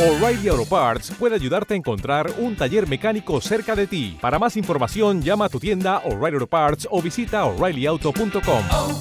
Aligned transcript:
O'Reilly 0.00 0.48
Auto 0.48 0.64
Parts 0.64 1.10
puede 1.10 1.34
ayudarte 1.34 1.74
a 1.74 1.76
encontrar 1.76 2.32
un 2.38 2.56
taller 2.56 2.88
mecánico 2.88 3.38
cerca 3.42 3.76
de 3.76 3.86
ti. 3.86 4.16
Para 4.18 4.38
más 4.38 4.56
información, 4.56 5.20
llama 5.20 5.44
a 5.44 5.48
tu 5.50 5.60
tienda 5.60 5.98
O'Reilly 6.06 6.36
Auto 6.36 6.46
Parts 6.46 6.88
o 6.90 7.02
visita 7.02 7.44
oreillyauto.com. 7.44 8.64
oh, 8.72 9.00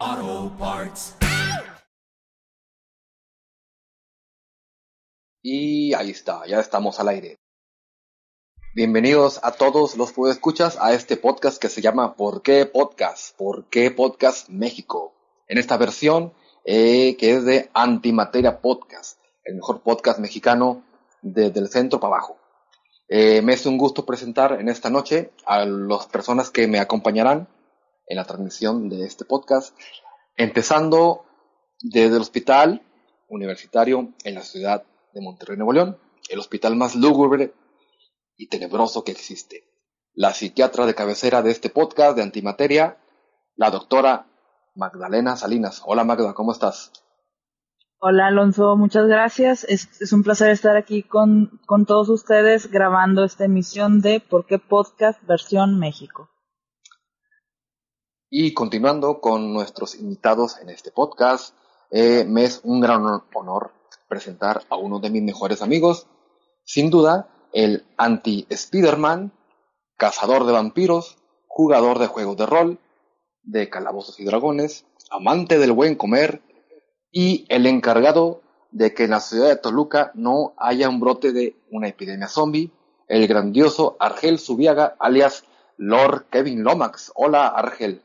oh, 0.00 0.52
Parts. 0.58 1.16
Y 5.42 5.92
ahí 5.92 6.12
está, 6.12 6.46
ya 6.46 6.58
estamos 6.58 7.00
al 7.00 7.08
aire. 7.08 7.36
Bienvenidos 8.74 9.40
a 9.42 9.52
todos 9.52 9.94
los 9.98 10.12
que 10.12 10.30
escuchas 10.30 10.78
a 10.80 10.94
este 10.94 11.18
podcast 11.18 11.60
que 11.60 11.68
se 11.68 11.82
llama 11.82 12.14
¿Por 12.14 12.40
qué 12.40 12.64
Podcast? 12.64 13.36
¿Por 13.36 13.66
qué 13.66 13.90
Podcast 13.90 14.48
México? 14.48 15.12
En 15.48 15.58
esta 15.58 15.76
versión 15.76 16.32
eh, 16.72 17.16
que 17.16 17.32
es 17.32 17.44
de 17.44 17.68
Antimateria 17.74 18.60
Podcast, 18.60 19.18
el 19.42 19.56
mejor 19.56 19.82
podcast 19.82 20.20
mexicano 20.20 20.84
desde 21.20 21.58
el 21.58 21.68
centro 21.68 21.98
para 21.98 22.14
abajo. 22.14 22.38
Eh, 23.08 23.42
me 23.42 23.54
es 23.54 23.66
un 23.66 23.76
gusto 23.76 24.06
presentar 24.06 24.52
en 24.52 24.68
esta 24.68 24.88
noche 24.88 25.32
a 25.46 25.64
las 25.64 26.06
personas 26.06 26.48
que 26.50 26.68
me 26.68 26.78
acompañarán 26.78 27.48
en 28.06 28.16
la 28.16 28.24
transmisión 28.24 28.88
de 28.88 29.04
este 29.04 29.24
podcast, 29.24 29.76
empezando 30.36 31.24
desde 31.80 32.14
el 32.14 32.22
hospital 32.22 32.82
universitario 33.26 34.14
en 34.22 34.36
la 34.36 34.42
ciudad 34.42 34.84
de 35.12 35.20
Monterrey, 35.20 35.56
Nuevo 35.56 35.72
León, 35.72 35.98
el 36.28 36.38
hospital 36.38 36.76
más 36.76 36.94
lúgubre 36.94 37.52
y 38.36 38.46
tenebroso 38.46 39.02
que 39.02 39.10
existe. 39.10 39.64
La 40.14 40.34
psiquiatra 40.34 40.86
de 40.86 40.94
cabecera 40.94 41.42
de 41.42 41.50
este 41.50 41.68
podcast 41.68 42.16
de 42.16 42.22
antimateria, 42.22 42.96
la 43.56 43.70
doctora 43.70 44.29
Magdalena 44.74 45.36
Salinas. 45.36 45.82
Hola 45.84 46.04
Magda, 46.04 46.34
¿cómo 46.34 46.52
estás? 46.52 46.92
Hola 47.98 48.28
Alonso, 48.28 48.76
muchas 48.76 49.06
gracias. 49.06 49.64
Es, 49.64 50.00
es 50.00 50.12
un 50.12 50.22
placer 50.22 50.50
estar 50.50 50.76
aquí 50.76 51.02
con, 51.02 51.60
con, 51.66 51.84
todos 51.84 52.08
ustedes 52.08 52.70
grabando 52.70 53.24
esta 53.24 53.44
emisión 53.44 54.00
de 54.00 54.20
¿Por 54.20 54.46
qué 54.46 54.58
Podcast 54.58 55.22
versión 55.26 55.78
México? 55.78 56.30
Y 58.30 58.54
continuando 58.54 59.20
con 59.20 59.52
nuestros 59.52 59.96
invitados 59.96 60.58
en 60.62 60.70
este 60.70 60.92
podcast, 60.92 61.54
eh, 61.90 62.24
me 62.26 62.44
es 62.44 62.60
un 62.62 62.80
gran 62.80 63.02
honor 63.34 63.72
presentar 64.08 64.62
a 64.70 64.76
uno 64.76 65.00
de 65.00 65.10
mis 65.10 65.22
mejores 65.22 65.60
amigos, 65.60 66.06
sin 66.64 66.90
duda, 66.90 67.28
el 67.52 67.84
anti-Spiderman, 67.96 69.32
cazador 69.96 70.46
de 70.46 70.52
vampiros, 70.52 71.18
jugador 71.48 71.98
de 71.98 72.06
juegos 72.06 72.36
de 72.36 72.46
rol, 72.46 72.78
de 73.42 73.68
calabozos 73.68 74.18
y 74.20 74.24
dragones, 74.24 74.86
amante 75.10 75.58
del 75.58 75.72
buen 75.72 75.94
comer 75.94 76.40
y 77.10 77.46
el 77.48 77.66
encargado 77.66 78.42
de 78.70 78.94
que 78.94 79.04
en 79.04 79.10
la 79.10 79.20
ciudad 79.20 79.48
de 79.48 79.56
Toluca 79.56 80.12
no 80.14 80.54
haya 80.56 80.88
un 80.88 81.00
brote 81.00 81.32
de 81.32 81.56
una 81.70 81.88
epidemia 81.88 82.28
zombie, 82.28 82.70
el 83.08 83.26
grandioso 83.26 83.96
Argel 83.98 84.38
Subiaga, 84.38 84.96
alias 85.00 85.44
Lord 85.76 86.26
Kevin 86.30 86.62
Lomax. 86.62 87.10
Hola, 87.14 87.48
Argel. 87.48 88.02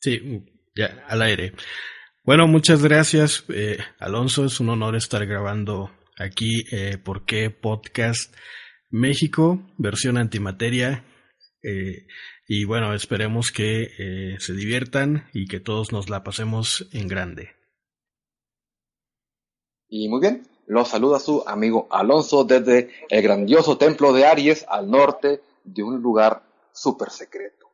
Sí, 0.00 0.44
ya, 0.74 1.04
al 1.08 1.22
aire. 1.22 1.52
Bueno, 2.24 2.46
muchas 2.46 2.82
gracias, 2.82 3.44
eh, 3.48 3.78
Alonso. 3.98 4.44
Es 4.44 4.60
un 4.60 4.68
honor 4.68 4.96
estar 4.96 5.26
grabando 5.26 5.90
aquí 6.16 6.64
eh, 6.70 6.96
¿Por 6.98 7.24
qué 7.24 7.50
Podcast 7.50 8.34
México, 8.90 9.60
versión 9.76 10.16
antimateria. 10.16 11.04
Eh, 11.62 12.06
y 12.50 12.64
bueno, 12.64 12.94
esperemos 12.94 13.52
que 13.52 13.90
eh, 13.98 14.36
se 14.40 14.54
diviertan 14.54 15.28
y 15.34 15.46
que 15.48 15.60
todos 15.60 15.92
nos 15.92 16.08
la 16.08 16.24
pasemos 16.24 16.88
en 16.92 17.06
grande. 17.06 17.50
Y 19.86 20.08
muy 20.08 20.20
bien, 20.22 20.48
los 20.66 20.88
saluda 20.88 21.20
su 21.20 21.44
amigo 21.46 21.86
Alonso 21.90 22.44
desde 22.44 22.90
el 23.10 23.22
grandioso 23.22 23.76
templo 23.76 24.14
de 24.14 24.24
Aries 24.24 24.64
al 24.66 24.90
norte 24.90 25.42
de 25.62 25.82
un 25.82 26.00
lugar 26.00 26.42
súper 26.72 27.10
secreto. 27.10 27.66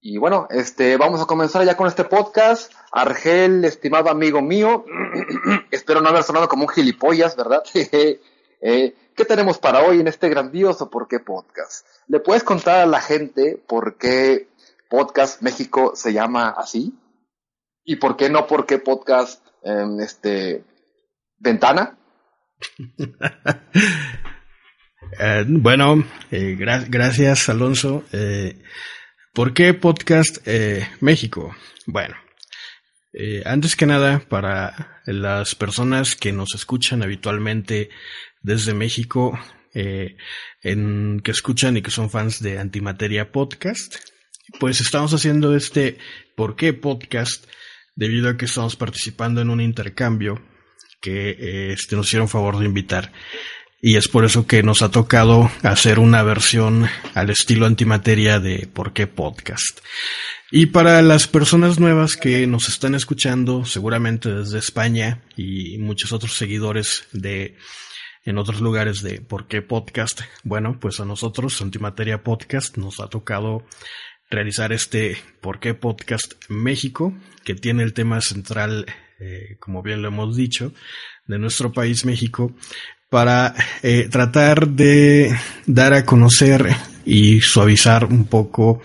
Y 0.00 0.18
bueno, 0.18 0.48
este, 0.50 0.96
vamos 0.96 1.20
a 1.20 1.26
comenzar 1.26 1.64
ya 1.64 1.76
con 1.76 1.86
este 1.86 2.02
podcast. 2.02 2.72
Argel, 2.90 3.64
estimado 3.64 4.10
amigo 4.10 4.42
mío, 4.42 4.84
espero 5.70 6.00
no 6.00 6.08
haber 6.08 6.24
sonado 6.24 6.48
como 6.48 6.64
un 6.64 6.68
gilipollas, 6.68 7.36
¿verdad? 7.36 7.62
eh, 7.74 8.94
¿Qué 9.14 9.24
tenemos 9.26 9.58
para 9.58 9.82
hoy 9.82 10.00
en 10.00 10.08
este 10.08 10.28
grandioso 10.28 10.88
¿Por 10.88 11.06
qué 11.06 11.20
podcast? 11.20 11.86
¿Le 12.08 12.20
puedes 12.20 12.42
contar 12.42 12.80
a 12.80 12.86
la 12.86 13.00
gente 13.00 13.62
por 13.66 13.98
qué 13.98 14.48
Podcast 14.88 15.42
México 15.42 15.92
se 15.94 16.12
llama 16.12 16.54
así? 16.56 16.94
¿Y 17.84 17.96
por 17.96 18.16
qué 18.16 18.30
no 18.30 18.46
por 18.46 18.64
qué 18.64 18.78
Podcast 18.78 19.44
eh, 19.62 19.86
este, 20.00 20.64
Ventana? 21.38 21.98
eh, 25.18 25.44
bueno, 25.46 26.04
eh, 26.30 26.56
gra 26.58 26.84
gracias 26.88 27.48
Alonso. 27.48 28.04
Eh, 28.12 28.62
¿Por 29.34 29.52
qué 29.52 29.74
Podcast 29.74 30.38
eh, 30.46 30.88
México? 31.00 31.54
Bueno, 31.86 32.14
eh, 33.12 33.42
antes 33.44 33.76
que 33.76 33.86
nada, 33.86 34.20
para 34.28 35.02
las 35.06 35.54
personas 35.54 36.16
que 36.16 36.32
nos 36.32 36.54
escuchan 36.54 37.02
habitualmente 37.02 37.90
desde 38.42 38.74
México, 38.74 39.38
eh, 39.74 40.16
en, 40.62 41.20
que 41.20 41.30
escuchan 41.30 41.76
y 41.76 41.82
que 41.82 41.90
son 41.90 42.10
fans 42.10 42.42
de 42.42 42.58
Antimateria 42.58 43.32
Podcast, 43.32 43.96
pues 44.58 44.80
estamos 44.80 45.12
haciendo 45.14 45.56
este 45.56 45.98
¿Por 46.36 46.56
qué 46.56 46.72
Podcast? 46.72 47.46
debido 47.94 48.30
a 48.30 48.36
que 48.36 48.46
estamos 48.46 48.76
participando 48.76 49.40
en 49.40 49.50
un 49.50 49.60
intercambio 49.60 50.42
que 51.00 51.30
eh, 51.30 51.72
este, 51.72 51.96
nos 51.96 52.06
hicieron 52.06 52.28
favor 52.28 52.58
de 52.58 52.66
invitar. 52.66 53.12
Y 53.84 53.96
es 53.96 54.06
por 54.06 54.24
eso 54.24 54.46
que 54.46 54.62
nos 54.62 54.80
ha 54.82 54.92
tocado 54.92 55.50
hacer 55.64 55.98
una 55.98 56.22
versión 56.22 56.86
al 57.14 57.30
estilo 57.30 57.66
antimateria 57.66 58.38
de 58.38 58.68
¿Por 58.72 58.92
qué 58.92 59.08
Podcast? 59.08 59.80
Y 60.52 60.66
para 60.66 61.02
las 61.02 61.26
personas 61.26 61.80
nuevas 61.80 62.16
que 62.16 62.46
nos 62.46 62.68
están 62.68 62.94
escuchando, 62.94 63.64
seguramente 63.64 64.32
desde 64.32 64.60
España 64.60 65.20
y 65.36 65.78
muchos 65.78 66.12
otros 66.12 66.36
seguidores 66.36 67.08
de 67.10 67.56
en 68.24 68.38
otros 68.38 68.60
lugares 68.60 69.02
de 69.02 69.20
¿Por 69.20 69.48
qué 69.48 69.62
Podcast? 69.62 70.20
Bueno, 70.44 70.78
pues 70.78 71.00
a 71.00 71.04
nosotros, 71.04 71.60
Antimateria 71.60 72.22
Podcast, 72.22 72.76
nos 72.76 73.00
ha 73.00 73.08
tocado 73.08 73.66
realizar 74.30 74.72
este 74.72 75.16
¿Por 75.40 75.58
qué 75.58 75.74
Podcast 75.74 76.34
México? 76.48 77.12
que 77.42 77.56
tiene 77.56 77.82
el 77.82 77.94
tema 77.94 78.20
central, 78.20 78.86
eh, 79.18 79.56
como 79.58 79.82
bien 79.82 80.02
lo 80.02 80.06
hemos 80.06 80.36
dicho, 80.36 80.72
de 81.26 81.40
nuestro 81.40 81.72
país 81.72 82.04
México, 82.04 82.54
para 83.12 83.54
eh, 83.82 84.08
tratar 84.10 84.68
de 84.68 85.36
dar 85.66 85.92
a 85.92 86.06
conocer 86.06 86.74
y 87.04 87.42
suavizar 87.42 88.06
un 88.06 88.24
poco 88.24 88.80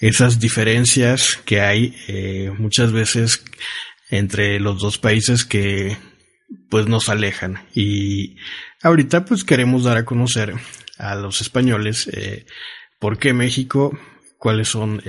esas 0.00 0.40
diferencias 0.40 1.38
que 1.44 1.60
hay 1.60 1.94
eh, 2.08 2.52
muchas 2.58 2.90
veces 2.90 3.44
entre 4.10 4.58
los 4.58 4.80
dos 4.80 4.98
países 4.98 5.44
que 5.44 5.96
pues 6.70 6.88
nos 6.88 7.08
alejan. 7.08 7.62
Y 7.72 8.34
ahorita 8.82 9.24
pues 9.24 9.44
queremos 9.44 9.84
dar 9.84 9.96
a 9.96 10.04
conocer 10.04 10.54
a 10.98 11.14
los 11.14 11.40
españoles 11.40 12.08
eh, 12.12 12.46
por 12.98 13.16
qué 13.16 13.32
México 13.32 13.96
cuáles 14.38 14.66
son 14.66 15.00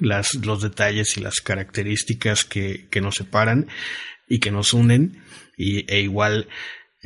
las, 0.00 0.34
los 0.34 0.60
detalles 0.60 1.16
y 1.16 1.20
las 1.22 1.36
características 1.36 2.44
que, 2.44 2.88
que 2.90 3.00
nos 3.00 3.14
separan 3.14 3.68
y 4.28 4.38
que 4.38 4.50
nos 4.50 4.74
unen. 4.74 5.22
Y, 5.56 5.90
e 5.90 6.00
igual 6.00 6.46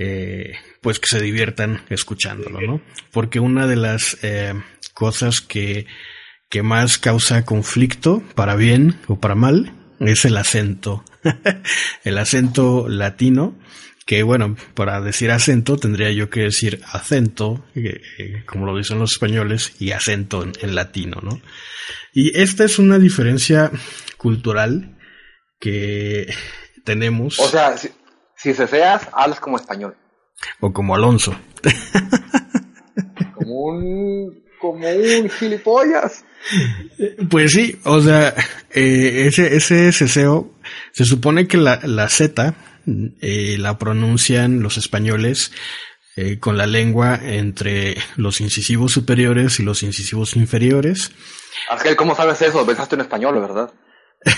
eh, 0.03 0.55
pues 0.81 0.99
que 0.99 1.09
se 1.09 1.21
diviertan 1.21 1.83
escuchándolo, 1.91 2.63
¿no? 2.63 2.81
Porque 3.13 3.39
una 3.39 3.67
de 3.67 3.77
las 3.77 4.17
eh, 4.23 4.55
cosas 4.95 5.43
que, 5.43 5.87
que 6.49 6.63
más 6.63 6.97
causa 6.97 7.45
conflicto, 7.45 8.23
para 8.35 8.57
bien 8.57 8.99
o 9.09 9.21
para 9.21 9.35
mal, 9.35 9.75
es 10.01 10.25
el 10.25 10.39
acento. 10.39 11.05
el 12.05 12.17
acento 12.17 12.89
latino, 12.89 13.59
que 14.07 14.23
bueno, 14.23 14.57
para 14.73 15.03
decir 15.03 15.31
acento 15.33 15.77
tendría 15.77 16.11
yo 16.13 16.31
que 16.31 16.45
decir 16.45 16.81
acento, 16.91 17.63
eh, 17.75 18.43
como 18.47 18.65
lo 18.65 18.79
dicen 18.79 18.99
los 18.99 19.13
españoles, 19.13 19.75
y 19.81 19.91
acento 19.91 20.45
en, 20.63 20.75
latino, 20.75 21.21
¿no? 21.23 21.43
Y 22.15 22.41
esta 22.41 22.65
es 22.65 22.79
una 22.79 22.99
diferencia 22.99 23.71
cultural 24.17 24.97
que 25.59 26.33
tenemos. 26.85 27.39
O 27.39 27.49
sea, 27.49 27.77
si, 27.77 27.91
si 28.35 28.55
seas, 28.55 29.07
hablas 29.13 29.41
como 29.41 29.59
español. 29.59 29.95
O 30.61 30.73
como 30.73 30.95
Alonso. 30.95 31.35
como 33.35 33.65
un, 33.67 34.43
como 34.61 34.89
un 34.89 35.31
gilipollas. 35.31 36.25
Pues 37.29 37.53
sí, 37.53 37.79
o 37.85 38.01
sea, 38.01 38.35
eh, 38.71 39.25
ese, 39.27 39.57
ese 39.57 39.93
ceseo, 39.93 40.51
se 40.93 41.05
supone 41.05 41.47
que 41.47 41.59
la, 41.59 41.81
la 41.85 42.09
Z 42.09 42.55
eh, 43.21 43.57
la 43.59 43.79
pronuncian 43.79 44.63
los 44.63 44.79
españoles 44.79 45.53
eh, 46.17 46.39
con 46.39 46.57
la 46.57 46.67
lengua 46.67 47.21
entre 47.23 47.97
los 48.17 48.41
incisivos 48.41 48.93
superiores 48.93 49.61
y 49.61 49.63
los 49.63 49.83
incisivos 49.83 50.35
inferiores. 50.37 51.13
Ángel, 51.69 51.97
¿cómo 51.97 52.15
sabes 52.15 52.43
eso? 52.43 52.67
Pensaste 52.67 52.95
en 52.97 53.03
español, 53.03 53.41
¿verdad? 53.41 53.73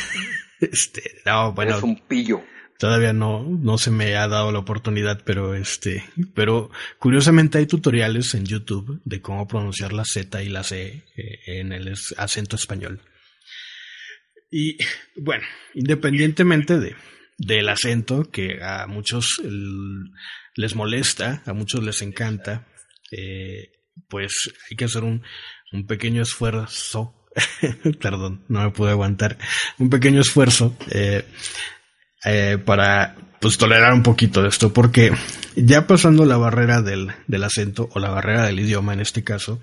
Este, 0.61 1.03
no, 1.27 1.53
bueno. 1.55 1.77
Es 1.77 1.83
un 1.83 1.97
pillo. 2.07 2.41
Todavía 2.83 3.13
no, 3.13 3.45
no 3.45 3.79
se 3.79 3.93
me 3.93 4.17
ha 4.17 4.27
dado 4.27 4.51
la 4.51 4.59
oportunidad, 4.59 5.23
pero 5.25 5.55
este, 5.55 6.03
pero 6.35 6.69
curiosamente 6.99 7.59
hay 7.59 7.67
tutoriales 7.67 8.35
en 8.35 8.45
YouTube 8.45 9.01
de 9.05 9.23
cómo 9.23 9.47
pronunciar 9.47 9.93
la 9.93 10.05
Z 10.05 10.43
y 10.43 10.49
la 10.49 10.65
C 10.65 11.05
eh, 11.17 11.39
en 11.47 11.71
el 11.71 11.95
acento 12.17 12.57
español. 12.57 13.01
Y 14.51 14.79
bueno, 15.15 15.45
independientemente 15.75 16.81
de, 16.81 16.97
del 17.39 17.69
acento 17.69 18.29
que 18.33 18.61
a 18.61 18.89
muchos 18.89 19.41
les 20.57 20.75
molesta, 20.75 21.41
a 21.47 21.53
muchos 21.53 21.85
les 21.85 22.03
encanta, 22.03 22.67
eh, 23.13 23.71
pues 24.09 24.51
hay 24.69 24.77
que 24.77 24.87
hacer 24.87 25.05
un, 25.05 25.23
un 25.71 25.87
pequeño 25.87 26.21
esfuerzo, 26.21 27.15
perdón, 28.01 28.45
no 28.49 28.65
me 28.65 28.71
pude 28.73 28.91
aguantar, 28.91 29.39
un 29.79 29.89
pequeño 29.89 30.21
esfuerzo 30.21 30.77
eh, 30.91 31.25
eh, 32.25 32.59
para 32.65 33.17
pues 33.41 33.59
tolerar 33.59 33.93
un 33.93 34.05
poquito 34.05 34.43
de 34.43 34.49
esto, 34.49 34.73
porque 34.73 35.13
ya 35.57 35.87
pasando 35.87 36.25
la 36.25 36.37
barrera 36.37 36.81
del, 36.81 37.13
del 37.27 37.45
acento 37.45 37.89
o 37.93 37.99
la 37.99 38.11
barrera 38.11 38.47
del 38.47 38.61
idioma 38.61 38.93
en 38.93 39.01
este 39.01 39.25
caso, 39.25 39.61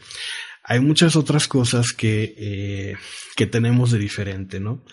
hay 0.63 0.81
muchas 0.81 1.15
otras 1.15 1.47
cosas 1.47 1.94
que, 1.94 2.35
eh, 2.38 2.95
que 3.35 3.45
tenemos 3.45 3.91
de 3.91 4.00
diferente, 4.00 4.59
¿no? 4.59 4.83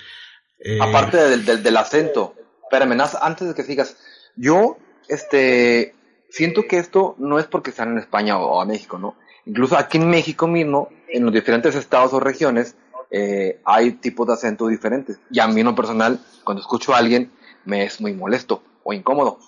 Eh, 0.58 0.78
Aparte 0.80 1.16
del, 1.16 1.44
del, 1.44 1.62
del, 1.62 1.76
acento, 1.76 2.34
espérame, 2.62 2.98
antes 3.20 3.48
de 3.48 3.54
que 3.54 3.62
sigas, 3.62 3.96
yo, 4.36 4.78
este, 5.08 5.94
siento 6.30 6.66
que 6.68 6.78
esto 6.78 7.14
no 7.18 7.38
es 7.38 7.46
porque 7.46 7.70
están 7.70 7.92
en 7.92 7.98
España 7.98 8.38
o, 8.38 8.60
a 8.60 8.64
México, 8.64 8.98
¿no? 8.98 9.16
Incluso 9.44 9.76
aquí 9.76 9.98
en 9.98 10.08
México 10.08 10.46
mismo, 10.46 10.88
en 11.08 11.24
los 11.24 11.34
diferentes 11.34 11.74
estados 11.74 12.12
o 12.12 12.20
regiones, 12.20 12.76
eh, 13.10 13.60
hay 13.64 13.92
tipos 13.92 14.26
de 14.26 14.34
acento 14.34 14.66
diferentes. 14.66 15.18
Y 15.30 15.40
a 15.40 15.46
mí 15.46 15.60
en 15.60 15.66
lo 15.66 15.74
personal, 15.74 16.20
cuando 16.42 16.62
escucho 16.62 16.94
a 16.94 16.98
alguien, 16.98 17.30
me 17.66 17.84
es 17.84 18.00
muy 18.00 18.14
molesto 18.14 18.62
o 18.84 18.92
incómodo. 18.92 19.38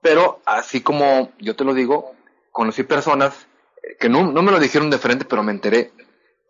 Pero 0.00 0.40
así 0.46 0.80
como 0.80 1.32
yo 1.38 1.56
te 1.56 1.64
lo 1.64 1.74
digo, 1.74 2.12
conocí 2.52 2.82
personas 2.82 3.46
eh, 3.82 3.96
que 3.98 4.08
no, 4.08 4.30
no 4.30 4.42
me 4.42 4.52
lo 4.52 4.58
dijeron 4.58 4.90
de 4.90 4.98
frente, 4.98 5.24
pero 5.24 5.42
me 5.42 5.52
enteré 5.52 5.92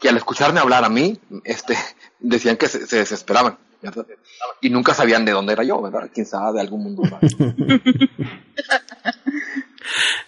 que 0.00 0.08
al 0.08 0.16
escucharme 0.16 0.60
hablar 0.60 0.84
a 0.84 0.88
mí, 0.88 1.18
este, 1.44 1.76
decían 2.20 2.56
que 2.56 2.68
se, 2.68 2.86
se 2.86 2.98
desesperaban. 2.98 3.58
¿verdad? 3.82 4.06
Y 4.62 4.70
nunca 4.70 4.94
sabían 4.94 5.24
de 5.24 5.32
dónde 5.32 5.52
era 5.52 5.62
yo, 5.62 5.80
¿verdad? 5.82 6.10
Quién 6.12 6.26
sabe, 6.26 6.54
de 6.54 6.60
algún 6.60 6.84
mundo 6.84 7.02
más. 7.02 7.20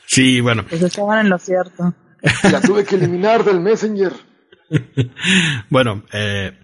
sí, 0.06 0.40
bueno. 0.40 0.64
Pues 0.69 0.82
estaban 0.82 1.20
en 1.20 1.31
lo 1.31 1.38
cierto. 1.38 1.94
La 2.50 2.60
tuve 2.60 2.84
que 2.84 2.96
eliminar 2.96 3.44
del 3.44 3.60
Messenger. 3.60 4.12
bueno, 5.70 6.04
eh, 6.12 6.58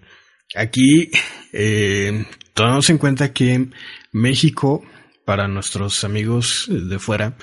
aquí 0.55 1.09
eh, 1.51 2.25
tomamos 2.53 2.89
en 2.89 2.97
cuenta 2.97 3.33
que 3.33 3.69
México, 4.11 4.83
para 5.25 5.47
nuestros 5.47 6.03
amigos 6.03 6.65
de 6.69 6.99
fuera, 6.99 7.35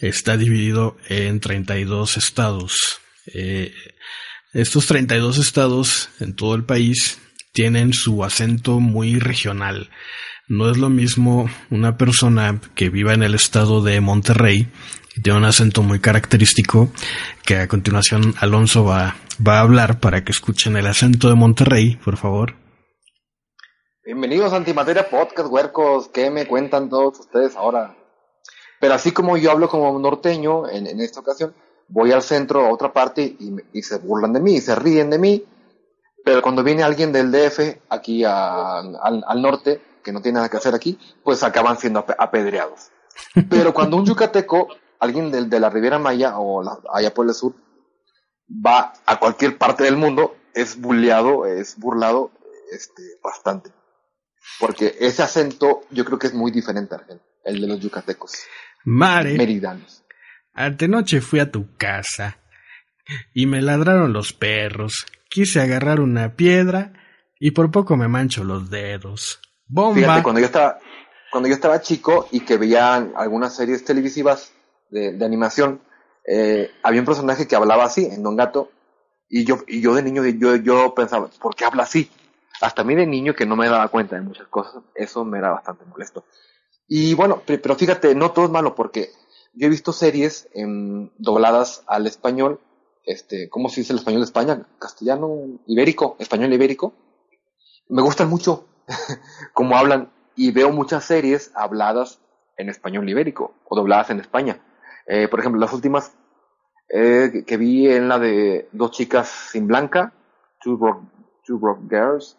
está 0.00 0.36
dividido 0.36 0.96
en 1.08 1.40
32 1.40 2.16
estados. 2.16 3.00
Eh, 3.32 3.72
estos 4.52 4.86
32 4.86 5.38
estados 5.38 6.10
en 6.20 6.34
todo 6.34 6.54
el 6.54 6.64
país 6.64 7.18
tienen 7.52 7.92
su 7.92 8.24
acento 8.24 8.80
muy 8.80 9.18
regional. 9.18 9.90
No 10.48 10.70
es 10.70 10.76
lo 10.76 10.90
mismo 10.90 11.48
una 11.70 11.96
persona 11.96 12.60
que 12.74 12.90
viva 12.90 13.14
en 13.14 13.22
el 13.22 13.34
estado 13.34 13.82
de 13.82 14.00
Monterrey, 14.00 14.68
que 15.14 15.20
tiene 15.20 15.38
un 15.38 15.44
acento 15.44 15.82
muy 15.82 16.00
característico, 16.00 16.92
que 17.44 17.56
a 17.56 17.68
continuación 17.68 18.34
Alonso 18.40 18.84
va, 18.84 19.16
va 19.46 19.58
a 19.58 19.62
hablar 19.62 20.00
para 20.00 20.24
que 20.24 20.32
escuchen 20.32 20.76
el 20.76 20.86
acento 20.86 21.28
de 21.28 21.36
Monterrey, 21.36 21.96
por 21.96 22.16
favor. 22.16 22.61
Bienvenidos 24.04 24.52
a 24.52 24.56
Antimateria 24.56 25.08
Podcast, 25.08 25.48
huercos. 25.48 26.08
¿Qué 26.08 26.28
me 26.28 26.48
cuentan 26.48 26.88
todos 26.88 27.20
ustedes 27.20 27.54
ahora? 27.54 27.94
Pero 28.80 28.94
así 28.94 29.12
como 29.12 29.36
yo 29.36 29.52
hablo 29.52 29.68
como 29.68 29.96
norteño 29.96 30.68
en, 30.68 30.88
en 30.88 30.98
esta 30.98 31.20
ocasión, 31.20 31.54
voy 31.86 32.10
al 32.10 32.22
centro, 32.22 32.66
a 32.66 32.72
otra 32.72 32.92
parte, 32.92 33.22
y, 33.22 33.54
y, 33.72 33.82
se 33.84 33.98
burlan 33.98 34.32
de 34.32 34.40
mí, 34.40 34.54
y 34.54 34.60
se 34.60 34.74
ríen 34.74 35.08
de 35.08 35.20
mí. 35.20 35.44
Pero 36.24 36.42
cuando 36.42 36.64
viene 36.64 36.82
alguien 36.82 37.12
del 37.12 37.30
DF 37.30 37.78
aquí 37.90 38.24
a, 38.24 38.80
al, 38.80 39.22
al, 39.24 39.40
norte, 39.40 39.80
que 40.02 40.10
no 40.10 40.20
tiene 40.20 40.36
nada 40.36 40.48
que 40.48 40.56
hacer 40.56 40.74
aquí, 40.74 40.98
pues 41.22 41.44
acaban 41.44 41.78
siendo 41.78 42.04
apedreados. 42.18 42.90
Pero 43.48 43.72
cuando 43.72 43.98
un 43.98 44.04
yucateco, 44.04 44.66
alguien 44.98 45.30
del, 45.30 45.48
de 45.48 45.60
la 45.60 45.70
Riviera 45.70 46.00
Maya 46.00 46.40
o 46.40 46.60
la, 46.60 46.76
allá 46.92 47.14
por 47.14 47.28
el 47.28 47.34
sur, 47.34 47.54
va 48.50 48.94
a 49.06 49.20
cualquier 49.20 49.58
parte 49.58 49.84
del 49.84 49.96
mundo, 49.96 50.34
es 50.54 50.80
bulleado, 50.80 51.46
es 51.46 51.78
burlado 51.78 52.32
este, 52.72 53.02
bastante. 53.22 53.70
Porque 54.58 54.96
ese 55.00 55.22
acento 55.22 55.82
yo 55.90 56.04
creo 56.04 56.18
que 56.18 56.28
es 56.28 56.34
muy 56.34 56.50
diferente, 56.50 56.94
Argel, 56.94 57.20
el 57.44 57.60
de 57.60 57.66
los 57.66 57.80
yucatecos. 57.80 58.32
Mare. 58.84 59.34
Meridanos. 59.36 60.04
Antenoche 60.54 61.20
fui 61.20 61.40
a 61.40 61.50
tu 61.50 61.76
casa 61.76 62.38
y 63.32 63.46
me 63.46 63.62
ladraron 63.62 64.12
los 64.12 64.32
perros. 64.32 65.06
Quise 65.28 65.60
agarrar 65.60 66.00
una 66.00 66.36
piedra 66.36 66.92
y 67.38 67.52
por 67.52 67.70
poco 67.70 67.96
me 67.96 68.08
mancho 68.08 68.44
los 68.44 68.70
dedos. 68.70 69.40
Bomba. 69.66 69.94
Fíjate, 69.94 70.22
cuando 70.22 70.40
yo 70.40 70.46
estaba, 70.46 70.78
cuando 71.30 71.48
yo 71.48 71.54
estaba 71.54 71.80
chico 71.80 72.28
y 72.30 72.40
que 72.40 72.58
veía 72.58 72.94
algunas 72.94 73.56
series 73.56 73.84
televisivas 73.84 74.52
de, 74.90 75.12
de 75.12 75.24
animación, 75.24 75.80
eh, 76.26 76.70
había 76.82 77.00
un 77.00 77.06
personaje 77.06 77.48
que 77.48 77.56
hablaba 77.56 77.84
así, 77.84 78.04
en 78.04 78.22
Don 78.22 78.36
Gato, 78.36 78.70
y 79.28 79.44
yo, 79.44 79.58
y 79.66 79.80
yo 79.80 79.94
de 79.94 80.02
niño, 80.02 80.24
yo, 80.26 80.56
yo 80.56 80.94
pensaba, 80.94 81.28
¿por 81.40 81.56
qué 81.56 81.64
habla 81.64 81.84
así? 81.84 82.10
Hasta 82.62 82.82
a 82.82 82.84
mí 82.84 82.94
de 82.94 83.06
niño 83.06 83.34
que 83.34 83.44
no 83.44 83.56
me 83.56 83.68
daba 83.68 83.88
cuenta 83.88 84.16
de 84.16 84.22
muchas 84.22 84.46
cosas, 84.46 84.82
eso 84.94 85.24
me 85.24 85.38
era 85.38 85.50
bastante 85.50 85.84
molesto. 85.84 86.24
Y 86.86 87.14
bueno, 87.14 87.42
pero 87.44 87.74
fíjate, 87.74 88.14
no 88.14 88.30
todo 88.30 88.44
es 88.44 88.50
malo 88.50 88.74
porque 88.74 89.10
yo 89.52 89.66
he 89.66 89.70
visto 89.70 89.92
series 89.92 90.48
eh, 90.54 90.64
dobladas 91.18 91.82
al 91.86 92.06
español, 92.06 92.60
este, 93.04 93.48
¿cómo 93.48 93.68
se 93.68 93.80
dice 93.80 93.92
el 93.92 93.98
español 93.98 94.20
de 94.20 94.26
España? 94.26 94.66
Castellano, 94.78 95.58
ibérico, 95.66 96.16
español 96.20 96.52
ibérico. 96.52 96.94
Me 97.88 98.00
gustan 98.00 98.30
mucho 98.30 98.68
cómo 99.54 99.76
hablan 99.76 100.12
y 100.36 100.52
veo 100.52 100.70
muchas 100.70 101.04
series 101.04 101.50
habladas 101.54 102.20
en 102.56 102.68
español 102.68 103.08
ibérico 103.08 103.54
o 103.68 103.74
dobladas 103.74 104.10
en 104.10 104.20
España. 104.20 104.60
Eh, 105.06 105.26
por 105.26 105.40
ejemplo, 105.40 105.60
las 105.60 105.72
últimas 105.72 106.16
eh, 106.88 107.42
que 107.44 107.56
vi 107.56 107.88
en 107.88 108.08
la 108.08 108.20
de 108.20 108.68
Dos 108.70 108.92
chicas 108.92 109.28
sin 109.50 109.66
blanca, 109.66 110.12
Two 110.62 110.76
Broke, 110.76 111.08
Two 111.44 111.58
Broke 111.58 111.82
Girls, 111.88 112.38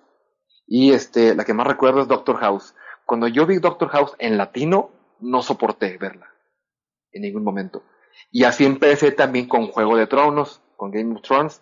y 0.67 0.91
este, 0.91 1.35
la 1.35 1.43
que 1.45 1.53
más 1.53 1.67
recuerdo 1.67 2.01
es 2.01 2.07
Doctor 2.07 2.37
House. 2.37 2.73
Cuando 3.05 3.27
yo 3.27 3.45
vi 3.45 3.57
Doctor 3.57 3.89
House 3.89 4.13
en 4.19 4.37
latino, 4.37 4.91
no 5.19 5.41
soporté 5.41 5.97
verla. 5.97 6.27
En 7.11 7.21
ningún 7.23 7.43
momento. 7.43 7.83
Y 8.31 8.43
así 8.43 8.65
empecé 8.65 9.11
también 9.11 9.47
con 9.47 9.67
Juego 9.67 9.95
de 9.97 10.07
Tronos, 10.07 10.61
con 10.77 10.91
Game 10.91 11.13
of 11.15 11.21
Thrones. 11.21 11.61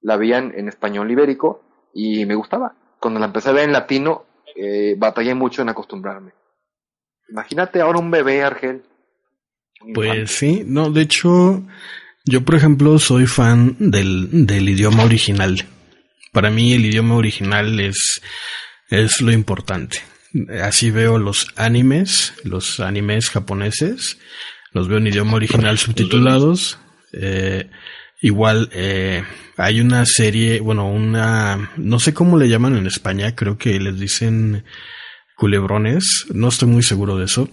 La 0.00 0.16
veían 0.16 0.52
en 0.56 0.68
español 0.68 1.10
ibérico 1.10 1.62
y 1.94 2.24
me 2.26 2.34
gustaba. 2.34 2.74
Cuando 3.00 3.20
la 3.20 3.26
empecé 3.26 3.50
a 3.50 3.52
ver 3.52 3.64
en 3.64 3.72
latino, 3.72 4.24
eh, 4.56 4.94
batallé 4.98 5.34
mucho 5.34 5.62
en 5.62 5.68
acostumbrarme. 5.68 6.32
Imagínate 7.28 7.80
ahora 7.80 7.98
un 7.98 8.10
bebé, 8.10 8.42
Argel. 8.42 8.82
Un 9.82 9.92
Pues 9.92 10.08
infante. 10.08 10.32
sí, 10.32 10.62
no, 10.66 10.90
de 10.90 11.02
hecho, 11.02 11.62
yo 12.24 12.44
por 12.44 12.54
ejemplo 12.56 12.98
soy 12.98 13.26
fan 13.26 13.76
del, 13.78 14.46
del 14.46 14.68
idioma 14.68 15.04
original. 15.04 15.56
Para 16.32 16.50
mí 16.50 16.72
el 16.72 16.84
idioma 16.84 17.16
original 17.16 17.80
es, 17.80 18.20
es 18.88 19.20
lo 19.20 19.32
importante. 19.32 19.98
Así 20.62 20.90
veo 20.90 21.18
los 21.18 21.48
animes, 21.56 22.34
los 22.44 22.78
animes 22.78 23.30
japoneses, 23.30 24.18
los 24.72 24.88
veo 24.88 24.98
en 24.98 25.08
idioma 25.08 25.34
original 25.34 25.78
subtitulados. 25.78 26.78
Eh, 27.12 27.68
igual 28.20 28.70
eh, 28.72 29.24
hay 29.56 29.80
una 29.80 30.06
serie, 30.06 30.60
bueno, 30.60 30.88
una, 30.88 31.72
no 31.76 31.98
sé 31.98 32.14
cómo 32.14 32.38
le 32.38 32.48
llaman 32.48 32.76
en 32.76 32.86
España, 32.86 33.34
creo 33.34 33.58
que 33.58 33.80
les 33.80 33.98
dicen 33.98 34.64
culebrones, 35.36 36.26
no 36.34 36.48
estoy 36.48 36.68
muy 36.68 36.82
seguro 36.82 37.16
de 37.16 37.24
eso, 37.24 37.48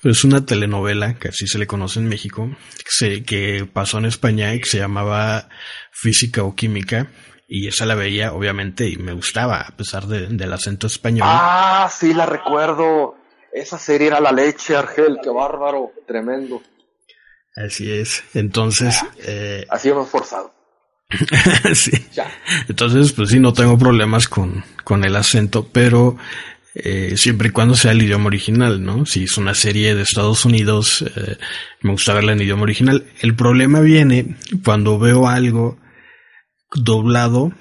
pero 0.00 0.12
es 0.12 0.22
una 0.22 0.46
telenovela 0.46 1.18
que 1.18 1.28
así 1.28 1.48
se 1.48 1.58
le 1.58 1.66
conoce 1.66 1.98
en 1.98 2.08
México, 2.08 2.56
que, 2.78 2.84
se, 2.88 3.22
que 3.24 3.68
pasó 3.70 3.98
en 3.98 4.04
España 4.04 4.54
y 4.54 4.60
que 4.60 4.68
se 4.68 4.78
llamaba 4.78 5.48
Física 5.90 6.44
o 6.44 6.54
Química, 6.54 7.08
y 7.54 7.68
esa 7.68 7.84
la 7.84 7.94
veía 7.94 8.32
obviamente 8.32 8.88
y 8.88 8.96
me 8.96 9.12
gustaba 9.12 9.60
a 9.60 9.76
pesar 9.76 10.06
de, 10.06 10.26
del 10.26 10.50
acento 10.54 10.86
español. 10.86 11.28
Ah, 11.30 11.86
sí, 11.92 12.14
la 12.14 12.24
recuerdo. 12.24 13.14
Esa 13.52 13.78
serie 13.78 14.06
era 14.06 14.20
la 14.20 14.32
leche, 14.32 14.74
Argel. 14.74 15.18
Qué 15.22 15.28
bárbaro. 15.28 15.92
Tremendo. 16.06 16.62
Así 17.54 17.92
es. 17.92 18.24
Entonces, 18.32 18.98
eh, 19.26 19.66
Así 19.68 19.90
hemos 19.90 20.08
forzado. 20.08 20.54
sí. 21.74 21.92
Ya. 22.14 22.32
Entonces, 22.70 23.12
pues 23.12 23.28
sí, 23.28 23.38
no 23.38 23.52
tengo 23.52 23.76
problemas 23.76 24.28
con, 24.28 24.64
con 24.82 25.04
el 25.04 25.14
acento, 25.14 25.68
pero 25.70 26.16
eh, 26.74 27.18
siempre 27.18 27.48
y 27.48 27.52
cuando 27.52 27.74
sea 27.74 27.92
el 27.92 28.00
idioma 28.00 28.28
original, 28.28 28.82
¿no? 28.82 29.04
Si 29.04 29.24
es 29.24 29.36
una 29.36 29.54
serie 29.54 29.94
de 29.94 30.00
Estados 30.00 30.46
Unidos, 30.46 31.02
eh, 31.02 31.36
me 31.82 31.92
gusta 31.92 32.14
verla 32.14 32.32
en 32.32 32.40
idioma 32.40 32.62
original. 32.62 33.04
El 33.20 33.36
problema 33.36 33.80
viene 33.80 34.36
cuando 34.64 34.98
veo 34.98 35.28
algo 35.28 35.81
doblado 36.74 37.52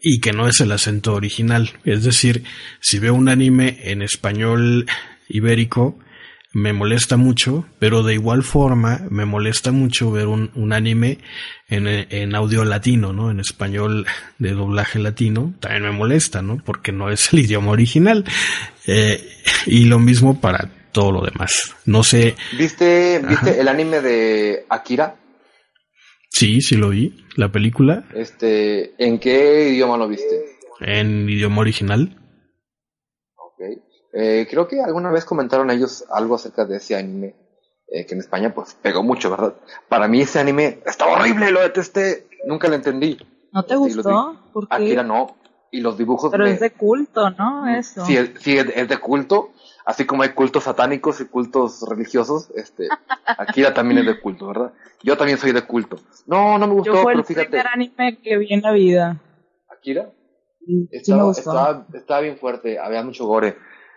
y 0.00 0.20
que 0.20 0.32
no 0.32 0.48
es 0.48 0.60
el 0.60 0.72
acento 0.72 1.14
original. 1.14 1.70
Es 1.84 2.04
decir, 2.04 2.44
si 2.80 2.98
veo 2.98 3.14
un 3.14 3.28
anime 3.28 3.78
en 3.82 4.02
español 4.02 4.86
ibérico, 5.28 5.98
me 6.52 6.72
molesta 6.72 7.16
mucho, 7.16 7.64
pero 7.78 8.02
de 8.02 8.14
igual 8.14 8.42
forma 8.42 9.00
me 9.08 9.24
molesta 9.24 9.72
mucho 9.72 10.10
ver 10.10 10.26
un, 10.26 10.50
un 10.54 10.72
anime 10.72 11.18
en, 11.68 11.86
en, 11.86 12.34
audio 12.34 12.64
latino, 12.64 13.12
¿no? 13.12 13.30
En 13.30 13.40
español 13.40 14.06
de 14.38 14.52
doblaje 14.52 14.98
latino, 14.98 15.54
también 15.60 15.84
me 15.84 15.92
molesta, 15.92 16.42
¿no? 16.42 16.58
Porque 16.62 16.92
no 16.92 17.10
es 17.10 17.32
el 17.32 17.38
idioma 17.46 17.70
original. 17.70 18.24
Eh, 18.86 19.26
y 19.66 19.84
lo 19.86 19.98
mismo 19.98 20.40
para 20.40 20.70
todo 20.92 21.10
lo 21.10 21.22
demás. 21.22 21.74
No 21.86 22.04
sé. 22.04 22.36
¿Viste, 22.56 23.18
¿viste 23.26 23.58
el 23.58 23.68
anime 23.68 24.02
de 24.02 24.66
Akira? 24.68 25.16
Sí, 26.32 26.60
sí 26.60 26.76
lo 26.76 26.88
vi. 26.88 27.24
La 27.36 27.50
película. 27.50 28.04
Este, 28.14 28.94
¿en 29.02 29.18
qué 29.18 29.68
idioma 29.70 29.96
lo 29.96 30.08
viste? 30.08 30.56
En 30.80 31.28
idioma 31.28 31.60
original. 31.60 32.18
Eh, 34.14 34.46
creo 34.50 34.68
que 34.68 34.80
alguna 34.82 35.10
vez 35.10 35.24
comentaron 35.24 35.70
ellos 35.70 36.04
algo 36.10 36.34
acerca 36.34 36.66
de 36.66 36.76
ese 36.76 36.94
anime, 36.96 37.34
eh, 37.88 38.04
que 38.04 38.14
en 38.14 38.20
España 38.20 38.54
pues 38.54 38.74
pegó 38.74 39.02
mucho, 39.02 39.30
¿verdad? 39.30 39.54
Para 39.88 40.06
mí 40.06 40.20
ese 40.20 40.38
anime 40.38 40.80
está 40.84 41.06
horrible, 41.06 41.50
lo 41.50 41.62
detesté, 41.62 42.26
nunca 42.46 42.68
lo 42.68 42.74
entendí. 42.74 43.16
¿No 43.52 43.62
te 43.64 43.74
gustó? 43.74 44.38
¿Por 44.52 44.68
qué? 44.68 44.74
Akira 44.74 45.02
no, 45.02 45.34
y 45.70 45.80
los 45.80 45.96
dibujos... 45.96 46.30
Pero 46.30 46.46
es 46.46 46.60
de 46.60 46.72
culto, 46.72 47.30
¿no? 47.30 47.66
Eso. 47.74 48.04
Sí, 48.04 48.18
sí 48.38 48.58
es 48.58 48.88
de 48.88 48.98
culto, 48.98 49.52
así 49.84 50.04
como 50.06 50.22
hay 50.22 50.30
cultos 50.30 50.64
satánicos 50.64 51.20
y 51.20 51.26
cultos 51.26 51.82
religiosos, 51.88 52.50
este, 52.54 52.88
Akira 53.26 53.74
también 53.74 53.98
es 54.00 54.06
de 54.06 54.20
culto, 54.20 54.46
¿verdad? 54.48 54.72
Yo 55.02 55.16
también 55.16 55.38
soy 55.38 55.52
de 55.52 55.62
culto. 55.62 55.96
No, 56.26 56.58
no 56.58 56.66
me 56.66 56.74
gustó, 56.74 56.94
Yo 56.94 57.02
fue 57.02 57.12
pero 57.12 57.20
el 57.20 57.24
fíjate. 57.26 57.48
primer 57.48 57.66
anime 57.68 58.18
que 58.22 58.38
vi 58.38 58.52
en 58.52 58.62
la 58.62 58.72
vida. 58.72 59.20
¿Akira? 59.70 60.10
Sí, 60.64 60.88
Estaba, 60.92 61.22
me 61.22 61.24
gustó. 61.28 61.40
estaba, 61.40 61.86
estaba 61.94 62.20
bien 62.20 62.36
fuerte, 62.38 62.78
había 62.78 63.02
mucho 63.02 63.26
gore. 63.26 63.56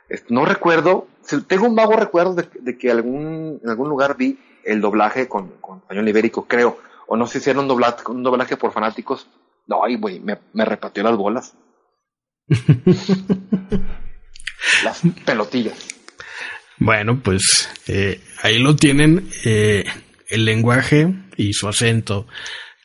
Es- 0.10 0.30
No 0.30 0.46
recuerdo, 0.46 1.08
tengo 1.48 1.66
un 1.68 1.76
vago 1.76 1.94
recuerdo 1.94 2.34
de, 2.36 2.48
de 2.62 2.78
que 2.78 2.90
algún, 2.92 3.60
en 3.64 3.70
algún 3.70 3.90
lugar 3.90 4.18
vi 4.18 4.40
el 4.64 4.82
doblaje 4.82 5.28
con, 5.28 5.50
con 5.62 5.78
español 5.80 6.08
ibérico, 6.10 6.46
creo. 6.46 6.78
O 7.08 7.16
no 7.18 7.28
sé 7.28 7.40
si 7.40 7.52
era 7.52 7.60
un 7.60 7.68
doblaje, 7.68 8.04
un 8.10 8.24
doblaje 8.24 8.58
por 8.58 8.72
fanáticos. 8.72 9.28
No, 9.68 9.84
ay, 9.84 9.96
güey, 9.98 10.20
me, 10.20 10.40
me 10.54 10.66
repateó 10.66 11.04
las 11.04 11.16
bolas. 11.18 11.56
las 14.84 15.02
pelotillas. 15.26 15.78
Bueno, 16.78 17.22
pues 17.22 17.70
eh, 17.88 18.22
ahí 18.42 18.60
lo 18.60 18.76
tienen 18.76 19.30
eh, 19.46 19.86
el 20.28 20.46
lenguaje 20.46 21.14
y 21.38 21.54
su 21.54 21.68
acento 21.68 22.28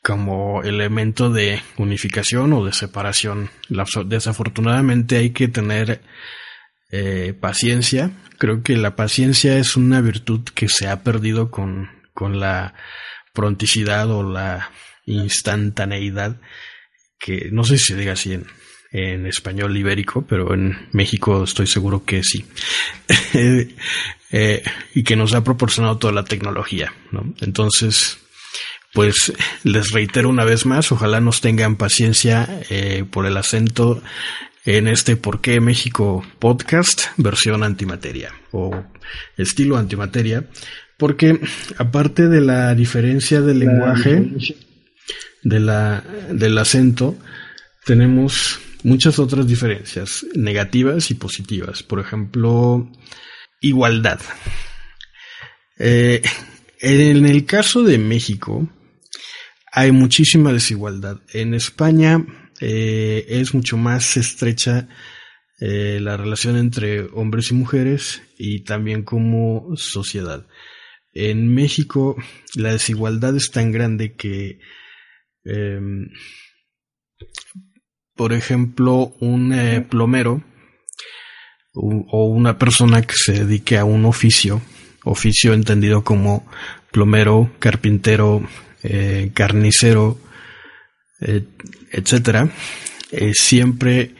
como 0.03 0.63
elemento 0.63 1.31
de 1.31 1.61
unificación 1.77 2.53
o 2.53 2.65
de 2.65 2.73
separación. 2.73 3.51
Desafortunadamente 4.07 5.17
hay 5.17 5.31
que 5.31 5.49
tener 5.49 6.01
eh, 6.91 7.35
paciencia. 7.39 8.11
Creo 8.39 8.63
que 8.63 8.77
la 8.77 8.97
paciencia 8.97 9.59
es 9.59 9.77
una 9.77 10.01
virtud 10.01 10.43
que 10.55 10.69
se 10.69 10.89
ha 10.89 11.03
perdido 11.03 11.51
con, 11.51 11.91
con 12.15 12.41
la 12.41 12.75
pronticidad 13.35 14.11
o 14.11 14.23
la 14.23 14.71
instantaneidad 15.05 16.41
que 17.21 17.51
no 17.53 17.65
sé 17.65 17.79
si 17.79 17.93
se 17.93 17.97
diga 17.97 18.15
así 18.15 18.33
en, 18.33 18.47
en 18.93 19.27
español 19.27 19.77
ibérico, 19.77 20.27
pero 20.27 20.53
en 20.55 20.89
México 20.93 21.45
estoy 21.45 21.67
seguro 21.67 22.05
que 22.05 22.23
sí. 22.23 22.45
Eh, 24.33 24.63
y 24.95 25.03
que 25.03 25.17
nos 25.17 25.35
ha 25.35 25.43
proporcionado 25.43 25.99
toda 25.99 26.13
la 26.13 26.25
tecnología, 26.25 26.95
¿no? 27.11 27.35
Entonces, 27.41 28.19
pues 28.93 29.33
les 29.65 29.91
reitero 29.91 30.29
una 30.29 30.45
vez 30.45 30.67
más, 30.67 30.93
ojalá 30.93 31.21
nos 31.21 31.41
tengan 31.41 31.75
paciencia 31.75 32.49
eh, 32.71 33.05
por 33.11 33.27
el 33.27 33.37
acento 33.37 34.01
en 34.65 34.89
este 34.89 35.17
¿Por 35.17 35.41
qué 35.41 35.61
México 35.61 36.25
podcast 36.39 37.07
versión 37.17 37.63
antimateria 37.63 38.33
o 38.53 38.85
estilo 39.37 39.77
antimateria? 39.77 40.45
Porque 40.99 41.41
aparte 41.79 42.29
de 42.29 42.41
la 42.41 42.75
diferencia 42.75 43.41
del 43.41 43.61
lenguaje, 43.61 44.29
de 45.43 45.61
la, 45.61 46.05
del 46.31 46.59
acento, 46.59 47.17
tenemos 47.87 48.61
muchas 48.85 49.19
otras 49.19 49.47
diferencias 49.47 50.27
negativas 50.35 51.11
y 51.11 51.15
positivas. 51.15 51.83
Por 51.83 52.01
ejemplo, 52.01 52.91
igualdad. 53.61 54.21
Eh, 55.79 56.23
en 56.81 57.27
el 57.27 57.45
caso 57.47 57.83
de 57.83 57.99
México, 57.99 58.69
hay 59.73 59.93
muchísima 59.93 60.53
desigualdad. 60.53 61.21
En 61.33 61.55
España 61.55 62.25
eh, 62.61 63.25
es 63.29 63.55
mucho 63.55 63.77
más 63.77 64.17
estrecha 64.17 64.89
eh, 65.61 65.99
la 66.01 66.17
relación 66.17 66.57
entre 66.57 67.03
hombres 67.03 67.51
y 67.51 67.55
mujeres 67.55 68.23
y 68.39 68.65
también 68.65 69.03
como 69.03 69.77
sociedad. 69.77 70.47
En 71.13 71.53
México 71.55 72.17
la 72.55 72.73
desigualdad 72.73 73.37
es 73.37 73.51
tan 73.51 73.73
grande 73.73 74.15
que, 74.15 74.61
eh, 75.45 75.81
por 78.21 78.35
ejemplo, 78.35 79.15
un 79.21 79.51
eh, 79.55 79.81
plomero 79.81 80.45
o 81.73 82.25
una 82.27 82.59
persona 82.59 83.01
que 83.01 83.15
se 83.17 83.33
dedique 83.33 83.79
a 83.79 83.87
un 83.87 84.05
oficio, 84.05 84.61
oficio 85.05 85.55
entendido 85.55 86.05
como 86.05 86.47
plomero, 86.91 87.51
carpintero, 87.59 88.47
eh, 88.83 89.31
carnicero, 89.33 90.19
eh, 91.23 91.45
etcétera, 91.93 92.51
eh, 93.11 93.33
siempre 93.33 94.15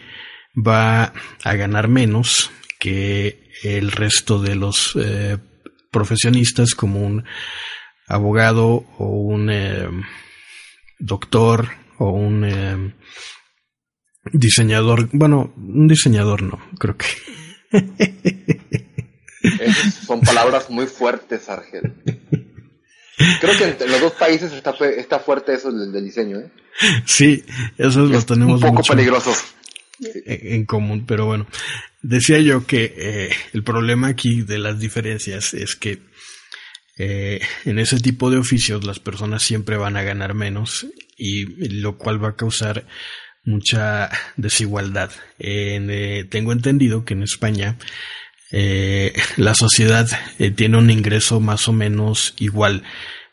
va 0.57 1.13
a 1.45 1.55
ganar 1.57 1.89
menos 1.89 2.51
que 2.79 3.51
el 3.63 3.93
resto 3.93 4.41
de 4.41 4.55
los 4.55 4.97
profesionistas 5.91 6.75
como 6.75 7.03
un 7.03 7.27
abogado 8.09 8.67
o 8.97 9.09
un 9.09 10.07
doctor 10.99 11.69
o 11.99 12.13
un 12.13 12.95
diseñador, 14.33 15.09
bueno, 15.13 15.53
un 15.57 15.89
diseñador 15.89 16.43
no, 16.43 16.59
creo 16.79 16.97
que 16.97 17.07
son 20.07 20.21
palabras 20.21 20.71
muy 20.71 20.87
fuertes, 20.87 21.49
Argel. 21.49 21.95
Creo 23.41 23.57
que 23.57 23.65
entre 23.65 23.89
los 23.89 24.01
dos 24.01 24.13
países 24.13 24.53
está, 24.53 25.19
fuerte 25.19 25.53
eso 25.55 25.71
del, 25.71 25.93
del 25.93 26.05
diseño, 26.05 26.39
¿eh? 26.39 26.51
sí, 27.05 27.45
eso 27.77 28.01
lo 28.01 28.19
Es 28.19 28.27
tenemos 28.27 28.55
un 28.57 28.61
poco 28.61 28.75
mucho 28.75 28.95
peligroso. 28.95 29.33
en 30.01 30.55
en 30.55 30.65
común, 30.65 31.05
pero 31.07 31.27
bueno, 31.27 31.47
decía 32.03 32.39
yo 32.41 32.67
que 32.67 32.95
eh, 32.97 33.31
el 33.53 33.63
problema 33.63 34.09
aquí 34.09 34.43
de 34.43 34.59
las 34.59 34.79
diferencias 34.79 35.53
es 35.53 35.77
que 35.77 35.99
eh, 36.97 37.41
en 37.65 37.79
ese 37.79 37.99
tipo 37.99 38.31
de 38.31 38.39
oficios 38.39 38.85
las 38.85 38.99
personas 38.99 39.43
siempre 39.43 39.77
van 39.77 39.97
a 39.97 40.03
ganar 40.03 40.35
menos 40.35 40.87
y 41.17 41.45
lo 41.81 41.99
cual 41.99 42.23
va 42.23 42.31
a 42.31 42.37
causar 42.37 42.87
mucha 43.45 44.11
desigualdad. 44.37 45.11
En, 45.39 45.91
eh, 45.91 46.25
tengo 46.25 46.53
entendido 46.53 47.05
que 47.05 47.15
en 47.15 47.23
España 47.23 47.77
eh, 48.53 49.13
la 49.37 49.55
sociedad 49.55 50.09
eh, 50.39 50.51
tiene 50.51 50.79
un 50.79 50.91
ingreso 50.91 51.41
más 51.41 51.69
o 51.69 51.73
menos 51.73 52.35
igual. 52.39 52.83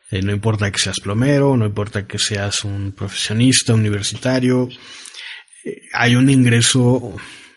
Eh, 0.10 0.22
no 0.22 0.32
importa 0.32 0.72
que 0.72 0.80
seas 0.80 1.00
plomero, 1.02 1.58
no 1.58 1.66
importa 1.66 2.08
que 2.08 2.18
seas 2.18 2.64
un 2.64 2.94
profesionista 2.94 3.74
universitario, 3.74 4.70
eh, 5.66 5.82
hay 5.94 6.16
un 6.16 6.30
ingreso 6.30 7.14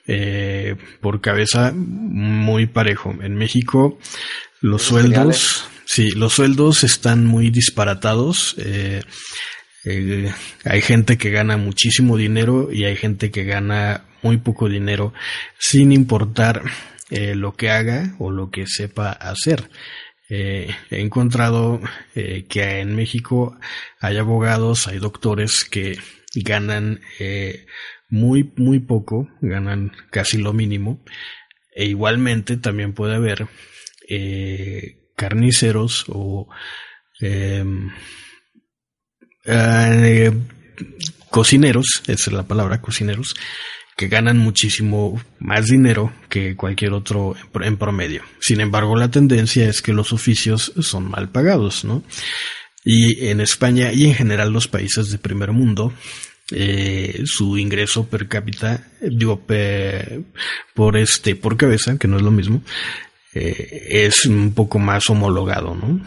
eh, 0.07 0.75
por 1.01 1.21
cabeza 1.21 1.73
muy 1.73 2.67
parejo. 2.67 3.15
En 3.23 3.37
México 3.37 3.99
los 4.61 4.83
sueldos, 4.83 5.65
sí, 5.85 6.11
los 6.11 6.35
sueldos 6.35 6.83
están 6.83 7.25
muy 7.25 7.51
disparatados. 7.51 8.57
Eh, 9.85 10.33
hay 10.65 10.81
gente 10.83 11.17
que 11.17 11.31
gana 11.31 11.57
muchísimo 11.57 12.17
dinero 12.17 12.71
y 12.73 12.85
hay 12.85 12.97
gente 12.97 13.31
que 13.31 13.45
gana 13.45 14.05
muy 14.23 14.37
poco 14.37 14.69
dinero 14.69 15.15
sin 15.59 15.93
importar 15.93 16.63
eh, 17.11 17.35
lo 17.35 17.57
que 17.57 17.71
haga 17.71 18.15
o 18.19 18.31
lo 18.31 18.51
que 18.51 18.67
sepa 18.67 19.11
hacer. 19.11 19.71
Eh, 20.29 20.71
he 20.91 21.01
encontrado 21.01 21.81
que 22.15 22.81
en 22.81 22.95
México 22.95 23.59
hay 23.99 24.17
abogados, 24.19 24.87
hay 24.87 24.99
doctores 24.99 25.65
que 25.65 25.99
ganan 26.35 27.01
muy, 28.09 28.53
muy 28.57 28.79
poco, 28.79 29.29
ganan 29.41 29.93
casi 30.11 30.39
lo 30.39 30.53
mínimo. 30.53 31.03
E 31.75 31.87
igualmente 31.87 32.59
también 32.59 32.93
puede 32.93 33.17
haber 33.17 33.49
carniceros 35.17 36.05
o 36.09 36.49
em, 37.21 37.91
eh, 39.45 40.33
cocineros, 41.31 42.03
esa 42.07 42.31
es 42.31 42.33
la 42.33 42.45
palabra, 42.45 42.81
cocineros, 42.81 43.35
que 43.97 44.09
ganan 44.09 44.39
muchísimo 44.39 45.23
más 45.39 45.67
dinero 45.67 46.13
que 46.29 46.57
cualquier 46.57 46.93
otro 46.93 47.37
en 47.37 47.49
pro- 47.49 47.65
en 47.65 47.77
promedio. 47.77 48.23
Sin 48.41 48.61
embargo, 48.61 48.97
la 48.97 49.11
tendencia 49.11 49.69
es 49.69 49.83
que 49.83 49.93
los 49.93 50.13
oficios 50.13 50.73
son 50.81 51.11
mal 51.11 51.29
pagados, 51.29 51.85
¿no? 51.85 52.03
Y 52.83 53.27
en 53.27 53.41
España 53.43 53.93
y 53.93 54.07
en 54.07 54.15
general 54.15 54.53
los 54.53 54.67
países 54.69 55.11
de 55.11 55.19
primer 55.19 55.53
mundo, 55.53 55.93
eh, 56.51 57.23
su 57.27 57.59
ingreso 57.59 58.09
per 58.09 58.27
cápita, 58.27 58.89
digo, 59.03 59.45
por 60.75 60.97
este, 60.97 61.37
por 61.37 61.59
cabeza, 61.59 61.99
que 61.99 62.09
no 62.09 62.17
es 62.17 62.23
lo 62.23 62.31
mismo, 62.31 62.63
eh, 63.35 63.87
es 63.91 64.25
un 64.25 64.55
poco 64.55 64.79
más 64.79 65.11
homologado, 65.11 65.75
¿no? 65.75 66.01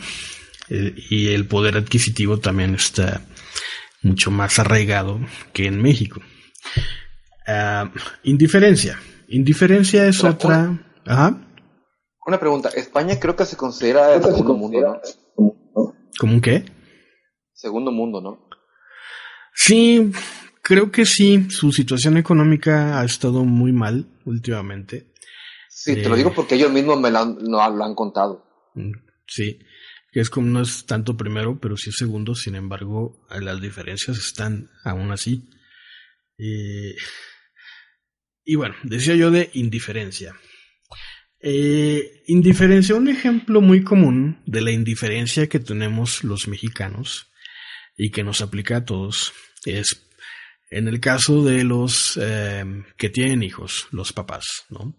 Eh, 0.70 0.96
y 1.10 1.27
el 1.29 1.48
poder 1.48 1.77
adquisitivo 1.77 2.39
también 2.39 2.75
está 2.75 3.22
mucho 4.01 4.32
más 4.32 4.60
arraigado 4.60 5.20
que 5.53 5.65
en 5.65 5.82
México. 5.82 6.22
Ah, 7.48 7.91
indiferencia. 8.24 9.00
Indiferencia 9.27 10.08
es 10.08 10.24
otra. 10.24 10.79
Ajá. 11.05 11.41
Una 12.25 12.39
pregunta. 12.39 12.70
España 12.70 13.20
creo 13.20 13.36
que 13.36 13.46
se 13.46 13.58
considera 13.58 14.13
el 14.15 14.24
segundo 14.24 14.53
mundo, 14.53 14.79
¿no? 15.38 15.93
¿Cómo 16.17 16.41
qué? 16.41 16.65
Segundo 17.53 17.91
mundo, 17.91 18.22
¿no? 18.22 18.48
Sí, 19.53 20.12
creo 20.62 20.91
que 20.91 21.05
sí. 21.05 21.50
Su 21.50 21.72
situación 21.72 22.17
económica 22.17 23.00
ha 23.00 23.05
estado 23.05 23.43
muy 23.43 23.72
mal 23.72 24.08
últimamente. 24.25 25.12
Sí, 25.70 25.96
te 25.96 26.08
lo 26.08 26.15
digo 26.15 26.29
eh, 26.29 26.34
porque 26.36 26.55
ellos 26.55 26.72
mismos 26.72 27.00
me 27.00 27.12
lo 27.12 27.60
han, 27.62 27.96
contado. 27.96 28.46
Mm, 28.75 28.91
sí, 29.27 29.60
que 30.13 30.20
es 30.20 30.29
como 30.29 30.48
no 30.48 30.62
es 30.62 30.86
tanto 30.86 31.17
primero, 31.17 31.60
pero 31.60 31.75
sí 31.75 31.91
segundo. 31.91 32.36
Sin 32.36 32.55
embargo, 32.55 33.25
las 33.32 33.60
diferencias 33.60 34.20
están 34.20 34.70
aún 34.84 35.12
así. 35.12 35.50
Eh, 36.38 36.96
y 38.46 38.55
bueno, 38.55 38.75
decía 38.84 39.15
yo 39.15 39.32
de 39.32 39.50
indiferencia. 39.53 40.36
Eh, 41.39 42.24
indiferencia, 42.27 42.93
un 42.93 43.08
ejemplo 43.08 43.60
muy 43.60 43.84
común 43.84 44.39
de 44.46 44.62
la 44.62 44.72
indiferencia 44.72 45.50
que 45.50 45.60
tenemos 45.60 46.24
los 46.24 46.48
mexicanos 46.48 47.32
y 47.98 48.12
que 48.12 48.24
nos 48.24 48.41
aplica 48.41 48.77
a 48.77 48.86
todos 48.86 49.34
es 49.65 50.08
en 50.70 50.88
el 50.88 51.00
caso 51.00 51.43
de 51.43 51.63
los 51.63 52.20
eh, 52.22 52.63
que 52.98 53.10
tienen 53.10 53.41
hijos, 53.41 53.88
los 53.91 54.13
papás, 54.13 54.65
¿no? 54.70 54.96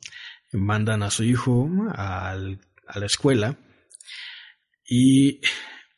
Mandan 0.53 1.05
a 1.05 1.11
su 1.11 1.23
hijo 1.23 1.71
a 1.95 2.37
la 2.37 3.07
escuela 3.07 3.57
y 4.87 5.41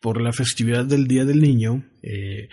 por 0.00 0.20
la 0.20 0.32
festividad 0.32 0.84
del 0.84 1.06
Día 1.06 1.24
del 1.24 1.40
Niño 1.40 1.84
eh, 2.02 2.48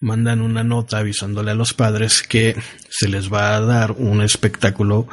mandan 0.00 0.40
una 0.40 0.64
nota 0.64 0.98
avisándole 0.98 1.50
a 1.50 1.54
los 1.54 1.74
padres 1.74 2.22
que 2.22 2.56
se 2.88 3.08
les 3.08 3.32
va 3.32 3.56
a 3.56 3.60
dar 3.60 3.92
un 3.92 4.22
espectáculo 4.22 5.08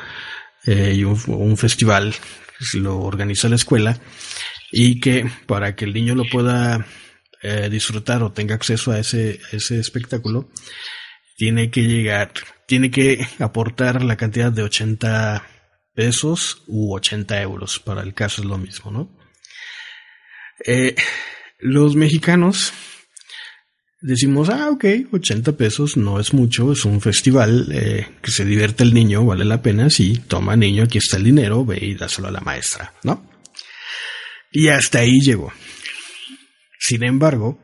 eh, 0.65 0.93
y 0.95 1.03
un, 1.03 1.57
festival 1.57 2.13
que 2.71 2.79
lo 2.79 2.99
organiza 2.99 3.49
la 3.49 3.55
escuela 3.55 3.99
y 4.71 4.99
que 4.99 5.29
para 5.45 5.75
que 5.75 5.85
el 5.85 5.93
niño 5.93 6.15
lo 6.15 6.23
pueda 6.25 6.85
eh, 7.41 7.69
disfrutar 7.69 8.23
o 8.23 8.31
tenga 8.31 8.55
acceso 8.55 8.91
a 8.91 8.99
ese, 8.99 9.39
ese 9.51 9.79
espectáculo 9.79 10.49
tiene 11.35 11.69
que 11.69 11.81
llegar, 11.81 12.31
tiene 12.65 12.89
que 12.89 13.27
aportar 13.39 14.03
la 14.03 14.15
cantidad 14.15 14.51
de 14.51 14.63
80 14.63 15.45
pesos 15.93 16.63
u 16.67 16.93
80 16.93 17.41
euros, 17.41 17.79
para 17.79 18.01
el 18.01 18.13
caso 18.13 18.41
es 18.41 18.47
lo 18.47 18.57
mismo, 18.57 18.91
¿no? 18.91 19.14
Eh, 20.63 20.95
los 21.59 21.95
mexicanos 21.95 22.73
decimos, 24.01 24.49
ah, 24.49 24.69
ok, 24.69 24.85
80 25.11 25.57
pesos 25.57 25.97
no 25.97 26.19
es 26.19 26.33
mucho, 26.33 26.71
es 26.71 26.85
un 26.85 27.01
festival 27.01 27.69
eh, 27.71 28.07
que 28.21 28.31
se 28.31 28.45
divierte 28.45 28.83
el 28.83 28.93
niño, 28.93 29.25
vale 29.25 29.45
la 29.45 29.61
pena, 29.61 29.89
sí, 29.89 30.21
toma 30.27 30.55
niño, 30.55 30.83
aquí 30.83 30.99
está 30.99 31.17
el 31.17 31.23
dinero, 31.23 31.65
ve 31.65 31.79
y 31.81 31.95
dáselo 31.95 32.27
a 32.27 32.31
la 32.31 32.41
maestra, 32.41 32.93
¿no? 33.03 33.29
Y 34.51 34.69
hasta 34.69 34.99
ahí 34.99 35.19
llegó. 35.19 35.51
Sin 36.79 37.03
embargo, 37.03 37.61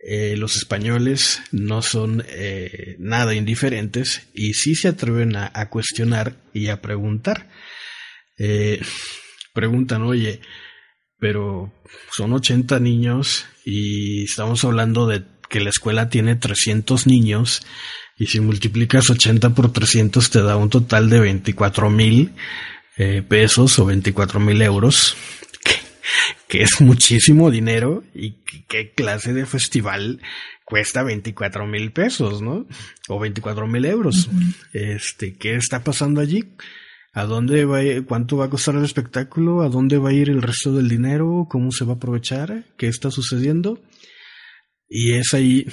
eh, 0.00 0.34
los 0.36 0.56
españoles 0.56 1.42
no 1.52 1.82
son 1.82 2.24
nada 2.98 3.34
indiferentes 3.34 4.28
y 4.34 4.54
sí 4.54 4.74
se 4.74 4.88
atreven 4.88 5.36
a, 5.36 5.50
a 5.54 5.68
cuestionar 5.68 6.36
y 6.52 6.68
a 6.68 6.80
preguntar. 6.80 7.48
preguntan, 9.52 10.02
oye, 10.02 10.40
pero 11.18 11.72
son 12.10 12.32
80 12.32 12.78
niños 12.80 13.46
y 13.64 14.24
estamos 14.24 14.64
hablando 14.64 15.06
de 15.06 15.24
que 15.48 15.60
la 15.60 15.70
escuela 15.70 16.08
tiene 16.08 16.36
300 16.36 17.06
niños 17.06 17.62
y 18.18 18.26
si 18.26 18.40
multiplicas 18.40 19.10
80 19.10 19.54
por 19.54 19.72
300 19.72 20.30
te 20.30 20.42
da 20.42 20.56
un 20.56 20.70
total 20.70 21.10
de 21.10 21.20
24 21.20 21.90
mil 21.90 22.32
eh, 22.96 23.22
pesos 23.22 23.78
o 23.78 23.84
24 23.84 24.40
mil 24.40 24.60
euros, 24.62 25.16
que, 26.48 26.62
es 26.62 26.80
muchísimo 26.80 27.50
dinero 27.50 28.04
y 28.14 28.36
qué 28.68 28.92
clase 28.92 29.34
de 29.34 29.44
festival 29.44 30.20
cuesta 30.64 31.02
24 31.02 31.66
mil 31.66 31.92
pesos, 31.92 32.40
¿no? 32.42 32.66
O 33.08 33.20
24 33.20 33.66
mil 33.66 33.84
euros. 33.84 34.28
Este, 34.72 35.34
¿qué 35.34 35.54
está 35.56 35.84
pasando 35.84 36.20
allí? 36.20 36.44
¿A 37.16 37.24
dónde 37.24 37.64
va, 37.64 37.80
cuánto 38.06 38.36
va 38.36 38.44
a 38.44 38.50
costar 38.50 38.74
el 38.74 38.84
espectáculo? 38.84 39.62
¿A 39.62 39.70
dónde 39.70 39.96
va 39.96 40.10
a 40.10 40.12
ir 40.12 40.28
el 40.28 40.42
resto 40.42 40.74
del 40.74 40.86
dinero? 40.86 41.46
¿Cómo 41.48 41.72
se 41.72 41.86
va 41.86 41.94
a 41.94 41.96
aprovechar? 41.96 42.66
¿Qué 42.76 42.88
está 42.88 43.10
sucediendo? 43.10 43.82
Y 44.86 45.14
es 45.14 45.32
ahí 45.32 45.66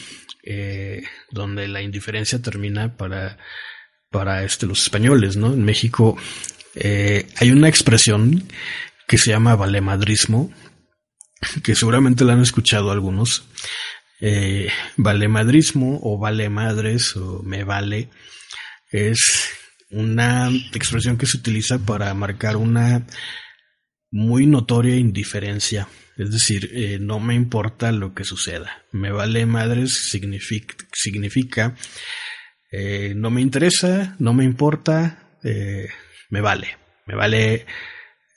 eh, 0.43 1.03
donde 1.31 1.67
la 1.67 1.81
indiferencia 1.81 2.41
termina 2.41 2.95
para, 2.95 3.37
para 4.09 4.45
este, 4.45 4.67
los 4.67 4.83
españoles, 4.83 5.35
¿no? 5.35 5.53
En 5.53 5.65
México 5.65 6.15
eh, 6.75 7.27
hay 7.35 7.51
una 7.51 7.67
expresión 7.67 8.47
que 9.05 9.17
se 9.17 9.31
llama 9.31 9.57
valemadrismo, 9.57 10.49
que 11.61 11.75
seguramente 11.75 12.23
la 12.23 12.33
han 12.33 12.41
escuchado 12.41 12.89
algunos. 12.89 13.43
Eh, 14.21 14.69
valemadrismo 14.95 15.99
o 16.03 16.17
vale 16.17 16.47
madres 16.47 17.17
o 17.17 17.43
me 17.43 17.65
vale 17.65 18.07
es 18.91 19.49
una 19.93 20.49
expresión 20.73 21.17
que 21.17 21.25
se 21.25 21.37
utiliza 21.37 21.79
para 21.79 22.13
marcar 22.13 22.57
una 22.57 23.05
muy 24.11 24.45
notoria 24.45 24.95
indiferencia 24.97 25.87
es 26.17 26.31
decir, 26.31 26.69
eh, 26.73 26.99
no 26.99 27.19
me 27.19 27.33
importa 27.33 27.91
lo 27.91 28.13
que 28.13 28.23
suceda. 28.23 28.83
Me 28.91 29.11
vale 29.11 29.45
madres 29.45 29.93
significa, 29.93 30.75
significa 30.91 31.75
eh, 32.71 33.13
no 33.15 33.31
me 33.31 33.41
interesa, 33.41 34.15
no 34.19 34.33
me 34.33 34.43
importa, 34.43 35.37
eh, 35.43 35.89
me 36.29 36.41
vale. 36.41 36.77
Me 37.05 37.15
vale, 37.15 37.65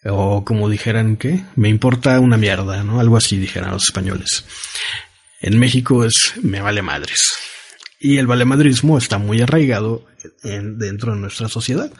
o 0.04 0.44
como 0.44 0.68
dijeran 0.68 1.16
que, 1.16 1.44
me 1.54 1.68
importa 1.68 2.18
una 2.18 2.36
mierda, 2.36 2.82
¿no? 2.82 2.98
Algo 2.98 3.16
así 3.16 3.36
dijeran 3.36 3.70
los 3.70 3.84
españoles. 3.84 4.44
En 5.40 5.58
México 5.58 6.04
es 6.04 6.34
me 6.42 6.60
vale 6.60 6.82
madres. 6.82 7.22
Y 7.98 8.18
el 8.18 8.26
valemadrismo 8.26 8.98
está 8.98 9.18
muy 9.18 9.40
arraigado 9.40 10.06
dentro 10.42 11.14
de 11.14 11.20
nuestra 11.20 11.48
sociedad. 11.48 11.90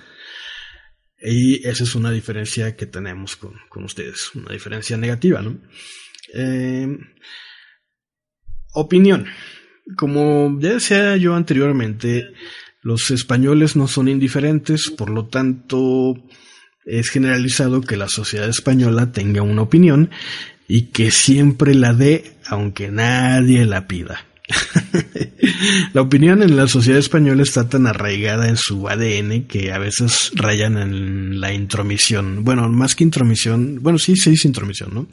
Y 1.21 1.67
esa 1.67 1.85
es 1.85 1.95
una 1.95 2.11
diferencia 2.11 2.77
que 2.77 2.87
tenemos 2.87 3.37
con, 3.37 3.55
con 3.69 3.85
ustedes, 3.85 4.35
una 4.35 4.53
diferencia 4.53 4.97
negativa, 4.97 5.41
¿no? 5.41 5.57
Eh, 6.35 6.99
opinión. 8.75 9.27
Como 9.97 10.59
ya 10.61 10.75
decía 10.75 11.17
yo 11.17 11.35
anteriormente, 11.35 12.33
los 12.83 13.11
españoles 13.11 13.77
no 13.77 13.89
son 13.89 14.09
indiferentes, 14.09 14.91
por 14.91 15.11
lo 15.11 15.27
tanto 15.27 16.15
es 16.85 17.09
generalizado 17.09 17.81
que 17.81 17.97
la 17.97 18.09
sociedad 18.09 18.49
española 18.49 19.11
tenga 19.13 19.43
una 19.43 19.63
opinión 19.63 20.11
y 20.69 20.93
que 20.93 21.11
siempre 21.11 21.75
la 21.75 21.93
dé 21.93 22.37
aunque 22.47 22.91
nadie 22.91 23.65
la 23.65 23.89
pida. 23.89 24.25
la 25.93 26.03
opinión 26.03 26.43
en 26.43 26.57
la 26.57 26.69
sociedad 26.69 26.99
española 26.99 27.43
está 27.43 27.69
tan 27.69 27.87
arraigada 27.87 28.49
en 28.49 28.57
su 28.57 28.89
ADN 28.89 29.45
que 29.47 29.73
a 29.73 29.79
veces 29.79 30.31
rayan 30.35 30.77
en 30.79 31.41
la 31.41 31.53
intromisión. 31.53 32.45
Bueno, 32.45 32.69
más 32.69 32.95
que 32.95 33.05
intromisión, 33.05 33.83
bueno, 33.83 33.99
sí, 33.99 34.17
sí 34.17 34.31
es 34.31 34.45
intromisión, 34.45 34.95
¿no? 34.95 35.09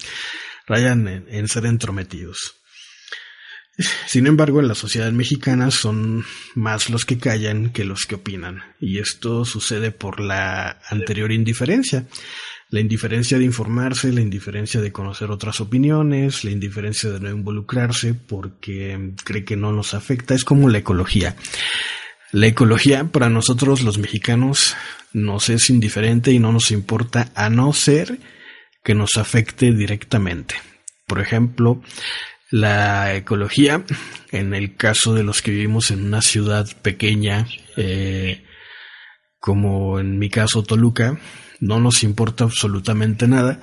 Rayan 0.68 1.26
en, 1.28 1.48
ser 1.48 1.66
entrometidos. 1.66 2.56
Sin 4.06 4.28
embargo, 4.28 4.60
en 4.60 4.68
la 4.68 4.76
sociedad 4.76 5.12
mexicana 5.12 5.72
son 5.72 6.24
más 6.54 6.92
los 6.92 7.06
que 7.06 7.18
callan 7.18 7.72
que 7.72 7.84
los 7.84 8.06
que 8.06 8.16
opinan, 8.16 8.62
y 8.80 9.00
esto 9.00 9.46
sucede 9.46 9.92
por 9.92 10.20
la 10.20 10.80
anterior 10.90 11.32
indiferencia 11.32 12.06
la 12.74 12.80
indiferencia 12.80 13.38
de 13.38 13.46
informarse, 13.46 14.12
la 14.12 14.22
indiferencia 14.22 14.82
de 14.82 14.92
conocer 14.92 15.30
otras 15.30 15.62
opiniones, 15.62 16.44
la 16.44 16.50
indiferencia 16.50 17.12
de 17.12 17.20
no 17.20 17.30
involucrarse 17.30 18.16
porque 18.16 19.12
cree 19.24 19.46
que 19.46 19.56
no 19.56 19.72
nos 19.72 19.94
afecta, 19.94 20.34
es 20.34 20.44
como 20.44 20.68
la 20.68 20.80
ecología. 20.80 21.36
La 22.32 22.48
ecología 22.48 23.04
para 23.04 23.30
nosotros 23.30 23.84
los 23.84 24.00
mexicanos 24.00 24.76
nos 25.14 25.50
es 25.50 25.70
indiferente 25.70 26.32
y 26.32 26.40
no 26.40 26.52
nos 26.52 26.72
importa 26.72 27.32
a 27.36 27.52
no 27.52 27.74
ser 27.74 28.18
que 28.84 28.96
nos 28.96 29.18
afecte 29.18 29.72
directamente. 29.72 30.56
Por 31.06 31.22
ejemplo, 31.22 31.80
la 32.50 33.14
ecología, 33.14 33.86
en 34.32 34.56
el 34.56 34.76
caso 34.78 35.14
de 35.14 35.22
los 35.22 35.44
que 35.44 35.52
vivimos 35.52 35.92
en 35.92 36.08
una 36.08 36.24
ciudad 36.24 36.68
pequeña, 36.82 37.48
eh, 37.78 38.44
como 39.38 40.00
en 40.00 40.18
mi 40.18 40.32
caso 40.32 40.64
Toluca, 40.64 41.20
no 41.64 41.80
nos 41.80 42.04
importa 42.04 42.44
absolutamente 42.44 43.28
nada, 43.28 43.62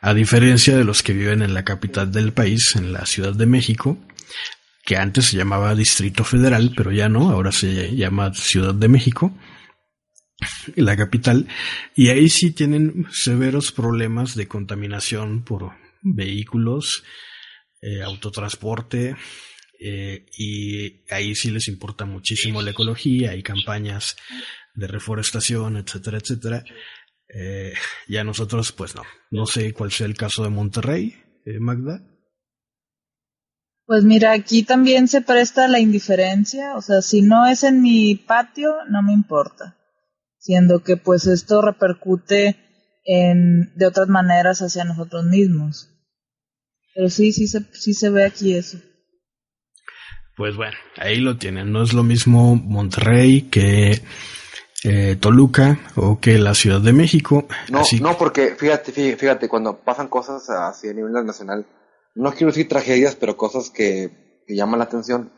a 0.00 0.14
diferencia 0.14 0.76
de 0.76 0.84
los 0.84 1.02
que 1.02 1.12
viven 1.12 1.42
en 1.42 1.52
la 1.52 1.64
capital 1.64 2.10
del 2.10 2.32
país, 2.32 2.74
en 2.74 2.92
la 2.92 3.04
Ciudad 3.04 3.34
de 3.34 3.46
México, 3.46 3.98
que 4.84 4.96
antes 4.96 5.26
se 5.26 5.36
llamaba 5.36 5.74
Distrito 5.74 6.24
Federal, 6.24 6.72
pero 6.74 6.90
ya 6.90 7.08
no, 7.08 7.30
ahora 7.30 7.52
se 7.52 7.94
llama 7.94 8.32
Ciudad 8.34 8.74
de 8.74 8.88
México, 8.88 9.36
la 10.76 10.96
capital, 10.96 11.46
y 11.94 12.08
ahí 12.08 12.30
sí 12.30 12.52
tienen 12.52 13.06
severos 13.10 13.72
problemas 13.72 14.34
de 14.34 14.48
contaminación 14.48 15.44
por 15.44 15.72
vehículos, 16.02 17.04
eh, 17.82 18.02
autotransporte, 18.02 19.16
eh, 19.78 20.24
y 20.38 21.04
ahí 21.12 21.34
sí 21.34 21.50
les 21.50 21.68
importa 21.68 22.06
muchísimo 22.06 22.62
la 22.62 22.70
ecología, 22.70 23.32
hay 23.32 23.42
campañas 23.42 24.16
de 24.74 24.86
reforestación, 24.86 25.76
etcétera, 25.76 26.18
etcétera. 26.18 26.64
Eh, 27.34 27.74
ya 28.08 28.22
nosotros, 28.22 28.72
pues 28.72 28.94
no, 28.94 29.02
no 29.30 29.46
sé 29.46 29.72
cuál 29.72 29.90
sea 29.90 30.06
el 30.06 30.16
caso 30.16 30.44
de 30.44 30.50
Monterrey, 30.50 31.14
Magda. 31.58 32.00
Pues 33.86 34.04
mira, 34.04 34.32
aquí 34.32 34.62
también 34.62 35.08
se 35.08 35.20
presta 35.20 35.68
la 35.68 35.78
indiferencia, 35.78 36.74
o 36.74 36.80
sea, 36.80 37.02
si 37.02 37.20
no 37.20 37.46
es 37.46 37.64
en 37.64 37.82
mi 37.82 38.14
patio, 38.14 38.72
no 38.88 39.02
me 39.02 39.12
importa, 39.12 39.76
siendo 40.38 40.82
que 40.82 40.96
pues 40.96 41.26
esto 41.26 41.60
repercute 41.60 42.56
en, 43.04 43.74
de 43.76 43.86
otras 43.86 44.08
maneras 44.08 44.60
hacia 44.60 44.84
nosotros 44.84 45.26
mismos. 45.26 45.90
Pero 46.94 47.10
sí, 47.10 47.32
sí 47.32 47.46
se, 47.46 47.60
sí 47.72 47.92
se 47.92 48.08
ve 48.08 48.24
aquí 48.24 48.54
eso. 48.54 48.78
Pues 50.36 50.56
bueno, 50.56 50.76
ahí 50.96 51.16
lo 51.16 51.36
tienen. 51.36 51.70
No 51.70 51.82
es 51.82 51.92
lo 51.92 52.02
mismo 52.02 52.56
Monterrey 52.56 53.42
que 53.42 54.00
eh, 54.84 55.16
Toluca 55.18 55.78
o 55.96 56.20
que 56.20 56.38
la 56.38 56.54
Ciudad 56.54 56.80
de 56.80 56.92
México. 56.92 57.46
No, 57.70 57.82
no, 58.00 58.18
porque 58.18 58.54
fíjate, 58.56 58.92
fíjate, 59.16 59.48
cuando 59.48 59.78
pasan 59.78 60.08
cosas 60.08 60.48
así 60.50 60.88
a 60.88 60.92
nivel 60.92 61.12
nacional, 61.12 61.66
no 62.14 62.32
quiero 62.32 62.48
decir 62.48 62.68
tragedias, 62.68 63.16
pero 63.16 63.36
cosas 63.36 63.70
que, 63.70 64.42
llaman 64.46 64.78
la 64.78 64.84
atención, 64.84 65.32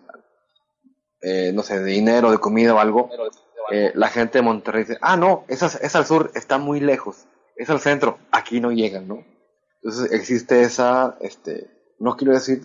eh, 1.22 1.52
no 1.54 1.62
sé, 1.62 1.78
de 1.78 1.92
dinero, 1.92 2.30
de 2.30 2.38
comida 2.38 2.74
o 2.74 2.78
algo, 2.78 3.08
eh, 3.70 3.92
la 3.94 4.08
gente 4.08 4.38
de 4.38 4.42
Monterrey 4.42 4.84
dice, 4.84 4.98
ah, 5.00 5.16
no, 5.16 5.44
esa 5.48 5.66
es 5.66 5.96
al 5.96 6.06
sur, 6.06 6.32
está 6.34 6.58
muy 6.58 6.80
lejos, 6.80 7.26
es 7.56 7.70
al 7.70 7.80
centro, 7.80 8.18
aquí 8.32 8.60
no 8.60 8.72
llegan, 8.72 9.08
¿no? 9.08 9.24
Entonces 9.82 10.12
existe 10.12 10.62
esa, 10.62 11.16
este, 11.20 11.70
no 12.00 12.16
quiero 12.16 12.34
decir 12.34 12.62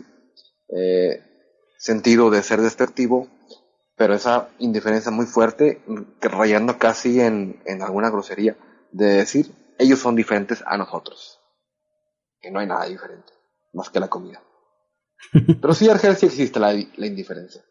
eh, 0.75 1.21
sentido 1.77 2.29
de 2.31 2.43
ser 2.43 2.61
despectivo, 2.61 3.27
pero 4.01 4.15
esa 4.15 4.49
indiferencia 4.57 5.11
muy 5.11 5.27
fuerte, 5.27 5.79
rayando 6.21 6.79
casi 6.79 7.21
en, 7.21 7.61
en 7.65 7.83
alguna 7.83 8.09
grosería, 8.09 8.57
de 8.91 9.05
decir, 9.05 9.51
ellos 9.77 9.99
son 9.99 10.15
diferentes 10.15 10.63
a 10.65 10.75
nosotros, 10.75 11.39
que 12.41 12.49
no 12.49 12.59
hay 12.59 12.65
nada 12.65 12.87
diferente 12.87 13.31
más 13.73 13.91
que 13.91 13.99
la 13.99 14.07
comida. 14.07 14.41
Pero 15.61 15.75
sí, 15.75 15.87
Argelia 15.87 16.15
sí 16.15 16.25
existe 16.25 16.59
la, 16.59 16.73
indiferencia. 16.73 17.61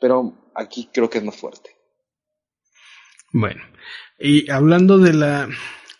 Pero 0.00 0.50
aquí 0.56 0.90
creo 0.92 1.08
que 1.08 1.18
es 1.18 1.24
más 1.24 1.36
fuerte. 1.36 1.70
Bueno, 3.32 3.62
y 4.18 4.50
hablando 4.50 4.98
de 4.98 5.12
la 5.12 5.48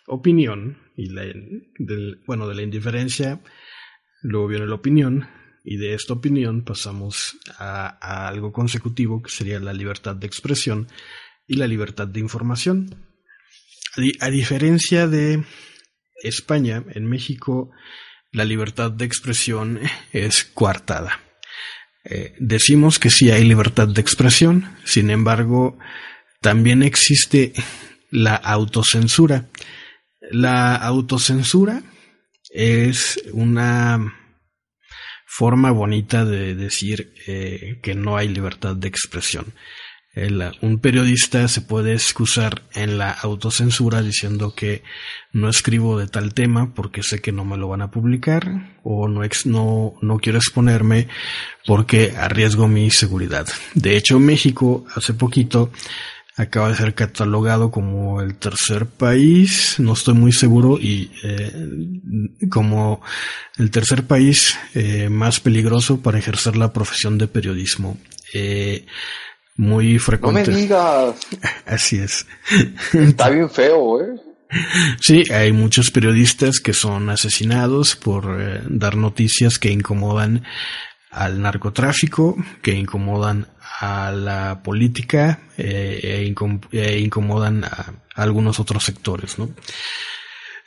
opinión 0.07 0.79
y 0.97 1.11
la, 1.11 1.21
del, 1.21 2.25
bueno, 2.27 2.45
de 2.49 2.55
la 2.55 2.63
indiferencia, 2.63 3.39
luego 4.21 4.47
viene 4.47 4.67
la 4.67 4.75
opinión 4.75 5.29
y 5.69 5.75
de 5.75 5.95
esta 5.95 6.13
opinión 6.13 6.63
pasamos 6.63 7.37
a, 7.59 8.29
algo 8.29 8.53
consecutivo 8.53 9.21
que 9.21 9.29
sería 9.29 9.59
la 9.59 9.73
libertad 9.73 10.15
de 10.15 10.25
expresión 10.25 10.87
y 11.45 11.57
la 11.57 11.67
libertad 11.67 12.07
de 12.07 12.21
información. 12.21 12.95
a 14.21 14.29
diferencia 14.29 15.07
de 15.07 15.43
España, 16.23 16.85
en 16.95 17.05
México 17.05 17.69
la 18.31 18.45
libertad 18.45 18.91
de 18.91 19.03
expresión 19.03 19.81
es 20.13 20.45
coartada. 20.45 21.19
Eh, 22.05 22.33
decimos 22.39 22.97
que 22.97 23.09
sí 23.09 23.29
hay 23.29 23.43
libertad 23.43 23.89
de 23.89 23.99
expresión, 23.99 24.73
sin 24.85 25.09
embargo, 25.09 25.77
también 26.39 26.81
existe 26.81 27.51
la 28.09 28.35
autocensura. 28.35 29.49
La 30.31 30.75
autocensura 30.77 31.83
es 32.53 33.21
una 33.33 34.13
forma 35.27 35.71
bonita 35.71 36.25
de 36.25 36.55
decir 36.55 37.13
eh, 37.27 37.79
que 37.83 37.93
no 37.93 38.17
hay 38.17 38.29
libertad 38.29 38.75
de 38.75 38.87
expresión 38.87 39.53
un 40.61 40.79
periodista 40.79 41.47
se 41.47 41.61
puede 41.61 41.93
excusar 41.93 42.63
en 42.73 42.97
la 42.97 43.11
autocensura 43.11 44.01
diciendo 44.01 44.55
que 44.55 44.81
no 45.31 45.47
escribo 45.47 45.99
de 45.99 46.07
tal 46.07 46.33
tema 46.33 46.73
porque 46.73 47.03
sé 47.03 47.21
que 47.21 47.31
no 47.31 47.45
me 47.45 47.57
lo 47.57 47.67
van 47.67 47.83
a 47.83 47.91
publicar 47.91 48.79
o 48.83 49.07
no, 49.07 49.21
no, 49.45 49.93
no 50.01 50.17
quiero 50.17 50.39
exponerme 50.39 51.07
porque 51.65 52.13
arriesgo 52.17 52.67
mi 52.67 52.89
seguridad. 52.89 53.47
De 53.75 53.95
hecho, 53.95 54.19
México 54.19 54.85
hace 54.95 55.13
poquito 55.13 55.71
acaba 56.37 56.69
de 56.69 56.75
ser 56.75 56.93
catalogado 56.93 57.71
como 57.71 58.21
el 58.21 58.35
tercer 58.35 58.85
país, 58.85 59.75
no 59.79 59.93
estoy 59.93 60.13
muy 60.13 60.31
seguro, 60.31 60.77
y 60.79 61.11
eh, 61.23 61.51
como 62.49 63.01
el 63.57 63.71
tercer 63.71 64.03
país 64.03 64.57
eh, 64.75 65.09
más 65.09 65.39
peligroso 65.39 65.99
para 65.99 66.19
ejercer 66.19 66.55
la 66.55 66.71
profesión 66.71 67.17
de 67.17 67.27
periodismo. 67.27 67.97
Eh, 68.33 68.85
muy 69.55 69.97
frecuente. 69.97 70.51
No 70.51 70.55
me 70.55 70.61
digas. 70.61 71.15
Así 71.65 71.97
es. 71.97 72.25
Está 72.93 73.29
bien 73.29 73.49
feo, 73.49 74.01
¿eh? 74.01 74.21
Sí, 75.01 75.23
hay 75.31 75.51
muchos 75.51 75.91
periodistas 75.91 76.59
que 76.59 76.73
son 76.73 77.09
asesinados 77.09 77.95
por 77.95 78.39
eh, 78.39 78.61
dar 78.69 78.95
noticias 78.95 79.59
que 79.59 79.71
incomodan 79.71 80.43
al 81.11 81.41
narcotráfico, 81.41 82.35
que 82.61 82.73
incomodan 82.73 83.47
a 83.79 84.11
la 84.11 84.61
política 84.63 85.39
eh, 85.57 85.99
e, 86.03 86.35
e, 86.71 86.99
incomodan 86.99 87.63
a, 87.63 87.93
algunos 88.15 88.59
otros 88.59 88.83
sectores, 88.83 89.39
¿no? 89.39 89.49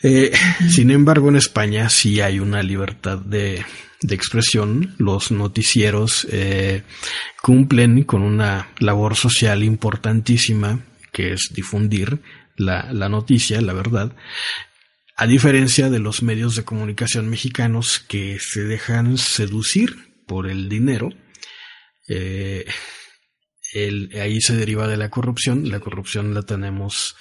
Eh, 0.02 0.32
sin 0.70 0.90
embargo, 0.90 1.28
en 1.28 1.36
España 1.36 1.88
sí 1.90 2.20
hay 2.20 2.40
una 2.40 2.62
libertad 2.62 3.18
de, 3.18 3.64
de 4.00 4.14
expresión. 4.14 4.94
Los 4.98 5.30
noticieros 5.30 6.26
eh, 6.30 6.84
cumplen 7.42 8.04
con 8.04 8.22
una 8.22 8.68
labor 8.78 9.14
social 9.14 9.62
importantísima, 9.62 10.80
que 11.12 11.34
es 11.34 11.50
difundir 11.52 12.20
la, 12.56 12.92
la 12.92 13.08
noticia, 13.08 13.60
la 13.60 13.74
verdad, 13.74 14.12
a 15.16 15.26
diferencia 15.26 15.90
de 15.90 15.98
los 15.98 16.22
medios 16.22 16.56
de 16.56 16.64
comunicación 16.64 17.28
mexicanos 17.28 17.98
que 17.98 18.38
se 18.38 18.64
dejan 18.64 19.18
seducir 19.18 20.09
por 20.30 20.48
el 20.48 20.68
dinero. 20.68 21.08
Eh, 22.08 22.64
el, 23.74 24.10
ahí 24.14 24.40
se 24.40 24.54
deriva 24.54 24.86
de 24.86 24.96
la 24.96 25.10
corrupción. 25.10 25.68
La 25.68 25.80
corrupción 25.80 26.34
la 26.34 26.42
tenemos 26.42 27.16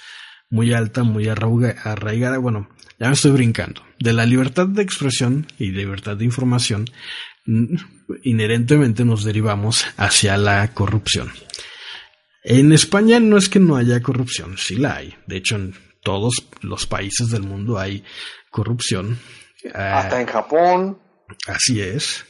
muy 0.48 0.72
alta, 0.72 1.02
muy 1.02 1.26
arraigada. 1.26 2.38
Bueno, 2.38 2.68
ya 3.00 3.08
me 3.08 3.14
estoy 3.14 3.32
brincando. 3.32 3.82
De 3.98 4.12
la 4.12 4.26
libertad 4.26 4.68
de 4.68 4.82
expresión 4.82 5.48
y 5.58 5.72
libertad 5.72 6.18
de 6.18 6.24
información, 6.24 6.84
inherentemente 8.22 9.04
nos 9.04 9.24
derivamos 9.24 9.84
hacia 9.96 10.36
la 10.36 10.72
corrupción. 10.72 11.32
En 12.44 12.72
España 12.72 13.18
no 13.18 13.38
es 13.38 13.48
que 13.48 13.58
no 13.58 13.74
haya 13.74 14.00
corrupción, 14.00 14.56
sí 14.56 14.76
la 14.76 14.98
hay. 14.98 15.16
De 15.26 15.38
hecho, 15.38 15.56
en 15.56 15.74
todos 16.04 16.46
los 16.60 16.86
países 16.86 17.30
del 17.30 17.42
mundo 17.42 17.76
hay 17.76 18.04
corrupción. 18.52 19.18
Hasta 19.74 20.20
en 20.20 20.28
Japón. 20.28 20.98
Así 21.48 21.80
es. 21.80 22.24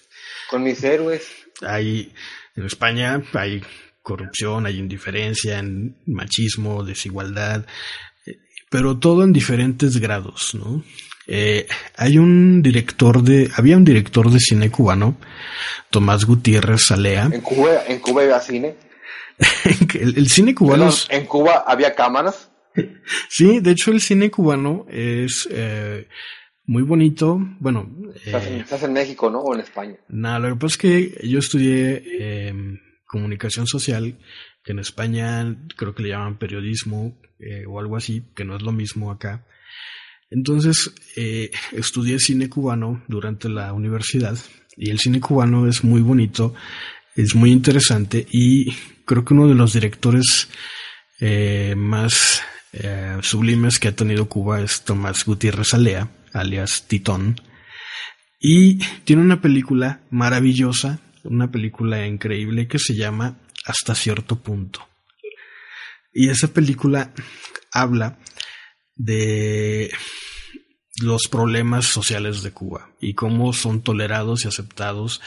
Con 0.51 0.63
mis 0.65 0.83
héroes. 0.83 1.29
Hay, 1.63 2.13
en 2.57 2.67
España 2.67 3.23
hay 3.33 3.63
corrupción, 4.03 4.67
hay 4.67 4.79
indiferencia, 4.79 5.63
machismo, 6.07 6.83
desigualdad, 6.85 7.65
pero 8.71 8.99
todo 8.99 9.25
en 9.25 9.33
diferentes 9.33 9.99
grados, 9.99 10.55
¿no? 10.55 10.83
Eh, 11.27 11.67
hay 11.97 12.19
un 12.19 12.63
director 12.63 13.23
de, 13.23 13.51
había 13.55 13.77
un 13.77 13.85
director 13.85 14.31
de 14.31 14.41
cine 14.41 14.71
cubano, 14.71 15.17
Tomás 15.91 16.25
Gutiérrez 16.25 16.87
Salea. 16.87 17.29
¿En 17.33 17.41
Cuba, 17.41 17.85
en 17.87 18.01
Cuba 18.01 18.23
había 18.23 18.41
cine? 18.41 18.75
el, 19.95 20.29
cine 20.29 20.55
cubano. 20.55 20.91
¿En 21.09 21.27
Cuba 21.27 21.65
había 21.67 21.95
cámaras? 21.95 22.51
sí, 23.29 23.61
de 23.61 23.71
hecho 23.71 23.91
el 23.91 24.01
cine 24.01 24.31
cubano 24.31 24.87
es 24.89 25.49
eh, 25.51 26.09
muy 26.71 26.85
bonito. 26.85 27.41
Bueno. 27.59 27.91
Eh, 28.25 28.61
¿Estás, 28.61 28.85
en 28.85 28.93
México, 28.93 29.29
no? 29.29 29.41
¿O 29.41 29.55
en 29.55 29.61
España? 29.61 29.97
Nada, 30.09 30.39
lo 30.39 30.49
que 30.51 30.55
pasa 30.55 30.75
es 30.75 30.79
que 30.79 31.29
yo 31.29 31.41
estudié 31.41 32.49
em, 32.49 32.79
comunicación 33.07 33.67
social, 33.67 34.17
que 34.63 34.71
en 34.71 34.79
España 34.79 35.57
creo 35.77 35.97
que 35.97 36.05
le 36.05 36.11
llaman 36.11 36.39
periodismo 36.39 37.19
eh, 37.41 37.65
o 37.67 37.81
algo 37.81 37.97
así, 37.97 38.23
que 38.37 38.45
no 38.45 38.55
es 38.55 38.63
lo 38.63 38.71
mismo 38.71 39.11
acá. 39.11 39.45
Entonces, 40.31 40.95
eh, 41.17 41.51
estudié 41.73 42.21
cine 42.21 42.49
cubano 42.49 43.03
durante 43.09 43.49
la 43.49 43.73
universidad 43.73 44.39
y 44.77 44.91
el 44.91 45.01
cine 45.01 45.19
cubano 45.19 45.67
es 45.67 45.83
muy 45.83 46.03
bonito, 46.03 46.55
es 47.17 47.35
muy 47.35 47.51
interesante 47.51 48.29
y 48.31 48.71
creo 49.05 49.25
que 49.25 49.35
uno 49.35 49.49
de 49.49 49.57
los 49.57 49.73
directores 49.73 50.49
eh, 51.19 51.75
más 51.77 52.43
sublimes 53.23 53.81
que 53.81 53.89
ha 53.89 53.97
tenido 53.97 54.29
Cuba 54.29 54.61
es 54.61 54.83
Tomás 54.83 55.25
Gutiérrez 55.25 55.75
Alea, 55.75 56.09
alias 56.33 56.87
Titón, 56.87 57.41
y 58.39 58.79
tiene 59.05 59.23
una 59.23 59.41
película 59.41 60.01
maravillosa 60.11 61.01
una 61.25 61.51
película 61.51 62.07
increíble 62.07 62.69
que 62.69 62.79
se 62.79 62.95
llama 62.95 63.39
Hasta 63.65 63.95
cierto 63.95 64.37
punto. 64.37 64.87
Y 66.13 66.29
esa 66.29 66.49
película 66.49 67.13
habla 67.73 68.19
de 68.97 69.91
los 71.03 71.29
problemas 71.29 71.87
sociales 71.87 72.43
de 72.43 72.53
Cuba 72.53 72.91
y 73.01 73.15
cómo 73.15 73.53
son 73.53 73.83
tolerados 73.83 74.45
y 74.45 74.49
aceptados 74.49 75.21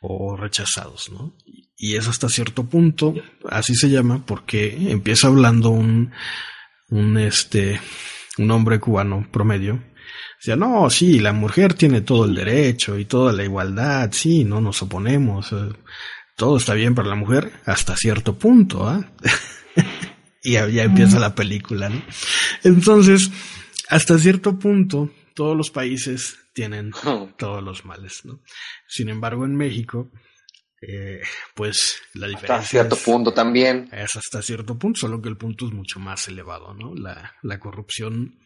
o 0.00 0.36
rechazados, 0.36 1.10
¿no? 1.10 1.36
Y 1.76 1.96
es 1.96 2.06
hasta 2.08 2.28
cierto 2.28 2.64
punto, 2.64 3.14
así 3.48 3.74
se 3.74 3.88
llama, 3.88 4.24
porque 4.26 4.76
empieza 4.90 5.28
hablando 5.28 5.70
un, 5.70 6.12
un 6.90 7.18
este, 7.18 7.80
un 8.36 8.50
hombre 8.50 8.78
cubano 8.78 9.26
promedio. 9.30 9.82
Decía, 10.40 10.56
no, 10.56 10.88
sí, 10.88 11.18
la 11.18 11.34
mujer 11.34 11.74
tiene 11.74 12.00
todo 12.00 12.24
el 12.24 12.34
derecho 12.34 12.98
y 12.98 13.04
toda 13.04 13.30
la 13.30 13.44
igualdad, 13.44 14.10
sí, 14.10 14.42
no 14.42 14.62
nos 14.62 14.80
oponemos, 14.80 15.52
eh, 15.52 15.68
todo 16.34 16.56
está 16.56 16.72
bien 16.72 16.94
para 16.94 17.08
la 17.10 17.14
mujer 17.14 17.52
hasta 17.66 17.94
cierto 17.94 18.38
punto, 18.38 18.88
¿ah? 18.88 19.04
y 20.42 20.52
ya, 20.52 20.66
ya 20.66 20.84
empieza 20.84 21.18
la 21.18 21.34
película, 21.34 21.90
¿no? 21.90 22.02
Entonces, 22.64 23.30
hasta 23.90 24.18
cierto 24.18 24.58
punto, 24.58 25.10
todos 25.34 25.54
los 25.54 25.70
países 25.70 26.38
tienen 26.54 26.92
todos 27.36 27.62
los 27.62 27.84
males, 27.84 28.24
¿no? 28.24 28.40
Sin 28.88 29.10
embargo, 29.10 29.44
en 29.44 29.54
México, 29.54 30.10
eh, 30.80 31.20
pues 31.54 32.00
la 32.14 32.28
diferencia. 32.28 32.56
Hasta 32.56 32.66
cierto 32.66 32.94
es, 32.94 33.02
punto 33.02 33.34
también. 33.34 33.90
Es 33.92 34.16
hasta 34.16 34.40
cierto 34.40 34.78
punto, 34.78 35.00
solo 35.00 35.20
que 35.20 35.28
el 35.28 35.36
punto 35.36 35.66
es 35.66 35.74
mucho 35.74 36.00
más 36.00 36.28
elevado, 36.28 36.72
¿no? 36.72 36.94
La, 36.94 37.34
la 37.42 37.60
corrupción. 37.60 38.38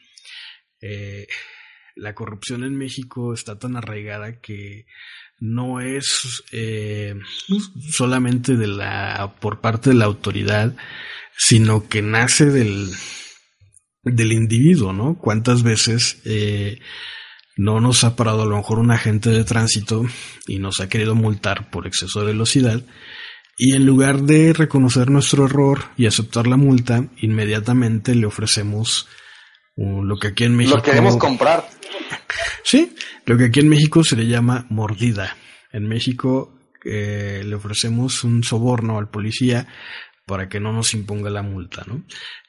Eh, 0.80 1.28
la 1.94 2.14
corrupción 2.14 2.64
en 2.64 2.76
México 2.76 3.34
está 3.34 3.58
tan 3.58 3.76
arraigada 3.76 4.40
que 4.40 4.86
no 5.40 5.80
es 5.80 6.44
eh, 6.52 7.14
solamente 7.90 8.56
de 8.56 8.66
la 8.66 9.34
por 9.40 9.60
parte 9.60 9.90
de 9.90 9.96
la 9.96 10.04
autoridad, 10.04 10.74
sino 11.36 11.88
que 11.88 12.02
nace 12.02 12.46
del 12.46 12.90
del 14.02 14.32
individuo, 14.32 14.92
¿no? 14.92 15.16
¿Cuántas 15.18 15.62
veces 15.62 16.20
eh, 16.24 16.80
no 17.56 17.80
nos 17.80 18.04
ha 18.04 18.16
parado 18.16 18.42
a 18.42 18.46
lo 18.46 18.56
mejor 18.56 18.78
un 18.78 18.90
agente 18.90 19.30
de 19.30 19.44
tránsito 19.44 20.04
y 20.46 20.58
nos 20.58 20.80
ha 20.80 20.88
querido 20.88 21.14
multar 21.14 21.70
por 21.70 21.86
exceso 21.86 22.20
de 22.20 22.26
velocidad? 22.26 22.82
Y 23.56 23.74
en 23.74 23.86
lugar 23.86 24.22
de 24.22 24.52
reconocer 24.52 25.10
nuestro 25.10 25.46
error 25.46 25.84
y 25.96 26.06
aceptar 26.06 26.46
la 26.46 26.56
multa, 26.56 27.06
inmediatamente 27.18 28.14
le 28.14 28.26
ofrecemos 28.26 29.06
uh, 29.76 30.02
lo 30.02 30.18
que 30.18 30.28
aquí 30.28 30.44
en 30.44 30.56
México... 30.56 30.76
Lo 30.76 30.82
queremos 30.82 31.16
comprar. 31.16 31.64
Sí, 32.62 32.94
lo 33.26 33.36
que 33.36 33.46
aquí 33.46 33.60
en 33.60 33.68
México 33.68 34.02
se 34.04 34.16
le 34.16 34.26
llama 34.26 34.66
mordida. 34.70 35.36
En 35.72 35.88
México 35.88 36.58
eh, 36.84 37.42
le 37.44 37.54
ofrecemos 37.54 38.24
un 38.24 38.44
soborno 38.44 38.98
al 38.98 39.10
policía 39.10 39.66
para 40.26 40.48
que 40.48 40.60
no 40.60 40.72
nos 40.72 40.94
imponga 40.94 41.30
la 41.30 41.42
multa, 41.42 41.84
¿no? 41.86 42.04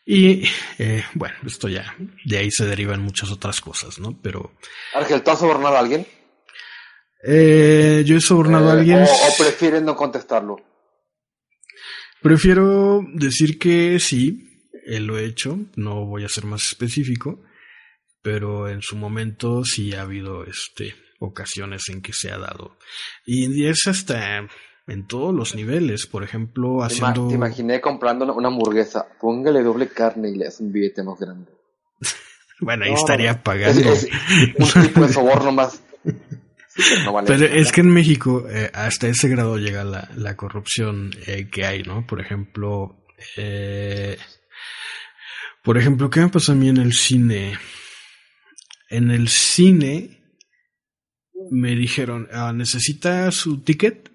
Y 0.05 0.43
eh, 0.77 1.03
bueno, 1.13 1.35
esto 1.45 1.67
ya, 1.67 1.95
de 2.25 2.37
ahí 2.37 2.51
se 2.51 2.65
derivan 2.65 3.01
muchas 3.01 3.31
otras 3.31 3.59
cosas, 3.59 3.99
¿no? 3.99 4.17
Pero... 4.21 4.53
Ángel, 4.93 5.23
¿tú 5.23 5.31
has 5.31 5.39
sobornado 5.39 5.75
a 5.75 5.79
alguien? 5.79 6.05
Eh, 7.27 8.03
yo 8.05 8.15
he 8.15 8.21
sobornado 8.21 8.67
Eh, 8.67 8.69
a 8.69 8.73
alguien... 8.73 8.99
O, 8.99 9.03
o 9.03 9.37
prefieres 9.37 9.81
no 9.81 9.95
contestarlo? 9.95 10.57
Prefiero 12.21 13.03
decir 13.13 13.59
que 13.59 13.99
sí, 13.99 14.69
eh, 14.85 14.99
lo 14.99 15.17
he 15.17 15.25
hecho, 15.25 15.59
no 15.75 16.05
voy 16.05 16.23
a 16.23 16.29
ser 16.29 16.45
más 16.45 16.65
específico, 16.65 17.43
pero 18.25 18.67
en 18.67 18.81
su 18.81 18.95
momento 18.95 19.63
sí 19.63 19.93
ha 19.93 20.01
habido 20.01 20.45
este 20.45 20.95
ocasiones 21.19 21.83
en 21.89 22.01
que 22.01 22.11
se 22.11 22.31
ha 22.31 22.39
dado. 22.39 22.75
Y 23.23 23.67
es 23.67 23.85
hasta 23.85 24.47
en 24.87 25.05
todos 25.05 25.31
los 25.31 25.53
niveles, 25.53 26.07
por 26.07 26.23
ejemplo, 26.23 26.83
haciendo... 26.83 27.27
Te 27.27 27.35
imaginé 27.35 27.79
comprando 27.79 28.25
una, 28.33 28.47
hamburguesa. 28.47 29.05
Póngale 29.21 29.61
doble 29.61 29.89
carne 29.89 30.31
y 30.31 30.37
le 30.37 30.47
hace 30.47 30.63
un 30.63 30.71
billete 30.71 31.03
más 31.03 31.19
grande. 31.19 31.51
Bueno, 32.61 32.85
ahí 32.85 32.91
No, 32.93 32.97
estaría 32.97 33.31
Es, 33.31 33.37
pagando. 33.37 33.91
es 33.91 34.75
un 34.75 34.81
tipo 34.81 35.01
de 35.05 35.13
soborno 35.13 35.51
más. 35.51 35.83
Sí, 36.67 36.81
pero 36.89 37.03
no 37.05 37.13
vale 37.13 37.27
Pero 37.27 37.45
es 37.45 37.71
que 37.71 37.79
en 37.81 37.89
México 37.89 38.45
eh, 38.49 38.69
hasta 38.73 39.07
ese 39.07 39.29
grado 39.29 39.57
llega 39.57 39.85
la, 39.85 40.09
la 40.17 40.35
corrupción 40.35 41.11
eh, 41.25 41.47
que 41.49 41.65
hay, 41.65 41.83
¿no? 41.83 42.05
Por 42.05 42.19
ejemplo, 42.19 42.97
eh, 43.37 44.17
por 45.63 45.77
ejemplo, 45.77 46.09
¿qué 46.09 46.19
me 46.19 46.27
pasó 46.27 46.51
a 46.51 46.55
mí 46.55 46.67
en 46.67 46.77
el 46.77 46.91
cine? 46.91 47.57
En 48.89 49.11
el 49.11 49.27
cine 49.29 50.21
me 51.51 51.75
dijeron, 51.75 52.27
ah, 52.31 52.53
¿necesita 52.53 53.31
su 53.31 53.61
ticket? 53.61 54.11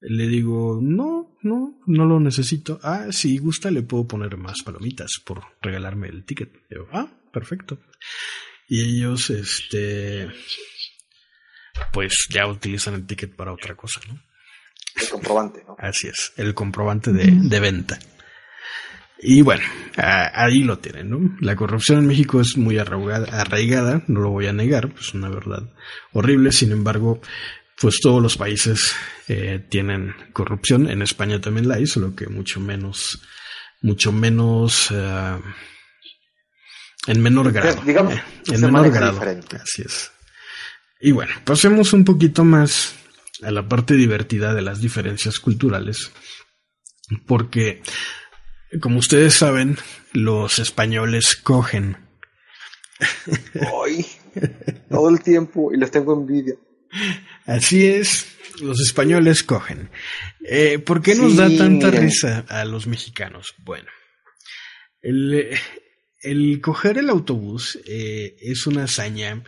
Le 0.00 0.26
digo, 0.28 0.78
no, 0.82 1.36
no, 1.42 1.80
no 1.86 2.04
lo 2.04 2.20
necesito. 2.20 2.78
Ah, 2.82 3.06
si 3.10 3.38
gusta 3.38 3.70
le 3.70 3.82
puedo 3.82 4.06
poner 4.06 4.36
más 4.36 4.62
palomitas 4.62 5.12
por 5.24 5.42
regalarme 5.62 6.08
el 6.08 6.24
ticket. 6.24 6.52
Yo, 6.70 6.86
ah, 6.92 7.08
perfecto. 7.32 7.78
Y 8.68 8.82
ellos, 8.82 9.30
este, 9.30 10.28
pues 11.92 12.26
ya 12.30 12.46
utilizan 12.46 12.94
el 12.94 13.06
ticket 13.06 13.34
para 13.34 13.52
otra 13.52 13.74
cosa, 13.74 14.00
¿no? 14.08 14.20
El 15.00 15.08
comprobante, 15.08 15.62
¿no? 15.66 15.76
Así 15.78 16.08
es, 16.08 16.32
el 16.36 16.54
comprobante 16.54 17.12
de, 17.12 17.30
de 17.30 17.60
venta. 17.60 17.98
Y 19.18 19.40
bueno, 19.42 19.62
a- 19.96 20.44
ahí 20.44 20.62
lo 20.62 20.78
tienen, 20.78 21.10
¿no? 21.10 21.36
La 21.40 21.56
corrupción 21.56 22.00
en 22.00 22.06
México 22.06 22.40
es 22.40 22.56
muy 22.56 22.78
arraigada, 22.78 23.40
arraigada, 23.40 24.02
no 24.08 24.20
lo 24.20 24.30
voy 24.30 24.46
a 24.46 24.52
negar, 24.52 24.92
pues 24.92 25.14
una 25.14 25.28
verdad 25.30 25.62
horrible, 26.12 26.52
sin 26.52 26.70
embargo, 26.72 27.20
pues 27.80 27.98
todos 28.00 28.22
los 28.22 28.36
países 28.36 28.94
eh, 29.28 29.64
tienen 29.70 30.14
corrupción, 30.32 30.88
en 30.90 31.02
España 31.02 31.40
también 31.40 31.66
la 31.68 31.76
hay, 31.76 31.86
solo 31.86 32.14
que 32.14 32.26
mucho 32.26 32.60
menos, 32.60 33.20
mucho 33.82 34.12
menos, 34.12 34.88
eh, 34.92 35.38
en 37.06 37.22
menor 37.22 37.52
grado. 37.52 37.82
digamos, 37.86 38.14
eh, 38.14 38.22
en 38.48 38.60
menor 38.60 38.90
grado. 38.90 39.12
diferente. 39.14 39.56
Así 39.56 39.82
es. 39.82 40.10
Y 41.00 41.12
bueno, 41.12 41.32
pasemos 41.44 41.92
un 41.92 42.04
poquito 42.04 42.44
más 42.44 42.94
a 43.42 43.50
la 43.50 43.66
parte 43.68 43.94
divertida 43.94 44.54
de 44.54 44.62
las 44.62 44.80
diferencias 44.80 45.38
culturales, 45.40 46.10
porque, 47.26 47.82
como 48.80 48.98
ustedes 48.98 49.34
saben, 49.34 49.76
los 50.12 50.58
españoles 50.58 51.36
cogen. 51.36 51.96
Ay, 53.84 54.06
todo 54.90 55.08
el 55.10 55.20
tiempo 55.22 55.72
y 55.72 55.76
les 55.78 55.90
tengo 55.90 56.14
envidia. 56.14 56.54
Así 57.44 57.86
es, 57.86 58.26
los 58.62 58.80
españoles 58.80 59.42
cogen. 59.42 59.90
Eh, 60.48 60.78
¿Por 60.78 61.02
qué 61.02 61.14
nos 61.14 61.32
Sí, 61.32 61.36
da 61.36 61.48
tanta 61.56 61.86
miren. 61.88 62.02
risa 62.04 62.44
a 62.48 62.64
los 62.64 62.86
mexicanos? 62.86 63.54
Bueno, 63.58 63.88
el, 65.02 65.56
el 66.22 66.60
coger 66.60 66.98
el 66.98 67.10
autobús 67.10 67.78
eh, 67.86 68.36
es 68.40 68.66
una 68.66 68.84
hazaña 68.84 69.42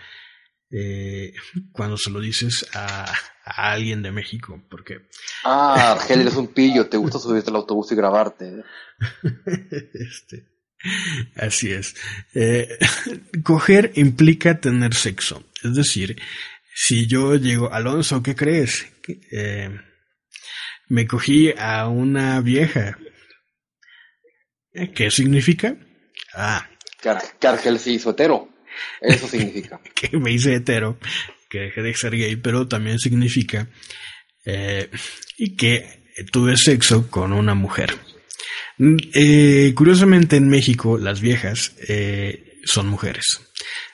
eh, 0.71 1.33
cuando 1.73 1.97
se 1.97 2.11
lo 2.11 2.21
dices 2.21 2.67
a, 2.75 3.05
a 3.45 3.73
alguien 3.73 4.03
de 4.03 4.13
México, 4.13 4.63
porque 4.71 5.09
Ah, 5.45 5.93
Argel, 5.99 6.21
eres 6.23 6.35
un 6.37 6.49
pillo, 6.49 6.89
te 6.89 6.97
gusta 6.97 7.19
subirte 7.19 7.51
al 7.51 7.57
autobús 7.57 7.91
y 7.93 7.97
grabarte. 7.97 8.47
¿eh? 8.61 8.63
Este, 9.95 10.47
así 11.37 11.73
es. 11.73 11.95
Eh, 12.35 12.79
coger 13.43 13.93
implica 13.97 14.61
tener 14.61 14.95
sexo. 14.95 15.45
Es 15.65 15.75
decir, 15.75 16.21
si 16.75 17.07
yo 17.07 17.35
llego, 17.37 17.73
Alonso, 17.73 18.23
¿qué 18.23 18.37
crees? 18.37 18.87
Eh, 19.33 19.71
me 20.89 21.07
cogí 21.07 21.53
a 21.59 21.89
una 21.89 22.41
vieja. 22.41 22.97
¿Qué 24.95 25.11
significa? 25.11 25.77
Ah, 26.35 26.69
Que, 27.01 27.09
Ar- 27.09 27.39
que 27.41 27.47
Argel 27.49 27.79
se 27.81 27.91
hizo 27.93 28.11
hetero. 28.11 28.49
Eso 29.01 29.29
significa. 29.29 29.81
que 29.95 30.17
me 30.19 30.33
hice 30.33 30.55
hetero, 30.55 30.99
que 31.49 31.61
dejé 31.61 31.83
de 31.83 31.95
ser 31.95 32.17
gay, 32.17 32.37
pero 32.37 32.69
también 32.69 32.99
significa 32.99 33.69
eh, 34.45 34.91
que 35.57 35.99
tuve 36.33 36.57
sexo 36.57 37.11
con 37.11 37.33
una 37.33 37.55
mujer. 37.55 37.95
Eh, 38.79 39.73
curiosamente 39.75 40.37
en 40.37 40.49
México 40.49 40.99
las 40.99 41.21
viejas 41.21 41.75
eh, 41.89 42.59
son 42.65 42.89
mujeres. 42.89 43.41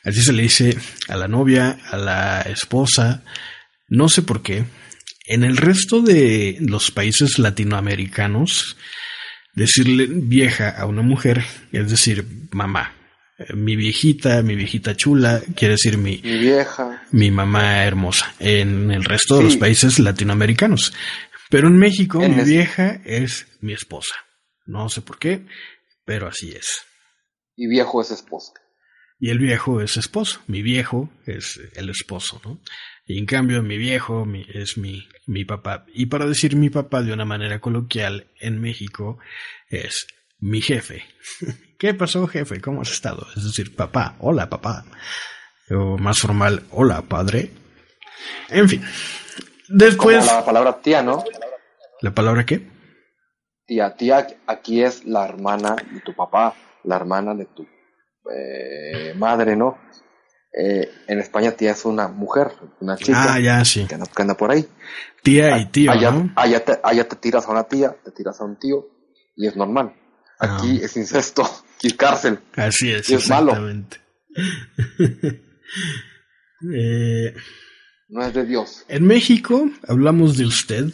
Así 0.02 0.22
se 0.22 0.32
le 0.32 0.42
dice 0.42 0.76
a 1.08 1.16
la 1.16 1.28
novia, 1.28 1.78
a 1.90 1.96
la 1.96 2.42
esposa, 2.42 3.24
no 3.88 4.08
sé 4.08 4.22
por 4.22 4.42
qué. 4.42 4.64
En 5.26 5.42
el 5.42 5.56
resto 5.56 6.02
de 6.02 6.58
los 6.60 6.90
países 6.90 7.38
latinoamericanos, 7.38 8.76
decirle 9.54 10.06
vieja 10.08 10.68
a 10.68 10.86
una 10.86 11.02
mujer 11.02 11.44
es 11.72 11.90
decir 11.90 12.26
mamá. 12.50 12.92
Mi 13.54 13.74
viejita, 13.74 14.42
mi 14.42 14.54
viejita 14.54 14.94
chula, 14.96 15.42
quiere 15.56 15.72
decir 15.74 15.98
mi, 15.98 16.18
Mi 16.22 16.38
vieja. 16.38 17.02
mi 17.10 17.30
mamá 17.32 17.84
hermosa 17.84 18.32
en 18.38 18.90
el 18.92 19.04
resto 19.04 19.34
de 19.36 19.40
Sí. 19.42 19.46
los 19.48 19.56
países 19.56 19.98
latinoamericanos. 19.98 20.92
Pero 21.50 21.66
en 21.68 21.76
México 21.78 22.22
En 22.22 22.36
mi 22.36 22.42
es- 22.42 22.48
vieja 22.48 23.00
es 23.04 23.46
mi 23.60 23.72
esposa. 23.72 24.14
No 24.66 24.88
sé 24.88 25.02
por 25.02 25.18
qué, 25.18 25.44
pero 26.04 26.28
así 26.28 26.50
es. 26.52 26.82
Y 27.56 27.66
viejo 27.68 28.00
es 28.02 28.10
esposa. 28.10 28.52
y 29.20 29.30
el 29.30 29.38
viejo 29.38 29.80
es 29.80 29.96
esposo. 29.96 30.40
Mi 30.48 30.60
viejo 30.60 31.08
es 31.24 31.58
el 31.76 31.88
esposo, 31.88 32.42
¿no? 32.44 32.60
Y 33.06 33.18
en 33.18 33.24
cambio 33.26 33.62
mi 33.62 33.78
viejo 33.78 34.26
mi, 34.26 34.44
es 34.52 34.76
mi, 34.76 35.08
mi 35.26 35.44
papá. 35.44 35.86
Y 35.94 36.06
para 36.06 36.26
decir 36.26 36.56
mi 36.56 36.68
papá 36.68 37.02
de 37.02 37.12
una 37.12 37.24
manera 37.24 37.58
coloquial 37.60 38.26
en 38.40 38.60
México 38.60 39.18
es 39.70 40.06
mi 40.44 40.60
jefe. 40.60 41.02
¿Qué 41.78 41.94
pasó, 41.94 42.26
jefe? 42.26 42.60
¿Cómo 42.60 42.82
has 42.82 42.90
estado? 42.90 43.26
Es 43.34 43.44
decir, 43.44 43.74
papá, 43.74 44.16
hola, 44.20 44.48
papá. 44.48 44.84
O 45.70 45.96
más 45.96 46.18
formal, 46.18 46.64
hola, 46.70 47.02
padre. 47.02 47.50
En 48.50 48.68
fin. 48.68 48.82
Después. 49.68 50.18
Como 50.26 50.38
la 50.40 50.44
palabra 50.44 50.80
tía, 50.82 51.02
¿no? 51.02 51.24
¿La 52.02 52.14
palabra 52.14 52.44
qué? 52.44 52.68
Tía, 53.66 53.96
tía, 53.96 54.26
aquí 54.46 54.82
es 54.82 55.06
la 55.06 55.24
hermana 55.24 55.76
de 55.90 56.00
tu 56.00 56.14
papá, 56.14 56.54
la 56.84 56.96
hermana 56.96 57.34
de 57.34 57.46
tu 57.46 57.66
eh, 58.30 59.14
madre, 59.16 59.56
¿no? 59.56 59.78
Eh, 60.52 60.88
en 61.08 61.18
España 61.18 61.52
tía 61.52 61.72
es 61.72 61.86
una 61.86 62.06
mujer, 62.08 62.52
una 62.80 62.96
chica 62.96 63.34
Ah, 63.34 63.40
ya, 63.40 63.64
sí. 63.64 63.86
que, 63.86 63.94
anda, 63.94 64.06
que 64.14 64.22
anda 64.22 64.36
por 64.36 64.50
ahí. 64.50 64.68
Tía 65.22 65.56
y 65.58 65.66
tío, 65.70 65.90
allá, 65.90 66.10
¿no? 66.10 66.30
allá, 66.36 66.62
te, 66.62 66.78
allá 66.82 67.08
te 67.08 67.16
tiras 67.16 67.48
a 67.48 67.50
una 67.50 67.64
tía, 67.64 67.96
te 68.04 68.10
tiras 68.12 68.38
a 68.40 68.44
un 68.44 68.58
tío 68.58 68.86
y 69.34 69.46
es 69.46 69.56
normal. 69.56 69.94
Aquí 70.38 70.78
Ah. 70.82 70.84
es 70.84 70.96
incesto 70.96 71.48
y 71.82 71.92
cárcel. 71.92 72.38
Así 72.56 72.90
es, 72.90 73.08
Y 73.10 73.14
es 73.14 73.28
malo. 73.28 73.52
exactamente. 73.52 73.98
Eh, 76.74 77.34
No 78.08 78.24
es 78.24 78.32
de 78.34 78.46
Dios. 78.46 78.84
en 78.88 79.06
México 79.06 79.70
hablamos 79.88 80.36
de 80.36 80.46
usted, 80.46 80.86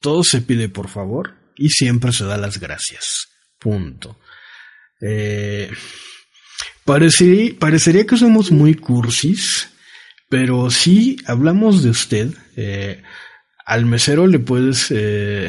todo 0.00 0.22
se 0.24 0.40
pide 0.40 0.68
por 0.68 0.88
favor 0.88 1.34
y 1.56 1.68
siempre 1.70 2.12
se 2.12 2.24
da 2.24 2.36
las 2.36 2.58
gracias. 2.58 3.28
Punto. 3.60 4.18
Eh, 5.00 5.70
parecería, 6.84 7.54
parecería 7.58 8.06
que 8.06 8.16
somos 8.16 8.50
muy 8.50 8.74
cursis, 8.74 9.68
pero 10.28 10.70
si 10.70 11.16
hablamos 11.26 11.82
de 11.82 11.90
usted, 11.90 12.30
eh, 12.56 13.02
al 13.64 13.86
mesero 13.86 14.26
le 14.26 14.38
puedes 14.38 14.86
eh, 14.90 15.48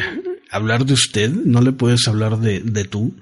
hablar 0.51 0.86
de 0.86 0.93
usted, 0.93 1.29
no 1.29 1.62
le 1.62 1.71
puedes 1.71 2.07
hablar 2.07 2.38
de, 2.39 2.62
de 2.62 2.83
tú. 2.86 3.15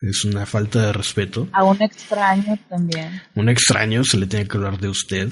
Es 0.00 0.24
una 0.24 0.46
falta 0.46 0.86
de 0.86 0.92
respeto. 0.92 1.48
A 1.52 1.62
un 1.64 1.80
extraño 1.80 2.58
también. 2.68 3.22
un 3.36 3.48
extraño 3.48 4.02
se 4.04 4.18
le 4.18 4.26
tiene 4.26 4.48
que 4.48 4.56
hablar 4.56 4.78
de 4.80 4.88
usted. 4.88 5.30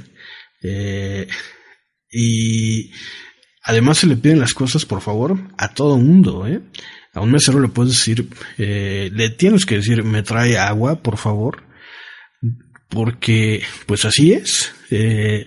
Eh, 0.62 1.26
y 2.12 2.92
además 3.64 3.98
se 3.98 4.06
le 4.06 4.16
piden 4.16 4.38
las 4.38 4.54
cosas, 4.54 4.84
por 4.84 5.00
favor, 5.00 5.38
a 5.58 5.74
todo 5.74 5.98
mundo. 5.98 6.46
¿eh? 6.46 6.60
A 7.12 7.20
un 7.20 7.32
mesero 7.32 7.60
le 7.60 7.68
puedes 7.68 7.94
decir, 7.94 8.28
eh, 8.58 9.10
le 9.12 9.30
tienes 9.30 9.66
que 9.66 9.76
decir, 9.76 10.04
me 10.04 10.22
trae 10.22 10.56
agua, 10.56 11.02
por 11.02 11.16
favor. 11.16 11.64
Porque, 12.88 13.62
pues 13.86 14.04
así 14.04 14.32
es. 14.32 14.72
Eh, 14.90 15.46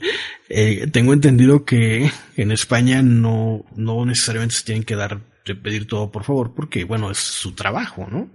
eh, 0.50 0.88
tengo 0.92 1.14
entendido 1.14 1.66
que 1.66 2.12
en 2.38 2.52
España 2.52 3.02
no, 3.02 3.66
no 3.76 4.06
necesariamente 4.06 4.56
se 4.56 4.64
tienen 4.64 4.84
que 4.84 4.96
dar, 4.96 5.22
pedir 5.44 5.88
todo, 5.88 6.12
por 6.12 6.24
favor, 6.24 6.54
porque, 6.56 6.84
bueno, 6.86 7.12
es 7.12 7.18
su 7.18 7.54
trabajo, 7.54 8.08
¿no? 8.10 8.30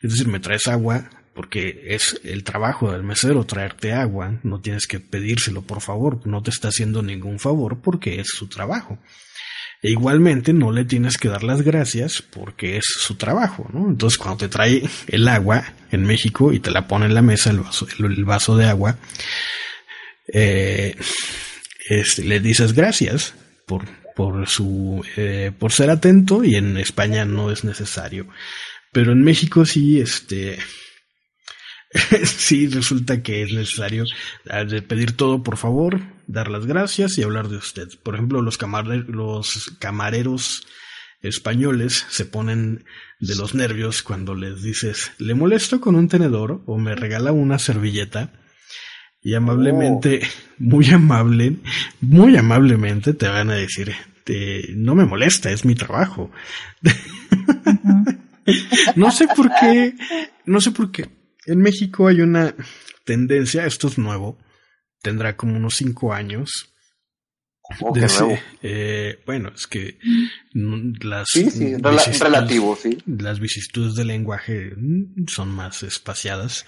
Es 0.00 0.10
decir, 0.10 0.28
me 0.28 0.40
traes 0.40 0.66
agua 0.66 1.08
porque 1.34 1.82
es 1.88 2.20
el 2.24 2.44
trabajo 2.44 2.92
del 2.92 3.02
mesero 3.02 3.44
traerte 3.44 3.92
agua, 3.92 4.38
no 4.44 4.60
tienes 4.60 4.86
que 4.86 5.00
pedírselo 5.00 5.62
por 5.62 5.80
favor, 5.80 6.24
no 6.26 6.42
te 6.42 6.50
está 6.50 6.68
haciendo 6.68 7.02
ningún 7.02 7.38
favor 7.38 7.80
porque 7.80 8.20
es 8.20 8.28
su 8.28 8.48
trabajo. 8.48 8.98
E 9.82 9.90
igualmente 9.90 10.52
no 10.52 10.72
le 10.72 10.84
tienes 10.84 11.18
que 11.18 11.28
dar 11.28 11.42
las 11.42 11.62
gracias 11.62 12.22
porque 12.22 12.78
es 12.78 12.84
su 12.86 13.16
trabajo, 13.16 13.68
¿no? 13.72 13.88
Entonces 13.88 14.16
cuando 14.18 14.38
te 14.38 14.48
trae 14.48 14.82
el 15.08 15.28
agua 15.28 15.64
en 15.90 16.04
México 16.04 16.52
y 16.52 16.60
te 16.60 16.70
la 16.70 16.86
pone 16.86 17.06
en 17.06 17.14
la 17.14 17.22
mesa, 17.22 17.50
el 17.50 17.60
vaso, 17.60 17.86
el, 17.98 18.24
vaso 18.24 18.56
de 18.56 18.66
agua, 18.66 18.96
eh, 20.32 20.96
este, 21.88 22.24
le 22.24 22.40
dices 22.40 22.72
gracias 22.72 23.34
por, 23.66 23.84
por 24.16 24.48
su, 24.48 25.04
eh, 25.16 25.52
por 25.58 25.72
ser 25.72 25.90
atento 25.90 26.44
y 26.44 26.54
en 26.56 26.76
España 26.76 27.24
no 27.24 27.50
es 27.50 27.64
necesario. 27.64 28.26
Pero 28.92 29.12
en 29.12 29.22
México 29.22 29.64
sí, 29.66 30.00
este, 30.00 30.58
sí 32.24 32.66
resulta 32.68 33.22
que 33.22 33.42
es 33.42 33.52
necesario 33.52 34.04
ah, 34.50 34.64
pedir 34.88 35.12
todo 35.16 35.42
por 35.42 35.56
favor, 35.56 36.00
dar 36.26 36.48
las 36.48 36.66
gracias 36.66 37.18
y 37.18 37.22
hablar 37.22 37.48
de 37.48 37.56
usted. 37.56 37.88
Por 38.02 38.14
ejemplo, 38.14 38.42
los, 38.42 38.58
camare- 38.58 39.06
los 39.06 39.72
camareros 39.78 40.66
españoles 41.22 42.06
se 42.10 42.24
ponen 42.26 42.84
de 43.20 43.34
los 43.36 43.54
nervios 43.54 44.02
cuando 44.02 44.34
les 44.34 44.62
dices, 44.62 45.12
le 45.18 45.34
molesto 45.34 45.80
con 45.80 45.94
un 45.94 46.08
tenedor 46.08 46.62
o 46.66 46.78
me 46.78 46.94
regala 46.94 47.32
una 47.32 47.58
servilleta. 47.58 48.32
Y 49.24 49.34
amablemente, 49.34 50.20
muy 50.58 50.88
amable, 50.90 51.56
muy 52.00 52.36
amablemente 52.36 53.14
te 53.14 53.26
van 53.26 53.50
a 53.50 53.54
decir, 53.54 53.92
"Te- 54.22 54.68
no 54.76 54.94
me 54.94 55.06
molesta, 55.06 55.50
es 55.50 55.64
mi 55.64 55.74
trabajo. 55.74 56.30
No 58.96 59.10
sé 59.10 59.26
por 59.34 59.50
qué, 59.58 59.94
no 60.44 60.60
sé 60.60 60.70
por 60.70 60.90
qué. 60.92 61.08
En 61.46 61.60
México 61.60 62.08
hay 62.08 62.20
una 62.20 62.54
tendencia, 63.06 63.64
esto 63.64 63.88
es 63.88 63.96
nuevo, 63.96 64.38
tendrá 65.00 65.34
como 65.36 65.56
unos 65.56 65.76
cinco 65.76 66.12
años. 66.12 66.73
Oh, 67.80 67.94
de 67.94 68.04
ese- 68.04 68.42
eh, 68.62 69.22
bueno, 69.24 69.50
es 69.54 69.66
que 69.66 69.98
mm, 70.54 70.92
las 71.02 71.28
Sí, 71.30 71.50
sí, 71.50 71.72
rela- 71.74 72.18
relativo, 72.20 72.76
sí. 72.80 72.98
las 73.06 73.40
vicisitudes 73.40 73.94
del 73.94 74.08
lenguaje 74.08 74.72
mm, 74.76 75.26
son 75.28 75.48
más 75.50 75.82
espaciadas. 75.82 76.66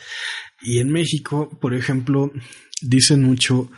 Y 0.63 0.79
en 0.79 0.91
México, 0.91 1.51
por 1.61 1.75
ejemplo, 1.75 2.33
dicen 2.81 3.23
mucho, 3.23 3.71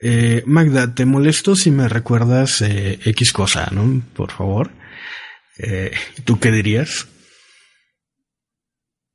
eh, 0.00 0.42
Magda, 0.46 0.94
te 0.94 1.06
molesto 1.06 1.56
si 1.56 1.70
me 1.70 1.88
recuerdas 1.88 2.60
eh, 2.60 2.98
X 3.04 3.32
cosa, 3.32 3.68
¿no? 3.72 4.02
Por 4.14 4.30
favor. 4.30 4.70
Eh, 5.58 5.90
¿Tú 6.24 6.38
qué 6.38 6.50
dirías? 6.52 7.08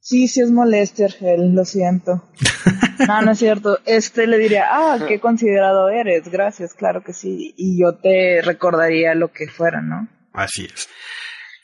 Sí, 0.04 0.28
sí 0.28 0.42
es 0.42 0.52
molestia, 0.52 1.06
Argel, 1.06 1.56
lo 1.56 1.66
siento. 1.66 2.30
No, 3.08 3.22
no 3.22 3.32
es 3.32 3.40
cierto. 3.40 3.80
Este 3.86 4.28
le 4.28 4.38
diría, 4.38 4.68
ah, 4.70 4.98
qué 5.08 5.20
considerado 5.28 5.90
eres, 5.90 6.30
gracias, 6.30 6.74
claro 6.74 7.04
que 7.04 7.12
sí. 7.12 7.54
Y 7.58 7.82
yo 7.82 7.96
te 7.96 8.42
recordaría 8.42 9.16
lo 9.16 9.34
que 9.34 9.48
fuera, 9.48 9.82
¿no? 9.82 10.08
Así 10.32 10.70
es. 10.74 10.88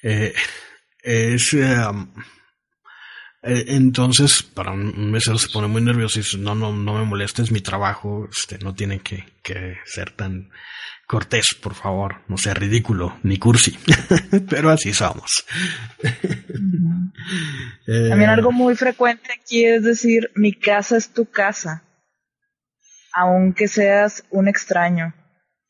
Eh, 0.02 0.34
es 1.02 1.54
um, 1.54 2.12
eh, 3.43 3.65
entonces, 3.67 4.43
para 4.43 4.71
un 4.71 5.12
mesero 5.12 5.38
se 5.38 5.49
pone 5.49 5.67
muy 5.67 5.82
nervioso 5.82 6.19
y 6.19 6.23
dice, 6.23 6.38
no, 6.38 6.56
no, 6.56 6.73
no 6.73 6.93
me 6.95 7.06
molestes, 7.06 7.45
es 7.45 7.52
mi 7.52 7.62
trabajo, 7.62 8.28
este, 8.30 8.58
no 8.58 8.73
tiene 8.73 8.99
que, 8.99 9.25
que 9.43 9.78
ser 9.86 10.12
tan 10.12 10.49
cortés, 11.10 11.58
por 11.60 11.74
favor, 11.74 12.17
no 12.28 12.38
sea 12.38 12.54
ridículo, 12.54 13.17
ni 13.24 13.39
cursi, 13.39 13.76
pero 14.50 14.69
así 14.69 14.93
somos. 14.93 15.43
Eh, 17.88 18.10
También 18.10 18.30
algo 18.30 18.52
muy 18.52 18.76
frecuente 18.76 19.32
aquí 19.34 19.65
es 19.65 19.82
decir, 19.82 20.30
mi 20.36 20.54
casa 20.54 20.98
es 20.98 21.12
tu 21.12 21.26
casa, 21.26 21.84
aunque 23.15 23.67
seas 23.67 24.24
un 24.30 24.48
extraño. 24.48 25.15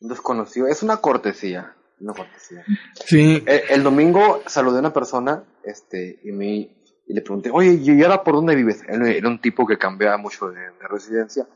Desconocido. 0.01 0.67
Es 0.67 0.83
una 0.83 0.97
cortesía. 0.97 1.73
Una 2.01 2.13
cortesía. 2.13 2.65
Sí, 3.05 3.41
El, 3.45 3.61
el 3.69 3.83
domingo 3.83 4.43
saludé 4.45 4.77
a 4.77 4.81
una 4.81 4.93
persona 4.93 5.45
este, 5.63 6.19
y, 6.21 6.33
me, 6.33 6.47
y 6.53 7.13
le 7.13 7.21
pregunté, 7.21 7.49
oye, 7.49 7.79
¿y 7.81 8.03
ahora 8.03 8.25
por 8.25 8.35
dónde 8.35 8.55
vives? 8.55 8.83
Él 8.89 9.03
era 9.07 9.29
un 9.29 9.39
tipo 9.39 9.65
que 9.65 9.77
cambiaba 9.77 10.17
mucho 10.17 10.49
de, 10.49 10.59
de 10.59 10.87
residencia. 10.89 11.47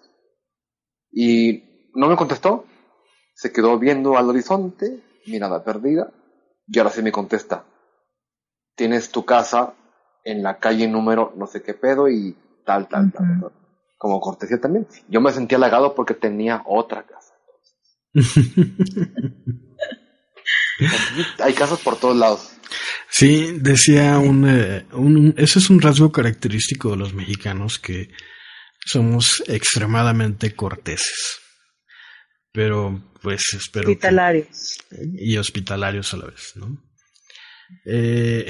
Y 1.12 1.90
no 1.96 2.08
me 2.08 2.16
contestó. 2.16 2.66
Se 3.44 3.52
quedó 3.52 3.78
viendo 3.78 4.18
al 4.18 4.30
horizonte, 4.30 5.04
mirada 5.26 5.66
perdida. 5.66 6.10
Y 6.66 6.80
ahora 6.80 6.92
sí 6.92 7.02
me 7.02 7.12
contesta. 7.12 7.66
Tienes 8.74 9.12
tu 9.12 9.26
casa 9.26 9.74
en 10.24 10.42
la 10.42 10.60
calle 10.60 10.88
número 10.88 11.34
no 11.36 11.46
sé 11.46 11.62
qué 11.62 11.74
pedo 11.74 12.08
y 12.08 12.38
tal, 12.66 12.88
tal, 12.88 13.12
tal. 13.12 13.52
Como 13.98 14.22
cortesía 14.22 14.62
también. 14.62 14.88
Yo 15.10 15.20
me 15.20 15.34
sentía 15.34 15.58
halagado 15.58 15.94
porque 15.94 16.14
tenía 16.14 16.64
otra 16.66 17.04
casa. 17.06 17.34
Hay 21.40 21.54
casas 21.54 21.80
por 21.82 21.98
todos 22.00 22.16
lados. 22.16 22.50
Sí, 23.10 23.58
decía 23.60 24.20
un, 24.20 24.48
eh, 24.50 24.86
un- 24.94 25.34
ese 25.38 25.60
es 25.60 25.70
un 25.70 25.82
rasgo 25.82 26.14
característico 26.14 26.92
de 26.92 26.96
los 26.98 27.14
mexicanos 27.14 27.78
que 27.78 28.08
somos 28.86 29.44
extremadamente 29.48 30.56
corteses. 30.56 31.40
Pero, 32.54 33.02
pues, 33.22 33.42
espero 33.56 33.88
que- 33.88 33.92
Hospitalarios. 33.94 34.78
y 35.16 35.36
hospitalarios 35.38 36.14
a 36.14 36.18
la 36.18 36.26
vez, 36.28 36.54
¿no? 36.56 36.78
Eh, 37.86 38.48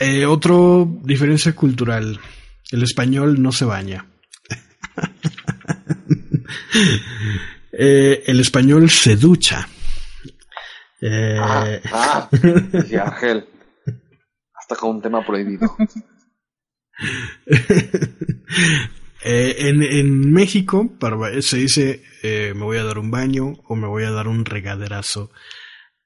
eh, 0.00 0.26
otro 0.26 0.86
diferencia 1.02 1.54
cultural. 1.54 2.20
El 2.70 2.82
español 2.82 3.40
no 3.42 3.50
se 3.52 3.64
baña. 3.64 4.06
Eh, 7.80 8.24
el 8.26 8.40
español 8.40 8.90
se 8.90 9.14
ducha. 9.14 9.68
Eh, 11.00 11.36
Ah, 11.38 11.78
ah, 11.92 12.28
Ángel. 13.04 13.46
Hasta 14.54 14.74
con 14.74 14.96
un 14.96 15.02
tema 15.02 15.24
prohibido. 15.24 15.76
Eh, 19.24 19.68
en, 19.68 19.82
en, 19.82 20.32
México 20.32 20.96
para, 21.00 21.42
se 21.42 21.56
dice 21.56 22.04
eh, 22.22 22.52
me 22.54 22.62
voy 22.62 22.76
a 22.76 22.84
dar 22.84 22.98
un 22.98 23.10
baño 23.10 23.54
o 23.64 23.74
me 23.74 23.88
voy 23.88 24.04
a 24.04 24.12
dar 24.12 24.28
un 24.28 24.44
regaderazo 24.44 25.32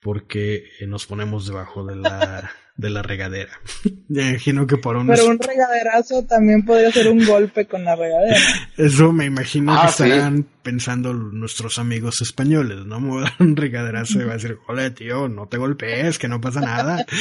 porque 0.01 0.65
eh, 0.81 0.87
nos 0.87 1.07
ponemos 1.07 1.47
debajo 1.47 1.85
de 1.85 1.97
la, 1.97 2.51
de 2.77 2.91
la 2.91 3.03
regadera. 3.03 3.53
me 4.09 4.31
imagino 4.31 4.67
que 4.67 4.77
por 4.77 4.97
un... 4.97 5.07
Pero 5.07 5.27
un 5.27 5.39
regaderazo 5.39 6.25
también 6.25 6.65
podría 6.65 6.91
ser 6.91 7.09
un 7.09 7.25
golpe 7.25 7.67
con 7.67 7.85
la 7.85 7.97
regadera. 7.97 8.39
Eso 8.77 9.13
me 9.13 9.27
imagino 9.27 9.73
que 9.73 9.79
ah, 9.79 9.89
estarán 9.89 10.47
pensando 10.63 11.13
nuestros 11.13 11.79
amigos 11.79 12.21
españoles, 12.23 12.85
¿no? 12.87 13.25
A 13.25 13.33
un 13.41 13.57
regaderazo 13.57 14.21
y 14.21 14.25
va 14.25 14.33
a 14.33 14.37
decir, 14.37 14.59
hola 14.67 14.93
tío, 14.95 15.29
no 15.29 15.49
te 15.49 15.59
golpees, 15.59 16.19
que 16.19 16.29
no 16.29 16.41
pasa 16.41 16.61
nada. 16.61 17.05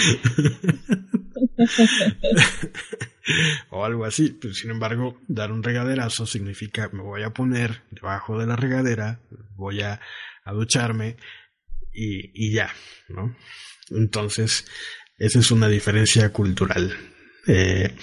o 3.69 3.85
algo 3.85 4.05
así. 4.05 4.37
Pero 4.39 4.53
sin 4.53 4.71
embargo, 4.71 5.19
dar 5.27 5.51
un 5.51 5.63
regaderazo 5.63 6.25
significa 6.25 6.89
me 6.91 7.03
voy 7.03 7.23
a 7.23 7.31
poner 7.31 7.81
debajo 7.91 8.39
de 8.39 8.47
la 8.47 8.55
regadera, 8.55 9.19
voy 9.55 9.81
a, 9.81 9.99
ducharme 10.45 11.15
y, 11.93 12.31
y, 12.33 12.51
ya, 12.51 12.69
¿no? 13.07 13.35
Entonces, 13.89 14.65
esa 15.21 15.39
es 15.39 15.51
una 15.51 15.69
diferencia 15.69 16.29
cultural. 16.33 16.97
Eh, 17.45 17.95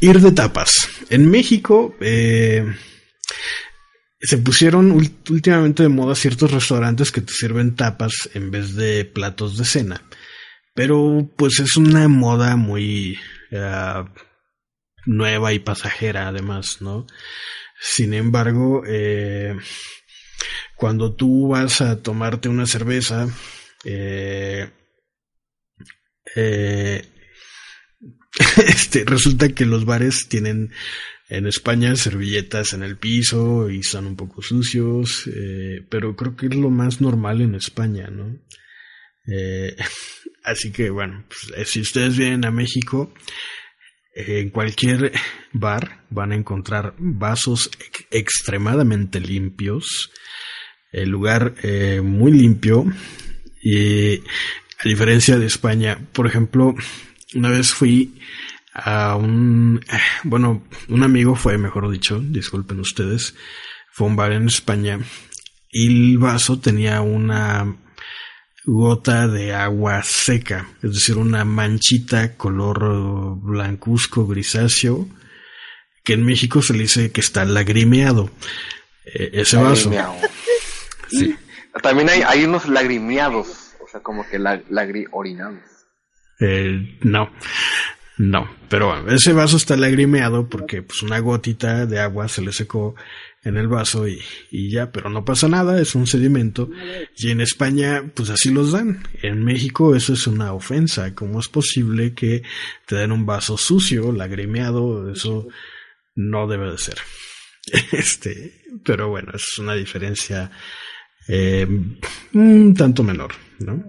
ir 0.00 0.20
de 0.20 0.30
tapas. 0.30 0.70
En 1.10 1.28
México 1.28 1.96
eh, 2.00 2.64
se 4.20 4.38
pusieron 4.38 4.92
últimamente 4.92 5.82
de 5.82 5.88
moda 5.88 6.14
ciertos 6.14 6.52
restaurantes 6.52 7.10
que 7.10 7.22
te 7.22 7.32
sirven 7.32 7.74
tapas 7.74 8.30
en 8.34 8.52
vez 8.52 8.76
de 8.76 9.04
platos 9.04 9.56
de 9.56 9.64
cena. 9.64 10.02
Pero 10.74 11.28
pues 11.36 11.58
es 11.58 11.76
una 11.76 12.06
moda 12.06 12.54
muy 12.54 13.18
eh, 13.50 14.04
nueva 15.06 15.52
y 15.52 15.58
pasajera 15.58 16.28
además, 16.28 16.80
¿no? 16.80 17.08
Sin 17.80 18.14
embargo, 18.14 18.84
eh, 18.86 19.56
cuando 20.76 21.16
tú 21.16 21.48
vas 21.48 21.80
a 21.80 22.00
tomarte 22.00 22.48
una 22.48 22.66
cerveza, 22.66 23.26
este, 28.66 29.04
resulta 29.04 29.48
que 29.50 29.66
los 29.66 29.84
bares 29.84 30.28
tienen 30.28 30.72
en 31.28 31.46
España 31.46 31.94
servilletas 31.96 32.72
en 32.72 32.82
el 32.82 32.96
piso 32.96 33.70
y 33.70 33.82
son 33.82 34.06
un 34.06 34.16
poco 34.16 34.42
sucios, 34.42 35.28
pero 35.88 36.16
creo 36.16 36.36
que 36.36 36.46
es 36.46 36.54
lo 36.54 36.70
más 36.70 37.00
normal 37.00 37.40
en 37.40 37.54
España, 37.54 38.08
¿no? 38.08 38.36
Así 40.42 40.72
que 40.72 40.90
bueno, 40.90 41.24
pues, 41.28 41.52
eh, 41.56 41.64
si 41.64 41.80
ustedes 41.80 42.16
vienen 42.16 42.44
a 42.44 42.50
México, 42.50 43.12
eh, 44.14 44.40
en 44.40 44.50
cualquier 44.50 45.12
bar 45.52 46.04
van 46.10 46.32
a 46.32 46.36
encontrar 46.36 46.94
vasos 46.98 47.70
extremadamente 48.10 49.20
limpios, 49.20 50.10
el 50.92 51.10
lugar 51.10 51.54
eh, 51.62 52.00
muy 52.02 52.32
limpio 52.32 52.86
y 53.62 54.22
a 54.82 54.88
diferencia 54.88 55.38
de 55.38 55.46
España, 55.46 55.98
por 56.12 56.26
ejemplo, 56.26 56.74
una 57.34 57.50
vez 57.50 57.72
fui 57.72 58.14
a 58.72 59.16
un, 59.16 59.80
bueno, 60.24 60.64
un 60.88 61.02
amigo 61.02 61.34
fue, 61.34 61.58
mejor 61.58 61.90
dicho, 61.90 62.20
disculpen 62.20 62.80
ustedes, 62.80 63.34
fue 63.92 64.06
a 64.06 64.10
un 64.10 64.16
bar 64.16 64.32
en 64.32 64.46
España 64.46 64.98
y 65.70 65.86
el 65.88 66.18
vaso 66.18 66.58
tenía 66.58 67.00
una 67.00 67.76
gota 68.64 69.26
de 69.28 69.52
agua 69.54 70.02
seca, 70.02 70.68
es 70.82 70.94
decir, 70.94 71.16
una 71.16 71.44
manchita 71.44 72.36
color 72.36 73.36
blancuzco 73.40 74.26
grisáceo, 74.26 75.08
que 76.04 76.14
en 76.14 76.24
México 76.24 76.62
se 76.62 76.72
le 76.72 76.80
dice 76.80 77.12
que 77.12 77.20
está 77.20 77.44
lagrimeado. 77.44 78.30
Eh, 79.04 79.30
ese 79.34 79.56
vaso. 79.56 79.90
Sí. 81.08 81.36
También 81.82 82.08
hay, 82.08 82.22
hay 82.22 82.44
unos 82.44 82.68
lagrimeados, 82.68 83.46
como 84.02 84.24
que 84.28 84.38
orinados. 85.10 85.60
Eh, 86.40 86.98
no, 87.02 87.30
no, 88.16 88.50
pero 88.68 89.10
ese 89.10 89.32
vaso 89.32 89.56
está 89.56 89.76
lagrimeado 89.76 90.48
porque 90.48 90.82
pues 90.82 91.02
una 91.02 91.18
gotita 91.20 91.86
de 91.86 92.00
agua 92.00 92.28
se 92.28 92.42
le 92.42 92.52
secó 92.52 92.94
en 93.42 93.56
el 93.56 93.68
vaso 93.68 94.06
y, 94.06 94.20
y, 94.50 94.70
ya, 94.70 94.92
pero 94.92 95.08
no 95.08 95.24
pasa 95.24 95.48
nada, 95.48 95.80
es 95.80 95.94
un 95.94 96.06
sedimento. 96.06 96.68
Y 97.16 97.30
en 97.30 97.40
España, 97.40 98.04
pues 98.14 98.28
así 98.28 98.50
los 98.50 98.72
dan. 98.72 99.02
En 99.22 99.42
México 99.42 99.96
eso 99.96 100.12
es 100.12 100.26
una 100.26 100.52
ofensa. 100.52 101.14
¿Cómo 101.14 101.40
es 101.40 101.48
posible 101.48 102.12
que 102.12 102.42
te 102.86 102.96
den 102.96 103.12
un 103.12 103.24
vaso 103.24 103.56
sucio, 103.56 104.12
lagrimeado? 104.12 105.10
Eso 105.10 105.48
no 106.14 106.46
debe 106.46 106.70
de 106.70 106.78
ser. 106.78 106.98
Este, 107.92 108.64
pero 108.84 109.08
bueno, 109.08 109.32
es 109.34 109.58
una 109.58 109.74
diferencia 109.74 110.50
eh, 111.32 111.64
un 112.32 112.74
tanto 112.74 113.04
menor, 113.04 113.30
¿no? 113.60 113.84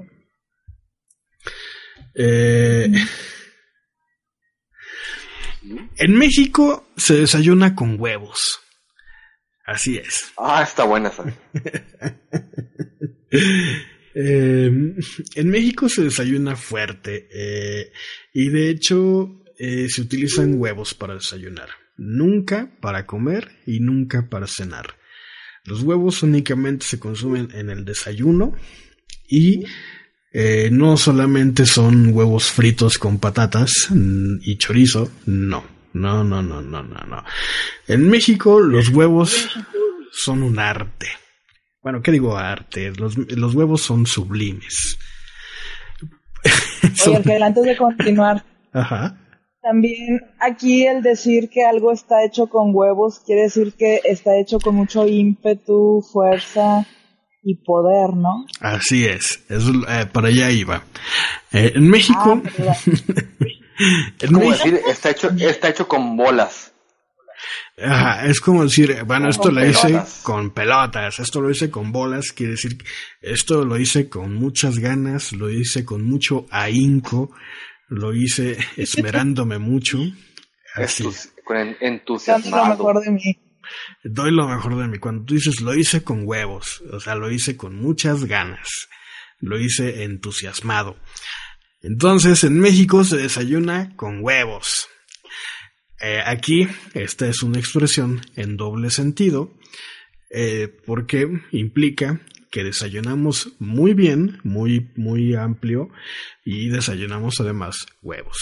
Eh, 2.13 2.91
en 5.97 6.13
México 6.13 6.91
se 6.95 7.15
desayuna 7.15 7.73
con 7.73 7.99
huevos. 7.99 8.59
Así 9.65 9.97
es. 9.97 10.31
Ah, 10.37 10.61
está 10.61 10.83
buena 10.83 11.11
em, 14.13 14.95
en 15.35 15.49
México 15.49 15.89
se 15.89 16.03
desayuna 16.03 16.55
fuerte 16.55 17.27
eh, 17.33 17.91
y 18.33 18.49
de 18.49 18.69
hecho 18.69 19.41
se 19.57 20.01
utilizan 20.01 20.59
huevos 20.59 20.93
para 20.93 21.15
desayunar. 21.15 21.69
Nunca 21.97 22.77
para 22.81 23.07
comer 23.07 23.59
y 23.65 23.79
nunca 23.79 24.27
para 24.29 24.45
cenar. 24.45 25.00
Los 25.65 25.83
huevos 25.83 26.23
únicamente 26.23 26.85
se 26.85 26.99
consumen 26.99 27.49
en 27.53 27.69
el 27.69 27.85
desayuno 27.85 28.53
y 29.27 29.63
eh, 30.33 30.69
no 30.71 30.97
solamente 30.97 31.65
son 31.65 32.13
huevos 32.13 32.51
fritos 32.51 32.97
con 32.97 33.19
patatas 33.19 33.89
y 34.41 34.57
chorizo, 34.57 35.11
no 35.25 35.81
no, 35.93 36.23
no, 36.23 36.41
no, 36.41 36.61
no, 36.61 36.83
no, 36.83 36.99
no. 37.05 37.23
En 37.87 38.09
México 38.09 38.59
los 38.59 38.89
huevos 38.89 39.49
son 40.11 40.43
un 40.43 40.59
arte. 40.59 41.07
Bueno, 41.81 42.01
¿qué 42.01 42.11
digo 42.11 42.37
arte? 42.37 42.91
Los, 42.91 43.17
los 43.17 43.55
huevos 43.55 43.81
son 43.81 44.05
sublimes. 44.05 44.97
Oye, 47.07 47.43
antes 47.43 47.63
de 47.63 47.75
continuar. 47.75 48.43
Ajá. 48.73 49.17
También 49.61 50.21
aquí 50.39 50.87
el 50.87 51.03
decir 51.03 51.49
que 51.49 51.63
algo 51.63 51.91
está 51.91 52.23
hecho 52.25 52.47
con 52.47 52.71
huevos 52.73 53.19
quiere 53.23 53.43
decir 53.43 53.73
que 53.77 54.01
está 54.03 54.31
hecho 54.39 54.59
con 54.59 54.73
mucho 54.75 55.07
ímpetu, 55.07 56.01
fuerza 56.01 56.87
y 57.43 57.55
poder, 57.63 58.15
¿no? 58.15 58.45
Así 58.59 59.05
es, 59.05 59.43
eso, 59.49 59.71
eh, 59.87 60.07
para 60.11 60.29
allá 60.29 60.49
iba. 60.49 60.83
Eh, 61.51 61.73
en 61.75 61.87
México, 61.89 62.41
ah, 62.67 62.75
Es 64.19 64.29
como 64.33 64.51
decir, 64.51 64.79
está 64.87 65.11
hecho, 65.11 65.29
está 65.39 65.69
hecho 65.69 65.87
con 65.87 66.17
bolas. 66.17 66.73
es 68.23 68.41
como 68.41 68.63
decir, 68.63 69.03
bueno, 69.05 69.29
esto 69.29 69.51
lo 69.51 69.63
hice 69.63 70.01
con 70.23 70.51
pelotas, 70.51 71.19
esto 71.19 71.39
lo 71.39 71.51
hice 71.51 71.69
con 71.69 71.91
bolas, 71.91 72.31
quiere 72.31 72.53
decir, 72.53 72.77
esto 73.21 73.63
lo 73.63 73.77
hice 73.77 74.09
con 74.09 74.33
muchas 74.33 74.79
ganas, 74.79 75.33
lo 75.33 75.51
hice 75.51 75.85
con 75.85 76.03
mucho 76.03 76.45
ahínco, 76.49 77.31
lo 77.91 78.13
hice 78.13 78.57
esmerándome 78.77 79.59
mucho. 79.59 79.99
Así. 80.75 81.03
Con 81.43 81.75
entusiasmo. 81.81 82.55
Doy 82.55 82.59
lo 82.61 82.69
mejor 82.69 83.03
de 83.03 83.11
mí. 83.11 83.39
Doy 84.03 84.31
lo 84.31 84.47
mejor 84.47 84.77
de 84.77 84.87
mí. 84.87 84.97
Cuando 84.97 85.25
tú 85.25 85.33
dices, 85.35 85.59
lo 85.59 85.75
hice 85.75 86.01
con 86.01 86.25
huevos, 86.25 86.81
o 86.91 86.99
sea, 86.99 87.15
lo 87.15 87.29
hice 87.29 87.57
con 87.57 87.75
muchas 87.75 88.25
ganas, 88.25 88.87
lo 89.39 89.59
hice 89.59 90.03
entusiasmado. 90.03 90.97
Entonces, 91.81 92.43
en 92.45 92.59
México 92.59 93.03
se 93.03 93.17
desayuna 93.17 93.93
con 93.97 94.23
huevos. 94.23 94.87
Eh, 95.99 96.21
aquí, 96.25 96.67
esta 96.93 97.27
es 97.27 97.43
una 97.43 97.59
expresión 97.59 98.21
en 98.35 98.55
doble 98.55 98.89
sentido, 98.89 99.53
eh, 100.29 100.69
porque 100.85 101.27
implica 101.51 102.21
que 102.51 102.63
desayunamos 102.63 103.53
muy 103.59 103.93
bien, 103.93 104.39
muy, 104.43 104.91
muy 104.95 105.35
amplio, 105.35 105.89
y 106.45 106.69
desayunamos 106.69 107.39
además 107.39 107.85
huevos. 108.01 108.37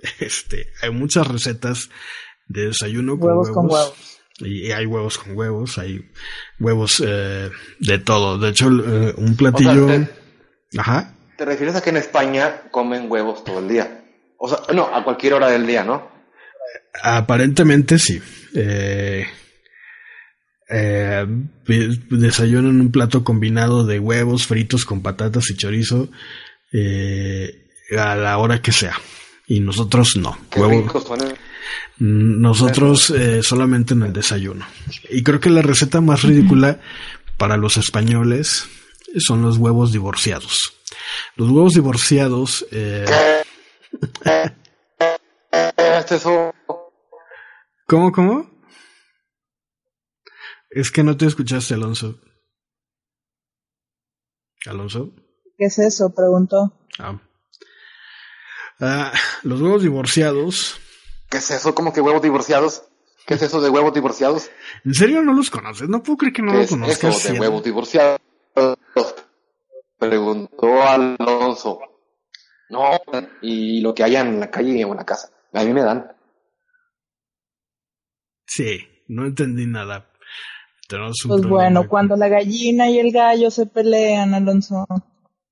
Este, 0.20 0.68
hay 0.80 0.90
muchas 0.90 1.26
recetas 1.26 1.90
de 2.46 2.66
desayuno 2.66 3.18
con 3.18 3.30
huevos. 3.30 3.50
Con 3.50 3.66
huevos. 3.66 4.20
Y 4.38 4.70
hay 4.70 4.86
huevos 4.86 5.18
con 5.18 5.36
huevos, 5.36 5.78
hay 5.78 6.08
huevos 6.60 7.02
eh, 7.04 7.50
de 7.80 7.98
todo. 7.98 8.38
De 8.38 8.50
hecho, 8.50 8.68
un 8.68 9.34
platillo... 9.36 9.88
Ajá. 10.76 11.16
Te 11.36 11.44
refieres 11.44 11.74
a 11.74 11.80
que 11.80 11.90
en 11.90 11.96
España 11.96 12.62
comen 12.70 13.10
huevos 13.10 13.42
todo 13.42 13.58
el 13.58 13.68
día. 13.68 14.04
O 14.36 14.48
sea, 14.48 14.58
no, 14.72 14.94
a 14.94 15.02
cualquier 15.02 15.34
hora 15.34 15.48
del 15.48 15.66
día, 15.66 15.82
¿no? 15.82 16.08
Aparentemente 17.02 17.98
sí. 17.98 18.20
Eh, 18.54 19.26
eh, 20.70 21.26
desayunan 22.10 22.80
un 22.80 22.90
plato 22.92 23.24
combinado 23.24 23.84
de 23.86 23.98
huevos 23.98 24.46
fritos 24.46 24.84
con 24.84 25.02
patatas 25.02 25.50
y 25.50 25.56
chorizo 25.56 26.08
eh, 26.72 27.66
a 27.98 28.14
la 28.16 28.38
hora 28.38 28.60
que 28.60 28.72
sea. 28.72 28.94
Y 29.46 29.60
nosotros 29.60 30.16
no. 30.16 30.36
Qué 30.50 30.60
Huevo- 30.60 30.82
ricos 30.82 31.04
son, 31.04 31.20
¿eh? 31.22 31.34
nosotros 31.98 33.10
eh, 33.10 33.42
solamente 33.42 33.94
en 33.94 34.02
el 34.02 34.12
desayuno. 34.12 34.66
Y 35.10 35.22
creo 35.22 35.40
que 35.40 35.50
la 35.50 35.62
receta 35.62 36.00
más 36.00 36.22
ridícula 36.22 36.80
para 37.38 37.56
los 37.56 37.76
españoles 37.76 38.66
son 39.18 39.42
los 39.42 39.56
huevos 39.56 39.90
divorciados. 39.92 40.74
Los 41.36 41.48
huevos 41.50 41.74
divorciados, 41.74 42.66
eh. 42.72 43.04
¿cómo, 47.86 48.12
cómo? 48.12 48.47
Es 50.70 50.90
que 50.90 51.02
no 51.02 51.16
te 51.16 51.26
escuchaste, 51.26 51.74
Alonso. 51.74 52.18
Alonso. 54.66 55.12
¿Qué 55.56 55.66
es 55.66 55.78
eso? 55.78 56.12
Preguntó. 56.14 56.78
Ah. 56.98 57.20
Ah, 58.80 59.12
los 59.42 59.60
huevos 59.60 59.82
divorciados. 59.82 60.78
¿Qué 61.30 61.38
es 61.38 61.50
eso? 61.50 61.74
¿Cómo 61.74 61.92
que 61.92 62.00
huevos 62.00 62.22
divorciados? 62.22 62.84
¿Qué 63.26 63.34
es 63.34 63.42
eso 63.42 63.60
de 63.60 63.68
huevos 63.70 63.92
divorciados? 63.92 64.50
¿En 64.84 64.94
serio 64.94 65.22
no 65.22 65.34
los 65.34 65.50
conoces? 65.50 65.88
No 65.88 66.02
puedo 66.02 66.16
creer 66.18 66.32
que 66.32 66.42
no 66.42 66.52
¿Qué 66.52 66.58
lo 66.58 66.62
es 66.64 66.70
conozcas. 66.70 67.16
eso 67.24 67.32
de 67.32 67.40
huevos 67.40 67.62
divorciados? 67.62 68.20
Preguntó 69.98 70.82
Alonso. 70.82 71.80
No, 72.70 72.90
y 73.42 73.80
lo 73.80 73.94
que 73.94 74.04
haya 74.04 74.20
en 74.20 74.40
la 74.40 74.50
calle 74.50 74.84
o 74.84 74.92
en 74.92 74.96
la 74.96 75.04
casa. 75.04 75.30
A 75.52 75.64
mí 75.64 75.72
me 75.72 75.82
dan. 75.82 76.12
Sí, 78.46 78.86
no 79.08 79.26
entendí 79.26 79.66
nada. 79.66 80.10
Tenemos 80.88 81.24
un 81.24 81.28
Pues 81.28 81.40
problema 81.42 81.62
bueno, 81.64 81.80
aquí. 81.80 81.88
cuando 81.88 82.16
la 82.16 82.28
gallina 82.28 82.90
y 82.90 82.98
el 82.98 83.12
gallo 83.12 83.50
se 83.50 83.66
pelean, 83.66 84.34
Alonso, 84.34 84.86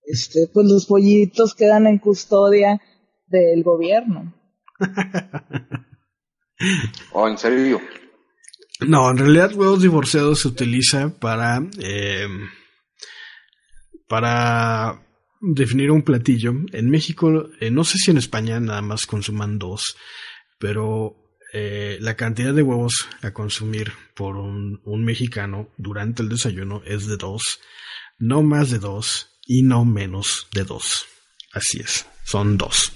este, 0.02 0.48
pues 0.52 0.66
los 0.66 0.86
pollitos 0.86 1.54
quedan 1.54 1.86
en 1.86 1.98
custodia 1.98 2.80
del 3.28 3.62
gobierno. 3.62 4.34
Oh, 7.12 7.28
en 7.28 7.36
serio. 7.36 7.82
No, 8.80 9.10
en 9.10 9.18
realidad 9.18 9.52
huevos 9.54 9.82
divorciados 9.82 10.40
se 10.40 10.48
utiliza 10.48 11.10
para 11.18 11.60
eh, 11.78 12.26
para 14.08 15.02
definir 15.40 15.90
un 15.90 16.02
platillo. 16.02 16.52
En 16.72 16.88
México, 16.90 17.48
eh, 17.60 17.70
no 17.70 17.84
sé 17.84 17.98
si 17.98 18.10
en 18.10 18.16
España 18.18 18.58
nada 18.60 18.80
más 18.82 19.04
consuman 19.06 19.58
dos, 19.58 19.96
pero 20.58 21.25
eh, 21.52 21.98
la 22.00 22.16
cantidad 22.16 22.52
de 22.52 22.62
huevos 22.62 23.08
a 23.22 23.32
consumir 23.32 23.92
por 24.14 24.36
un, 24.36 24.80
mexicano 25.04 25.68
durante 25.76 26.22
el 26.22 26.28
desayuno 26.28 26.82
es 26.84 27.06
de 27.06 27.16
dos, 27.16 27.60
no 28.18 28.42
más 28.42 28.70
de 28.70 28.78
dos 28.78 29.38
y 29.46 29.62
no 29.62 29.84
menos 29.84 30.48
de 30.52 30.64
dos. 30.64 31.06
Así 31.52 31.80
es, 31.80 32.06
son 32.24 32.58
dos. 32.58 32.92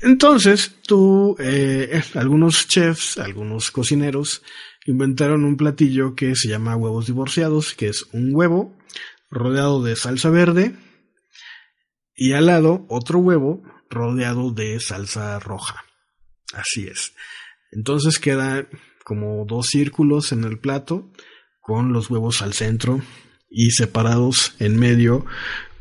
Entonces, 0.00 0.76
tú, 0.86 1.36
eh, 1.38 2.02
algunos 2.14 2.68
chefs, 2.68 3.18
algunos 3.18 3.70
cocineros, 3.70 4.42
inventaron 4.86 5.44
un 5.44 5.56
platillo 5.56 6.14
que 6.14 6.34
se 6.36 6.48
llama 6.48 6.76
huevos 6.76 7.06
divorciados, 7.06 7.74
que 7.74 7.88
es 7.88 8.06
un 8.12 8.34
huevo 8.34 8.76
rodeado 9.30 9.82
de 9.82 9.96
salsa 9.96 10.30
verde 10.30 10.74
y 12.14 12.32
al 12.32 12.46
lado 12.46 12.86
otro 12.88 13.18
huevo 13.18 13.62
rodeado 13.90 14.50
de 14.50 14.80
salsa 14.80 15.38
roja. 15.38 15.84
Así 16.54 16.86
es. 16.86 17.12
Entonces 17.70 18.18
queda 18.18 18.66
como 19.04 19.44
dos 19.46 19.68
círculos 19.68 20.32
en 20.32 20.44
el 20.44 20.58
plato 20.58 21.10
con 21.60 21.92
los 21.92 22.10
huevos 22.10 22.42
al 22.42 22.54
centro 22.54 23.00
y 23.50 23.70
separados 23.70 24.54
en 24.58 24.78
medio 24.78 25.24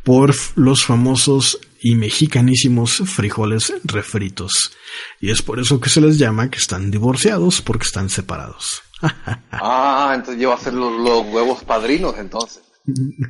por 0.04 0.34
los 0.56 0.86
famosos 0.86 1.60
y 1.82 1.96
mexicanísimos 1.96 3.04
frijoles 3.06 3.74
refritos. 3.84 4.72
Y 5.20 5.32
es 5.32 5.42
por 5.42 5.60
eso 5.60 5.80
que 5.80 5.90
se 5.90 6.02
les 6.02 6.18
llama 6.18 6.50
que 6.50 6.58
están 6.58 6.92
divorciados, 6.92 7.62
porque 7.62 7.86
están 7.86 8.10
separados. 8.10 8.84
Ah, 9.52 10.14
entonces 10.16 10.42
yo 10.42 10.50
voy 10.50 10.58
a 10.58 10.60
hacer 10.60 10.74
los, 10.74 10.92
los 11.00 11.34
huevos 11.34 11.64
padrinos 11.64 12.18
entonces. 12.18 12.64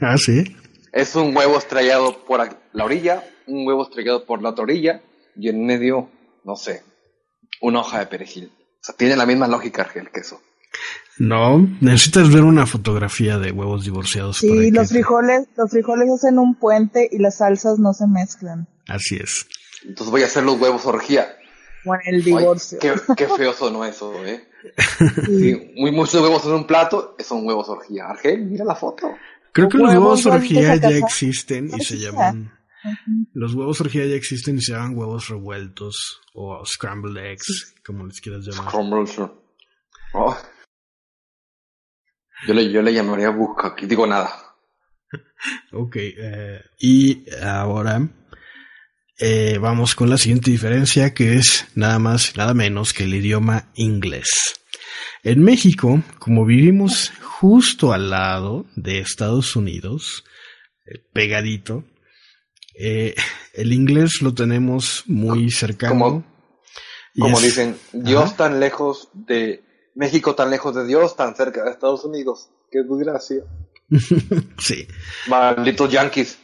ah, 0.01 0.17
sí. 0.17 0.55
Es 0.93 1.15
un 1.15 1.35
huevo 1.35 1.57
estrellado 1.57 2.23
por 2.25 2.47
la 2.73 2.85
orilla, 2.85 3.23
un 3.47 3.67
huevo 3.67 3.83
estrellado 3.83 4.25
por 4.25 4.41
la 4.41 4.49
otra 4.49 4.63
orilla 4.63 5.01
y 5.35 5.49
en 5.49 5.65
medio, 5.65 6.09
no 6.43 6.55
sé, 6.55 6.83
una 7.61 7.79
hoja 7.81 7.99
de 7.99 8.07
perejil. 8.07 8.51
O 8.81 8.83
sea, 8.83 8.95
tiene 8.95 9.15
la 9.15 9.25
misma 9.25 9.47
lógica 9.47 9.83
Argel, 9.83 10.09
que 10.11 10.21
eso. 10.21 10.41
No, 11.19 11.67
necesitas 11.81 12.31
ver 12.31 12.43
una 12.43 12.67
fotografía 12.67 13.39
de 13.39 13.51
huevos 13.51 13.83
divorciados. 13.83 14.37
Sí, 14.37 14.69
los 14.71 14.89
frijoles, 14.89 15.47
los 15.55 15.71
frijoles 15.71 16.09
hacen 16.11 16.37
un 16.37 16.55
puente 16.55 17.09
y 17.11 17.17
las 17.17 17.37
salsas 17.37 17.79
no 17.79 17.93
se 17.93 18.05
mezclan. 18.07 18.67
Así 18.87 19.15
es. 19.15 19.47
Entonces 19.83 20.11
voy 20.11 20.23
a 20.23 20.27
hacer 20.27 20.43
los 20.43 20.59
huevos 20.59 20.85
orgía. 20.85 21.35
Con 21.83 21.99
el 22.05 22.15
Ay, 22.15 22.21
divorcio. 22.21 22.79
qué, 22.79 22.93
qué 23.15 23.27
feo 23.27 23.53
sonó 23.53 23.85
eso, 23.85 24.13
¿eh? 24.25 24.47
Sí, 25.25 25.73
muy, 25.77 25.91
muchos 25.91 26.21
huevos 26.21 26.45
en 26.45 26.51
un 26.51 26.67
plato 26.67 27.15
son 27.19 27.45
huevos 27.47 27.69
orgía. 27.69 28.05
Argel, 28.09 28.45
mira 28.45 28.65
la 28.65 28.75
foto. 28.75 29.09
Creo 29.57 29.69
que 29.69 29.77
los 29.79 29.91
Huevos 29.91 30.25
orgía 30.27 30.75
ya 30.75 30.89
existen 30.89 31.71
y 31.75 31.83
se 31.83 31.97
llaman. 31.97 32.51
Los 33.33 33.53
huevos 33.53 33.81
orgía 33.81 34.05
ya 34.05 34.15
existen 34.15 34.57
y 34.57 34.61
se 34.61 34.73
llaman 34.73 34.97
huevos 34.97 35.29
revueltos 35.29 36.21
o 36.33 36.65
scrambled 36.65 37.17
eggs, 37.17 37.75
como 37.85 38.05
les 38.05 38.19
quieras 38.19 38.45
llamar. 38.45 38.71
Crumbles. 38.71 39.19
Oh. 40.13 40.37
Yo 42.47 42.53
le, 42.53 42.71
yo 42.71 42.81
le 42.81 42.93
llamaría 42.93 43.29
busca, 43.29 43.69
aquí 43.69 43.85
digo 43.85 44.05
nada. 44.05 44.31
Ok, 45.71 45.95
eh, 45.97 46.61
y 46.79 47.25
ahora 47.41 48.09
eh, 49.19 49.57
vamos 49.59 49.95
con 49.95 50.09
la 50.09 50.17
siguiente 50.17 50.51
diferencia 50.51 51.13
que 51.13 51.35
es 51.35 51.67
nada 51.75 51.99
más, 51.99 52.35
nada 52.35 52.53
menos 52.53 52.93
que 52.93 53.03
el 53.03 53.13
idioma 53.13 53.71
inglés. 53.75 54.29
En 55.23 55.43
México, 55.43 56.01
como 56.19 56.45
vivimos 56.45 57.11
justo 57.21 57.93
al 57.93 58.09
lado 58.09 58.65
de 58.75 58.99
Estados 58.99 59.55
Unidos, 59.55 60.23
eh, 60.85 60.99
pegadito, 61.13 61.83
eh, 62.79 63.15
el 63.53 63.73
inglés 63.73 64.21
lo 64.21 64.33
tenemos 64.33 65.03
muy 65.07 65.49
cercano. 65.51 65.93
Como- 65.99 66.23
y 67.15 67.19
Como 67.21 67.37
es- 67.37 67.43
dicen, 67.43 67.75
Dios 67.93 68.25
Ajá. 68.25 68.35
tan 68.37 68.59
lejos 68.59 69.09
de 69.13 69.63
México, 69.95 70.35
tan 70.35 70.51
lejos 70.51 70.75
de 70.75 70.85
Dios, 70.85 71.15
tan 71.15 71.35
cerca 71.35 71.63
de 71.63 71.71
Estados 71.71 72.05
Unidos. 72.05 72.49
Qué 72.71 72.83
desgracia. 72.83 73.41
sí. 74.59 74.87
Malditos 75.27 75.91
yankees. 75.91 76.37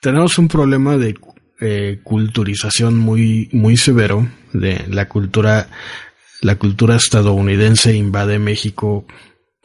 Tenemos 0.00 0.38
un 0.38 0.48
problema 0.48 0.96
de 0.96 1.14
eh, 1.60 2.00
culturización 2.02 2.98
muy, 2.98 3.48
muy 3.52 3.76
severo 3.76 4.28
de 4.52 4.84
la 4.88 5.08
cultura, 5.08 5.68
la 6.40 6.56
cultura 6.56 6.96
estadounidense 6.96 7.94
invade 7.94 8.40
México 8.40 9.06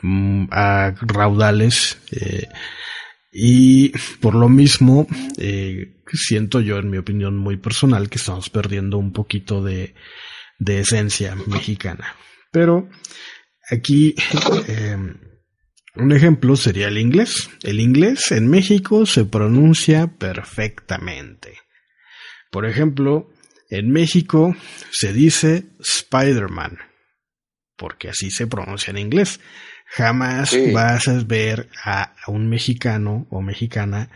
mm, 0.04 0.46
a 0.52 0.94
raudales 1.02 1.98
eh, 2.12 2.48
y 3.32 3.90
por 4.20 4.36
lo 4.36 4.50
mismo 4.50 5.08
eh, 5.38 6.02
siento 6.14 6.62
yo 6.62 6.78
en 6.78 6.90
mi 6.90 6.98
opinión 6.98 7.38
muy 7.38 7.58
personal 7.58 8.10
que 8.10 8.18
estamos 8.18 8.50
perdiendo 8.50 8.98
un 8.98 9.12
poquito 9.12 9.64
de, 9.64 9.94
esencia 10.66 11.36
mexicana. 11.48 12.16
Pero 12.52 12.90
aquí 13.70 14.16
eh, 14.68 14.98
un 15.96 16.12
ejemplo 16.12 16.56
sería 16.56 16.88
el 16.88 16.98
inglés. 16.98 17.50
El 17.64 17.80
inglés 17.80 18.32
en 18.32 18.48
México 18.48 19.06
se 19.06 19.26
pronuncia 19.26 20.08
perfectamente. 20.08 21.58
Por 22.52 22.66
ejemplo, 22.66 23.30
en 23.70 23.92
México 23.92 24.56
se 24.92 25.12
dice 25.12 25.66
Spider-Man, 25.80 26.78
porque 27.76 28.10
así 28.10 28.32
se 28.32 28.48
pronuncia 28.48 28.92
en 28.92 29.00
inglés. 29.00 29.40
Jamás 29.90 30.50
Sí. 30.50 30.72
vas 30.72 31.08
a 31.08 31.14
ver 31.26 31.70
a, 31.84 32.14
a 32.26 32.32
un 32.32 32.50
mexicano 32.50 33.26
o 33.30 33.42
mexicana 33.42 34.10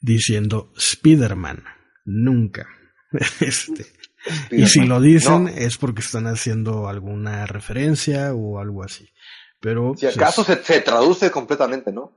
diciendo 0.00 0.72
Spider-Man. 0.76 1.64
Nunca. 2.04 2.66
Este, 3.40 3.86
y 4.50 4.66
si 4.66 4.80
lo 4.86 5.00
dicen 5.00 5.44
No, 5.44 5.48
es 5.50 5.76
porque 5.76 6.00
están 6.00 6.26
haciendo 6.26 6.88
alguna 6.88 7.46
referencia 7.46 8.32
o 8.34 8.58
algo 8.58 8.82
así. 8.82 9.08
Pero 9.60 9.94
si 9.96 10.06
pues, 10.06 10.16
acaso 10.16 10.42
se, 10.44 10.62
se 10.64 10.80
traduce 10.80 11.30
completamente, 11.30 11.92
¿no? 11.92 12.12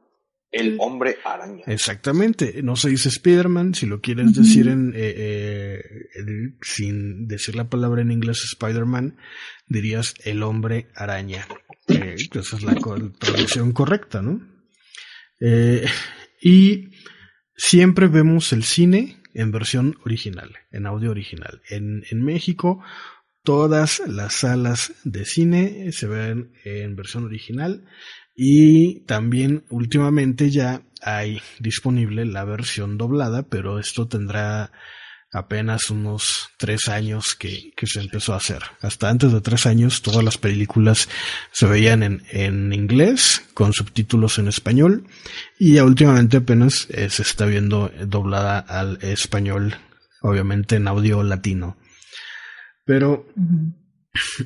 El 0.51 0.77
hombre 0.79 1.17
araña. 1.25 1.63
Exactamente, 1.67 2.61
no 2.63 2.75
se 2.75 2.89
dice 2.89 3.09
Spider-Man, 3.09 3.75
si 3.75 3.85
lo 3.85 3.99
quieres 4.01 4.33
decir 4.33 4.67
en, 4.69 4.93
eh, 4.95 5.13
eh, 5.17 5.81
el- 6.15 6.57
sin 6.61 7.27
decir 7.27 7.55
la 7.55 7.69
palabra 7.69 8.01
en 8.01 8.11
inglés 8.11 8.43
Spider-Man, 8.53 9.17
dirías 9.67 10.13
el 10.23 10.43
hombre 10.43 10.87
araña. 10.95 11.45
Eh, 11.89 12.15
esa 12.33 12.55
es 12.57 12.63
la 12.63 12.75
traducción 13.19 13.71
correcta, 13.73 14.21
¿no? 14.21 14.41
Eh, 15.39 15.85
y 16.41 16.91
siempre 17.55 18.07
vemos 18.07 18.53
el 18.53 18.63
cine 18.63 19.17
en 19.33 19.51
versión 19.51 19.97
original, 20.05 20.55
en 20.71 20.85
audio 20.85 21.11
original. 21.11 21.61
En, 21.69 22.03
en 22.09 22.23
México, 22.23 22.81
todas 23.43 24.01
las 24.07 24.33
salas 24.33 24.93
de 25.03 25.25
cine 25.25 25.91
se 25.91 26.07
ven 26.07 26.53
en 26.63 26.95
versión 26.95 27.25
original 27.25 27.85
y 28.39 28.99
también 29.01 29.65
últimamente 29.69 30.51
ya 30.51 30.83
hay 31.01 31.41
disponible 31.59 32.23
la 32.23 32.45
versión 32.45 32.95
doblada, 32.97 33.41
pero 33.41 33.79
esto 33.79 34.07
tendrá 34.07 34.71
apenas 35.33 35.89
unos 35.89 36.49
tres 36.57 36.87
años 36.87 37.33
que, 37.33 37.71
que 37.75 37.87
se 37.87 37.99
empezó 37.99 38.33
a 38.33 38.37
hacer. 38.37 38.61
Hasta 38.81 39.09
antes 39.09 39.33
de 39.33 39.41
tres 39.41 39.65
años 39.65 40.03
todas 40.03 40.23
las 40.23 40.37
películas 40.37 41.09
se 41.51 41.65
veían 41.65 42.03
en, 42.03 42.21
en 42.29 42.71
inglés 42.73 43.43
con 43.55 43.73
subtítulos 43.73 44.37
en 44.37 44.47
español 44.47 45.07
y 45.57 45.73
ya 45.73 45.83
últimamente 45.83 46.37
apenas 46.37 46.87
eh, 46.91 47.09
se 47.09 47.23
está 47.23 47.47
viendo 47.47 47.91
doblada 48.05 48.59
al 48.59 48.99
español, 49.01 49.75
obviamente 50.21 50.75
en 50.75 50.87
audio 50.87 51.23
latino. 51.23 51.75
Pero, 52.85 53.27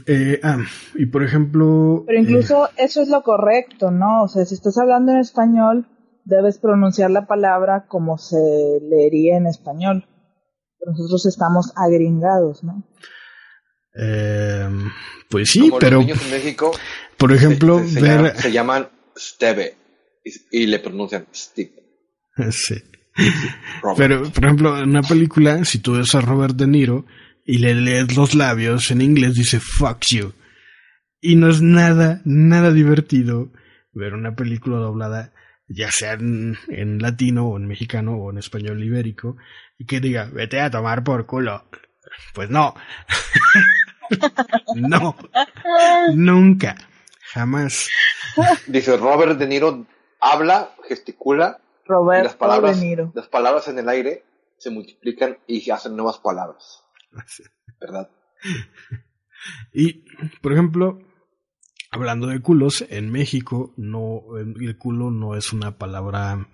eh, 0.08 0.40
ah, 0.44 0.60
y 0.96 1.06
por 1.08 1.24
ejemplo... 1.24 2.04
Pero 2.08 2.20
incluso 2.20 2.70
eso 2.78 3.02
es 3.02 3.10
lo 3.10 3.22
correcto, 3.24 3.92
¿no? 3.92 4.24
O 4.24 4.28
sea, 4.28 4.46
si 4.46 4.56
estás 4.56 4.78
hablando 4.78 5.12
en 5.12 5.20
español, 5.20 5.88
debes 6.26 6.58
pronunciar 6.58 7.12
la 7.12 7.26
palabra 7.28 7.86
como 7.88 8.18
se 8.18 8.38
leería 8.82 9.38
en 9.38 9.48
español. 9.48 10.06
nosotros 10.86 11.26
estamos 11.26 11.74
agringados, 11.76 12.64
¿no? 12.64 12.84
Eh, 13.94 14.70
pues 15.30 15.50
sí, 15.50 15.68
Como 15.68 15.80
pero 15.80 15.98
los 15.98 16.06
niños 16.06 16.26
en 16.26 16.32
México 16.32 16.72
por 17.22 17.34
ejemplo, 17.34 17.80
se, 17.80 17.90
se 17.90 18.02
ver... 18.02 18.12
llaman, 18.12 18.38
se 18.38 18.52
llaman 18.52 18.90
Steve 19.16 19.76
y, 20.26 20.64
y 20.64 20.66
le 20.66 20.80
pronuncian 20.80 21.28
Steve. 21.34 21.72
Sí. 22.52 22.76
Robert. 23.84 23.98
Pero, 23.98 24.32
por 24.32 24.46
ejemplo, 24.46 24.78
en 24.78 24.90
una 24.90 25.04
película, 25.04 25.64
si 25.66 25.80
tú 25.80 25.94
ves 25.94 26.16
a 26.16 26.22
Robert 26.22 26.56
De 26.56 26.66
Niro 26.66 27.06
y 27.46 27.58
le 27.60 27.76
lees 27.76 28.16
los 28.16 28.36
labios 28.36 28.92
en 28.92 29.02
inglés, 29.02 29.36
dice 29.36 29.60
fuck 29.60 30.04
you. 30.08 30.34
Y 31.20 31.36
no 31.36 31.50
es 31.50 31.62
nada, 31.62 32.22
nada 32.26 32.72
divertido 32.72 33.52
ver 33.94 34.14
una 34.14 34.36
película 34.36 34.78
doblada, 34.78 35.34
ya 35.68 35.92
sea 35.92 36.14
en, 36.14 36.58
en 36.70 37.00
latino 37.00 37.48
o 37.48 37.58
en 37.58 37.68
mexicano 37.68 38.16
o 38.16 38.32
en 38.32 38.38
español 38.38 38.84
ibérico, 38.84 39.38
y 39.78 39.86
que 39.86 40.00
diga, 40.00 40.30
vete 40.32 40.62
a 40.62 40.72
tomar 40.72 41.04
por 41.04 41.26
culo. 41.26 41.64
Pues 42.34 42.50
no. 42.50 42.74
no. 44.76 45.16
Nunca. 46.14 46.76
Jamás. 47.34 47.88
Dice 48.68 48.98
Robert 48.98 49.38
De 49.38 49.48
Niro 49.48 49.86
habla, 50.20 50.72
gesticula 50.88 51.60
y 51.86 51.88
Roberto 51.88 52.24
las 52.26 52.36
palabras, 52.36 52.80
De 52.80 52.86
Niro. 52.86 53.12
las 53.16 53.28
palabras 53.28 53.68
en 53.68 53.80
el 53.80 53.90
aire 53.90 54.24
se 54.58 54.70
multiplican 54.70 55.38
y 55.48 55.70
hacen 55.72 55.96
nuevas 55.96 56.20
palabras, 56.20 56.81
¿verdad? 57.80 58.10
Y, 59.74 60.06
por 60.42 60.54
ejemplo, 60.54 61.00
hablando 61.92 62.28
de 62.28 62.42
culos, 62.42 62.86
en 62.90 63.12
México 63.12 63.74
no, 63.78 64.22
el 64.38 64.78
culo 64.78 65.12
no 65.12 65.36
es 65.36 65.52
una 65.54 65.78
palabra 65.78 66.48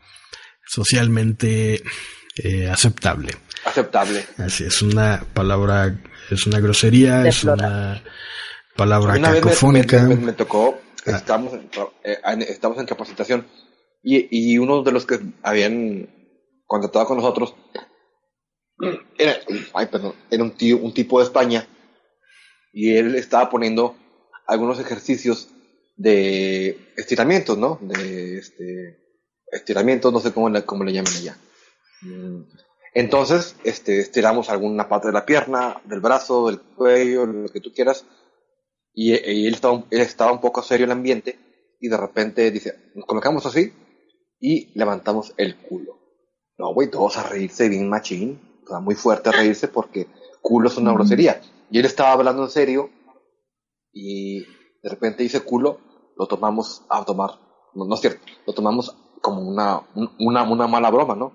socialmente 0.65 1.81
eh, 2.43 2.69
aceptable. 2.69 3.29
Aceptable. 3.65 4.25
Así 4.37 4.63
es 4.65 4.81
una 4.81 5.23
palabra, 5.33 5.99
es 6.29 6.45
una 6.47 6.59
grosería, 6.59 7.27
es 7.27 7.43
una 7.43 8.01
palabra 8.75 9.15
Una 9.15 9.31
vez 9.31 9.43
me, 9.43 9.49
cacofónica. 9.49 10.03
me- 10.03 10.15
me- 10.15 10.25
me 10.27 10.33
tocó, 10.33 10.79
Ah. 11.05 11.11
estamos, 11.17 11.53
en, 11.53 11.69
eh, 12.03 12.17
en- 12.25 12.41
estamos 12.41 12.77
en 12.79 12.85
capacitación 12.85 13.47
y, 14.03 14.27
y 14.53 14.57
uno 14.57 14.83
de 14.83 14.91
los 14.91 15.05
que 15.05 15.19
habían 15.41 16.09
contratado 16.65 17.05
con 17.05 17.17
nosotros 17.17 17.55
era, 19.17 19.37
ay, 19.73 19.85
perdón, 19.87 20.13
era 20.29 20.43
un, 20.43 20.51
tío, 20.51 20.77
un 20.77 20.93
tipo 20.93 21.19
de 21.19 21.25
España 21.25 21.67
y 22.71 22.93
él 22.95 23.15
estaba 23.15 23.49
poniendo 23.49 23.95
algunos 24.45 24.79
ejercicios 24.79 25.49
de 25.95 26.93
estiramientos, 26.95 27.57
¿no? 27.57 27.79
De 27.81 28.37
este, 28.37 28.99
estiramientos, 29.51 30.13
no 30.13 30.19
sé 30.19 30.31
cómo 30.31 30.49
le, 30.49 30.63
cómo 30.63 30.83
le 30.83 30.93
llaman 30.93 31.13
allá. 31.13 31.37
Mm. 32.01 32.43
Entonces, 32.93 33.55
este, 33.63 33.99
estiramos 33.99 34.49
alguna 34.49 34.87
parte 34.87 35.07
de 35.07 35.13
la 35.13 35.25
pierna, 35.25 35.81
del 35.85 35.99
brazo, 35.99 36.47
del 36.47 36.61
cuello, 36.61 37.25
lo 37.25 37.49
que 37.49 37.61
tú 37.61 37.73
quieras. 37.73 38.05
Y, 38.93 39.11
y 39.11 39.47
él, 39.47 39.53
estaba, 39.53 39.83
él 39.89 40.01
estaba 40.01 40.31
un 40.31 40.41
poco 40.41 40.61
serio 40.61 40.85
en 40.85 40.91
el 40.91 40.97
ambiente 40.97 41.37
y 41.79 41.89
de 41.89 41.97
repente 41.97 42.49
dice, 42.51 42.91
nos 42.95 43.05
colocamos 43.05 43.45
así 43.45 43.73
y 44.39 44.71
levantamos 44.77 45.33
el 45.37 45.57
culo. 45.57 45.97
No, 46.57 46.73
güey, 46.73 46.89
todos 46.89 47.17
a 47.17 47.23
reírse 47.23 47.69
bien 47.69 47.87
machín, 47.87 48.39
o 48.67 48.69
sea, 48.69 48.79
muy 48.79 48.95
fuerte 48.95 49.29
a 49.29 49.31
reírse 49.31 49.67
porque 49.67 50.07
culo 50.41 50.67
es 50.69 50.77
una 50.77 50.93
grosería. 50.93 51.41
Y 51.71 51.79
él 51.79 51.85
estaba 51.85 52.11
hablando 52.13 52.43
en 52.43 52.49
serio 52.49 52.89
y 53.91 54.41
de 54.41 54.89
repente 54.89 55.23
dice 55.23 55.41
culo, 55.41 55.79
lo 56.17 56.27
tomamos 56.27 56.83
a 56.89 57.03
tomar, 57.05 57.31
no, 57.73 57.85
no 57.85 57.95
es 57.95 58.01
cierto, 58.01 58.21
lo 58.45 58.53
tomamos 58.53 58.95
como 59.21 59.41
una, 59.41 59.81
un- 59.95 60.11
una, 60.19 60.43
una 60.43 60.67
mala 60.67 60.89
broma, 60.91 61.15
¿no? 61.15 61.33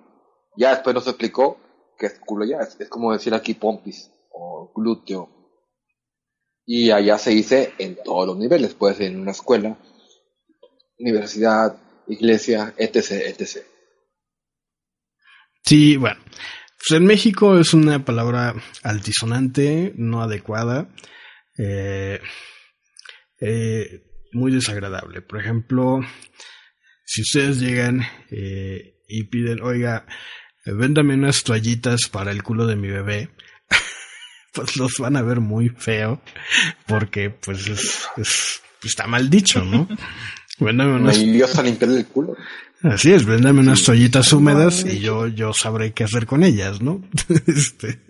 Ya 0.56 0.70
después 0.70 0.94
nos 0.94 1.06
explicó 1.06 1.58
que 1.98 2.06
es 2.06 2.18
culo 2.20 2.44
ya, 2.44 2.58
es, 2.58 2.78
es 2.80 2.88
como 2.88 3.12
decir 3.12 3.34
aquí 3.34 3.54
pompis 3.54 4.10
o 4.30 4.72
glúteo. 4.74 5.28
Y 6.64 6.90
allá 6.90 7.18
se 7.18 7.30
dice 7.30 7.72
en 7.78 7.96
todos 8.02 8.26
los 8.26 8.36
niveles, 8.36 8.74
puede 8.74 8.94
ser 8.94 9.06
en 9.10 9.20
una 9.20 9.32
escuela, 9.32 9.76
universidad, 10.98 11.76
iglesia, 12.06 12.72
etc, 12.76 12.96
etc. 13.26 13.64
Sí, 15.64 15.96
bueno. 15.96 16.20
Pues 16.88 16.98
en 17.00 17.06
México 17.06 17.58
es 17.58 17.74
una 17.74 18.04
palabra 18.04 18.54
altisonante, 18.82 19.92
no 19.96 20.22
adecuada, 20.22 20.88
eh, 21.56 22.20
eh, 23.40 24.02
muy 24.32 24.50
desagradable. 24.52 25.22
Por 25.22 25.40
ejemplo, 25.40 26.00
si 27.04 27.22
ustedes 27.22 27.60
llegan 27.60 28.02
eh, 28.30 28.96
y 29.08 29.24
piden, 29.24 29.62
oiga, 29.62 30.06
véndame 30.64 31.14
unas 31.14 31.44
toallitas 31.44 32.08
para 32.10 32.30
el 32.32 32.42
culo 32.42 32.66
de 32.66 32.76
mi 32.76 32.88
bebé, 32.88 33.30
pues 34.52 34.76
los 34.76 34.94
van 34.98 35.16
a 35.16 35.22
ver 35.22 35.40
muy 35.40 35.68
feo, 35.68 36.20
porque 36.86 37.30
pues 37.30 37.66
es, 37.68 38.04
es- 38.16 38.62
está 38.82 39.06
mal 39.06 39.30
dicho, 39.30 39.62
¿no? 39.64 39.86
Véndame 40.58 40.92
Me 40.94 41.00
unas 41.00 41.18
ibas 41.18 41.56
a 41.58 41.62
limpiarle 41.62 41.98
el 42.00 42.06
culo. 42.06 42.36
Así 42.82 43.12
es, 43.12 43.24
véndame 43.24 43.60
unas 43.60 43.78
Sí. 43.80 43.86
toallitas 43.86 44.32
húmedas 44.32 44.84
y 44.84 44.98
yo, 44.98 45.26
yo 45.28 45.52
sabré 45.52 45.92
qué 45.92 46.04
hacer 46.04 46.26
con 46.26 46.42
ellas, 46.42 46.80
¿no? 46.82 47.00
Este, 47.46 48.00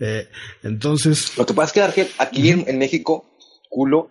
eh, 0.00 0.28
entonces, 0.62 1.36
Lo 1.36 1.44
que 1.46 1.54
pasa 1.54 1.66
es 1.66 1.72
que 1.72 1.82
Argel, 1.82 2.08
aquí 2.18 2.50
en, 2.50 2.64
en 2.68 2.78
México, 2.78 3.24
culo 3.68 4.10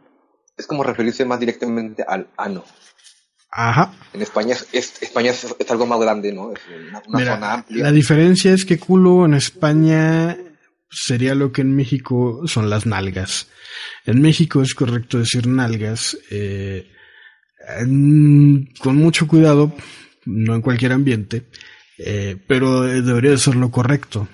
es 0.58 0.68
como 0.68 0.84
referirse 0.84 1.24
más 1.26 1.39
directamente 1.39 2.04
al 2.08 2.28
ano. 2.38 2.64
ajá. 3.52 3.93
En 4.14 4.22
España 4.22 4.54
es, 4.56 4.68
es- 4.74 5.02
España 5.02 5.32
es, 5.32 5.45
es 5.58 5.72
algo 5.72 5.86
más 5.86 6.00
grande, 6.00 6.34
¿no? 6.34 6.52
Es 6.54 6.60
una, 6.68 7.02
una 7.08 7.20
Mira, 7.20 7.34
zona 7.36 7.54
amplia. 7.54 7.84
la 7.84 7.91
diferencia 7.91 8.52
es 8.54 8.66
que 8.66 8.78
culo 8.80 9.26
en 9.26 9.34
España 9.36 10.38
sería 10.89 11.36
lo 11.36 11.52
que 11.52 11.62
en 11.62 11.76
México 11.76 12.41
son 12.48 12.70
las 12.70 12.86
nalgas. 12.86 13.48
En 14.06 14.22
México 14.22 14.62
es 14.62 14.74
correcto 14.74 15.20
decir 15.20 15.45
nalgas, 15.48 16.18
eh, 16.32 16.91
con 18.80 18.95
mucho 18.95 19.28
cuidado, 19.28 19.76
no 20.26 20.55
en 20.55 20.61
cualquier 20.61 20.93
ambiente, 20.93 21.43
eh, 21.97 22.38
pero 22.47 22.88
eh, 22.88 23.01
debería 23.01 23.32
de 23.32 23.38
ser 23.38 23.55
lo 23.55 23.72
correcto 23.72 24.28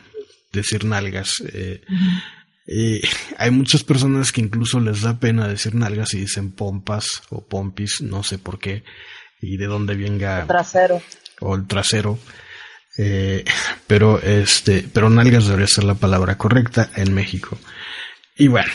decir 0.52 0.86
nalgas. 0.86 1.42
eh, 1.54 1.82
y 2.66 3.02
hay 3.38 3.52
muchas 3.52 3.84
personas 3.84 4.32
que 4.32 4.42
incluso 4.42 4.80
les 4.80 5.02
da 5.02 5.20
pena 5.20 5.48
decir 5.48 5.76
nalgas 5.76 6.14
y 6.14 6.22
dicen 6.22 6.52
pompas 6.52 7.22
o 7.30 7.46
pompis, 7.46 8.02
no 8.02 8.24
sé 8.24 8.38
por 8.38 8.58
qué, 8.60 8.84
y 9.42 9.58
de 9.58 9.66
dónde 9.66 9.96
venga 9.96 10.46
Trasero. 10.48 11.02
o 11.42 11.56
el 11.56 11.68
trasero. 11.68 12.18
Eh, 12.98 13.44
pero 13.88 14.22
este, 14.22 14.88
pero 14.94 15.10
nalgas 15.10 15.46
debería 15.46 15.68
ser 15.68 15.84
la 15.84 15.96
palabra 15.96 16.38
correcta 16.38 16.90
en 16.96 17.14
México. 17.14 17.58
Y 18.38 18.48
bueno, 18.48 18.72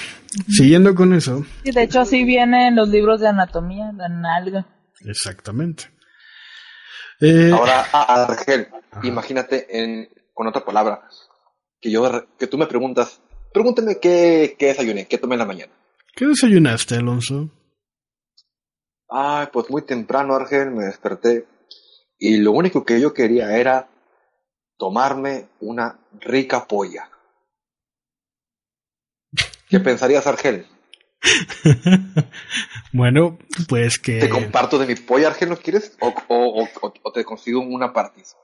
siguiendo 0.49 0.95
con 0.95 1.13
eso, 1.15 1.45
Y 1.65 1.73
de 1.73 1.83
hecho 1.83 2.01
así 2.01 2.25
viene 2.25 2.69
en 2.69 2.77
los 2.77 2.89
libros 2.89 3.21
de 3.21 3.29
anatomía, 3.29 3.93
la 3.97 4.09
nalga. 4.09 4.67
exactamente. 5.01 5.91
Eh, 7.21 7.51
Ahora, 7.53 7.85
ah, 7.93 8.27
Argel, 8.29 8.69
imagínate 9.03 9.67
en, 9.77 10.09
con 10.33 10.47
otra 10.47 10.65
palabra, 10.65 11.09
que 11.81 11.91
yo, 11.91 12.29
que 12.39 12.47
tú 12.47 12.57
me 12.57 12.67
preguntas, 12.67 13.21
pregúntame 13.53 13.99
qué, 13.99 14.55
qué 14.59 14.67
desayuné, 14.67 15.07
qué 15.09 15.19
tomé 15.19 15.35
en 15.35 15.41
la 15.41 15.45
mañana. 15.47 15.73
¿Qué 16.15 16.27
desayunaste, 16.27 16.97
Alonso? 16.97 17.51
Ay, 19.09 19.49
pues 19.53 19.69
muy 19.71 19.83
temprano, 19.83 20.35
Argel, 20.35 20.71
me 20.71 20.85
desperté 20.85 21.47
y 22.19 22.37
lo 22.39 22.53
único 22.53 22.85
que 22.85 23.01
yo 23.01 23.15
quería 23.15 23.57
era 23.57 23.89
tomarme 24.77 25.49
una 25.61 25.99
rica 26.21 26.67
polla. 26.67 27.11
¿Qué 29.69 29.81
pensarías, 29.81 30.27
Argel? 30.27 30.67
bueno, 32.93 33.39
pues 33.69 33.99
que 33.99 34.21
¿Te 34.21 34.29
comparto 34.29 34.79
de 34.79 34.87
mi 34.87 34.95
polla, 34.95 35.29
Argel, 35.29 35.49
no 35.51 35.57
quieres? 35.57 35.97
¿O, 36.01 36.09
o, 36.29 36.63
o, 36.63 36.93
o 37.03 37.13
te 37.13 37.25
consigo 37.25 37.61
una 37.61 37.93
partiz? 37.93 38.35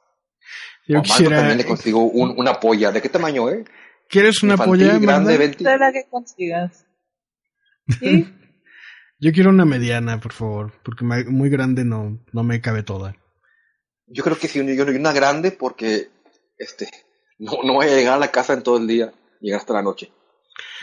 yo 0.87 0.97
o 0.97 0.99
a 0.99 1.03
Marco 1.03 1.13
quisiera. 1.15 1.37
también 1.37 1.59
le 1.59 1.65
consigo 1.65 2.05
un- 2.05 2.35
una 2.37 2.61
polla. 2.61 2.93
¿De 2.93 3.01
qué 3.01 3.09
tamaño, 3.09 3.49
eh? 3.49 3.65
¿Quieres 4.09 4.43
una 4.43 4.55
Infantil, 4.55 4.73
polla? 4.87 4.99
grande, 4.99 5.13
Amanda? 5.13 5.37
20. 5.37 5.65
De 5.65 5.79
la 5.79 5.93
que 5.93 6.07
consigas. 6.11 6.87
¿Sí? 7.99 8.29
Yo 9.21 9.33
quiero 9.33 9.51
una 9.51 9.65
mediana, 9.65 10.21
por 10.21 10.33
favor, 10.33 10.73
porque 10.83 11.05
muy 11.05 11.49
grande 11.49 11.85
no, 11.85 12.19
no 12.33 12.43
me 12.43 12.61
cabe 12.61 12.83
toda. 12.83 13.17
Yo 14.07 14.23
creo 14.23 14.37
que 14.37 14.49
sí, 14.49 14.59
yo, 14.59 14.85
yo 14.85 14.85
una 15.01 15.13
grande 15.13 15.51
porque, 15.51 16.09
este, 16.59 16.89
No, 17.39 17.63
no 17.65 17.75
voy 17.75 17.87
a 17.87 17.95
llegar 17.97 18.15
a 18.15 18.19
la 18.19 18.31
casa 18.33 18.53
en 18.53 18.63
todo 18.63 18.77
el 18.77 18.87
día, 18.87 19.15
llegar 19.41 19.61
hasta 19.61 19.73
la 19.73 19.83
noche. 19.83 20.13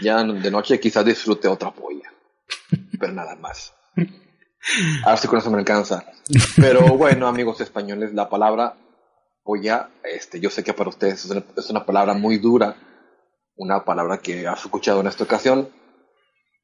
Ya 0.01 0.23
de 0.23 0.51
noche 0.51 0.79
quizás 0.79 1.05
disfrute 1.05 1.47
otra 1.47 1.71
polla, 1.71 2.11
pero 2.99 3.13
nada 3.13 3.35
más. 3.35 3.73
A 5.03 5.09
ver 5.09 5.19
si 5.19 5.27
con 5.27 5.39
eso 5.39 5.49
me 5.51 5.57
alcanza. 5.57 6.05
Pero 6.55 6.97
bueno, 6.97 7.27
amigos 7.27 7.61
españoles, 7.61 8.13
la 8.13 8.29
palabra 8.29 8.75
polla, 9.43 9.89
este, 10.03 10.39
yo 10.39 10.49
sé 10.49 10.63
que 10.63 10.73
para 10.73 10.89
ustedes 10.89 11.25
es 11.25 11.31
una, 11.31 11.43
es 11.57 11.69
una 11.69 11.85
palabra 11.85 12.13
muy 12.13 12.37
dura, 12.37 12.75
una 13.55 13.83
palabra 13.83 14.19
que 14.19 14.47
has 14.47 14.61
escuchado 14.61 15.01
en 15.01 15.07
esta 15.07 15.23
ocasión, 15.23 15.69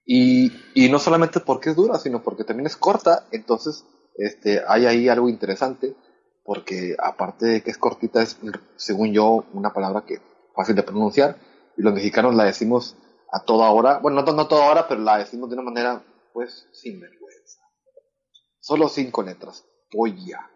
y, 0.06 0.54
y 0.74 0.90
no 0.90 1.00
solamente 1.00 1.40
porque 1.40 1.72
es 1.72 1.76
dura, 1.76 1.98
sino 1.98 2.24
porque 2.24 2.44
también 2.44 2.68
es 2.68 2.78
corta, 2.78 3.26
entonces 3.32 3.84
este, 4.16 4.62
hay 4.68 4.86
ahí 4.86 5.10
algo 5.10 5.28
interesante, 5.28 5.96
porque 6.44 6.96
aparte 6.98 7.46
de 7.46 7.62
que 7.62 7.72
es 7.72 7.78
cortita, 7.78 8.22
es, 8.22 8.40
según 8.78 9.12
yo, 9.12 9.46
una 9.54 9.74
palabra 9.74 10.06
que 10.06 10.22
fácil 10.56 10.76
de 10.76 10.84
pronunciar, 10.84 11.38
y 11.78 11.82
los 11.82 11.94
mexicanos 11.94 12.36
la 12.36 12.46
decimos 12.46 12.96
a 13.32 13.44
toda 13.44 13.70
hora, 13.72 14.00
bueno, 14.00 14.22
no, 14.22 14.32
no 14.34 14.48
toda 14.48 14.70
hora, 14.70 14.88
pero 14.88 15.02
la 15.02 15.18
decimos 15.18 15.50
de 15.50 15.56
una 15.56 15.64
manera, 15.64 16.04
pues, 16.34 16.68
sin 16.72 17.00
vergüenza. 17.00 17.60
Solo 18.60 18.90
cinco 18.90 19.22
letras, 19.22 19.66
polla. 19.92 20.50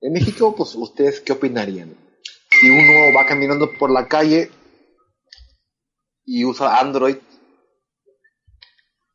En 0.00 0.12
México, 0.12 0.54
pues, 0.56 0.74
¿ustedes 0.74 1.20
qué 1.20 1.32
opinarían? 1.32 1.94
Si 2.60 2.70
uno 2.70 3.16
va 3.16 3.26
caminando 3.26 3.70
por 3.78 3.90
la 3.90 4.08
calle 4.08 4.50
y 6.24 6.44
usa 6.44 6.78
Android 6.78 7.16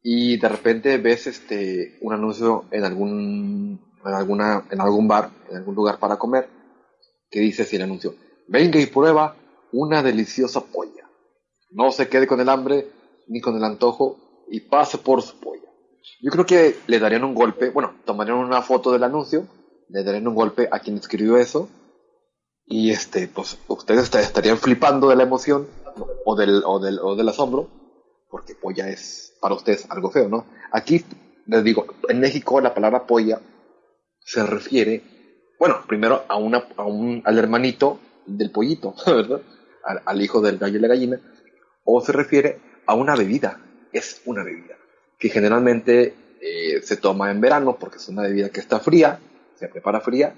y 0.01 0.37
de 0.37 0.49
repente 0.49 0.97
ves 0.97 1.27
este 1.27 1.97
un 2.01 2.13
anuncio 2.13 2.65
en 2.71 2.85
algún 2.85 3.79
en 4.05 4.13
alguna 4.13 4.65
en 4.69 4.81
algún 4.81 5.07
bar 5.07 5.29
en 5.49 5.57
algún 5.57 5.75
lugar 5.75 5.99
para 5.99 6.17
comer 6.17 6.47
que 7.29 7.39
dice 7.39 7.63
así 7.63 7.75
el 7.75 7.81
anuncio 7.81 8.15
venga 8.47 8.79
y 8.79 8.85
prueba 8.85 9.35
una 9.71 10.01
deliciosa 10.01 10.61
polla 10.61 10.98
no 11.71 11.91
se 11.91 12.07
quede 12.09 12.27
con 12.27 12.39
el 12.39 12.49
hambre 12.49 12.87
ni 13.27 13.41
con 13.41 13.55
el 13.55 13.63
antojo 13.63 14.17
y 14.49 14.61
pase 14.61 14.97
por 14.97 15.21
su 15.21 15.39
polla 15.39 15.69
yo 16.21 16.31
creo 16.31 16.45
que 16.45 16.77
le 16.87 16.99
darían 16.99 17.23
un 17.23 17.35
golpe 17.35 17.69
bueno 17.69 17.93
tomarían 18.05 18.37
una 18.37 18.61
foto 18.61 18.91
del 18.91 19.03
anuncio 19.03 19.47
le 19.89 20.03
darían 20.03 20.27
un 20.27 20.35
golpe 20.35 20.67
a 20.71 20.79
quien 20.79 20.97
escribió 20.97 21.37
eso 21.37 21.69
y 22.65 22.91
este 22.91 23.27
pues 23.27 23.57
ustedes 23.67 24.03
est- 24.03 24.15
estarían 24.15 24.57
flipando 24.57 25.09
de 25.09 25.15
la 25.15 25.23
emoción 25.23 25.67
o 26.25 26.35
del 26.35 26.61
o 26.65 26.79
del 26.79 26.99
o 26.99 27.15
del 27.15 27.29
asombro 27.29 27.69
porque 28.29 28.53
polla 28.55 28.87
es 28.89 29.33
para 29.41 29.55
ustedes 29.55 29.87
algo 29.89 30.11
feo, 30.11 30.29
¿no? 30.29 30.45
Aquí 30.71 31.03
les 31.47 31.63
digo, 31.63 31.87
en 32.09 32.19
México 32.19 32.61
la 32.61 32.75
palabra 32.75 33.07
polla 33.07 33.41
se 34.19 34.45
refiere, 34.45 35.01
bueno, 35.57 35.77
primero 35.87 36.25
a 36.27 36.37
una, 36.37 36.67
a 36.77 36.83
un, 36.83 37.23
al 37.25 37.37
hermanito 37.39 37.97
del 38.27 38.51
pollito, 38.51 38.93
¿verdad? 39.07 39.41
Al, 39.83 40.01
al 40.05 40.21
hijo 40.21 40.41
del 40.41 40.59
gallo 40.59 40.77
y 40.77 40.81
la 40.81 40.87
gallina, 40.89 41.19
o 41.91 42.01
se 42.01 42.11
refiere 42.11 42.59
a 42.85 42.93
una 42.93 43.15
bebida, 43.15 43.59
es 43.91 44.21
una 44.25 44.43
bebida, 44.43 44.75
que 45.17 45.29
generalmente 45.29 46.13
eh, 46.41 46.81
se 46.83 46.97
toma 46.97 47.31
en 47.31 47.41
verano 47.41 47.77
porque 47.79 47.97
es 47.97 48.07
una 48.09 48.23
bebida 48.23 48.49
que 48.49 48.59
está 48.59 48.79
fría, 48.79 49.19
se 49.57 49.67
prepara 49.67 49.99
fría 50.01 50.33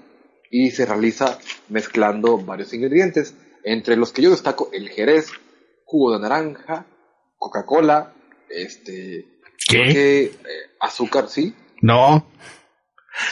y 0.50 0.70
se 0.70 0.84
realiza 0.86 1.38
mezclando 1.68 2.38
varios 2.38 2.72
ingredientes, 2.74 3.34
entre 3.64 3.96
los 3.96 4.12
que 4.12 4.22
yo 4.22 4.30
destaco 4.30 4.68
el 4.72 4.88
jerez, 4.88 5.30
jugo 5.84 6.12
de 6.14 6.20
naranja, 6.20 6.86
Coca-Cola, 7.38 8.12
este, 8.48 9.26
¿Qué? 9.68 9.82
que, 9.92 10.22
eh, 10.24 10.32
azúcar, 10.80 11.28
sí, 11.28 11.54
No, 11.80 12.26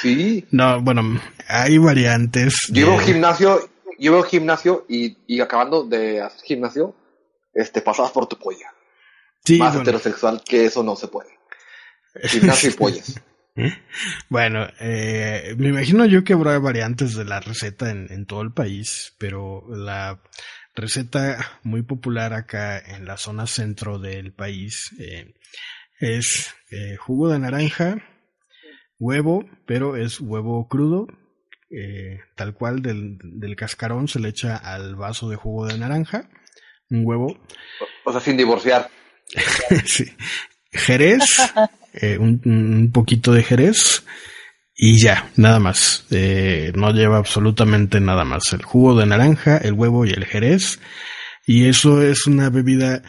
sí. 0.01 0.47
no, 0.51 0.81
bueno, 0.83 1.03
hay 1.49 1.79
variantes. 1.79 2.55
Un 2.69 2.75
de- 2.75 2.99
gimnasio, 3.05 3.69
un 3.99 4.23
gimnasio 4.25 4.85
y, 4.89 5.17
y 5.27 5.41
acabando 5.41 5.85
de 5.85 6.21
hacer 6.21 6.41
gimnasio, 6.43 6.95
este, 7.53 7.83
pasabas 7.83 8.13
por 8.13 8.27
tu 8.27 8.39
polla. 8.39 8.73
Sí, 9.45 9.59
Más 9.59 9.71
bueno, 9.71 9.83
heterosexual 9.83 10.43
que 10.45 10.67
eso 10.67 10.83
no 10.83 10.97
se 10.97 11.09
puede. 11.09 11.31
Gimnasio 12.25 12.71
y 12.71 12.75
pollas. 12.75 13.21
Bueno, 14.31 14.67
eh, 14.81 15.55
me 15.59 15.69
imagino 15.69 16.07
yo 16.07 16.25
que 16.25 16.33
habrá 16.33 16.59
variantes 16.59 17.15
de 17.15 17.27
la 17.27 17.41
receta 17.41 17.91
en, 17.91 18.11
en 18.11 18.25
todo 18.25 18.41
el 18.41 18.53
país, 18.53 19.15
pero 19.19 19.67
la 19.69 20.23
receta 20.75 21.59
muy 21.63 21.83
popular 21.83 22.33
acá 22.33 22.79
en 22.79 23.05
la 23.05 23.17
zona 23.17 23.47
centro 23.47 23.99
del 23.99 24.33
país 24.33 24.95
eh, 24.99 25.35
es 25.99 26.55
eh, 26.71 26.97
jugo 26.97 27.29
de 27.29 27.39
naranja, 27.39 28.03
huevo, 28.99 29.45
pero 29.67 29.97
es 29.97 30.21
huevo 30.21 30.67
crudo, 30.69 31.07
eh, 31.71 32.21
tal 32.37 32.55
cual 32.55 32.83
del, 32.83 33.19
del 33.23 33.57
cascarón 33.57 34.09
se 34.09 34.21
le 34.21 34.31
echa 34.31 34.57
al 34.57 34.97
vaso 34.97 35.29
de 35.29 35.37
jugo 35.37 35.67
de 35.67 35.79
naranja, 35.79 36.31
un 36.91 37.07
huevo, 37.07 37.39
O 38.05 38.13
sea, 38.13 38.21
sin 38.21 38.37
divorciar. 38.37 38.91
sí. 39.87 40.05
Jerez, 40.73 41.53
eh, 41.95 42.19
un, 42.19 42.41
un 42.45 42.91
poquito 42.93 43.33
de 43.33 43.43
Jerez 43.43 44.05
y 44.83 44.99
ya, 44.99 45.31
nada 45.37 45.61
más. 45.61 46.07
Eh, 46.11 46.73
no 46.75 46.91
lleva 46.93 47.19
absolutamente 47.19 48.01
nada 48.01 48.25
más. 48.25 48.53
El 48.53 48.63
jugo 48.63 48.99
de 48.99 49.07
naranja, 49.07 49.59
el 49.59 49.75
huevo 49.75 50.07
y 50.07 50.11
el 50.11 50.25
Jerez. 50.25 50.81
Y 51.47 51.67
eso 51.67 52.03
es 52.03 52.27
una 52.27 52.49
bebida 52.49 53.03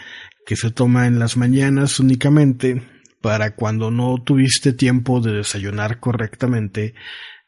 que 0.46 0.56
se 0.56 0.72
toma 0.72 1.08
en 1.08 1.20
las 1.20 1.38
mañanas 1.38 2.00
únicamente 2.00 2.82
para 3.22 3.56
cuando 3.56 3.92
no 3.92 4.22
tuviste 4.24 4.74
tiempo 4.74 5.22
de 5.22 5.32
desayunar 5.32 6.00
correctamente 6.00 6.96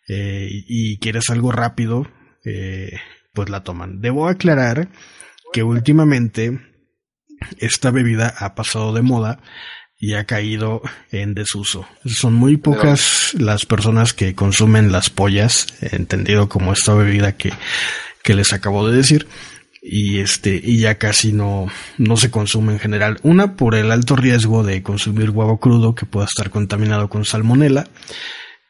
eh, 0.08 0.48
y 0.50 1.00
quieres 1.00 1.30
algo 1.30 1.52
rápido, 1.52 2.08
pues 3.34 3.50
la 3.50 3.64
toman. 3.64 4.00
Debo 4.00 4.28
aclarar 4.28 4.90
que 5.54 5.64
últimamente 5.64 6.60
esta 7.60 7.92
bebida 7.92 8.34
ha 8.40 8.56
pasado 8.56 8.92
de 8.92 9.02
moda 9.02 9.40
y 9.98 10.16
ha 10.16 10.26
caído 10.26 10.82
en 11.12 11.34
desuso. 11.34 11.88
Son 12.06 12.34
muy 12.34 12.58
pocas 12.58 13.34
las 13.36 13.66
personas 13.66 14.14
que 14.14 14.36
consumen 14.36 14.92
las 14.92 15.10
pollas, 15.10 15.68
entendido 15.80 16.50
como 16.50 16.74
esta 16.74 16.94
bebida 16.94 17.38
que, 17.38 17.54
que 18.22 18.34
les 18.34 18.52
acabo 18.52 18.86
de 18.86 18.98
decir. 18.98 19.28
Y 19.82 20.20
este, 20.20 20.60
y 20.62 20.80
ya 20.80 20.96
casi 20.96 21.34
no, 21.34 21.68
no 21.98 22.18
se 22.18 22.32
consume 22.32 22.74
en 22.74 22.80
general. 22.80 23.20
Una 23.24 23.56
por 23.56 23.76
el 23.76 23.92
alto 23.92 24.16
riesgo 24.16 24.64
de 24.64 24.82
consumir 24.82 25.30
huevo 25.30 25.60
crudo 25.60 25.94
que 25.94 26.06
pueda 26.06 26.26
estar 26.26 26.50
contaminado 26.50 27.10
con 27.10 27.26
salmonela. 27.26 27.88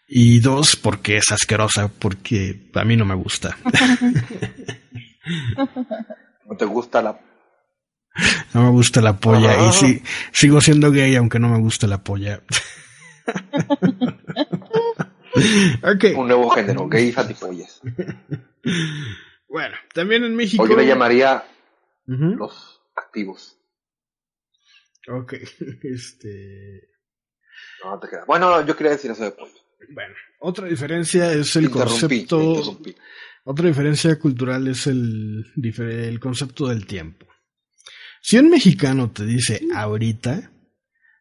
Y 0.07 0.39
dos, 0.39 0.75
porque 0.75 1.17
es 1.17 1.31
asquerosa, 1.31 1.87
porque 1.87 2.69
a 2.75 2.83
mí 2.83 2.95
no 2.95 3.05
me 3.05 3.15
gusta. 3.15 3.57
No 6.45 6.57
te 6.57 6.65
gusta 6.65 7.01
la... 7.01 7.19
No 8.53 8.63
me 8.63 8.69
gusta 8.69 9.01
la 9.01 9.19
polla. 9.19 9.67
Y 9.67 9.71
sí, 9.73 10.03
sigo 10.31 10.61
siendo 10.61 10.91
gay 10.91 11.15
aunque 11.15 11.39
no 11.39 11.49
me 11.49 11.59
guste 11.59 11.87
la 11.87 12.03
polla. 12.03 12.41
Un 16.15 16.27
nuevo 16.27 16.49
género, 16.51 16.87
gays 16.87 17.17
antipollas. 17.17 17.81
Bueno, 19.47 19.75
también 19.93 20.23
en 20.23 20.35
México. 20.35 20.63
O 20.63 20.67
yo 20.67 20.75
le 20.75 20.85
llamaría 20.85 21.43
los 22.05 22.81
activos. 22.95 23.57
Ok, 25.07 25.33
este. 25.83 26.89
No, 27.83 27.91
no 27.91 27.99
te 27.99 28.07
creas. 28.07 28.25
Bueno, 28.25 28.65
yo 28.65 28.75
quería 28.75 28.93
decir 28.93 29.11
eso 29.11 29.23
de 29.23 29.31
pollo. 29.31 29.53
Bueno, 29.93 30.15
otra 30.39 30.67
diferencia 30.67 31.31
es 31.33 31.55
el 31.55 31.69
concepto. 31.69 32.79
Otra 33.45 33.67
diferencia 33.67 34.17
cultural 34.19 34.67
es 34.67 34.87
el, 34.87 35.45
el 35.63 36.19
concepto 36.19 36.67
del 36.67 36.85
tiempo. 36.85 37.25
Si 38.21 38.37
un 38.37 38.49
mexicano 38.49 39.11
te 39.11 39.25
dice 39.25 39.61
ahorita, 39.75 40.51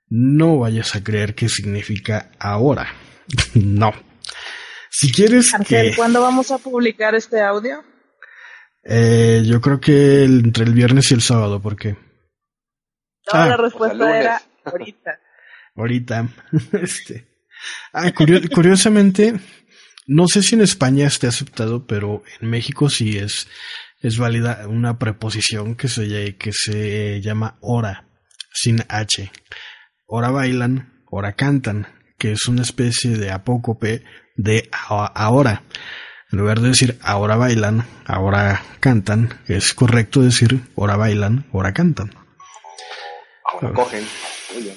no 0.08 0.58
vayas 0.58 0.94
a 0.94 1.02
creer 1.02 1.34
que 1.34 1.48
significa 1.48 2.30
ahora. 2.38 2.86
no. 3.54 3.92
Si 4.90 5.10
quieres 5.10 5.52
Argel, 5.54 5.90
que... 5.90 5.96
¿cuándo 5.96 6.20
vamos 6.20 6.50
a 6.50 6.58
publicar 6.58 7.14
este 7.14 7.40
audio? 7.40 7.82
Eh, 8.84 9.42
yo 9.46 9.60
creo 9.60 9.80
que 9.80 10.24
el- 10.24 10.44
entre 10.44 10.64
el 10.64 10.74
viernes 10.74 11.10
y 11.10 11.14
el 11.14 11.22
sábado, 11.22 11.60
porque 11.62 11.92
No, 11.92 11.98
Ah, 13.32 13.38
la 13.38 13.44
o 13.44 13.46
sea, 13.48 13.56
respuesta 13.56 14.20
era 14.20 14.42
ahorita. 14.64 15.20
ahorita, 15.76 16.28
este, 16.82 17.26
ah, 17.92 18.10
curio- 18.12 18.42
curiosamente, 18.52 19.34
no 20.14 20.26
sé 20.26 20.42
si 20.42 20.54
en 20.54 20.60
España 20.62 21.06
esté 21.06 21.26
aceptado, 21.26 21.86
pero 21.86 22.22
en 22.40 22.50
México 22.50 22.88
sí 22.90 23.16
es, 23.18 23.48
es 24.00 24.18
válida 24.18 24.66
una 24.68 24.98
preposición 24.98 25.74
que 25.74 25.88
se, 25.88 26.36
que 26.36 26.52
se 26.52 27.20
llama 27.20 27.56
hora, 27.60 28.06
sin 28.52 28.82
H. 28.88 29.30
Hora 30.06 30.30
bailan, 30.30 31.02
hora 31.10 31.32
cantan, 31.32 31.86
que 32.18 32.32
es 32.32 32.46
una 32.46 32.62
especie 32.62 33.16
de 33.16 33.30
apócope 33.30 34.02
de 34.36 34.68
ahora. 34.72 35.62
En 36.30 36.38
lugar 36.38 36.60
de 36.60 36.68
decir 36.68 36.98
ahora 37.02 37.36
bailan, 37.36 37.86
ahora 38.06 38.62
cantan, 38.80 39.40
es 39.48 39.74
correcto 39.74 40.20
decir 40.22 40.60
hora 40.74 40.96
bailan, 40.96 41.46
hora 41.52 41.72
cantan. 41.72 42.10
Ahora 43.44 43.68
Ah. 43.68 43.72
cogen. 43.74 44.04
Oye, 44.56 44.74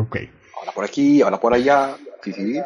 Ok. 0.00 0.16
ahora 0.58 0.72
por 0.72 0.84
aquí, 0.84 1.20
ahora 1.22 1.38
por 1.40 1.54
allá. 1.54 1.96
Sí, 2.22 2.32
sí. 2.32 2.60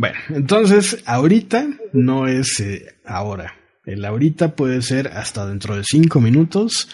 Bueno, 0.00 0.16
entonces 0.28 1.02
ahorita 1.06 1.66
no 1.92 2.28
es 2.28 2.60
eh, 2.60 3.00
ahora, 3.04 3.56
El 3.84 4.04
ahorita 4.04 4.54
puede 4.54 4.80
ser 4.80 5.08
hasta 5.08 5.44
dentro 5.44 5.74
de 5.74 5.82
cinco 5.82 6.20
minutos 6.20 6.88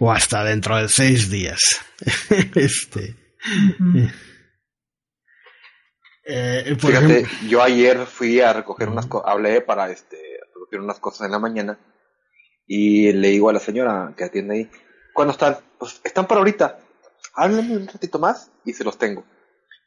o 0.00 0.10
hasta 0.10 0.42
dentro 0.42 0.76
de 0.76 0.88
seis 0.88 1.30
días. 1.30 1.60
este. 2.56 3.14
eh, 6.24 6.76
Fíjate, 6.76 7.28
yo 7.48 7.62
ayer 7.62 8.04
fui 8.06 8.40
a 8.40 8.52
recoger 8.52 8.88
unas 8.88 9.06
cosas, 9.06 9.30
hablé 9.30 9.60
para 9.60 9.88
este, 9.92 10.18
recoger 10.52 10.80
unas 10.80 10.98
cosas 10.98 11.26
en 11.26 11.30
la 11.30 11.38
mañana 11.38 11.78
y 12.66 13.12
le 13.12 13.28
digo 13.28 13.48
a 13.48 13.52
la 13.52 13.60
señora 13.60 14.12
que 14.16 14.24
atiende 14.24 14.54
ahí, 14.56 14.70
¿cuándo 15.14 15.34
están? 15.34 15.58
Pues 15.78 16.00
están 16.02 16.26
para 16.26 16.40
ahorita. 16.40 16.80
Háblenme 17.34 17.76
un 17.76 17.86
ratito 17.86 18.18
más 18.18 18.50
y 18.64 18.72
se 18.72 18.82
los 18.82 18.98
tengo. 18.98 19.24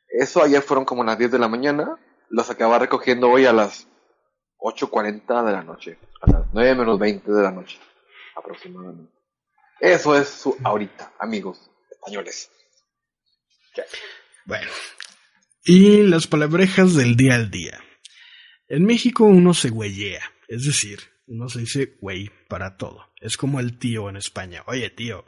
Eso 0.07 0.41
ayer 0.41 0.61
fueron 0.61 0.85
como 0.85 1.03
las 1.03 1.17
10 1.17 1.29
de 1.31 1.39
la 1.39 1.49
mañana, 1.49 1.97
los 2.33 2.49
acaba 2.49 2.79
recogiendo 2.79 3.29
hoy 3.29 3.45
a 3.45 3.53
las 3.53 3.87
8.40 4.57 5.45
de 5.45 5.51
la 5.51 5.61
noche, 5.61 5.99
a 6.19 6.31
las 6.31 6.45
9 6.51 6.75
menos 6.75 6.97
20 6.97 7.31
de 7.31 7.43
la 7.43 7.51
noche, 7.51 7.77
aproximadamente. 8.35 9.13
Eso 9.79 10.17
es 10.17 10.29
su 10.29 10.57
ahorita, 10.63 11.13
amigos 11.19 11.69
españoles. 11.91 12.49
Bueno, 14.45 14.71
y 15.63 16.01
las 16.01 16.25
palabrejas 16.25 16.95
del 16.95 17.15
día 17.15 17.35
al 17.35 17.51
día. 17.51 17.79
En 18.67 18.83
México 18.83 19.25
uno 19.25 19.53
se 19.53 19.69
güeyea, 19.69 20.23
es 20.47 20.65
decir, 20.65 21.01
uno 21.27 21.49
se 21.49 21.59
dice 21.59 21.97
güey 22.01 22.31
para 22.49 22.77
todo. 22.77 23.13
Es 23.21 23.37
como 23.37 23.59
el 23.59 23.77
tío 23.77 24.09
en 24.09 24.17
España. 24.17 24.63
Oye, 24.65 24.89
tío. 24.89 25.25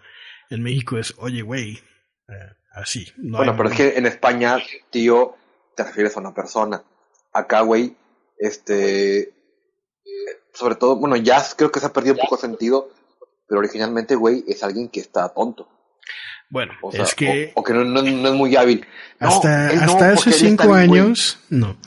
En 0.49 0.63
México 0.63 0.97
es 0.97 1.13
oye, 1.17 1.43
güey. 1.43 1.73
Eh, 2.27 2.55
así. 2.73 3.05
bueno, 3.17 3.55
pero 3.55 3.69
es 3.69 3.75
que 3.75 3.97
en 3.97 4.07
España, 4.07 4.57
tío, 4.89 5.37
te 5.75 5.83
refieres 5.83 6.17
a 6.17 6.19
una 6.19 6.33
persona. 6.33 6.83
Acá, 7.35 7.61
güey, 7.61 7.97
este. 8.39 9.33
Sobre 10.53 10.75
todo, 10.75 10.95
bueno, 10.95 11.17
ya 11.17 11.43
creo 11.57 11.69
que 11.69 11.81
se 11.81 11.87
ha 11.87 11.93
perdido 11.93 12.15
un 12.15 12.21
poco 12.21 12.37
sentido, 12.37 12.89
pero 13.45 13.59
originalmente, 13.59 14.15
güey, 14.15 14.45
es 14.47 14.63
alguien 14.63 14.87
que 14.87 15.01
está 15.01 15.27
tonto. 15.33 15.67
Bueno, 16.49 16.73
es 16.93 17.13
que. 17.13 17.51
O, 17.55 17.63
que 17.63 17.73
no, 17.73 17.99
es 17.99 18.33
muy 18.33 18.55
hábil. 18.55 18.87
Hasta, 19.19 19.67
hasta 19.67 20.11
hace 20.13 20.31
cinco 20.31 20.73
años, 20.73 21.39
no. 21.49 21.77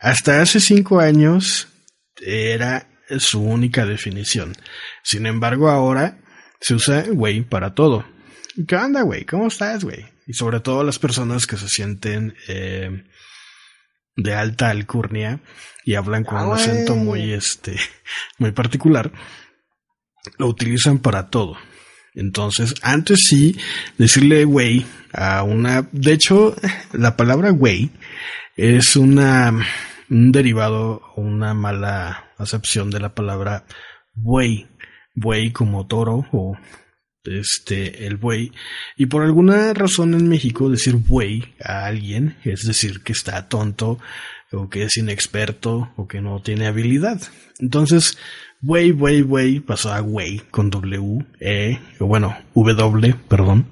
Hasta 0.00 0.42
hace 0.42 0.58
cinco 0.58 0.98
años 0.98 1.68
era 2.16 2.88
su 3.18 3.40
única 3.40 3.86
definición. 3.86 4.56
Sin 5.04 5.26
embargo, 5.26 5.68
ahora 5.68 6.18
se 6.60 6.74
usa 6.74 7.04
güey 7.08 7.42
para 7.42 7.74
todo. 7.74 8.04
¿Qué 8.66 8.74
onda, 8.74 9.02
güey? 9.02 9.24
¿Cómo 9.24 9.46
estás, 9.46 9.84
güey? 9.84 10.06
Y 10.26 10.32
sobre 10.32 10.58
todo 10.58 10.82
las 10.82 10.98
personas 10.98 11.46
que 11.46 11.56
se 11.56 11.68
sienten 11.68 12.34
eh, 12.48 13.04
de 14.18 14.34
alta 14.34 14.68
alcurnia 14.68 15.40
y 15.84 15.94
hablan 15.94 16.24
con 16.24 16.44
un 16.44 16.52
acento 16.52 16.94
muy, 16.94 17.32
este, 17.32 17.76
muy 18.38 18.52
particular, 18.52 19.10
lo 20.36 20.48
utilizan 20.48 20.98
para 20.98 21.30
todo. 21.30 21.56
Entonces, 22.14 22.74
antes 22.82 23.20
sí, 23.28 23.56
decirle 23.96 24.44
güey 24.44 24.84
a 25.12 25.44
una... 25.44 25.88
De 25.92 26.12
hecho, 26.12 26.54
la 26.92 27.16
palabra 27.16 27.50
güey 27.50 27.90
es 28.56 28.96
una, 28.96 29.54
un 30.10 30.32
derivado 30.32 31.00
o 31.14 31.22
una 31.22 31.54
mala 31.54 32.32
acepción 32.36 32.90
de 32.90 33.00
la 33.00 33.14
palabra 33.14 33.64
buey. 34.14 34.66
Buey 35.14 35.52
como 35.52 35.86
toro 35.86 36.26
o 36.32 36.56
este, 37.28 38.06
el 38.06 38.16
buey. 38.16 38.52
Y 38.96 39.06
por 39.06 39.22
alguna 39.22 39.72
razón 39.74 40.14
en 40.14 40.28
México 40.28 40.70
decir 40.70 40.96
buey 40.96 41.54
a 41.62 41.86
alguien 41.86 42.36
es 42.44 42.66
decir 42.66 43.00
que 43.00 43.12
está 43.12 43.48
tonto 43.48 43.98
o 44.52 44.68
que 44.70 44.84
es 44.84 44.96
inexperto 44.96 45.92
o 45.96 46.08
que 46.08 46.20
no 46.20 46.40
tiene 46.40 46.66
habilidad. 46.66 47.20
Entonces, 47.58 48.18
buey, 48.60 48.92
buey, 48.92 49.22
buey 49.22 49.60
pasó 49.60 49.92
a 49.92 50.00
güey 50.00 50.40
con 50.50 50.70
W, 50.70 51.24
E, 51.40 51.78
o 51.98 52.06
bueno, 52.06 52.36
W, 52.54 53.14
perdón, 53.28 53.70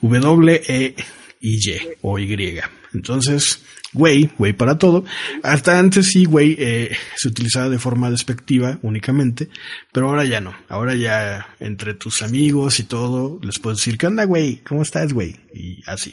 W, 0.00 0.62
E 0.68 0.94
y 1.40 1.56
Y 1.56 1.80
o 2.02 2.18
Y. 2.18 2.60
Entonces, 2.92 3.62
güey, 3.92 4.30
güey 4.38 4.52
para 4.52 4.78
todo. 4.78 5.04
Hasta 5.42 5.78
antes 5.78 6.08
sí, 6.08 6.24
güey, 6.24 6.56
eh, 6.58 6.96
se 7.16 7.28
utilizaba 7.28 7.68
de 7.68 7.78
forma 7.78 8.10
despectiva 8.10 8.78
únicamente, 8.82 9.48
pero 9.92 10.08
ahora 10.08 10.24
ya 10.24 10.40
no. 10.40 10.54
Ahora 10.68 10.94
ya 10.94 11.54
entre 11.60 11.94
tus 11.94 12.22
amigos 12.22 12.80
y 12.80 12.84
todo, 12.84 13.38
les 13.42 13.58
puedes 13.58 13.78
decir, 13.78 13.98
¿qué 13.98 14.06
onda, 14.06 14.24
güey? 14.24 14.58
¿Cómo 14.58 14.82
estás, 14.82 15.12
güey? 15.12 15.36
Y 15.52 15.82
así. 15.86 16.12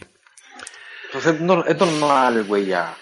Pues 1.11 1.25
es, 1.25 1.39
normal, 1.39 2.43
güey, 2.45 2.65
ya. 2.65 2.95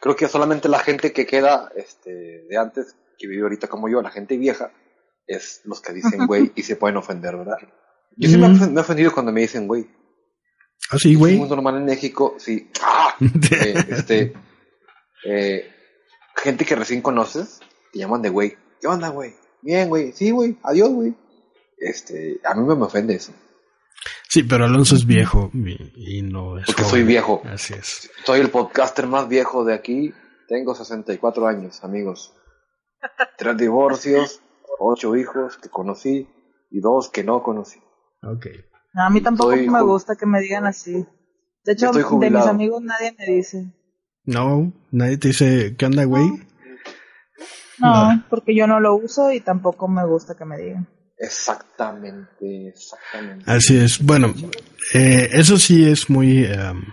Creo 0.00 0.16
que 0.16 0.28
solamente 0.28 0.68
la 0.68 0.80
gente 0.80 1.12
que 1.12 1.26
queda 1.26 1.70
este, 1.76 2.44
de 2.48 2.56
antes, 2.58 2.96
que 3.18 3.28
vive 3.28 3.42
ahorita 3.42 3.68
como 3.68 3.88
yo, 3.88 4.02
la 4.02 4.10
gente 4.10 4.36
vieja, 4.36 4.72
es 5.26 5.60
los 5.64 5.80
que 5.80 5.92
dicen 5.92 6.26
güey 6.26 6.52
y 6.54 6.62
se 6.62 6.76
pueden 6.76 6.96
ofender, 6.96 7.36
¿verdad? 7.36 7.58
Yo 8.16 8.28
sí 8.28 8.36
me, 8.36 8.46
he 8.46 8.80
ofendido 8.80 9.12
cuando 9.12 9.32
me 9.32 9.42
dicen 9.42 9.66
güey. 9.66 9.86
Ah, 10.90 10.98
sí, 10.98 11.14
güey. 11.14 11.36
muy 11.36 11.48
normal 11.48 11.76
en 11.76 11.84
México, 11.84 12.36
sí. 12.38 12.70
¡Ah! 12.82 13.16
Eh, 13.20 13.74
este, 13.88 14.32
eh, 15.24 15.70
gente 16.36 16.64
que 16.64 16.76
recién 16.76 17.02
conoces, 17.02 17.60
te 17.92 17.98
llaman 17.98 18.22
de 18.22 18.30
güey. 18.30 18.56
¿Qué 18.80 18.88
onda, 18.88 19.08
güey? 19.08 19.34
Bien, 19.62 19.88
güey. 19.88 20.12
Sí, 20.12 20.30
güey. 20.30 20.58
Adiós, 20.62 20.90
güey. 20.90 21.14
Este, 21.78 22.40
a 22.44 22.54
mí 22.54 22.64
me, 22.64 22.84
ofende 22.84 23.14
eso. 23.14 23.32
Sí, 24.28 24.42
pero 24.42 24.64
Alonso 24.64 24.96
es 24.96 25.06
viejo 25.06 25.50
y, 25.52 26.22
no 26.22 26.58
es. 26.58 26.66
Porque 26.66 26.84
soy 26.84 27.02
viejo. 27.04 27.42
Así 27.44 27.74
es. 27.74 28.10
Soy 28.24 28.40
el 28.40 28.50
podcaster 28.50 29.06
más 29.06 29.28
viejo 29.28 29.64
de 29.64 29.74
aquí. 29.74 30.12
Tengo 30.48 30.74
64 30.74 31.46
años, 31.46 31.82
amigos. 31.84 32.34
Tres 33.36 33.56
divorcios, 33.56 34.40
ocho 34.78 35.16
hijos 35.16 35.58
que 35.58 35.68
conocí 35.68 36.28
y 36.70 36.80
dos 36.80 37.10
que 37.10 37.24
no 37.24 37.42
conocí. 37.42 37.80
Ok. 38.22 38.46
A 38.94 39.10
mí 39.10 39.20
tampoco 39.20 39.56
me 39.56 39.82
gusta 39.82 40.16
que 40.16 40.26
me 40.26 40.40
digan 40.40 40.66
así. 40.66 41.06
De 41.64 41.72
hecho, 41.72 41.92
de 41.92 42.30
mis 42.30 42.46
amigos 42.46 42.82
nadie 42.82 43.14
me 43.18 43.26
dice. 43.26 43.72
No, 44.24 44.72
nadie 44.90 45.16
te 45.16 45.28
dice, 45.28 45.74
¿qué 45.76 45.86
onda, 45.86 46.04
güey? 46.04 46.28
No, 47.78 48.24
porque 48.30 48.54
yo 48.54 48.66
no 48.66 48.80
lo 48.80 48.94
uso 48.94 49.32
y 49.32 49.40
tampoco 49.40 49.88
me 49.88 50.06
gusta 50.06 50.36
que 50.36 50.44
me 50.44 50.58
digan. 50.58 50.88
Exactamente, 51.18 52.68
exactamente. 52.68 53.44
Así 53.46 53.76
es. 53.78 54.02
Bueno, 54.02 54.34
eh, 54.94 55.30
eso 55.32 55.58
sí 55.58 55.88
es 55.88 56.10
muy 56.10 56.44
em, 56.44 56.84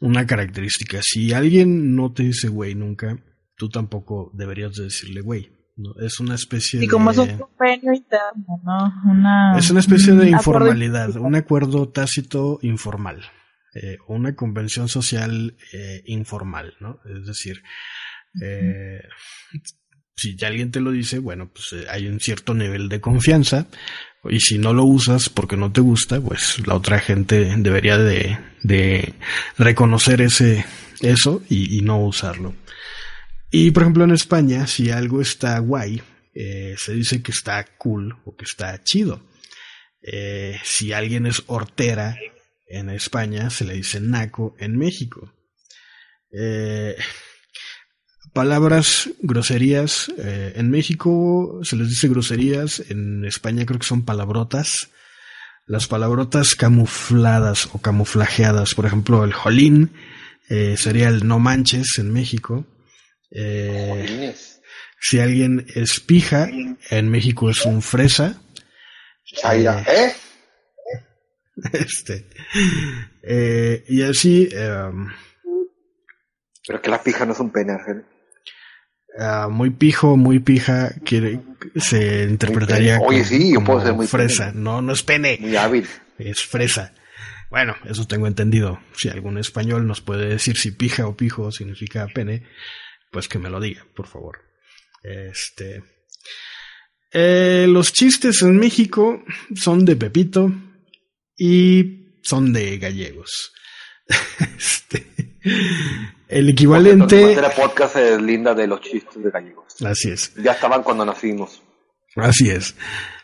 una 0.00 0.26
característica. 0.26 1.00
Si 1.02 1.32
alguien 1.32 1.96
no 1.96 2.12
te 2.12 2.24
dice 2.24 2.48
güey 2.48 2.74
nunca, 2.74 3.18
tú 3.56 3.68
tampoco 3.68 4.30
deberías 4.34 4.74
decirle 4.74 5.20
güey. 5.20 5.57
¿No? 5.78 5.94
Es 5.98 6.20
una 6.20 6.34
especie 6.34 6.78
de... 6.78 6.84
Y 6.84 6.88
como 6.88 7.10
es 7.10 7.18
un 7.18 7.38
convenio 7.38 7.94
interno, 7.94 8.60
¿no? 8.64 9.10
Una, 9.10 9.58
es 9.58 9.70
una 9.70 9.80
especie 9.80 10.12
de 10.12 10.28
informalidad, 10.28 11.16
un 11.16 11.34
acuerdo 11.34 11.88
tácito 11.88 12.58
informal 12.60 13.22
eh, 13.74 13.98
una 14.06 14.34
convención 14.34 14.88
social 14.88 15.56
eh, 15.72 16.02
informal, 16.06 16.74
¿no? 16.80 17.00
Es 17.04 17.26
decir, 17.26 17.62
eh, 18.42 19.00
si 20.16 20.36
alguien 20.44 20.70
te 20.70 20.80
lo 20.80 20.90
dice, 20.90 21.18
bueno, 21.18 21.50
pues 21.52 21.72
eh, 21.72 21.86
hay 21.88 22.06
un 22.06 22.20
cierto 22.20 22.54
nivel 22.54 22.88
de 22.88 23.00
confianza 23.00 23.66
y 24.28 24.40
si 24.40 24.58
no 24.58 24.72
lo 24.72 24.84
usas 24.84 25.28
porque 25.28 25.56
no 25.56 25.70
te 25.70 25.80
gusta, 25.80 26.20
pues 26.20 26.66
la 26.66 26.74
otra 26.74 26.98
gente 26.98 27.54
debería 27.58 27.98
de, 27.98 28.38
de 28.62 29.14
reconocer 29.56 30.20
ese, 30.22 30.64
eso 31.00 31.42
y, 31.48 31.78
y, 31.78 31.82
no 31.82 32.00
usarlo. 32.00 32.54
Y 33.50 33.70
por 33.70 33.82
ejemplo 33.82 34.04
en 34.04 34.10
España, 34.10 34.66
si 34.66 34.90
algo 34.90 35.22
está 35.22 35.58
guay, 35.58 36.02
eh, 36.34 36.74
se 36.76 36.92
dice 36.92 37.22
que 37.22 37.32
está 37.32 37.64
cool 37.78 38.16
o 38.24 38.36
que 38.36 38.44
está 38.44 38.82
chido. 38.84 39.22
Eh, 40.02 40.58
si 40.64 40.92
alguien 40.92 41.26
es 41.26 41.42
hortera 41.46 42.16
en 42.68 42.90
España 42.90 43.50
se 43.50 43.64
le 43.64 43.74
dice 43.74 44.00
naco 44.00 44.54
en 44.58 44.76
México. 44.76 45.32
Eh, 46.30 46.94
palabras, 48.34 49.08
groserías. 49.22 50.12
En 50.18 50.70
México 50.70 51.60
se 51.62 51.76
les 51.76 51.88
dice 51.88 52.08
groserías, 52.08 52.84
en 52.90 53.24
España 53.24 53.64
creo 53.64 53.78
que 53.80 53.86
son 53.86 54.04
palabrotas. 54.04 54.90
Las 55.66 55.86
palabrotas 55.86 56.54
camufladas 56.54 57.70
o 57.72 57.80
camuflajeadas, 57.80 58.74
por 58.74 58.84
ejemplo, 58.84 59.24
el 59.24 59.32
jolín 59.32 59.92
sería 60.48 61.08
el 61.08 61.26
no 61.26 61.38
manches 61.38 61.98
en 61.98 62.12
México. 62.12 62.66
Si 63.30 65.18
alguien 65.20 65.66
es 65.74 66.00
pija, 66.00 66.48
en 66.90 67.10
México 67.10 67.50
es 67.50 67.64
un 67.64 67.82
fresa. 67.82 68.40
¿eh? 69.44 70.12
Este. 71.72 72.28
Eh, 73.22 73.84
y 73.88 74.02
así. 74.02 74.48
Em, 74.52 75.08
Pero 76.66 76.80
que 76.80 76.90
la 76.90 77.02
pija 77.02 77.26
no 77.26 77.32
es 77.32 77.40
un 77.40 77.50
pene, 77.50 77.76
ah, 79.18 79.48
muy 79.50 79.70
pijo, 79.70 80.16
muy 80.16 80.38
pija, 80.38 80.92
quiere, 81.04 81.40
se 81.74 82.24
interpretaría 82.24 83.00
Oye, 83.00 83.24
sí, 83.24 83.52
yo 83.52 83.64
puedo 83.64 83.82
ser 83.82 83.94
muy 83.94 84.06
fresa. 84.06 84.52
No, 84.54 84.80
no 84.82 84.92
es 84.92 85.02
pene. 85.02 85.38
Muy 85.40 85.56
hábil. 85.56 85.86
Es 86.18 86.44
fresa. 86.44 86.92
Bueno, 87.50 87.74
eso 87.86 88.06
tengo 88.06 88.26
entendido. 88.26 88.78
Si 88.94 89.08
algún 89.08 89.38
español 89.38 89.86
nos 89.86 90.00
puede 90.00 90.28
decir 90.28 90.56
si 90.56 90.70
pija 90.70 91.06
o 91.06 91.16
pijo 91.16 91.50
significa 91.50 92.06
pene, 92.06 92.44
pues 93.10 93.28
que 93.28 93.38
me 93.38 93.50
lo 93.50 93.60
diga, 93.60 93.86
por 93.94 94.06
favor. 94.06 94.38
Este. 95.02 95.82
Eh, 97.12 97.66
los 97.68 97.92
chistes 97.92 98.42
en 98.42 98.58
México 98.58 99.22
son 99.54 99.84
de 99.84 99.96
Pepito 99.96 100.52
y 101.36 102.18
son 102.22 102.52
de 102.52 102.78
gallegos. 102.78 103.52
este, 104.56 105.06
el 106.28 106.48
equivalente. 106.50 107.34
La 107.40 107.50
podcast 107.50 107.96
es 107.96 108.20
linda 108.20 108.54
de 108.54 108.66
los 108.66 108.80
chistes 108.80 109.22
de 109.22 109.30
gallegos. 109.30 109.74
Así 109.84 110.10
es. 110.10 110.34
Ya 110.36 110.52
estaban 110.52 110.82
cuando 110.82 111.04
nacimos. 111.04 111.62
Así 112.16 112.50
es. 112.50 112.74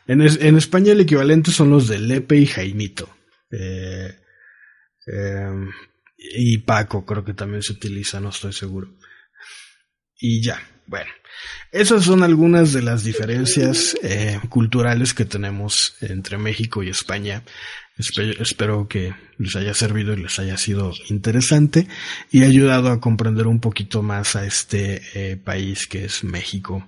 En, 0.06 0.22
es- 0.22 0.40
en 0.40 0.56
España 0.56 0.92
el 0.92 1.00
equivalente 1.00 1.50
son 1.50 1.70
los 1.70 1.88
de 1.88 1.98
Lepe 1.98 2.36
y 2.36 2.46
Jaimito. 2.46 3.08
Eh, 3.50 4.14
eh, 5.06 5.50
y 6.18 6.58
Paco 6.58 7.04
creo 7.04 7.24
que 7.24 7.34
también 7.34 7.62
se 7.62 7.72
utiliza, 7.72 8.20
no 8.20 8.30
estoy 8.30 8.52
seguro. 8.52 8.94
Y 10.18 10.42
ya, 10.42 10.60
bueno. 10.86 11.10
Esas 11.72 12.04
son 12.04 12.22
algunas 12.22 12.72
de 12.72 12.82
las 12.82 13.02
diferencias 13.02 13.96
eh, 14.02 14.38
culturales 14.48 15.12
que 15.14 15.24
tenemos 15.24 15.96
entre 16.00 16.38
México 16.38 16.82
y 16.82 16.88
España. 16.88 17.42
Espe- 17.98 18.40
espero 18.40 18.86
que 18.88 19.14
les 19.38 19.56
haya 19.56 19.74
servido 19.74 20.12
y 20.14 20.22
les 20.22 20.38
haya 20.38 20.56
sido 20.56 20.92
interesante 21.08 21.88
y 22.30 22.44
ayudado 22.44 22.90
a 22.90 23.00
comprender 23.00 23.46
un 23.48 23.60
poquito 23.60 24.02
más 24.02 24.36
a 24.36 24.44
este 24.46 25.02
eh, 25.14 25.36
país 25.36 25.86
que 25.88 26.04
es 26.04 26.22
México. 26.24 26.86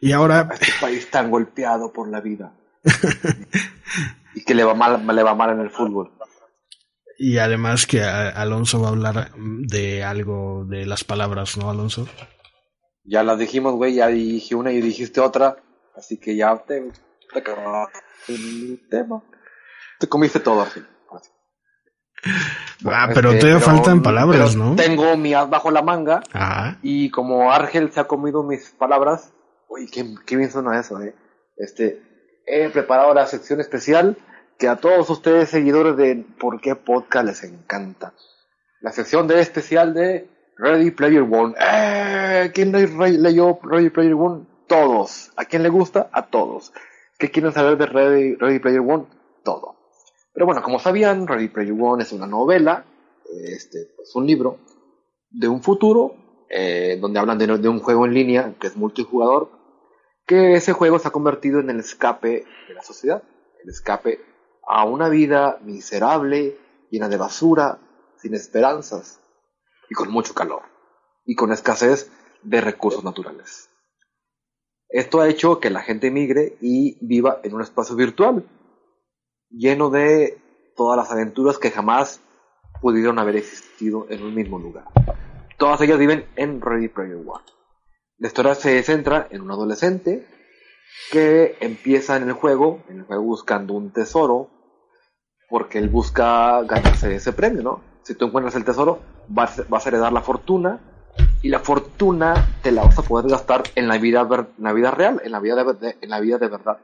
Y 0.00 0.12
ahora 0.12 0.48
A 0.50 0.54
este 0.54 0.72
país 0.80 1.10
tan 1.10 1.30
golpeado 1.30 1.92
por 1.92 2.08
la 2.10 2.20
vida. 2.20 2.52
y 4.34 4.44
que 4.44 4.54
le 4.54 4.64
va 4.64 4.74
mal, 4.74 5.04
le 5.14 5.22
va 5.22 5.34
mal 5.34 5.50
en 5.50 5.60
el 5.60 5.70
fútbol. 5.70 6.12
Y 7.22 7.36
además 7.36 7.86
que 7.86 8.02
Alonso 8.02 8.80
va 8.80 8.88
a 8.88 8.90
hablar 8.92 9.32
de 9.36 10.02
algo 10.02 10.64
de 10.64 10.86
las 10.86 11.04
palabras, 11.04 11.58
¿no, 11.58 11.68
Alonso? 11.70 12.08
Ya 13.04 13.22
las 13.22 13.38
dijimos, 13.38 13.74
güey, 13.74 13.96
ya 13.96 14.06
dije 14.06 14.54
una 14.54 14.72
y 14.72 14.80
dijiste 14.80 15.20
otra. 15.20 15.56
Así 15.94 16.18
que 16.18 16.34
ya 16.34 16.56
te, 16.66 16.80
te 17.34 17.44
el 18.32 18.80
tema. 18.88 19.22
Te 19.98 20.08
comiste 20.08 20.40
todo, 20.40 20.62
Argel. 20.62 20.86
Así. 21.14 21.30
ah, 22.86 23.10
pero 23.14 23.32
Este, 23.32 23.40
todavía 23.40 23.60
pero- 23.66 23.76
faltan 23.76 24.02
palabras, 24.02 24.56
¿no? 24.56 24.76
Tengo 24.76 25.14
mi 25.18 25.34
as 25.34 25.50
bajo 25.50 25.70
la 25.70 25.82
manga. 25.82 26.22
Ah, 26.32 26.78
Y 26.80 27.10
como 27.10 27.52
Argel 27.52 27.92
se 27.92 28.00
ha 28.00 28.04
comido 28.04 28.42
mis 28.44 28.70
palabras, 28.70 29.34
uy, 29.68 29.90
qué, 29.90 30.06
qué 30.24 30.36
bien 30.36 30.50
suena 30.50 30.80
eso, 30.80 30.98
eh. 31.02 31.14
Este, 31.58 32.00
he 32.46 32.70
preparado 32.70 33.12
la 33.12 33.26
sección 33.26 33.60
especial 33.60 34.16
que 34.60 34.68
a 34.68 34.76
todos 34.76 35.08
ustedes 35.08 35.48
seguidores 35.48 35.96
de 35.96 36.22
¿Por 36.38 36.60
qué 36.60 36.76
Podcast 36.76 37.26
les 37.26 37.42
encanta. 37.44 38.12
La 38.82 38.92
sección 38.92 39.26
de 39.26 39.40
especial 39.40 39.94
de 39.94 40.28
Ready 40.58 40.90
Player 40.90 41.22
One. 41.22 41.54
¡Eh! 41.58 42.50
¿Quién 42.54 42.70
le- 42.70 43.18
leyó 43.18 43.58
Ready 43.62 43.88
Player 43.88 44.12
One? 44.12 44.46
Todos. 44.68 45.32
¿A 45.36 45.46
quién 45.46 45.62
le 45.62 45.70
gusta? 45.70 46.10
A 46.12 46.26
todos. 46.26 46.74
¿Qué 47.18 47.30
quieren 47.30 47.52
saber 47.52 47.78
de 47.78 47.86
Ready, 47.86 48.34
Ready 48.34 48.58
Player 48.58 48.80
One? 48.80 49.06
Todo. 49.42 49.76
Pero 50.34 50.44
bueno, 50.44 50.62
como 50.62 50.78
sabían, 50.78 51.26
Ready 51.26 51.48
Player 51.48 51.74
One 51.78 52.02
es 52.02 52.12
una 52.12 52.26
novela, 52.26 52.84
este, 53.32 53.78
es 54.02 54.14
un 54.14 54.26
libro 54.26 54.58
de 55.30 55.48
un 55.48 55.62
futuro 55.62 56.44
eh, 56.50 56.98
donde 57.00 57.18
hablan 57.18 57.38
de, 57.38 57.46
de 57.46 57.68
un 57.68 57.80
juego 57.80 58.04
en 58.04 58.12
línea 58.12 58.54
que 58.60 58.66
es 58.66 58.76
multijugador, 58.76 59.50
que 60.26 60.52
ese 60.52 60.74
juego 60.74 60.98
se 60.98 61.08
ha 61.08 61.12
convertido 61.12 61.60
en 61.60 61.70
el 61.70 61.80
escape 61.80 62.44
de 62.68 62.74
la 62.74 62.82
sociedad, 62.82 63.22
el 63.64 63.70
escape 63.70 64.20
a 64.66 64.84
una 64.84 65.08
vida 65.08 65.58
miserable, 65.62 66.56
llena 66.90 67.08
de 67.08 67.16
basura, 67.16 67.78
sin 68.16 68.34
esperanzas 68.34 69.20
y 69.88 69.94
con 69.94 70.10
mucho 70.10 70.34
calor 70.34 70.62
y 71.24 71.34
con 71.34 71.52
escasez 71.52 72.10
de 72.42 72.60
recursos 72.60 73.04
naturales. 73.04 73.70
Esto 74.88 75.20
ha 75.20 75.28
hecho 75.28 75.60
que 75.60 75.70
la 75.70 75.82
gente 75.82 76.10
migre 76.10 76.56
y 76.60 76.98
viva 77.04 77.40
en 77.44 77.54
un 77.54 77.62
espacio 77.62 77.94
virtual 77.96 78.44
lleno 79.50 79.90
de 79.90 80.38
todas 80.76 80.96
las 80.96 81.10
aventuras 81.10 81.58
que 81.58 81.70
jamás 81.70 82.20
pudieron 82.80 83.18
haber 83.18 83.36
existido 83.36 84.06
en 84.08 84.22
un 84.22 84.34
mismo 84.34 84.58
lugar. 84.58 84.84
Todas 85.58 85.80
ellas 85.82 85.98
viven 85.98 86.26
en 86.36 86.60
Ready 86.60 86.88
Player 86.88 87.16
One. 87.16 87.44
La 88.18 88.28
historia 88.28 88.54
se 88.54 88.82
centra 88.82 89.28
en 89.30 89.42
un 89.42 89.50
adolescente 89.50 90.26
que 91.10 91.56
empieza 91.60 92.16
en 92.16 92.24
el 92.24 92.32
juego, 92.32 92.82
en 92.88 92.98
el 92.98 93.04
juego 93.04 93.22
buscando 93.22 93.74
un 93.74 93.92
tesoro, 93.92 94.48
porque 95.48 95.78
él 95.78 95.88
busca 95.88 96.62
ganarse 96.62 97.14
ese 97.14 97.32
premio, 97.32 97.62
¿no? 97.62 97.82
Si 98.04 98.14
tú 98.14 98.26
encuentras 98.26 98.54
el 98.54 98.64
tesoro, 98.64 99.00
vas, 99.28 99.58
a 99.58 99.88
heredar 99.88 100.12
la 100.12 100.22
fortuna, 100.22 100.80
y 101.42 101.48
la 101.48 101.60
fortuna 101.60 102.34
te 102.62 102.70
la 102.70 102.84
vas 102.84 102.98
a 102.98 103.02
poder 103.02 103.30
gastar 103.30 103.64
en 103.74 103.88
la 103.88 103.98
vida, 103.98 104.28
en 104.56 104.64
la 104.64 104.72
vida 104.72 104.90
real, 104.90 105.20
en 105.24 105.32
la 105.32 105.40
vida 105.40 105.64
de, 105.64 105.96
en 106.00 106.10
la 106.10 106.20
vida 106.20 106.38
de 106.38 106.48
verdad. 106.48 106.78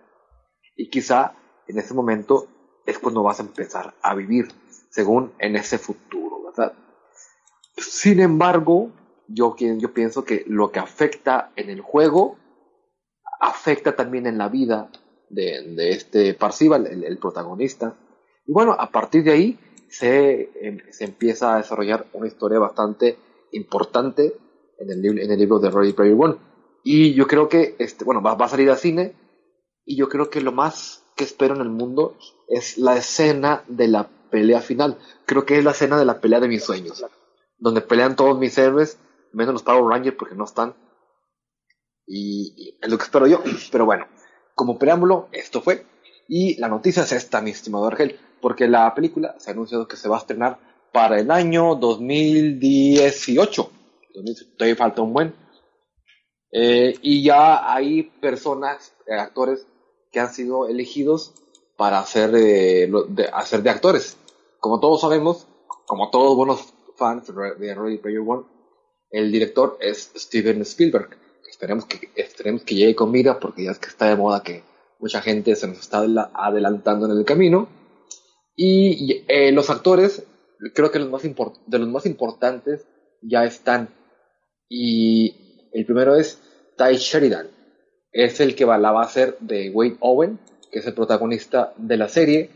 Y 0.76 0.88
quizá 0.88 1.34
en 1.68 1.78
ese 1.78 1.94
momento 1.94 2.48
es 2.84 2.98
cuando 2.98 3.22
vas 3.22 3.38
a 3.38 3.42
empezar 3.42 3.94
a 4.02 4.14
vivir, 4.14 4.48
según 4.90 5.32
en 5.38 5.56
ese 5.56 5.78
futuro, 5.78 6.42
¿verdad? 6.44 6.72
Sin 7.76 8.20
embargo, 8.20 8.90
yo, 9.28 9.54
yo 9.56 9.92
pienso 9.92 10.24
que 10.24 10.44
lo 10.46 10.70
que 10.70 10.80
afecta 10.80 11.52
en 11.56 11.68
el 11.70 11.80
juego 11.80 12.38
afecta 13.40 13.94
también 13.94 14.26
en 14.26 14.38
la 14.38 14.48
vida 14.48 14.90
de, 15.28 15.90
este 15.90 16.34
Parcival, 16.34 16.86
el, 16.86 17.18
protagonista. 17.18 17.96
Y 18.46 18.52
bueno, 18.52 18.76
a 18.78 18.90
partir 18.90 19.24
de 19.24 19.32
ahí 19.32 19.58
se, 19.88 20.50
em, 20.60 20.78
se 20.90 21.04
empieza 21.04 21.54
a 21.54 21.58
desarrollar 21.58 22.06
una 22.12 22.26
historia 22.26 22.58
bastante 22.58 23.18
importante 23.52 24.36
en 24.78 24.90
el, 24.90 25.18
en 25.18 25.30
el 25.30 25.38
libro 25.38 25.58
de 25.58 25.70
Ready 25.70 25.92
Player 25.92 26.16
One. 26.18 26.36
Y 26.84 27.14
yo 27.14 27.26
creo 27.26 27.48
que, 27.48 27.74
este, 27.78 28.04
bueno, 28.04 28.22
va, 28.22 28.34
va 28.34 28.46
a 28.46 28.50
salir 28.50 28.70
al 28.70 28.76
cine. 28.76 29.14
Y 29.84 29.96
yo 29.96 30.08
creo 30.08 30.30
que 30.30 30.40
lo 30.40 30.52
más 30.52 31.04
que 31.16 31.24
espero 31.24 31.54
en 31.54 31.60
el 31.60 31.70
mundo 31.70 32.16
es 32.48 32.78
la 32.78 32.96
escena 32.96 33.64
de 33.68 33.88
la 33.88 34.08
pelea 34.30 34.60
final. 34.60 34.98
Creo 35.24 35.44
que 35.46 35.58
es 35.58 35.64
la 35.64 35.70
escena 35.72 35.98
de 35.98 36.04
la 36.04 36.20
pelea 36.20 36.40
de 36.40 36.48
mis 36.48 36.64
sueños. 36.64 37.04
Donde 37.58 37.80
pelean 37.80 38.16
todos 38.16 38.38
mis 38.38 38.56
héroes, 38.58 38.98
menos 39.32 39.54
los 39.54 39.62
Power 39.62 39.84
Rangers 39.84 40.16
porque 40.16 40.34
no 40.34 40.44
están. 40.44 40.74
Y, 42.06 42.76
es 42.80 42.88
lo 42.88 42.98
que 42.98 43.04
espero 43.04 43.26
yo. 43.26 43.42
Pero 43.72 43.86
bueno, 43.86 44.06
como 44.54 44.78
preámbulo, 44.78 45.28
esto 45.32 45.60
fue. 45.60 45.84
Y 46.28 46.58
la 46.58 46.68
noticia 46.68 47.02
es 47.02 47.12
esta, 47.12 47.40
mi 47.40 47.50
estimado 47.50 47.86
Argel. 47.86 48.18
Porque 48.40 48.68
la 48.68 48.94
película 48.94 49.34
se 49.38 49.50
ha 49.50 49.52
anunciado 49.54 49.88
que 49.88 49.96
se 49.96 50.08
va 50.08 50.16
a 50.16 50.20
estrenar 50.20 50.58
para 50.92 51.18
el 51.18 51.30
año 51.30 51.74
2018. 51.74 53.70
2018, 54.14 54.56
Todavía 54.56 54.76
falta 54.76 55.02
un 55.02 55.12
buen. 55.12 55.34
Eh, 56.52 56.94
y 57.02 57.22
ya 57.22 57.72
hay 57.72 58.04
personas, 58.04 58.94
eh, 59.06 59.14
actores, 59.14 59.66
que 60.10 60.20
han 60.20 60.32
sido 60.32 60.68
elegidos 60.68 61.34
para 61.76 61.98
hacer, 61.98 62.34
eh, 62.34 62.90
de, 63.08 63.28
hacer 63.32 63.62
de 63.62 63.70
actores. 63.70 64.16
Como 64.60 64.80
todos 64.80 65.00
sabemos, 65.02 65.46
como 65.86 66.10
todos 66.10 66.36
buenos 66.36 66.72
fans 66.96 67.26
de 67.26 67.74
Ready 67.74 67.98
Player 67.98 68.22
One, 68.26 68.44
el 69.10 69.30
director 69.30 69.76
es 69.80 70.12
Steven 70.16 70.62
Spielberg. 70.62 71.25
Esperemos 71.56 71.86
que, 71.86 72.10
esperemos 72.16 72.64
que 72.64 72.74
llegue 72.74 72.94
con 72.94 73.10
vida 73.12 73.40
porque 73.40 73.64
ya 73.64 73.70
es 73.70 73.78
que 73.78 73.88
está 73.88 74.10
de 74.10 74.16
moda 74.16 74.42
que 74.42 74.62
mucha 74.98 75.22
gente 75.22 75.56
se 75.56 75.66
nos 75.66 75.78
está 75.78 76.00
adela- 76.00 76.30
adelantando 76.34 77.06
en 77.06 77.16
el 77.16 77.24
camino. 77.24 77.66
Y, 78.54 79.24
eh, 79.26 79.52
los 79.52 79.70
actores, 79.70 80.22
creo 80.74 80.90
que 80.90 80.98
los 80.98 81.08
más 81.08 81.22
de 81.22 81.78
los 81.78 81.88
más 81.88 82.04
importantes 82.04 82.86
ya 83.22 83.46
están. 83.46 83.88
Y 84.68 85.70
el 85.72 85.86
primero 85.86 86.14
es 86.16 86.38
Ty 86.76 86.96
Sheridan. 86.96 87.48
Es 88.12 88.38
el 88.40 88.54
que 88.54 88.66
va, 88.66 88.76
la 88.76 88.92
va 88.92 89.00
a 89.00 89.06
hacer 89.06 89.38
de 89.40 89.70
Wade 89.70 89.96
Owen, 90.00 90.38
que 90.70 90.80
es 90.80 90.86
el 90.86 90.92
protagonista 90.92 91.72
de 91.78 91.96
la 91.96 92.08
serie. 92.10 92.50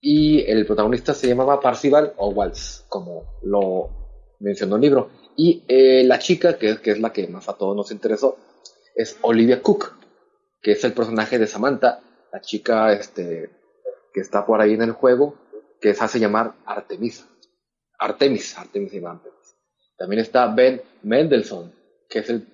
Y 0.00 0.40
el 0.50 0.66
protagonista 0.66 1.14
se 1.14 1.28
llamaba 1.28 1.60
Parcival 1.60 2.12
o 2.16 2.30
Waltz, 2.30 2.86
como 2.88 3.38
lo 3.44 4.34
mencionó 4.40 4.74
el 4.74 4.82
libro. 4.82 5.10
Y 5.36 5.64
eh, 5.68 6.04
la 6.04 6.18
chica, 6.18 6.58
que, 6.58 6.80
que 6.80 6.92
es 6.92 7.00
la 7.00 7.12
que 7.12 7.26
más 7.28 7.48
a 7.48 7.54
todos 7.54 7.76
nos 7.76 7.90
interesó, 7.90 8.38
es 8.94 9.16
Olivia 9.22 9.62
Cook, 9.62 9.94
que 10.60 10.72
es 10.72 10.84
el 10.84 10.92
personaje 10.92 11.38
de 11.38 11.46
Samantha, 11.46 12.00
la 12.32 12.40
chica 12.40 12.92
este, 12.92 13.50
que 14.12 14.20
está 14.20 14.44
por 14.46 14.60
ahí 14.60 14.74
en 14.74 14.82
el 14.82 14.92
juego, 14.92 15.34
que 15.80 15.94
se 15.94 16.04
hace 16.04 16.20
llamar 16.20 16.54
Artemisa. 16.64 17.26
Artemis, 17.98 18.56
Artemis 18.58 18.94
Artemis. 19.04 19.56
También 19.96 20.20
está 20.20 20.46
Ben 20.46 20.80
Mendelssohn, 21.02 21.72
que 22.08 22.20
es 22.20 22.30
el, 22.30 22.46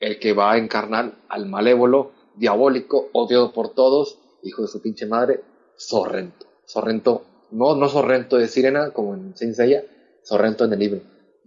el 0.00 0.18
que 0.18 0.32
va 0.32 0.52
a 0.52 0.58
encarnar 0.58 1.12
al 1.28 1.46
malévolo, 1.46 2.12
diabólico, 2.36 3.08
odiado 3.12 3.52
por 3.52 3.74
todos, 3.74 4.18
hijo 4.42 4.62
de 4.62 4.68
su 4.68 4.82
pinche 4.82 5.06
madre, 5.06 5.40
Sorrento. 5.76 6.46
Sorrento, 6.64 7.24
no, 7.52 7.76
no 7.76 7.88
Sorrento 7.88 8.36
de 8.36 8.48
Sirena, 8.48 8.90
como 8.90 9.14
en 9.14 9.36
Saint 9.36 9.54
Seiya, 9.54 9.84
Sorrento 10.22 10.64
en 10.64 10.72
el 10.72 10.78
libro. 10.78 11.00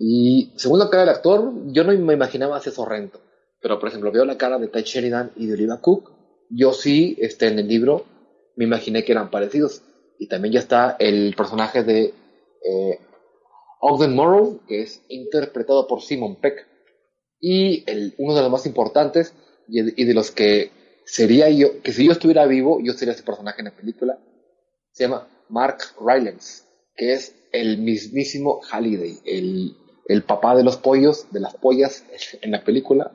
Y 0.05 0.51
según 0.57 0.79
la 0.79 0.89
cara 0.89 1.05
del 1.05 1.15
actor, 1.15 1.53
yo 1.67 1.85
no 1.85 1.93
me 1.97 2.13
imaginaba 2.13 2.57
ese 2.57 2.71
Sorrento. 2.71 3.21
Pero, 3.61 3.79
por 3.79 3.87
ejemplo, 3.87 4.11
veo 4.11 4.25
la 4.25 4.37
cara 4.37 4.59
de 4.59 4.67
Ty 4.67 4.81
Sheridan 4.81 5.31
y 5.37 5.47
de 5.47 5.53
Olivia 5.53 5.79
Cook. 5.79 6.11
Yo 6.49 6.73
sí, 6.73 7.15
este, 7.21 7.47
en 7.47 7.57
el 7.57 7.69
libro, 7.69 8.05
me 8.57 8.65
imaginé 8.65 9.05
que 9.05 9.13
eran 9.13 9.31
parecidos. 9.31 9.81
Y 10.19 10.27
también 10.27 10.55
ya 10.55 10.59
está 10.59 10.97
el 10.99 11.33
personaje 11.37 11.83
de 11.83 12.13
eh, 12.65 12.99
Ogden 13.79 14.13
Morrow, 14.13 14.59
que 14.67 14.81
es 14.81 15.01
interpretado 15.07 15.87
por 15.87 16.01
Simon 16.01 16.35
Peck. 16.35 16.67
Y 17.39 17.89
el, 17.89 18.13
uno 18.17 18.35
de 18.35 18.41
los 18.41 18.51
más 18.51 18.65
importantes, 18.65 19.33
y 19.69 20.01
y 20.01 20.03
de 20.03 20.13
los 20.13 20.31
que 20.31 20.71
sería 21.05 21.49
yo, 21.49 21.81
que 21.81 21.93
si 21.93 22.05
yo 22.05 22.11
estuviera 22.11 22.45
vivo, 22.45 22.81
yo 22.83 22.91
sería 22.91 23.13
ese 23.13 23.23
personaje 23.23 23.61
en 23.61 23.65
la 23.65 23.75
película. 23.75 24.19
Se 24.91 25.05
llama 25.05 25.29
Mark 25.47 25.77
Rylance, 26.05 26.63
que 26.93 27.13
es 27.13 27.33
el 27.53 27.77
mismísimo 27.77 28.59
Halliday, 28.69 29.19
el, 29.23 29.77
el 30.07 30.23
papá 30.23 30.55
de 30.55 30.63
los 30.63 30.77
pollos, 30.77 31.27
de 31.31 31.39
las 31.39 31.55
pollas 31.55 32.03
en 32.41 32.51
la 32.51 32.63
película, 32.63 33.11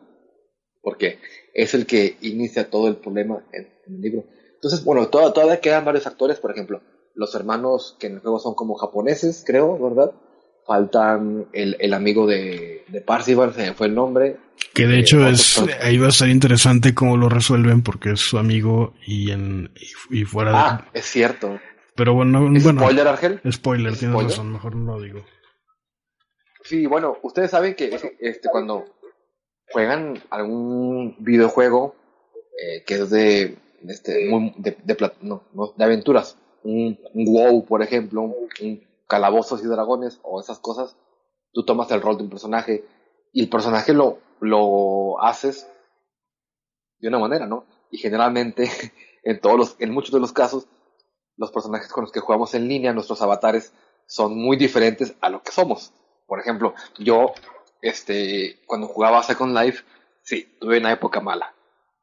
porque 0.83 1.19
es 1.55 1.75
el 1.75 1.87
que 1.87 2.17
inicia 2.23 2.71
todo 2.71 2.89
el 2.89 2.97
problema 2.97 3.43
en, 3.53 3.69
en 3.87 3.95
el 3.97 4.01
libro. 4.01 4.25
Entonces, 4.55 4.85
bueno, 4.85 5.09
toda- 5.09 5.33
todavía 5.33 5.61
quedan 5.61 5.85
varios 5.85 6.07
actores, 6.07 6.39
por 6.39 6.51
ejemplo, 6.51 6.81
los 7.15 7.35
hermanos 7.35 7.97
que 7.99 8.07
en 8.07 8.15
el 8.15 8.21
juego 8.21 8.39
son 8.39 8.55
como 8.55 8.75
japoneses, 8.77 9.43
creo, 9.47 9.79
¿verdad? 9.79 10.13
Faltan 10.67 11.47
el, 11.53 11.77
el 11.81 11.95
amigo 11.95 12.27
de, 12.27 12.85
de 12.89 13.01
Parzival, 13.01 13.55
se 13.55 13.63
me 13.63 13.75
fue 13.75 13.87
el 13.87 13.95
nombre. 13.95 14.37
Que 14.75 14.87
de 14.87 14.97
Eh, 14.97 15.01
hecho 15.01 15.27
es, 15.27 15.59
ahí 15.83 15.99
va 15.99 16.07
a 16.07 16.11
estar 16.11 16.29
interesante 16.29 16.95
cómo 16.95 17.17
lo 17.17 17.29
resuelven 17.29 17.83
porque 17.83 18.13
es 18.13 18.21
su 18.21 18.39
amigo 18.39 18.95
y 19.07 19.31
en 19.31 19.71
y, 20.11 20.21
y 20.21 20.25
fuera 20.25 20.51
de... 20.53 20.57
Ah, 20.59 20.85
es 20.93 21.07
cierto. 21.07 21.59
Pero 21.95 22.15
bueno, 22.15 22.41
bueno, 22.49 22.81
Spoiler, 22.81 23.09
Argel. 23.09 23.41
spoiler, 23.51 23.97
tienes 23.97 24.13
¿Spoiler? 24.15 24.31
razón, 24.31 24.53
mejor 24.53 24.77
no 24.77 24.97
lo 24.97 25.03
digo. 25.03 25.21
Sí, 26.69 26.87
bueno, 26.87 27.17
ustedes 27.23 27.51
saben 27.51 27.75
que 27.75 28.17
este, 28.21 28.49
cuando 28.51 28.85
juegan 29.73 30.23
algún 30.31 31.17
videojuego 31.21 31.95
eh, 32.59 32.85
que 32.87 32.95
es 32.97 33.11
de, 33.11 33.59
de 33.83 33.95
este, 33.95 34.29
muy- 34.31 34.55
de, 34.59 34.77
de 34.85 35.13
no, 35.23 35.43
no, 35.55 35.75
de 35.77 35.85
aventuras, 35.85 36.39
un, 36.65 36.99
un 37.15 37.27
WoW, 37.27 37.65
por 37.67 37.83
ejemplo, 37.83 38.23
un, 38.23 38.35
un 38.63 38.85
calabozos 39.09 39.63
y 39.65 39.69
dragones 39.69 40.21
o 40.25 40.41
esas 40.41 40.59
cosas, 40.61 40.97
tú 41.53 41.65
tomas 41.65 41.91
el 41.93 42.03
rol 42.03 42.19
de 42.19 42.25
un 42.25 42.31
personaje 42.31 42.85
y 43.33 43.43
el 43.43 43.51
personaje 43.51 43.95
lo, 43.95 44.19
lo 44.41 45.21
haces 45.23 45.69
de 47.01 47.09
una 47.09 47.19
manera, 47.19 47.47
¿no? 47.47 47.65
Y 47.91 47.99
generalmente, 47.99 48.69
en 49.23 49.41
todos 49.41 49.57
los, 49.57 49.77
en 49.79 49.93
muchos 49.93 50.13
de 50.13 50.21
los 50.21 50.33
casos, 50.33 50.67
los 51.37 51.53
personajes 51.53 51.93
con 51.93 52.03
los 52.05 52.13
que 52.13 52.21
jugamos 52.21 52.55
en 52.55 52.69
línea, 52.69 52.93
nuestros 52.93 53.23
avatares, 53.23 53.73
son 54.07 54.37
muy 54.37 54.57
diferentes 54.57 55.15
a 55.21 55.31
lo 55.31 55.43
que 55.43 55.53
somos. 55.53 55.93
Por 56.29 56.41
ejemplo, 56.41 56.75
yo, 56.99 57.33
este, 57.81 58.61
cuando 58.67 58.87
jugaba 58.87 59.23
Second 59.23 59.57
Life, 59.57 59.83
sí, 60.23 60.57
tuve 60.61 60.79
una 60.79 60.93
época 60.93 61.21
mala, 61.21 61.55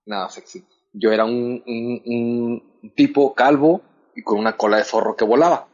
nada 0.05 0.29
sexy. 0.29 0.65
Yo 0.93 1.11
era 1.11 1.25
un, 1.25 2.81
tipo 2.95 3.35
calvo 3.35 3.81
y 4.15 4.23
con 4.23 4.39
una 4.39 4.57
cola 4.57 4.77
de 4.77 4.83
zorro 4.83 5.15
que 5.15 5.25
volaba. 5.25 5.67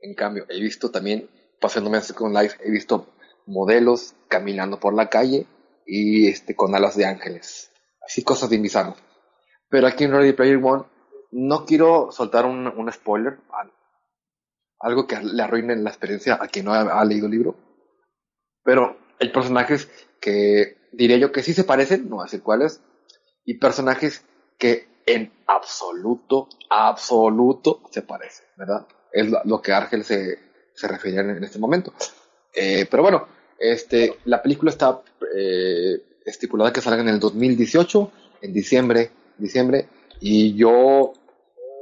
En 0.00 0.14
cambio, 0.14 0.46
he 0.48 0.60
visto 0.60 0.92
también, 0.92 1.28
pasándome 1.60 1.98
a 1.98 2.02
Second 2.02 2.36
Life, 2.36 2.58
he 2.62 2.70
visto 2.70 3.08
modelos 3.46 4.14
caminando 4.28 4.78
por 4.78 4.94
la 4.94 5.08
calle 5.08 5.46
y 5.84 6.28
este 6.28 6.54
con 6.54 6.76
alas 6.76 6.96
de 6.96 7.06
ángeles. 7.06 7.72
Así 8.06 8.22
cosas 8.22 8.50
de 8.50 8.58
bizarras. 8.58 9.02
Pero 9.68 9.88
aquí 9.88 10.04
en 10.04 10.12
Ready 10.12 10.32
Player 10.32 10.60
One 10.62 10.84
no 11.32 11.64
quiero 11.66 12.12
soltar 12.12 12.46
un, 12.46 12.92
spoiler, 12.92 13.38
al- 13.50 13.72
algo 14.80 15.06
que 15.06 15.20
le 15.20 15.42
arruine 15.42 15.76
la 15.76 15.90
experiencia 15.90 16.38
a 16.40 16.48
quien 16.48 16.66
no 16.66 16.74
ha, 16.74 17.00
ha 17.00 17.04
leído 17.04 17.26
el 17.26 17.32
libro. 17.32 17.56
Pero 18.62 18.96
hay 19.20 19.30
personajes 19.30 19.90
que 20.20 20.76
diría 20.92 21.16
yo 21.16 21.32
que 21.32 21.42
sí 21.42 21.52
se 21.54 21.64
parecen, 21.64 22.08
no 22.08 22.16
voy 22.16 22.22
a 22.22 22.26
decir 22.26 22.42
cuáles, 22.42 22.80
y 23.44 23.54
personajes 23.54 24.24
que 24.58 24.88
en 25.06 25.32
absoluto, 25.46 26.48
absoluto 26.68 27.80
se 27.90 28.02
parecen, 28.02 28.46
¿verdad? 28.56 28.86
Es 29.10 29.26
lo, 29.44 29.62
que 29.62 29.72
Argel 29.72 30.04
se, 30.04 30.38
se 30.74 30.88
refería 30.88 31.20
en, 31.20 31.30
en 31.30 31.44
este 31.44 31.58
momento. 31.58 31.94
Eh, 32.54 32.86
pero 32.90 33.02
bueno, 33.02 33.26
este, 33.58 34.18
la 34.26 34.42
película 34.42 34.70
está 34.70 35.00
eh, 35.34 36.02
estipulada 36.24 36.72
que 36.72 36.80
salga 36.80 37.00
en 37.00 37.08
el 37.08 37.18
2018, 37.18 38.12
en 38.42 38.52
diciembre, 38.52 39.10
diciembre, 39.38 39.88
y 40.20 40.54
yo 40.54 41.14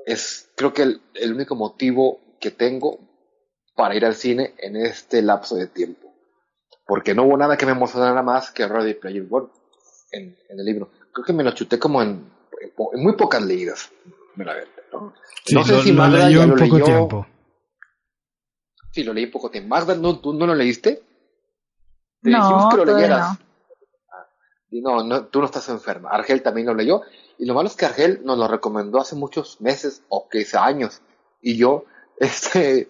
es 0.06 0.50
creo 0.54 0.72
que 0.72 0.82
el, 0.82 1.02
el 1.14 1.34
único 1.34 1.56
motivo 1.56 2.20
que 2.40 2.50
tengo 2.50 2.98
para 3.74 3.94
ir 3.94 4.04
al 4.04 4.14
cine 4.14 4.54
en 4.58 4.76
este 4.76 5.22
lapso 5.22 5.56
de 5.56 5.66
tiempo. 5.66 6.12
Porque 6.86 7.14
no 7.14 7.24
hubo 7.24 7.36
nada 7.36 7.56
que 7.56 7.66
me 7.66 7.72
emocionara 7.72 8.22
más 8.22 8.50
que 8.50 8.66
Ready 8.66 8.94
Player 8.94 9.26
One 9.28 9.48
en, 10.12 10.36
en 10.48 10.58
el 10.60 10.64
libro. 10.64 10.90
Creo 11.12 11.24
que 11.24 11.32
me 11.32 11.42
lo 11.44 11.50
chuté 11.52 11.78
como 11.78 12.00
en, 12.02 12.30
en 12.60 12.70
po- 12.76 12.94
en 12.94 13.02
muy 13.02 13.14
pocas 13.14 13.42
leídas. 13.42 13.90
meramente, 14.36 14.82
¿no? 14.92 15.14
Sí, 15.44 15.54
No 15.54 15.64
sé 15.64 15.72
lo, 15.72 15.82
si 15.82 15.92
lo 15.92 16.02
Magda 16.02 16.26
leyó 16.26 16.38
ya 16.38 16.44
en 16.44 16.50
lo 16.50 16.56
poco 16.56 16.74
leyó. 16.76 16.84
tiempo. 16.86 17.26
Sí, 18.92 19.02
lo 19.04 19.12
leí 19.12 19.24
en 19.24 19.30
poco 19.30 19.50
tiempo. 19.50 19.68
Magda, 19.68 19.94
¿no, 19.94 20.18
¿tú 20.20 20.32
no 20.32 20.46
lo 20.46 20.54
leíste? 20.54 21.02
Te 22.22 22.30
No, 22.30 22.38
dijimos 22.38 22.66
que 22.70 22.76
lo 22.78 22.84
leyeras. 22.84 23.38
no. 23.38 23.46
Ah, 24.10 24.26
y 24.70 24.80
no, 24.80 25.02
no, 25.04 25.26
tú 25.26 25.40
no 25.40 25.46
estás 25.46 25.68
enferma. 25.68 26.10
Argel 26.10 26.42
también 26.42 26.66
lo 26.66 26.74
leyó. 26.74 27.02
Y 27.38 27.44
lo 27.44 27.52
malo 27.54 27.68
es 27.68 27.76
que 27.76 27.84
Argel 27.84 28.20
nos 28.24 28.38
lo 28.38 28.48
recomendó 28.48 29.00
hace 29.00 29.16
muchos 29.16 29.60
meses 29.60 30.02
o 30.08 30.28
quizá 30.28 30.64
años. 30.64 31.02
Y 31.42 31.56
yo, 31.56 31.84
este, 32.18 32.88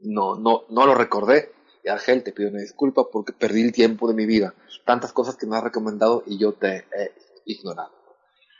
no, 0.00 0.36
no, 0.36 0.64
no 0.70 0.86
lo 0.86 0.94
recordé. 0.94 1.52
Y 1.84 1.88
Argel, 1.88 2.22
te 2.22 2.32
pido 2.32 2.50
una 2.50 2.60
disculpa 2.60 3.08
porque 3.12 3.32
perdí 3.32 3.62
el 3.62 3.72
tiempo 3.72 4.08
de 4.08 4.14
mi 4.14 4.26
vida. 4.26 4.54
Tantas 4.84 5.12
cosas 5.12 5.36
que 5.36 5.46
me 5.46 5.56
has 5.56 5.64
recomendado 5.64 6.24
y 6.26 6.38
yo 6.38 6.52
te 6.52 6.78
he 6.78 7.12
ignorado. 7.44 7.92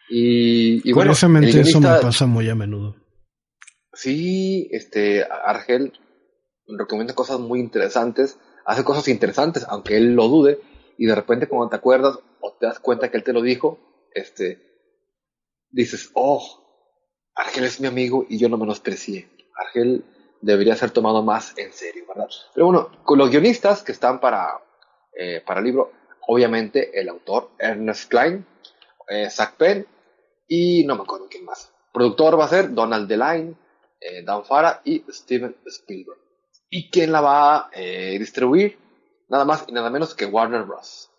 Y, 0.09 0.89
y 0.89 0.93
bueno, 0.93 1.11
el 1.11 1.17
Curiosamente 1.17 1.61
eso 1.61 1.81
me 1.81 1.89
pasa 2.01 2.27
muy 2.27 2.49
a 2.49 2.55
menudo. 2.55 2.95
Sí, 3.93 4.69
este, 4.71 5.25
Argel 5.25 5.93
recomienda 6.67 7.15
cosas 7.15 7.41
muy 7.41 7.61
interesantes, 7.61 8.39
hace 8.65 8.85
cosas 8.85 9.09
interesantes, 9.09 9.65
aunque 9.69 9.97
él 9.97 10.15
lo 10.15 10.29
dude, 10.29 10.61
y 10.99 11.07
de 11.07 11.15
repente 11.15 11.49
cuando 11.49 11.71
te 11.71 11.77
acuerdas 11.77 12.19
o 12.41 12.57
te 12.59 12.67
das 12.67 12.79
cuenta 12.79 13.11
que 13.11 13.17
él 13.17 13.25
te 13.25 13.33
lo 13.33 13.43
dijo, 13.43 13.79
este, 14.15 14.61
dices, 15.71 16.11
oh, 16.15 16.43
Argel 17.35 17.65
es 17.65 17.81
mi 17.81 17.87
amigo 17.87 18.27
y 18.29 18.39
yo 18.39 18.49
lo 18.49 18.59
menosprecié. 18.59 19.29
Argel 19.57 20.05
debería 20.41 20.77
ser 20.77 20.91
tomado 20.91 21.23
más 21.23 21.57
en 21.57 21.73
serio, 21.73 22.05
¿verdad? 22.09 22.29
Pero 22.55 22.67
bueno, 22.67 22.91
con 23.05 23.19
los 23.19 23.31
guionistas 23.31 23.83
que 23.83 23.93
están 23.93 24.21
para, 24.21 24.61
eh, 25.13 25.43
para 25.45 25.61
el 25.61 25.67
libro, 25.67 25.93
obviamente 26.27 26.99
el 26.99 27.09
autor, 27.09 27.51
Ernest 27.59 28.11
Klein, 28.11 28.47
eh, 29.09 29.31
Zach 29.31 29.55
Penn, 29.57 29.87
y 30.49 30.85
no 30.85 30.97
me 30.97 31.03
acuerdo 31.03 31.29
quién 31.31 31.45
más. 31.45 31.73
Productor 31.93 32.39
va 32.39 32.45
a 32.45 32.49
ser 32.49 32.75
Donald 32.75 33.09
DeLine, 33.09 33.55
eh, 34.01 34.23
Dan 34.23 34.45
Farah 34.45 34.83
y 34.85 35.05
Steven 35.09 35.57
Spielberg. 35.67 36.19
¿Y 36.69 36.91
quién 36.91 37.13
la 37.13 37.21
va 37.21 37.57
a 37.57 37.71
eh, 37.73 38.19
distribuir? 38.19 38.79
Nada 39.29 39.45
más 39.45 39.65
y 39.67 39.73
nada 39.73 39.91
menos 39.91 40.15
que 40.15 40.27
Warner 40.27 40.65
Bros. 40.65 41.11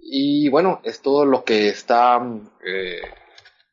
Y 0.00 0.48
bueno, 0.48 0.80
es 0.84 1.00
todo 1.00 1.24
lo 1.24 1.44
que 1.44 1.68
está 1.68 2.20
eh, 2.64 3.02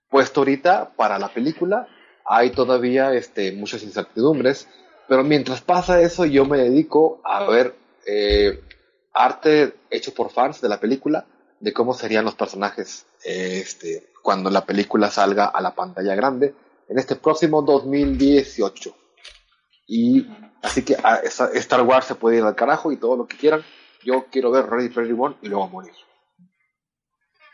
puesto 0.10 0.42
ahorita 0.42 0.94
para 0.96 1.20
la 1.20 1.30
película. 1.30 1.88
Hay 2.26 2.52
todavía 2.52 3.14
este, 3.14 3.52
muchas 3.52 3.84
incertidumbres, 3.84 4.68
pero 5.08 5.24
mientras 5.24 5.62
pasa 5.62 6.02
eso 6.02 6.26
yo 6.26 6.46
me 6.46 6.58
dedico 6.58 7.22
a 7.24 7.44
ver 7.46 7.76
eh, 8.06 8.62
arte 9.14 9.74
hecho 9.90 10.14
por 10.14 10.32
fans 10.32 10.62
de 10.62 10.70
la 10.70 10.80
película, 10.80 11.26
de 11.60 11.74
cómo 11.74 11.94
serían 11.94 12.26
los 12.26 12.36
personajes 12.36 13.06
eh, 13.26 13.60
este, 13.62 14.10
cuando 14.22 14.50
la 14.50 14.66
película 14.66 15.10
salga 15.12 15.46
a 15.46 15.62
la 15.62 15.76
pantalla 15.76 16.16
grande 16.16 16.54
en 16.90 17.00
este 17.00 17.16
próximo 17.16 17.62
2018. 17.62 18.96
Y 19.88 20.28
así 20.62 20.84
que 20.84 20.96
a 21.04 21.16
esa- 21.18 21.52
Star 21.54 21.82
Wars 21.82 22.06
se 22.08 22.16
puede 22.16 22.38
ir 22.38 22.44
al 22.44 22.56
carajo 22.56 22.92
y 22.92 22.98
todo 22.98 23.18
lo 23.18 23.28
que 23.28 23.38
quieran. 23.38 23.64
Yo 24.04 24.26
quiero 24.32 24.52
ver 24.52 24.66
Ready 24.68 24.90
Player 24.90 25.16
One 25.18 25.36
y 25.42 25.48
luego 25.48 25.68
morir. 25.70 25.94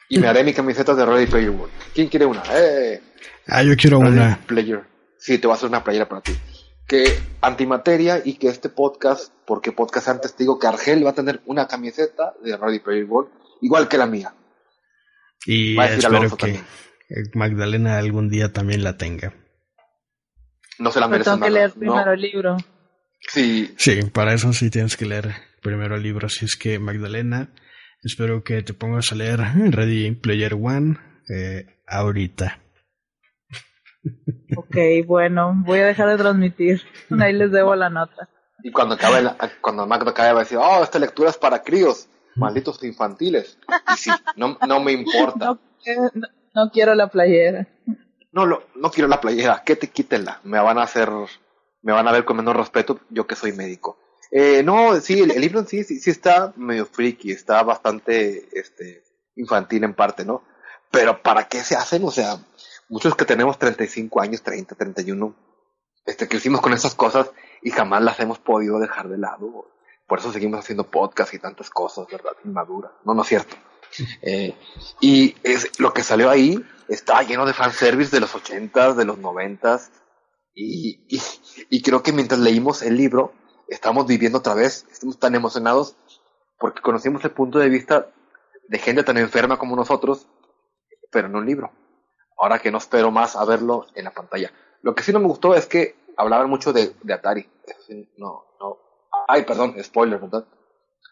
Y 0.10 0.20
me 0.20 0.28
haré 0.28 0.44
mi 0.44 0.54
camiseta 0.54 0.96
de 0.96 1.06
Ready 1.06 1.28
Player 1.28 1.50
One. 1.50 1.72
¿Quién 1.94 2.08
quiere 2.08 2.26
una? 2.26 2.42
¡Eh! 2.52 3.02
Ah, 3.48 3.64
yo 3.64 3.76
quiero 3.78 4.00
Ready 4.02 4.14
una. 4.14 4.40
Player. 4.48 4.82
Sí, 5.18 5.38
te 5.38 5.48
voy 5.48 5.54
a 5.54 5.58
hacer 5.58 5.70
una 5.70 5.84
playera 5.84 6.10
para 6.10 6.22
ti. 6.22 6.36
Que 6.88 7.20
antimateria 7.42 8.22
y 8.26 8.34
que 8.34 8.48
este 8.48 8.70
podcast, 8.70 9.32
porque 9.46 9.72
podcast 9.72 10.08
antes 10.08 10.34
te 10.34 10.44
digo 10.44 10.58
que 10.58 10.66
Argel 10.68 11.06
va 11.06 11.12
a 11.12 11.16
tener 11.16 11.42
una 11.46 11.68
camiseta 11.68 12.34
de 12.44 12.58
Ready 12.58 12.80
Player 12.80 13.06
One, 13.10 13.30
igual 13.62 13.88
que 13.88 13.98
la 14.00 14.08
mía. 14.08 14.34
Y 15.46 15.76
Va 15.76 15.84
a 15.84 15.86
decir 15.88 16.00
espero 16.00 16.18
Alonso 16.18 16.38
que 16.38 16.42
también. 16.42 16.66
Magdalena 17.36 17.98
algún 17.98 18.30
día 18.30 18.52
también 18.52 18.84
la 18.84 18.98
tenga. 18.98 19.34
No 20.80 20.92
se 20.92 21.00
la 21.00 21.08
merece 21.08 21.30
tengo 21.32 21.46
que 21.46 21.52
leer 21.52 21.70
¿no? 21.70 21.80
primero 21.80 22.14
el 22.14 22.22
libro. 22.22 22.58
Sí, 23.28 23.74
Sí, 23.78 24.00
para 24.14 24.34
eso 24.34 24.54
sí 24.54 24.70
tienes 24.70 24.98
que 24.98 25.06
leer 25.06 25.36
primero 25.62 25.96
el 25.96 26.04
libro. 26.04 26.28
Así 26.28 26.46
es 26.46 26.56
que, 26.56 26.80
Magdalena, 26.80 27.50
espero 28.04 28.44
que 28.44 28.62
te 28.64 28.74
pongas 28.74 29.12
a 29.12 29.16
leer 29.16 29.40
Ready 29.40 30.12
Player 30.16 30.54
One 30.54 30.98
eh, 31.30 31.66
ahorita. 31.88 32.60
Ok, 34.56 34.76
bueno, 35.06 35.54
voy 35.66 35.80
a 35.80 35.86
dejar 35.86 36.10
de 36.10 36.18
transmitir. 36.18 36.82
Ahí 37.20 37.34
les 37.34 37.52
debo 37.52 37.76
la 37.76 37.90
nota. 37.90 38.30
y 38.64 38.72
cuando 38.72 38.96
acabe 38.96 39.22
la- 39.22 39.38
cuando 39.62 39.86
Magda 39.86 40.12
acabe 40.12 40.32
va 40.34 40.42
a 40.42 40.44
decir, 40.44 40.58
oh, 40.60 40.84
esta 40.84 41.00
lectura 41.00 41.30
es 41.30 41.38
para 41.38 41.62
críos, 41.64 42.08
malditos 42.36 42.84
infantiles. 42.84 43.58
Y 43.94 43.98
sí, 43.98 44.12
no, 44.36 44.58
no 44.68 44.80
me 44.80 44.92
importa. 44.92 45.58
No, 45.86 46.12
no, 46.14 46.28
no 46.66 46.72
quiero 46.72 46.94
la 46.94 47.08
playera. 47.08 47.66
No, 48.34 48.46
lo, 48.46 48.68
no 48.76 48.92
quiero 48.92 49.08
la 49.08 49.22
playera, 49.22 49.64
que 49.66 49.78
te 49.78 49.88
quítenla. 49.88 50.42
Me 50.44 50.60
van 50.60 50.78
a 50.78 50.84
hacer, 50.84 51.10
me 51.82 51.94
van 51.94 52.06
a 52.06 52.12
ver 52.12 52.26
con 52.26 52.36
menos 52.36 52.54
respeto, 52.54 53.00
yo 53.10 53.26
que 53.26 53.36
soy 53.36 53.54
médico. 53.54 53.98
Eh, 54.32 54.62
no, 54.64 55.00
sí, 55.02 55.20
el, 55.20 55.42
libro 55.42 55.60
en 55.60 55.68
sí, 55.68 55.84
sí, 55.84 56.00
sí 56.00 56.12
está 56.12 56.54
medio 56.56 56.86
freaky, 56.86 57.32
está 57.32 57.64
bastante, 57.64 58.48
este, 58.52 59.04
infantil 59.36 59.84
en 59.84 59.96
parte, 59.96 60.24
¿no? 60.24 60.44
Pero 60.92 61.22
¿para 61.22 61.48
qué 61.48 61.64
se 61.64 61.76
hacen? 61.76 62.04
O 62.04 62.12
sea, 62.12 62.38
muchos 62.90 63.16
que 63.16 63.26
tenemos 63.26 63.58
35 63.58 64.22
años, 64.22 64.42
30, 64.44 64.76
31, 64.76 65.36
este, 66.06 66.28
crecimos 66.28 66.62
con 66.62 66.74
esas 66.74 66.96
cosas 66.96 67.32
y 67.62 67.72
jamás 67.72 68.04
las 68.04 68.20
hemos 68.20 68.40
podido 68.40 68.80
dejar 68.80 69.10
de 69.10 69.18
lado. 69.18 69.72
Por 70.08 70.20
eso 70.20 70.32
seguimos 70.32 70.60
haciendo 70.60 70.90
podcast 70.90 71.34
y 71.34 71.40
tantas 71.40 71.70
cosas, 71.70 72.08
¿verdad? 72.12 72.32
Inmadura. 72.44 72.92
No, 73.06 73.14
no 73.14 73.22
es 73.22 73.28
cierto. 73.28 73.56
Eh, 74.22 74.56
y 75.00 75.36
es, 75.44 75.80
lo 75.80 75.94
que 75.94 76.04
salió 76.04 76.30
ahí 76.30 76.64
está 76.88 77.24
lleno 77.24 77.46
de 77.46 77.54
fanservice 77.54 78.12
de 78.12 78.20
los 78.20 78.34
ochentas, 78.36 78.96
de 78.98 79.06
los 79.06 79.18
noventas. 79.18 79.92
Y, 80.54 81.06
y, 81.08 81.22
y 81.70 81.82
creo 81.82 82.02
que 82.04 82.12
mientras 82.12 82.40
leímos 82.40 82.82
el 82.82 82.98
libro, 82.98 83.34
estamos 83.70 84.08
viviendo 84.08 84.40
otra 84.40 84.54
vez, 84.54 84.86
estamos 84.92 85.20
tan 85.20 85.36
emocionados 85.36 85.96
porque 86.58 86.82
conocimos 86.82 87.24
el 87.24 87.32
punto 87.32 87.60
de 87.60 87.70
vista 87.70 88.08
de 88.68 88.78
gente 88.78 89.04
tan 89.04 89.18
enferma 89.18 89.58
como 89.58 89.76
nosotros, 89.76 90.28
pero 91.12 91.28
en 91.28 91.36
un 91.36 91.46
libro. 91.46 91.72
Ahora 92.38 92.60
que 92.60 92.72
no 92.72 92.78
espero 92.78 93.12
más 93.12 93.36
a 93.36 93.46
verlo 93.46 93.88
en 93.96 94.06
la 94.06 94.12
pantalla. 94.12 94.52
Lo 94.82 94.96
que 94.96 95.04
sí 95.04 95.12
no 95.12 95.20
me 95.20 95.28
gustó 95.28 95.56
es 95.56 95.66
que 95.66 95.96
hablaban 96.18 96.50
mucho 96.50 96.72
de, 96.72 96.94
de 97.02 97.14
Atari. 97.14 97.50
No, 98.18 98.46
no. 98.60 98.78
Ay, 99.28 99.44
perdón, 99.44 99.76
spoiler, 99.82 100.20
¿verdad? 100.20 100.46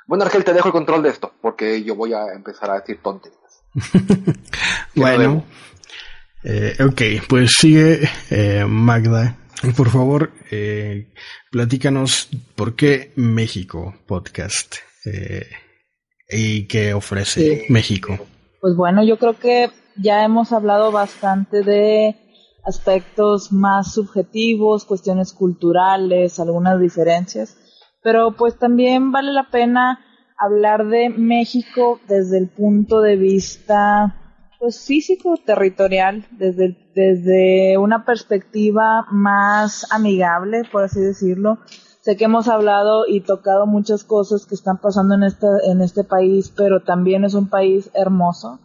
Bueno, 0.05 0.23
Argel, 0.23 0.43
te 0.43 0.53
dejo 0.53 0.69
el 0.69 0.73
control 0.73 1.03
de 1.03 1.09
esto, 1.09 1.33
porque 1.41 1.83
yo 1.83 1.95
voy 1.95 2.13
a 2.13 2.33
empezar 2.33 2.69
a 2.69 2.79
decir 2.79 3.01
tonterías. 3.01 3.63
bueno, 4.95 5.43
eh, 6.43 6.75
ok, 6.79 7.27
pues 7.27 7.51
sigue 7.57 8.09
eh, 8.29 8.65
Magda. 8.65 9.35
Por 9.75 9.89
favor, 9.89 10.31
eh, 10.51 11.07
platícanos 11.51 12.29
por 12.55 12.75
qué 12.75 13.11
México 13.15 13.95
Podcast 14.05 14.75
eh, 15.05 15.47
y 16.29 16.67
qué 16.67 16.93
ofrece 16.93 17.65
México. 17.69 18.19
Pues 18.61 18.75
bueno, 18.75 19.03
yo 19.03 19.17
creo 19.17 19.39
que 19.39 19.71
ya 19.95 20.23
hemos 20.23 20.51
hablado 20.51 20.91
bastante 20.91 21.63
de 21.63 22.15
aspectos 22.65 23.51
más 23.51 23.93
subjetivos, 23.93 24.85
cuestiones 24.85 25.33
culturales, 25.33 26.39
algunas 26.39 26.79
diferencias, 26.79 27.57
pero 28.03 28.35
pues 28.35 28.59
también 28.59 29.11
vale 29.11 29.31
la 29.31 29.49
pena 29.49 30.05
hablar 30.37 30.87
de 30.87 31.09
México 31.09 31.99
desde 32.07 32.37
el 32.37 32.49
punto 32.49 33.01
de 33.01 33.15
vista 33.15 34.26
pues 34.59 34.85
físico 34.85 35.35
territorial 35.45 36.25
desde 36.31 36.75
desde 36.95 37.77
una 37.77 38.05
perspectiva 38.05 39.05
más 39.11 39.85
amigable 39.91 40.63
por 40.71 40.83
así 40.83 40.99
decirlo. 40.99 41.59
Sé 42.01 42.15
que 42.15 42.25
hemos 42.25 42.47
hablado 42.47 43.03
y 43.05 43.21
tocado 43.21 43.67
muchas 43.67 44.03
cosas 44.03 44.45
que 44.45 44.55
están 44.55 44.79
pasando 44.79 45.15
en 45.15 45.23
este 45.23 45.47
en 45.65 45.81
este 45.81 46.03
país 46.03 46.51
pero 46.55 46.83
también 46.83 47.23
es 47.23 47.33
un 47.33 47.49
país 47.49 47.91
hermoso 47.93 48.59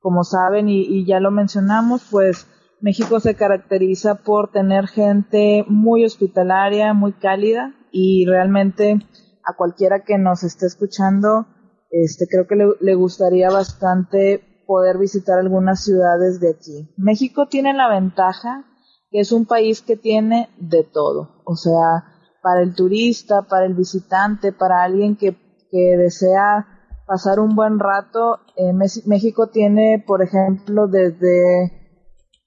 como 0.00 0.22
saben 0.22 0.68
y, 0.68 1.06
ya 1.06 1.18
lo 1.18 1.30
mencionamos 1.30 2.06
pues 2.10 2.46
México 2.80 3.20
se 3.20 3.34
caracteriza 3.34 4.16
por 4.16 4.52
tener 4.52 4.86
gente 4.86 5.64
muy 5.66 6.04
hospitalaria 6.04 6.92
muy 6.92 7.14
cálida 7.14 7.74
y 7.90 8.26
realmente 8.26 8.98
a 9.44 9.56
cualquiera 9.56 10.04
que 10.04 10.18
nos 10.18 10.44
esté 10.44 10.66
escuchando 10.66 11.46
este 11.90 12.26
creo 12.28 12.46
que 12.46 12.84
le 12.84 12.94
gustaría 12.94 13.50
bastante 13.50 14.53
poder 14.66 14.98
visitar 14.98 15.38
algunas 15.38 15.84
ciudades 15.84 16.40
de 16.40 16.50
aquí. 16.50 16.92
México 16.96 17.46
tiene 17.48 17.74
la 17.74 17.88
ventaja 17.88 18.64
que 19.10 19.20
es 19.20 19.32
un 19.32 19.46
país 19.46 19.82
que 19.82 19.96
tiene 19.96 20.48
de 20.58 20.82
todo, 20.82 21.42
o 21.44 21.54
sea, 21.54 22.04
para 22.42 22.62
el 22.62 22.74
turista, 22.74 23.42
para 23.42 23.64
el 23.64 23.74
visitante, 23.74 24.52
para 24.52 24.82
alguien 24.82 25.16
que, 25.16 25.36
que 25.70 25.96
desea 25.96 26.66
pasar 27.06 27.38
un 27.40 27.54
buen 27.54 27.78
rato, 27.78 28.40
eh, 28.56 28.72
México 29.06 29.48
tiene, 29.48 30.02
por 30.06 30.22
ejemplo, 30.22 30.88
desde 30.88 31.72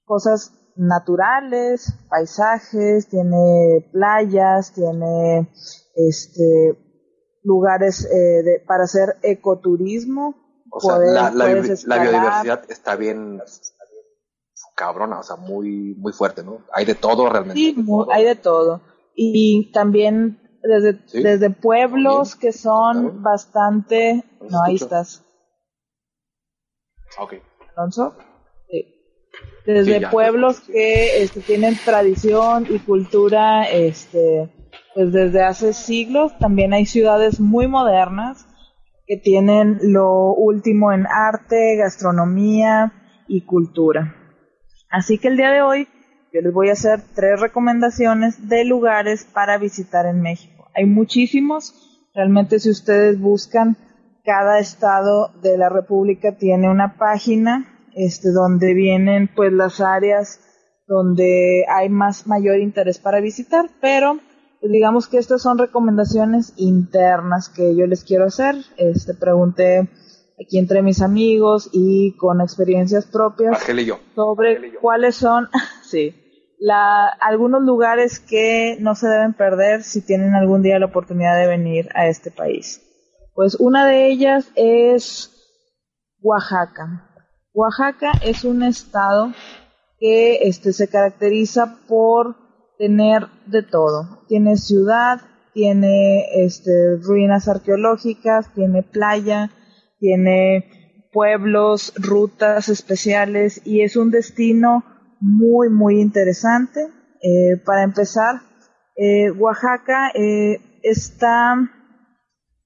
cosas 0.05 0.53
naturales, 0.75 1.93
paisajes, 2.09 3.07
tiene 3.09 3.89
playas, 3.91 4.73
tiene 4.73 5.49
este 5.95 6.77
lugares 7.43 8.05
eh, 8.05 8.63
para 8.67 8.83
hacer 8.83 9.15
ecoturismo, 9.21 10.35
o 10.71 10.79
sea, 10.79 10.97
la, 10.97 11.31
la, 11.31 11.47
la, 11.85 12.01
biodiversidad 12.01 12.63
está 12.69 12.95
bien, 12.95 13.41
está 13.45 13.83
bien 13.91 14.07
cabrona, 14.75 15.19
o 15.19 15.23
sea, 15.23 15.35
muy, 15.35 15.95
muy 15.97 16.13
fuerte, 16.13 16.43
¿no? 16.43 16.63
Hay 16.71 16.85
de 16.85 16.95
todo 16.95 17.29
realmente. 17.29 17.59
Sí, 17.59 17.75
hay 18.11 18.23
de 18.23 18.35
todo. 18.35 18.81
Y 19.15 19.71
también 19.71 20.39
desde, 20.61 21.01
¿Sí? 21.07 21.23
desde 21.23 21.49
pueblos 21.49 22.35
que 22.35 22.51
son 22.51 23.23
bastante... 23.23 24.23
No, 24.49 24.61
ahí 24.63 24.75
estás. 24.75 25.25
Ok. 27.19 27.35
Alonso. 27.75 28.15
Sí. 28.69 28.85
Desde 29.65 29.99
sí, 29.99 30.05
pueblos 30.11 30.61
que 30.61 31.23
este, 31.23 31.41
tienen 31.41 31.75
tradición 31.83 32.67
y 32.69 32.79
cultura, 32.79 33.63
este, 33.63 34.53
pues 34.93 35.11
desde 35.11 35.43
hace 35.43 35.73
siglos, 35.73 36.37
también 36.37 36.73
hay 36.73 36.85
ciudades 36.85 37.39
muy 37.39 37.67
modernas 37.67 38.46
que 39.07 39.17
tienen 39.17 39.79
lo 39.81 40.33
último 40.33 40.91
en 40.91 41.07
arte, 41.07 41.77
gastronomía 41.77 42.91
y 43.27 43.45
cultura. 43.45 44.15
Así 44.91 45.17
que 45.17 45.29
el 45.29 45.37
día 45.37 45.51
de 45.51 45.61
hoy 45.61 45.87
yo 46.33 46.41
les 46.41 46.53
voy 46.53 46.69
a 46.69 46.73
hacer 46.73 47.01
tres 47.15 47.39
recomendaciones 47.39 48.49
de 48.49 48.65
lugares 48.65 49.25
para 49.33 49.57
visitar 49.57 50.05
en 50.05 50.21
México. 50.21 50.69
Hay 50.75 50.85
muchísimos, 50.85 51.73
realmente 52.13 52.59
si 52.59 52.69
ustedes 52.69 53.19
buscan, 53.19 53.77
cada 54.25 54.59
estado 54.59 55.31
de 55.41 55.57
la 55.57 55.69
República 55.69 56.35
tiene 56.37 56.69
una 56.69 56.97
página 56.97 57.65
este, 57.95 58.31
donde 58.31 58.73
vienen 58.73 59.29
pues 59.33 59.53
las 59.53 59.79
áreas 59.79 60.41
donde 60.85 61.63
hay 61.69 61.89
más 61.89 62.27
mayor 62.27 62.59
interés 62.59 62.99
para 62.99 63.21
visitar, 63.21 63.69
pero 63.81 64.19
digamos 64.61 65.07
que 65.07 65.17
estas 65.17 65.41
son 65.41 65.57
recomendaciones 65.57 66.53
internas 66.57 67.49
que 67.49 67.75
yo 67.75 67.85
les 67.85 68.03
quiero 68.03 68.25
hacer. 68.25 68.55
Este 68.77 69.13
pregunté 69.13 69.89
aquí 70.39 70.59
entre 70.59 70.81
mis 70.81 71.01
amigos 71.01 71.69
y 71.71 72.15
con 72.17 72.41
experiencias 72.41 73.05
propias 73.05 73.65
yo. 73.85 73.99
sobre 74.15 74.73
cuáles 74.79 75.15
son, 75.15 75.49
sí, 75.83 76.15
la, 76.59 77.07
algunos 77.07 77.63
lugares 77.63 78.19
que 78.19 78.77
no 78.79 78.95
se 78.95 79.07
deben 79.07 79.33
perder 79.33 79.83
si 79.83 80.01
tienen 80.01 80.35
algún 80.35 80.61
día 80.61 80.79
la 80.79 80.87
oportunidad 80.87 81.37
de 81.37 81.47
venir 81.47 81.89
a 81.93 82.07
este 82.07 82.31
país. 82.31 82.81
Pues 83.33 83.55
una 83.55 83.85
de 83.85 84.07
ellas 84.07 84.51
es 84.55 85.31
Oaxaca. 86.21 87.03
Oaxaca 87.53 88.11
es 88.23 88.43
un 88.43 88.63
estado 88.63 89.33
que 89.99 90.47
este, 90.47 90.73
se 90.73 90.87
caracteriza 90.87 91.77
por 91.87 92.46
tener 92.77 93.27
de 93.45 93.63
todo. 93.63 94.25
Tiene 94.27 94.57
ciudad, 94.57 95.21
tiene 95.53 96.43
este, 96.43 96.97
ruinas 97.01 97.47
arqueológicas, 97.47 98.53
tiene 98.53 98.83
playa, 98.83 99.51
tiene 99.99 101.09
pueblos, 101.11 101.93
rutas 101.97 102.69
especiales 102.69 103.61
y 103.65 103.81
es 103.81 103.95
un 103.95 104.11
destino 104.11 104.83
muy, 105.19 105.69
muy 105.69 105.99
interesante. 105.99 106.81
Eh, 107.21 107.57
para 107.65 107.83
empezar, 107.83 108.41
eh, 108.95 109.31
Oaxaca 109.31 110.09
eh, 110.13 110.59
está, 110.83 111.55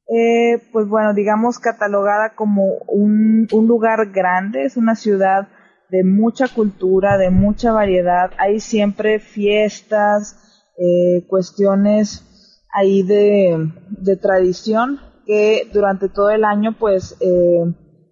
eh, 0.08 0.62
pues 0.72 0.88
bueno, 0.88 1.14
digamos, 1.14 1.60
catalogada 1.60 2.36
como 2.36 2.78
un, 2.88 3.48
un 3.52 3.68
lugar 3.68 4.12
grande, 4.12 4.64
es 4.64 4.78
una 4.78 4.96
ciudad 4.96 5.48
de 5.92 6.06
mucha 6.06 6.48
cultura, 6.48 7.18
de 7.18 7.30
mucha 7.30 7.74
variedad. 7.74 8.32
Hay 8.38 8.62
siempre 8.62 9.20
fiestas, 9.20 10.38
eh, 10.78 11.26
cuestiones 11.28 12.26
ahí 12.74 13.04
de, 13.04 13.70
de, 13.90 14.16
tradición 14.16 15.02
que 15.26 15.70
durante 15.74 16.08
todo 16.08 16.30
el 16.30 16.46
año 16.46 16.78
pues 16.80 17.18
eh, 17.20 17.66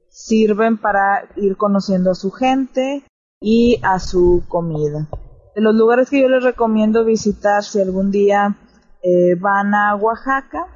sirven 0.10 0.77
para 0.77 1.30
ir 1.38 1.56
conociendo 1.56 2.11
a 2.11 2.15
su 2.15 2.31
gente 2.31 3.06
y 3.39 3.80
a 3.81 3.99
su 3.99 4.43
comida. 4.49 5.07
De 5.56 5.61
los 5.61 5.73
lugares 5.73 6.10
que 6.10 6.22
yo 6.22 6.27
les 6.27 6.43
recomiendo 6.43 7.06
visitar 7.06 7.64
si 7.64 7.80
algún 7.80 8.11
día 8.11 8.57
eh, 9.01 9.35
van 9.35 9.73
a 9.73 9.95
Oaxaca 9.95 10.68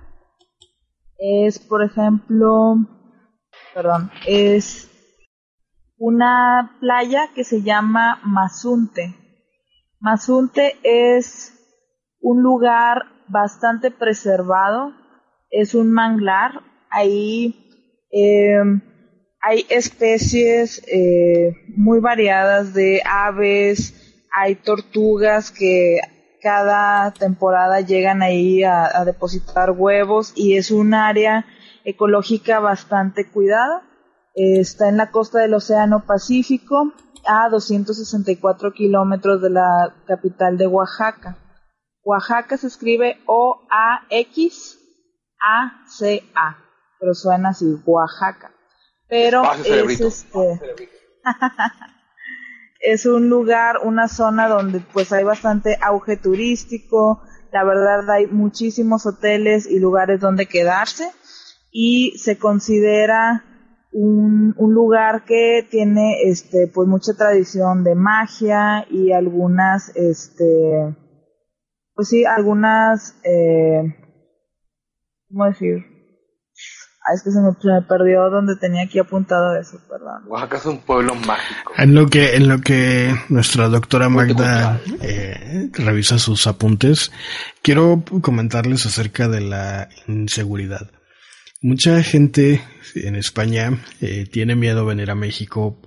es 1.17 1.59
por 1.59 1.83
ejemplo, 1.83 2.75
perdón, 3.73 4.09
es 4.25 4.89
una 6.05 6.75
playa 6.81 7.29
que 7.33 7.45
se 7.45 7.61
llama 7.61 8.19
Mazunte. 8.25 9.15
Mazunte 10.01 10.75
es 10.83 11.53
un 12.19 12.43
lugar 12.43 13.03
bastante 13.29 13.89
preservado, 13.89 14.91
es 15.49 15.73
un 15.73 15.93
manglar, 15.93 16.59
ahí 16.89 17.55
eh, 18.11 18.59
hay 19.39 19.65
especies 19.69 20.83
eh, 20.91 21.55
muy 21.77 22.01
variadas 22.01 22.73
de 22.73 23.01
aves, 23.09 24.25
hay 24.29 24.55
tortugas 24.55 25.51
que 25.51 25.99
cada 26.41 27.13
temporada 27.13 27.79
llegan 27.79 28.21
ahí 28.21 28.65
a 28.65 29.05
depositar 29.05 29.71
huevos 29.71 30.33
y 30.35 30.57
es 30.57 30.69
un 30.69 30.93
área 30.95 31.45
ecológica 31.85 32.59
bastante 32.59 33.31
cuidada 33.31 33.83
está 34.33 34.89
en 34.89 34.97
la 34.97 35.11
costa 35.11 35.39
del 35.39 35.53
Océano 35.53 36.05
Pacífico, 36.05 36.93
a 37.25 37.49
264 37.49 38.73
kilómetros 38.73 39.41
de 39.41 39.49
la 39.49 39.95
capital 40.05 40.57
de 40.57 40.67
Oaxaca. 40.67 41.37
Oaxaca 42.03 42.57
se 42.57 42.67
escribe 42.67 43.21
O-A-X-A-C-A, 43.25 43.77
pero 46.99 47.13
suena 47.13 47.49
así, 47.49 47.77
Oaxaca. 47.85 48.51
Pero 49.07 49.43
es 49.63 50.01
este. 50.01 50.59
es 52.81 53.05
un 53.05 53.29
lugar, 53.29 53.77
una 53.83 54.07
zona 54.09 54.49
donde 54.49 54.81
pues 54.81 55.13
hay 55.13 55.23
bastante 55.23 55.77
auge 55.81 56.17
turístico, 56.17 57.21
la 57.51 57.63
verdad 57.63 58.09
hay 58.09 58.27
muchísimos 58.27 59.05
hoteles 59.05 59.67
y 59.67 59.79
lugares 59.79 60.19
donde 60.19 60.47
quedarse 60.47 61.09
y 61.71 62.17
se 62.17 62.37
considera 62.37 63.45
un, 63.93 64.53
un, 64.57 64.73
lugar 64.73 65.23
que 65.25 65.65
tiene 65.69 66.23
este 66.23 66.67
pues 66.67 66.87
mucha 66.87 67.13
tradición 67.13 67.83
de 67.83 67.95
magia 67.95 68.85
y 68.89 69.11
algunas 69.11 69.95
este 69.95 70.95
pues 71.93 72.09
sí 72.09 72.25
algunas 72.25 73.15
eh, 73.23 73.95
cómo 75.29 75.45
decir 75.45 75.93
Ah, 77.05 77.13
es 77.15 77.21
que 77.21 77.31
se 77.31 77.41
me, 77.41 77.81
perdió 77.81 78.29
donde 78.29 78.55
tenía 78.55 78.83
aquí 78.83 78.97
apuntado 78.97 79.57
eso, 79.57 79.77
perdón. 79.89 80.23
Oaxaca 80.27 80.55
es 80.55 80.65
un 80.65 80.79
pueblo 80.79 81.15
mágico. 81.15 81.73
En 81.75 81.95
lo 81.95 82.07
que, 82.07 82.37
en 82.37 82.47
lo 82.47 82.61
que 82.61 83.13
nuestra 83.27 83.67
doctora 83.67 84.07
Magda 84.07 84.79
eh, 85.01 85.69
revisa 85.73 86.17
sus 86.17 86.47
apuntes, 86.47 87.11
quiero 87.61 88.01
comentarles 88.21 88.85
acerca 88.85 89.27
de 89.27 89.41
la 89.41 89.89
inseguridad. 90.07 90.91
Mucha 91.65 92.03
gente 92.03 92.61
en 92.93 93.15
España 93.15 93.81
eh, 94.01 94.27
tiene 94.29 94.53
miedo 94.53 94.81
a 94.81 94.83
venir 94.83 95.09
a 95.09 95.15
México 95.15 95.81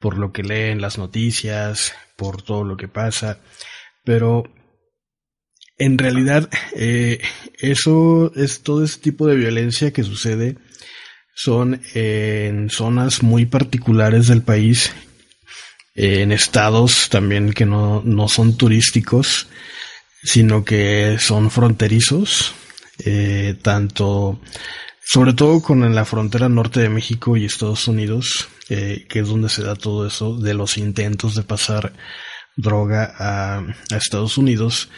por 0.00 0.18
lo 0.18 0.32
que 0.32 0.42
leen 0.42 0.80
las 0.80 0.98
noticias, 0.98 1.92
por 2.16 2.42
todo 2.42 2.64
lo 2.64 2.76
que 2.76 2.88
pasa, 2.88 3.38
pero 4.02 4.52
en 5.78 5.96
realidad 5.96 6.50
eh, 6.74 7.20
eso 7.60 8.32
es 8.34 8.64
todo 8.64 8.82
ese 8.82 8.98
tipo 8.98 9.28
de 9.28 9.36
violencia 9.36 9.92
que 9.92 10.02
sucede 10.02 10.58
son 11.36 11.80
en 11.94 12.68
zonas 12.68 13.22
muy 13.22 13.46
particulares 13.46 14.26
del 14.26 14.42
país, 14.42 14.92
en 15.94 16.32
estados 16.32 17.08
también 17.10 17.52
que 17.52 17.64
no, 17.64 18.02
no 18.04 18.26
son 18.26 18.56
turísticos, 18.56 19.46
sino 20.24 20.64
que 20.64 21.18
son 21.20 21.48
fronterizos, 21.52 22.54
eh, 23.04 23.54
tanto, 23.62 24.40
sobre 25.04 25.34
todo 25.34 25.60
con 25.60 25.94
la 25.94 26.04
frontera 26.04 26.48
norte 26.48 26.80
de 26.80 26.88
México 26.88 27.36
y 27.36 27.44
Estados 27.44 27.88
Unidos, 27.88 28.48
eh, 28.68 29.06
que 29.08 29.20
es 29.20 29.28
donde 29.28 29.48
se 29.48 29.62
da 29.62 29.74
todo 29.74 30.06
eso 30.06 30.38
de 30.38 30.54
los 30.54 30.78
intentos 30.78 31.34
de 31.34 31.42
pasar 31.42 31.92
droga 32.56 33.14
a, 33.18 33.96
Estados 33.96 34.38
Unidos 34.38 34.88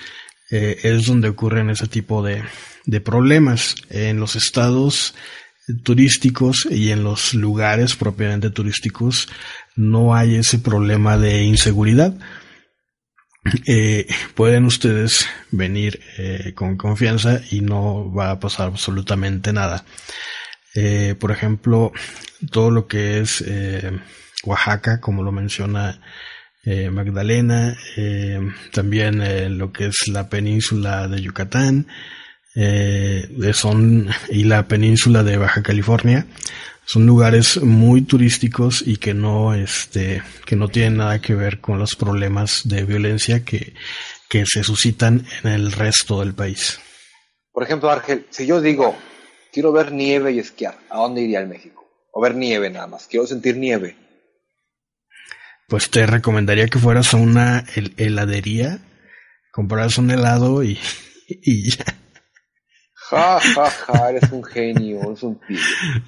eh, 0.51 0.79
es 0.83 1.07
donde 1.07 1.29
ocurren 1.29 1.71
ese 1.71 1.87
tipo 1.87 2.23
de, 2.23 2.43
de 2.85 3.01
problemas. 3.01 3.77
En 3.91 4.21
los 4.21 4.37
estados 4.37 5.15
turísticos 5.83 6.69
y 6.71 6.91
en 6.91 7.05
los 7.05 7.35
lugares 7.35 7.97
propiamente 7.97 8.51
turísticos 8.51 9.29
no 9.77 10.15
hay 10.15 10.37
ese 10.37 10.59
problema 10.59 11.17
de 11.17 11.45
inseguridad. 11.45 12.15
Eh, 13.67 14.07
pueden 14.35 14.65
ustedes 14.65 15.27
venir 15.51 16.01
eh, 16.17 16.53
con 16.55 16.77
confianza 16.77 17.41
y 17.51 17.61
no 17.61 18.13
va 18.13 18.31
a 18.31 18.41
pasar 18.41 18.69
absolutamente 18.69 19.53
nada. 19.53 19.85
Eh, 20.75 21.15
por 21.19 21.31
ejemplo, 21.31 21.93
todo 22.51 22.71
lo 22.71 22.87
que 22.87 23.21
es 23.21 23.43
eh, 23.47 23.93
Oaxaca, 24.45 25.01
como 25.01 25.23
lo 25.23 25.31
menciona 25.31 26.01
eh, 26.65 26.91
Magdalena, 26.91 27.77
también 28.73 29.59
lo 29.59 29.73
que 29.73 29.87
es 29.87 30.09
la 30.09 30.29
península 30.29 31.09
de 31.09 31.21
Yucatán, 31.21 31.87
son, 33.53 34.09
y 34.31 34.45
la 34.45 34.67
península 34.67 35.23
de 35.23 35.37
Baja 35.37 35.63
California, 35.63 36.27
son 36.87 37.07
lugares 37.07 37.63
muy 37.63 38.03
turísticos 38.03 38.83
y 38.87 38.97
que 38.97 39.15
no, 39.15 39.55
este, 39.55 40.23
que 40.45 40.57
no 40.57 40.69
tienen 40.69 40.99
nada 40.99 41.21
que 41.21 41.35
ver 41.35 41.61
con 41.61 41.79
los 41.79 41.97
problemas 41.97 42.63
de 42.65 42.85
violencia 42.85 43.45
que, 43.45 43.75
que 44.29 44.45
se 44.47 44.63
suscitan 44.65 45.27
en 45.43 45.51
el 45.51 45.73
resto 45.73 46.21
del 46.21 46.35
país. 46.35 46.81
Por 47.53 47.63
ejemplo, 47.63 47.91
Ángel, 47.91 48.27
si 48.31 48.47
yo 48.47 48.61
digo, 48.61 48.97
quiero 49.53 49.73
ver 49.73 49.93
nieve 49.93 50.33
y 50.33 50.39
esquiar, 50.39 50.79
¿a 50.91 50.99
dónde 50.99 51.23
iría 51.23 51.41
el 51.41 51.49
México? 51.49 51.85
O 52.13 52.21
ver 52.21 52.35
nieve 52.35 52.71
nada 52.71 52.87
más, 52.87 53.07
quiero 53.07 53.27
sentir 53.27 53.57
nieve 53.57 53.97
pues 55.69 55.91
te 55.91 56.07
recomendaría 56.07 56.69
que 56.69 56.79
fueras 56.79 57.15
a 57.15 57.17
una 57.17 57.65
heladería, 57.97 58.79
compraras 59.51 59.99
un 59.99 60.11
helado 60.11 60.63
y, 60.63 60.79
y 61.29 61.71
ya. 61.71 61.85
Ja, 63.11 63.39
ja, 63.39 63.71
ja, 63.71 64.11
eres 64.11 64.33
un 64.33 64.43
genio, 64.43 65.03
eres 65.03 65.23
un 65.23 65.39
pillo. 65.39 65.61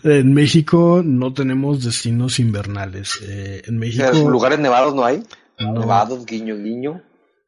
En 0.05 0.33
México 0.33 1.03
no 1.05 1.35
tenemos 1.35 1.85
destinos 1.85 2.39
invernales. 2.39 3.21
Eh, 3.23 3.63
en 3.67 3.79
México. 3.79 4.11
¿Lugares 4.29 4.59
nevados 4.59 4.95
no 4.95 5.05
hay? 5.05 5.23
Nevados, 5.59 6.25
guiño, 6.25 6.57
guiño. 6.57 7.03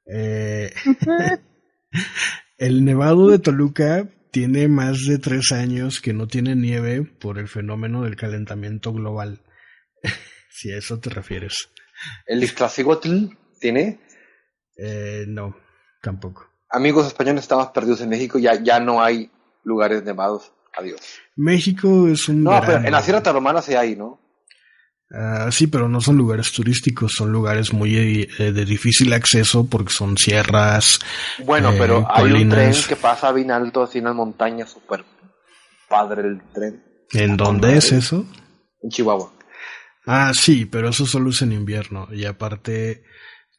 Eh, 0.06 0.72
el 2.58 2.84
nevado 2.84 3.28
de 3.28 3.38
Toluca 3.38 4.08
tiene 4.30 4.68
más 4.68 5.04
de 5.06 5.18
tres 5.18 5.52
años 5.52 6.00
que 6.00 6.12
no 6.12 6.26
tiene 6.26 6.54
nieve 6.54 7.02
por 7.02 7.38
el 7.38 7.48
fenómeno 7.48 8.02
del 8.04 8.16
calentamiento 8.16 8.92
global. 8.92 9.40
si 10.50 10.72
a 10.72 10.76
eso 10.76 10.98
te 11.00 11.08
refieres. 11.08 11.70
¿El 12.26 12.42
Iztaccíhuatl 12.42 13.28
tiene? 13.60 14.00
Eh, 14.76 15.24
no, 15.26 15.56
tampoco. 16.02 16.46
Amigos 16.70 17.06
españoles, 17.06 17.44
estamos 17.44 17.68
perdidos 17.68 18.02
en 18.02 18.10
México, 18.10 18.38
ya, 18.38 18.62
ya 18.62 18.78
no 18.78 19.02
hay 19.02 19.30
lugares 19.68 20.02
nevados. 20.02 20.52
Adiós. 20.76 21.00
México 21.36 22.08
es 22.08 22.28
un. 22.28 22.42
No, 22.42 22.60
pero 22.60 22.78
en 22.78 22.92
la 22.92 23.02
Sierra 23.02 23.22
Tarahumara 23.22 23.62
sí 23.62 23.74
hay, 23.74 23.96
¿no? 23.96 24.20
Uh, 25.10 25.50
sí, 25.50 25.68
pero 25.68 25.88
no 25.88 26.00
son 26.02 26.16
lugares 26.16 26.52
turísticos, 26.52 27.12
son 27.16 27.32
lugares 27.32 27.72
muy 27.72 27.96
eh, 27.96 28.52
de 28.52 28.64
difícil 28.64 29.12
acceso 29.14 29.66
porque 29.66 29.90
son 29.90 30.18
sierras. 30.18 30.98
Bueno, 31.44 31.70
eh, 31.72 31.76
pero 31.78 32.06
hay 32.10 32.30
un 32.30 32.50
tren 32.50 32.74
que 32.86 32.96
pasa 32.96 33.32
bien 33.32 33.50
alto, 33.50 33.84
así 33.84 33.98
en 33.98 34.04
las 34.04 34.14
montañas, 34.14 34.70
súper 34.70 35.04
padre 35.88 36.28
el 36.28 36.42
tren. 36.52 36.84
¿En 37.12 37.38
dónde 37.38 37.78
es 37.78 37.90
eso? 37.92 38.26
En 38.82 38.90
Chihuahua. 38.90 39.32
Ah, 40.06 40.32
sí, 40.34 40.66
pero 40.66 40.90
eso 40.90 41.06
solo 41.06 41.30
es 41.30 41.42
en 41.42 41.52
invierno. 41.52 42.08
Y 42.10 42.24
aparte, 42.24 43.02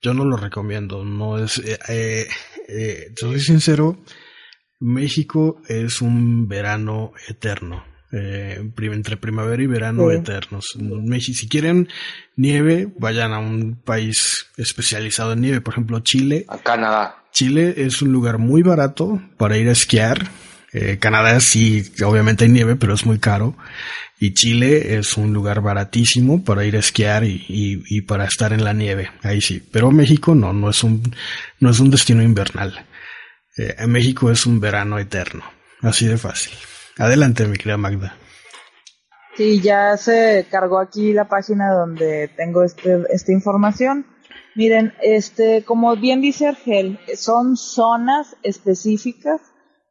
yo 0.01 0.13
no 0.13 0.25
lo 0.25 0.37
recomiendo. 0.37 1.03
No 1.03 1.37
es. 1.37 1.59
Eh, 1.59 1.77
eh, 1.87 2.27
eh 2.67 3.13
soy 3.15 3.39
sincero, 3.39 3.97
México 4.79 5.61
es 5.67 6.01
un 6.01 6.47
verano 6.47 7.13
eterno. 7.27 7.83
Eh, 8.11 8.59
entre 8.81 9.17
primavera 9.17 9.61
y 9.61 9.67
verano 9.67 10.09
eternos. 10.09 10.75
Si 11.19 11.47
quieren 11.47 11.89
nieve, 12.35 12.87
vayan 12.97 13.33
a 13.33 13.39
un 13.39 13.75
país 13.75 14.47
especializado 14.57 15.33
en 15.33 15.41
nieve, 15.41 15.61
por 15.61 15.75
ejemplo 15.75 15.99
Chile. 15.99 16.45
A 16.47 16.57
Canadá. 16.57 17.23
Chile 17.31 17.75
es 17.77 18.01
un 18.01 18.11
lugar 18.11 18.39
muy 18.39 18.63
barato 18.63 19.21
para 19.37 19.57
ir 19.57 19.69
a 19.69 19.73
esquiar. 19.73 20.27
Eh, 20.73 20.97
Canadá 20.99 21.39
sí, 21.39 21.83
obviamente 22.03 22.45
hay 22.45 22.51
nieve, 22.51 22.75
pero 22.75 22.95
es 22.95 23.05
muy 23.05 23.19
caro. 23.19 23.55
Y 24.19 24.33
Chile 24.33 24.95
es 24.95 25.15
un 25.15 25.31
lugar 25.31 25.61
baratísimo 25.61 26.43
para 26.43 26.65
ir 26.65 26.75
a 26.75 26.79
esquiar 26.79 27.23
y, 27.23 27.45
y, 27.47 28.01
para 28.01 28.25
estar 28.25 28.53
en 28.53 28.63
la 28.63 28.73
nieve. 28.73 29.11
Ahí 29.21 29.39
sí. 29.39 29.63
Pero 29.71 29.91
México 29.91 30.35
no, 30.35 30.51
no 30.51 30.69
es 30.71 30.83
un, 30.83 31.15
no 31.59 31.69
es 31.69 31.79
un 31.79 31.89
destino 31.89 32.21
invernal. 32.21 32.85
Eh, 33.59 33.87
México 33.87 34.31
es 34.31 34.45
un 34.45 34.61
verano 34.61 34.97
eterno. 34.99 35.43
Así 35.81 36.07
de 36.07 36.17
fácil. 36.17 36.53
Adelante, 36.97 37.45
mi 37.45 37.57
querida 37.57 37.75
Magda. 37.75 38.15
Sí, 39.35 39.59
ya 39.59 39.97
se 39.97 40.47
cargó 40.49 40.79
aquí 40.79 41.11
la 41.11 41.27
página 41.27 41.73
donde 41.73 42.29
tengo 42.37 42.63
este, 42.63 43.03
esta 43.09 43.33
información. 43.33 44.05
Miren, 44.55 44.93
este, 45.01 45.65
como 45.65 45.93
bien 45.97 46.21
dice 46.21 46.47
Argel, 46.47 46.99
son 47.15 47.57
zonas 47.57 48.37
específicas 48.43 49.41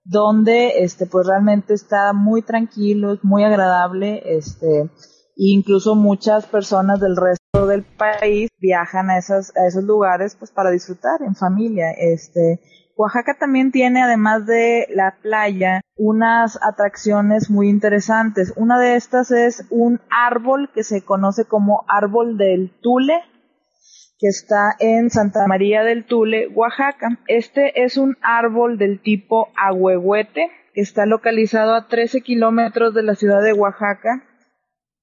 donde 0.03 0.83
este 0.83 1.05
pues 1.05 1.27
realmente 1.27 1.75
está 1.75 2.15
muy 2.15 2.41
tranquilo, 2.41 3.13
es 3.13 3.23
muy 3.23 3.45
agradable, 3.45 4.23
este 4.25 4.91
incluso 5.37 5.95
muchas 5.95 6.47
personas 6.47 6.99
del 7.01 7.17
resto 7.17 7.67
del 7.67 7.85
país 7.85 8.49
viajan 8.59 9.11
a 9.11 9.19
esos 9.19 9.55
a 9.55 9.67
esos 9.67 9.85
lugares 9.85 10.35
pues 10.37 10.51
para 10.51 10.71
disfrutar 10.71 11.21
en 11.23 11.35
familia, 11.35 11.91
este 11.91 12.61
Oaxaca 12.99 13.37
también 13.39 13.71
tiene, 13.71 14.03
además 14.03 14.45
de 14.45 14.89
la 14.91 15.19
playa, 15.23 15.83
unas 15.95 16.59
atracciones 16.61 17.49
muy 17.49 17.69
interesantes. 17.69 18.53
Una 18.57 18.77
de 18.77 18.97
estas 18.97 19.31
es 19.31 19.65
un 19.71 20.01
árbol 20.11 20.69
que 20.75 20.83
se 20.83 21.05
conoce 21.05 21.45
como 21.45 21.85
árbol 21.87 22.37
del 22.37 22.77
Tule, 22.83 23.23
que 24.19 24.27
está 24.27 24.75
en 24.81 25.11
Santa 25.11 25.47
María 25.47 25.85
del 25.85 26.07
Tule, 26.07 26.49
Oaxaca. 26.49 27.21
Este 27.29 27.85
es 27.85 27.99
un 27.99 28.17
árbol 28.21 28.79
del 28.79 29.01
tipo 29.01 29.47
ahuehuete 29.55 30.51
que 30.75 30.81
está 30.81 31.07
localizado 31.07 31.77
a 31.77 31.87
13 31.87 32.23
kilómetros 32.23 32.95
de 32.95 33.05
la 33.05 33.15
ciudad 33.15 33.45
de 33.45 33.53
Oaxaca. 33.53 34.25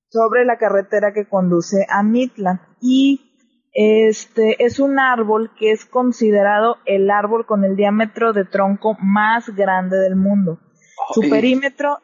sobre 0.09 0.45
la 0.45 0.57
carretera 0.57 1.13
que 1.13 1.27
conduce 1.27 1.85
a 1.89 2.01
Mitla 2.03 2.61
y 2.80 3.35
este 3.77 4.64
es 4.64 4.80
un 4.80 4.99
árbol 4.99 5.52
que 5.60 5.73
es 5.73 5.85
considerado 5.85 6.77
el 6.85 7.11
árbol 7.11 7.45
con 7.45 7.65
el 7.65 7.76
diámetro 7.76 8.31
de 8.31 8.45
tronco 8.45 8.95
más 9.02 9.49
grande 9.49 9.97
del 9.97 10.15
mundo. 10.15 10.60
Su 11.14 11.30
perímetro 11.30 11.99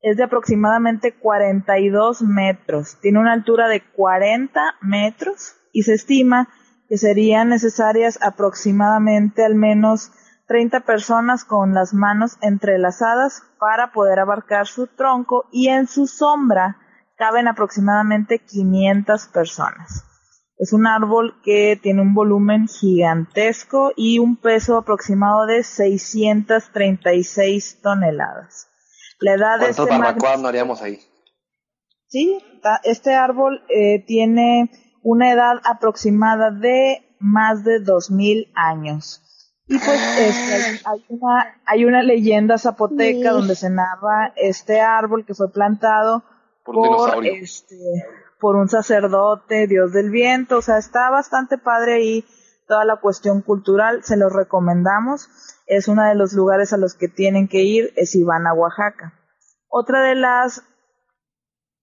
es 0.00 0.16
de 0.16 0.24
aproximadamente 0.24 1.12
42 1.12 2.22
metros, 2.22 2.98
tiene 3.02 3.20
una 3.20 3.34
altura 3.34 3.68
de 3.68 3.82
40 3.92 4.76
metros 4.80 5.54
y 5.70 5.82
se 5.82 5.92
estima 5.92 6.48
que 6.88 6.96
serían 6.96 7.50
necesarias 7.50 8.18
aproximadamente 8.22 9.44
al 9.44 9.54
menos 9.54 10.12
30 10.48 10.80
personas 10.80 11.44
con 11.44 11.74
las 11.74 11.92
manos 11.92 12.38
entrelazadas 12.40 13.42
para 13.58 13.92
poder 13.92 14.18
abarcar 14.18 14.66
su 14.66 14.86
tronco 14.86 15.44
y 15.52 15.68
en 15.68 15.86
su 15.86 16.06
sombra 16.06 16.78
caben 17.18 17.48
aproximadamente 17.48 18.38
500 18.38 19.26
personas. 19.28 20.11
Es 20.62 20.72
un 20.72 20.86
árbol 20.86 21.34
que 21.42 21.76
tiene 21.82 22.00
un 22.02 22.14
volumen 22.14 22.68
gigantesco 22.68 23.90
y 23.96 24.20
un 24.20 24.36
peso 24.36 24.76
aproximado 24.76 25.44
de 25.44 25.64
636 25.64 27.80
toneladas. 27.82 28.68
La 29.18 29.34
edad 29.34 29.58
de 29.58 29.74
¿Cuántas 29.74 30.14
este 30.14 30.38
no 30.38 30.46
haríamos 30.46 30.80
ahí? 30.80 31.00
Sí, 32.06 32.38
este 32.84 33.12
árbol 33.12 33.64
eh, 33.70 34.04
tiene 34.06 34.70
una 35.02 35.32
edad 35.32 35.54
aproximada 35.64 36.52
de 36.52 37.12
más 37.18 37.64
de 37.64 37.80
2000 37.80 38.52
años. 38.54 39.20
Y 39.66 39.80
pues 39.80 40.00
este, 40.20 40.80
hay, 40.84 41.04
una, 41.08 41.60
hay 41.66 41.84
una 41.86 42.04
leyenda 42.04 42.56
zapoteca 42.56 43.32
donde 43.32 43.56
se 43.56 43.68
narra 43.68 44.32
este 44.36 44.80
árbol 44.80 45.26
que 45.26 45.34
fue 45.34 45.50
plantado 45.50 46.22
Por 46.64 46.76
por, 46.76 47.26
este, 47.26 47.74
por 48.42 48.56
un 48.56 48.68
sacerdote, 48.68 49.68
dios 49.68 49.92
del 49.92 50.10
viento, 50.10 50.58
o 50.58 50.62
sea, 50.62 50.76
está 50.76 51.10
bastante 51.10 51.58
padre 51.58 51.94
ahí 51.94 52.24
toda 52.66 52.84
la 52.84 52.96
cuestión 52.96 53.40
cultural, 53.40 54.02
se 54.02 54.16
los 54.16 54.32
recomendamos, 54.32 55.28
es 55.68 55.86
uno 55.86 56.02
de 56.02 56.16
los 56.16 56.32
lugares 56.32 56.72
a 56.72 56.76
los 56.76 56.94
que 56.96 57.06
tienen 57.06 57.46
que 57.46 57.62
ir, 57.62 57.92
es 57.94 58.10
si 58.10 58.24
van 58.24 58.48
a 58.48 58.52
Oaxaca. 58.52 59.14
Otra 59.68 60.02
de 60.02 60.16
las 60.16 60.64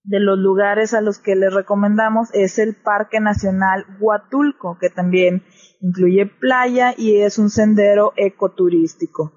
de 0.03 0.19
los 0.19 0.37
lugares 0.37 0.93
a 0.93 1.01
los 1.01 1.19
que 1.19 1.35
les 1.35 1.53
recomendamos 1.53 2.27
es 2.33 2.59
el 2.59 2.75
Parque 2.75 3.21
Nacional 3.21 3.85
Huatulco, 4.01 4.77
que 4.81 4.89
también 4.89 5.43
incluye 5.79 6.25
playa 6.25 6.93
y 6.97 7.21
es 7.21 7.37
un 7.37 7.49
sendero 7.49 8.11
ecoturístico. 8.17 9.31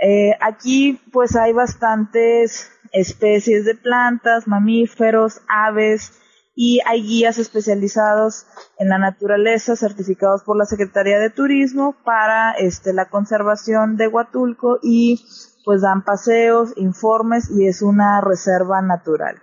Eh, 0.00 0.32
aquí 0.40 1.00
pues 1.12 1.36
hay 1.36 1.52
bastantes 1.52 2.72
especies 2.90 3.64
de 3.64 3.76
plantas, 3.76 4.48
mamíferos, 4.48 5.40
aves 5.48 6.20
y 6.54 6.80
hay 6.86 7.02
guías 7.02 7.38
especializados 7.38 8.46
en 8.78 8.88
la 8.88 8.98
naturaleza 8.98 9.76
certificados 9.76 10.42
por 10.44 10.56
la 10.56 10.66
Secretaría 10.66 11.18
de 11.18 11.30
Turismo 11.30 11.96
para 12.04 12.52
este, 12.52 12.92
la 12.92 13.08
conservación 13.08 13.96
de 13.96 14.08
Huatulco 14.08 14.78
y 14.82 15.24
pues 15.64 15.80
dan 15.80 16.04
paseos, 16.04 16.72
informes 16.76 17.50
y 17.50 17.66
es 17.66 17.82
una 17.82 18.20
reserva 18.20 18.82
natural. 18.82 19.42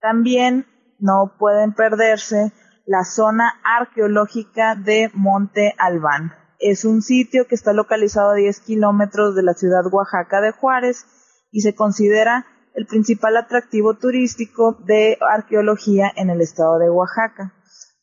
También 0.00 0.66
no 0.98 1.34
pueden 1.38 1.74
perderse 1.74 2.52
la 2.86 3.04
zona 3.04 3.52
arqueológica 3.78 4.74
de 4.74 5.10
Monte 5.12 5.74
Albán. 5.78 6.32
Es 6.58 6.84
un 6.84 7.02
sitio 7.02 7.46
que 7.46 7.54
está 7.54 7.72
localizado 7.72 8.30
a 8.30 8.34
10 8.34 8.60
kilómetros 8.60 9.34
de 9.34 9.42
la 9.42 9.54
ciudad 9.54 9.84
Oaxaca 9.92 10.40
de 10.40 10.52
Juárez 10.52 11.04
y 11.50 11.60
se 11.60 11.74
considera 11.74 12.46
el 12.74 12.86
principal 12.86 13.36
atractivo 13.36 13.94
turístico 13.94 14.78
de 14.84 15.18
arqueología 15.20 16.10
en 16.16 16.30
el 16.30 16.40
estado 16.40 16.78
de 16.78 16.90
Oaxaca. 16.90 17.54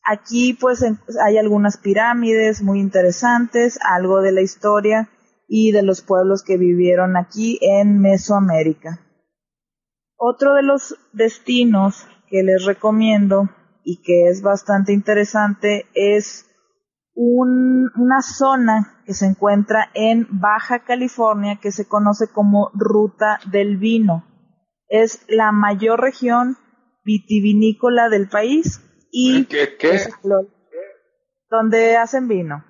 Aquí 0.08 0.54
pues 0.54 0.84
hay 1.24 1.38
algunas 1.38 1.78
pirámides 1.78 2.62
muy 2.62 2.80
interesantes, 2.80 3.80
algo 3.84 4.22
de 4.22 4.32
la 4.32 4.42
historia 4.42 5.10
y 5.48 5.72
de 5.72 5.84
los 5.84 6.02
pueblos 6.02 6.44
que 6.44 6.58
vivieron 6.58 7.18
aquí 7.18 7.58
en 7.62 8.00
Mesoamérica. 8.00 9.00
Otro 10.18 10.54
de 10.56 10.64
los 10.64 10.96
destinos 11.14 12.08
que 12.30 12.44
les 12.44 12.66
recomiendo 12.66 13.50
y 13.84 14.02
que 14.02 14.30
es 14.30 14.42
bastante 14.42 14.94
interesante 14.94 15.86
es 15.94 16.46
un- 17.14 17.92
una 17.96 18.22
zona 18.22 19.02
que 19.06 19.14
se 19.14 19.26
encuentra 19.26 19.90
en 19.94 20.28
Baja 20.30 20.84
California 20.84 21.60
que 21.62 21.72
se 21.72 21.88
conoce 21.88 22.28
como 22.28 22.72
Ruta 22.74 23.40
del 23.52 23.78
Vino. 23.78 24.26
Es 24.88 25.26
la 25.28 25.52
mayor 25.52 26.00
región 26.02 26.58
vitivinícola 27.04 28.10
del 28.10 28.28
país 28.30 28.82
y 29.12 29.46
¿Qué? 29.46 29.76
qué? 29.78 29.96
es 29.96 30.10
lo- 30.24 30.48
donde 31.50 31.96
hacen 31.98 32.28
vino. 32.28 32.64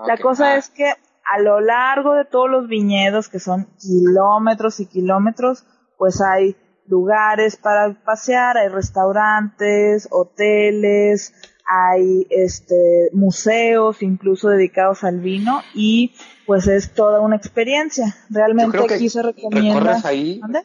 Ah, 0.00 0.06
La 0.08 0.16
cosa 0.18 0.52
Ah, 0.52 0.56
es 0.56 0.70
que 0.70 0.86
a 0.88 1.40
lo 1.40 1.60
largo 1.60 2.14
de 2.14 2.24
todos 2.24 2.48
los 2.50 2.68
viñedos, 2.68 3.28
que 3.28 3.40
son 3.40 3.66
kilómetros 3.78 4.78
y 4.80 4.86
kilómetros, 4.86 5.64
pues 5.98 6.20
hay 6.20 6.56
lugares 6.86 7.56
para 7.56 8.00
pasear, 8.04 8.56
hay 8.56 8.68
restaurantes, 8.68 10.06
hoteles, 10.10 11.34
hay 11.68 12.26
este 12.30 13.10
museos 13.12 14.02
incluso 14.02 14.48
dedicados 14.50 15.02
al 15.02 15.18
vino 15.20 15.62
y 15.74 16.14
pues 16.46 16.68
es 16.68 16.94
toda 16.94 17.20
una 17.20 17.36
experiencia. 17.36 18.14
Realmente 18.30 18.78
aquí 18.94 19.08
se 19.08 19.22
recomienda. 19.22 19.80
recorres 19.80 20.04
ahí- 20.04 20.38
¿Mande? 20.40 20.62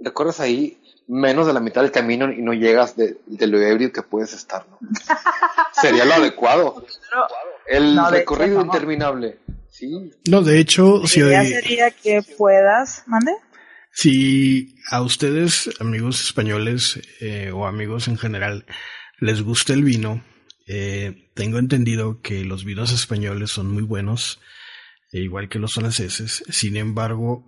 Recorres 0.00 0.40
ahí 0.40 0.78
menos 1.08 1.46
de 1.46 1.52
la 1.52 1.60
mitad 1.60 1.82
del 1.82 1.92
camino 1.92 2.32
y 2.32 2.42
no 2.42 2.52
llegas 2.52 2.96
de, 2.96 3.18
de 3.26 3.46
lo 3.46 3.60
ebrio 3.60 3.92
que 3.92 4.02
puedes 4.02 4.32
estar, 4.32 4.66
¿no? 4.68 4.78
Sería 5.80 6.04
lo 6.04 6.14
adecuado. 6.14 6.84
El 7.66 7.94
No, 7.94 8.10
recorrido 8.10 8.60
hecho, 8.60 8.66
interminable. 8.66 9.38
Sí. 9.70 10.10
No, 10.28 10.42
de 10.42 10.58
hecho, 10.58 11.06
si, 11.06 11.20
La 11.20 11.44
idea 11.44 11.60
sería 11.60 11.90
que 11.90 12.22
puedas, 12.36 13.02
¿mande? 13.06 13.32
si 13.92 14.74
a 14.90 15.00
ustedes, 15.00 15.70
amigos 15.80 16.22
españoles 16.22 17.00
eh, 17.20 17.50
o 17.52 17.66
amigos 17.66 18.08
en 18.08 18.18
general, 18.18 18.66
les 19.20 19.40
gusta 19.42 19.72
el 19.72 19.84
vino, 19.84 20.22
eh, 20.66 21.30
tengo 21.34 21.58
entendido 21.58 22.20
que 22.20 22.44
los 22.44 22.64
vinos 22.64 22.92
españoles 22.92 23.50
son 23.50 23.70
muy 23.70 23.82
buenos, 23.82 24.38
e 25.12 25.20
igual 25.20 25.48
que 25.48 25.58
los 25.58 25.72
franceses. 25.74 26.42
Sin 26.50 26.76
embargo, 26.76 27.46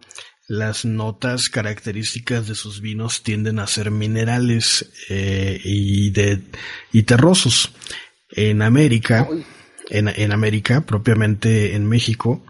las 0.48 0.86
notas 0.86 1.50
características 1.50 2.48
de 2.48 2.54
sus 2.54 2.80
vinos 2.80 3.22
tienden 3.22 3.58
a 3.58 3.66
ser 3.66 3.90
minerales 3.90 4.90
eh, 5.10 5.60
y, 5.62 6.10
de, 6.10 6.40
y 6.90 7.02
terrosos. 7.02 7.72
En 8.30 8.62
América, 8.62 9.28
en, 9.90 10.08
en 10.08 10.32
América, 10.32 10.80
propiamente 10.86 11.74
en 11.74 11.86
México, 11.86 12.44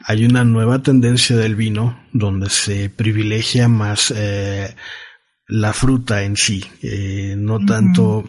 hay 0.00 0.24
una 0.24 0.44
nueva 0.44 0.82
tendencia 0.82 1.36
del 1.36 1.56
vino 1.56 2.02
donde 2.12 2.48
se 2.48 2.88
privilegia 2.88 3.68
más 3.68 4.12
eh, 4.16 4.74
la 5.48 5.72
fruta 5.72 6.24
en 6.24 6.36
sí, 6.36 6.64
eh, 6.82 7.34
no 7.38 7.64
tanto 7.64 8.24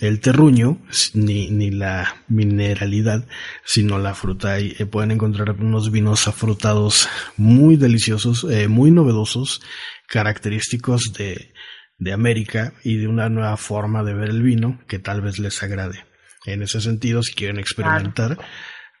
el 0.00 0.20
terruño 0.20 0.78
ni, 1.14 1.50
ni 1.50 1.70
la 1.70 2.16
mineralidad, 2.28 3.26
sino 3.64 3.98
la 3.98 4.14
fruta. 4.14 4.60
Y 4.60 4.76
eh, 4.78 4.84
pueden 4.84 5.12
encontrar 5.12 5.50
unos 5.52 5.90
vinos 5.90 6.28
afrutados 6.28 7.08
muy 7.36 7.76
deliciosos, 7.76 8.44
eh, 8.50 8.68
muy 8.68 8.90
novedosos, 8.90 9.62
característicos 10.08 11.12
de, 11.16 11.52
de 11.96 12.12
América 12.12 12.74
y 12.84 12.98
de 12.98 13.08
una 13.08 13.30
nueva 13.30 13.56
forma 13.56 14.02
de 14.02 14.14
ver 14.14 14.28
el 14.28 14.42
vino 14.42 14.78
que 14.86 14.98
tal 14.98 15.22
vez 15.22 15.38
les 15.38 15.62
agrade. 15.62 16.04
En 16.44 16.62
ese 16.62 16.80
sentido, 16.80 17.22
si 17.22 17.34
quieren 17.34 17.58
experimentar, 17.58 18.38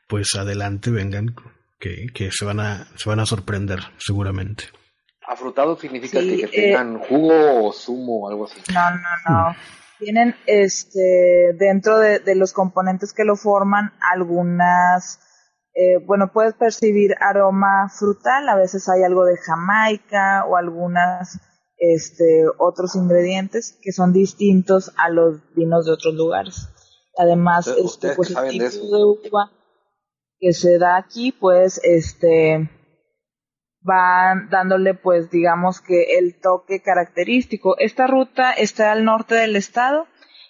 pues 0.08 0.34
adelante, 0.36 0.90
vengan, 0.90 1.34
que, 1.78 2.06
que 2.14 2.30
se 2.32 2.44
van 2.46 2.60
a, 2.60 2.88
se 2.96 3.08
van 3.08 3.20
a 3.20 3.26
sorprender, 3.26 3.80
seguramente. 3.98 4.64
Afrutado 5.28 5.76
significa 5.76 6.20
Sí, 6.20 6.36
que, 6.40 6.48
que 6.48 6.60
eh, 6.60 6.64
tengan 6.74 6.98
jugo 6.98 7.66
o 7.66 7.72
zumo 7.72 8.24
o 8.24 8.28
algo 8.28 8.46
así. 8.46 8.60
No, 8.72 8.90
no, 8.90 8.98
no. 9.28 9.56
Tienen 9.98 10.34
este 10.46 11.52
dentro 11.58 11.98
de, 11.98 12.20
de 12.20 12.34
los 12.34 12.52
componentes 12.52 13.12
que 13.12 13.24
lo 13.24 13.36
forman 13.36 13.92
algunas, 14.12 15.20
eh, 15.74 15.98
bueno, 16.06 16.32
puedes 16.32 16.54
percibir 16.54 17.14
aroma 17.20 17.88
frutal, 17.90 18.48
a 18.48 18.56
veces 18.56 18.88
hay 18.88 19.02
algo 19.02 19.24
de 19.24 19.36
Jamaica 19.36 20.44
o 20.46 20.56
algunas 20.56 21.38
este 21.76 22.44
otros 22.58 22.96
ingredientes 22.96 23.78
que 23.82 23.92
son 23.92 24.12
distintos 24.12 24.92
a 24.96 25.10
los 25.10 25.40
vinos 25.54 25.86
de 25.86 25.92
otros 25.92 26.14
lugares. 26.14 26.68
Además, 27.16 27.66
este 27.66 28.14
pues 28.14 28.30
el 28.30 28.44
de 28.44 28.50
tipo 28.50 28.64
eso. 28.64 28.96
de 28.96 29.28
uva 29.28 29.50
que 30.40 30.52
se 30.52 30.78
da 30.78 30.96
aquí, 30.96 31.32
pues 31.32 31.80
este 31.82 32.70
van 33.88 34.50
dándole 34.50 34.94
pues 34.94 35.30
digamos 35.30 35.80
que 35.80 36.18
el 36.18 36.38
toque 36.40 36.82
característico. 36.82 37.76
Esta 37.78 38.06
ruta 38.06 38.52
está 38.52 38.92
al 38.92 39.04
norte 39.04 39.34
del 39.34 39.56
estado 39.56 40.06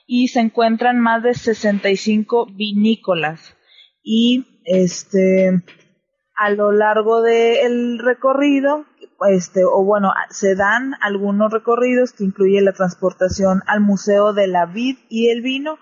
y 0.07 0.29
se 0.29 0.41
encuentran 0.41 0.99
más 0.99 1.23
de 1.23 1.35
65 1.35 2.47
vinícolas 2.47 3.57
y 4.03 4.61
este 4.65 5.63
a 6.37 6.51
lo 6.51 6.71
largo 6.71 7.21
del 7.21 7.99
recorrido, 7.99 8.85
este, 9.29 9.65
o 9.65 9.85
bueno, 9.85 10.13
se 10.31 10.55
dan 10.55 10.95
algunos 11.01 11.53
recorridos 11.53 12.13
que 12.13 12.25
incluyen 12.25 12.65
la 12.65 12.73
transportación 12.73 13.63
al 13.67 13.81
Museo 13.81 14.33
de 14.33 14.47
la 14.47 14.67
Vid 14.67 14.99
y 15.09 15.31
el 15.31 15.43
Vino, 15.43 15.79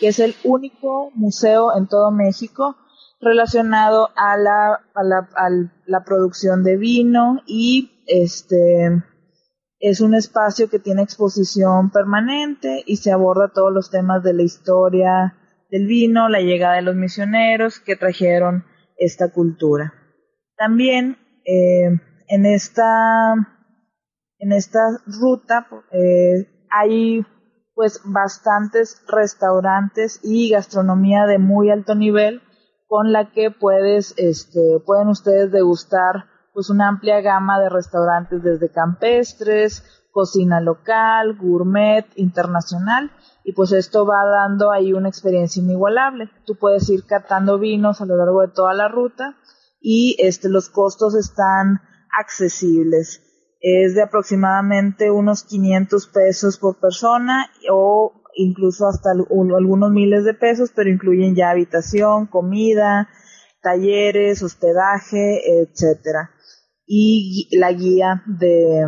que 0.00 0.08
es 0.08 0.18
el 0.18 0.34
único 0.42 1.12
museo 1.14 1.76
en 1.76 1.86
todo 1.86 2.10
México 2.10 2.76
relacionado 3.20 4.10
a 4.16 4.36
la, 4.36 4.80
a 4.94 5.02
la, 5.02 5.28
a 5.36 5.48
la 5.86 6.04
producción 6.04 6.62
de 6.64 6.76
vino 6.76 7.42
y 7.46 8.02
este 8.06 9.02
es 9.78 10.00
un 10.00 10.14
espacio 10.14 10.68
que 10.68 10.78
tiene 10.78 11.02
exposición 11.02 11.90
permanente 11.90 12.82
y 12.86 12.96
se 12.96 13.12
aborda 13.12 13.52
todos 13.52 13.72
los 13.72 13.90
temas 13.90 14.22
de 14.22 14.34
la 14.34 14.42
historia 14.42 15.36
del 15.70 15.86
vino, 15.86 16.28
la 16.28 16.40
llegada 16.40 16.76
de 16.76 16.82
los 16.82 16.96
misioneros 16.96 17.80
que 17.80 17.96
trajeron 17.96 18.64
esta 18.96 19.32
cultura. 19.32 19.94
También 20.56 21.16
eh, 21.46 21.98
en 22.28 22.46
esta 22.46 23.34
en 24.38 24.52
esta 24.52 24.80
ruta 25.06 25.66
eh, 25.92 26.66
hay 26.70 27.24
pues 27.74 28.00
bastantes 28.04 29.02
restaurantes 29.08 30.20
y 30.22 30.50
gastronomía 30.50 31.26
de 31.26 31.38
muy 31.38 31.70
alto 31.70 31.94
nivel 31.94 32.42
con 32.90 33.12
la 33.12 33.30
que 33.30 33.52
puedes 33.52 34.14
este 34.16 34.80
pueden 34.84 35.06
ustedes 35.06 35.52
degustar 35.52 36.24
pues 36.52 36.70
una 36.70 36.88
amplia 36.88 37.20
gama 37.20 37.60
de 37.60 37.68
restaurantes 37.68 38.42
desde 38.42 38.72
campestres, 38.72 39.84
cocina 40.10 40.60
local, 40.60 41.38
gourmet, 41.38 42.04
internacional 42.16 43.12
y 43.44 43.52
pues 43.52 43.70
esto 43.70 44.04
va 44.04 44.26
dando 44.26 44.72
ahí 44.72 44.92
una 44.92 45.08
experiencia 45.08 45.62
inigualable. 45.62 46.30
Tú 46.44 46.56
puedes 46.58 46.90
ir 46.90 47.06
catando 47.06 47.60
vinos 47.60 48.00
a 48.00 48.06
lo 48.06 48.16
largo 48.16 48.40
de 48.40 48.48
toda 48.48 48.74
la 48.74 48.88
ruta 48.88 49.36
y 49.80 50.16
este, 50.18 50.48
los 50.48 50.68
costos 50.68 51.14
están 51.14 51.82
accesibles. 52.18 53.22
Es 53.60 53.94
de 53.94 54.02
aproximadamente 54.02 55.12
unos 55.12 55.44
500 55.44 56.08
pesos 56.08 56.58
por 56.58 56.80
persona 56.80 57.46
o 57.70 58.19
incluso 58.34 58.86
hasta 58.86 59.10
algunos 59.10 59.90
miles 59.90 60.24
de 60.24 60.34
pesos, 60.34 60.70
pero 60.74 60.90
incluyen 60.90 61.34
ya 61.34 61.50
habitación, 61.50 62.26
comida, 62.26 63.08
talleres, 63.62 64.42
hospedaje, 64.42 65.62
etcétera. 65.62 66.30
Y 66.86 67.48
la 67.56 67.72
guía 67.72 68.22
de, 68.26 68.86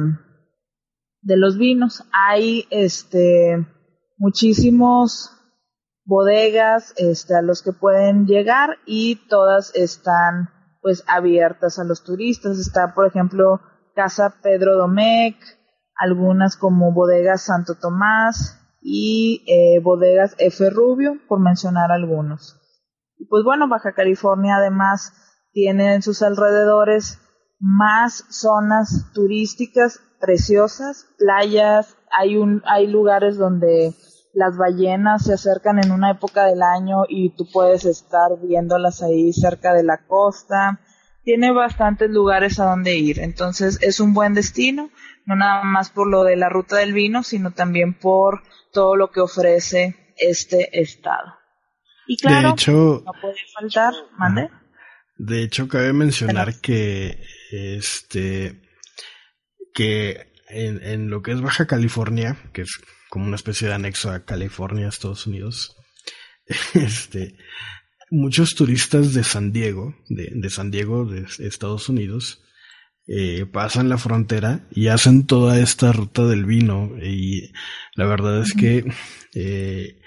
de 1.20 1.36
los 1.36 1.56
vinos. 1.56 2.04
Hay 2.12 2.66
este 2.70 3.66
muchísimos 4.18 5.30
bodegas 6.04 6.94
este, 6.96 7.34
a 7.34 7.42
los 7.42 7.62
que 7.62 7.72
pueden 7.72 8.26
llegar 8.26 8.78
y 8.86 9.26
todas 9.28 9.74
están 9.74 10.50
pues 10.80 11.04
abiertas 11.06 11.78
a 11.78 11.84
los 11.84 12.02
turistas. 12.02 12.58
Está, 12.58 12.94
por 12.94 13.06
ejemplo, 13.06 13.60
Casa 13.94 14.34
Pedro 14.42 14.76
Domecq, 14.76 15.36
algunas 15.96 16.56
como 16.56 16.92
Bodegas 16.92 17.42
Santo 17.42 17.74
Tomás 17.80 18.61
y 18.82 19.44
eh, 19.46 19.80
Bodegas 19.80 20.34
F. 20.38 20.68
Rubio, 20.70 21.16
por 21.28 21.40
mencionar 21.40 21.92
algunos. 21.92 22.58
Y 23.18 23.26
pues 23.26 23.44
bueno, 23.44 23.68
Baja 23.68 23.94
California 23.94 24.56
además 24.56 25.12
tiene 25.52 25.94
en 25.94 26.02
sus 26.02 26.22
alrededores 26.22 27.20
más 27.60 28.24
zonas 28.30 29.12
turísticas 29.14 30.00
preciosas, 30.20 31.06
playas, 31.18 31.96
hay 32.16 32.36
un 32.36 32.62
hay 32.66 32.86
lugares 32.86 33.36
donde 33.36 33.94
las 34.34 34.56
ballenas 34.56 35.24
se 35.24 35.34
acercan 35.34 35.78
en 35.78 35.92
una 35.92 36.10
época 36.10 36.46
del 36.46 36.62
año 36.62 37.02
y 37.08 37.36
tú 37.36 37.46
puedes 37.52 37.84
estar 37.84 38.40
viéndolas 38.40 39.02
ahí 39.02 39.32
cerca 39.32 39.74
de 39.74 39.84
la 39.84 40.06
costa. 40.06 40.80
Tiene 41.24 41.52
bastantes 41.52 42.10
lugares 42.10 42.58
a 42.58 42.64
donde 42.64 42.96
ir, 42.96 43.20
entonces 43.20 43.78
es 43.80 44.00
un 44.00 44.12
buen 44.12 44.34
destino, 44.34 44.90
no 45.24 45.36
nada 45.36 45.62
más 45.62 45.90
por 45.90 46.08
lo 46.08 46.24
de 46.24 46.36
la 46.36 46.48
ruta 46.48 46.78
del 46.78 46.92
vino, 46.92 47.22
sino 47.22 47.52
también 47.52 47.94
por 47.94 48.42
todo 48.72 48.96
lo 48.96 49.10
que 49.10 49.20
ofrece 49.20 50.14
este 50.16 50.80
estado. 50.80 51.34
Y 52.06 52.16
claro, 52.16 52.48
de 52.48 52.54
hecho, 52.54 53.02
no 53.04 53.12
puede 53.20 53.36
faltar, 53.54 53.94
mande. 54.18 54.50
De 55.16 55.44
hecho, 55.44 55.68
cabe 55.68 55.92
mencionar 55.92 56.60
que 56.60 57.22
este 57.52 58.60
que 59.74 60.32
en, 60.48 60.82
en 60.82 61.10
lo 61.10 61.22
que 61.22 61.32
es 61.32 61.40
Baja 61.40 61.66
California, 61.66 62.36
que 62.52 62.62
es 62.62 62.80
como 63.08 63.26
una 63.26 63.36
especie 63.36 63.68
de 63.68 63.74
anexo 63.74 64.10
a 64.10 64.24
California, 64.24 64.88
Estados 64.88 65.26
Unidos. 65.26 65.76
Este, 66.74 67.36
muchos 68.12 68.54
turistas 68.54 69.14
de 69.14 69.24
San 69.24 69.52
Diego, 69.52 69.94
de, 70.08 70.50
San 70.50 70.70
Diego, 70.70 71.06
de 71.06 71.26
Estados 71.38 71.88
Unidos, 71.88 72.42
eh, 73.08 73.46
pasan 73.46 73.88
la 73.88 73.96
frontera 73.96 74.66
y 74.70 74.88
hacen 74.88 75.26
toda 75.26 75.58
esta 75.58 75.92
ruta 75.92 76.26
del 76.26 76.44
vino. 76.44 76.90
Y 77.02 77.52
la 77.96 78.06
verdad 78.06 78.42
es 78.42 78.52
que, 78.52 78.84
eh, 79.34 79.98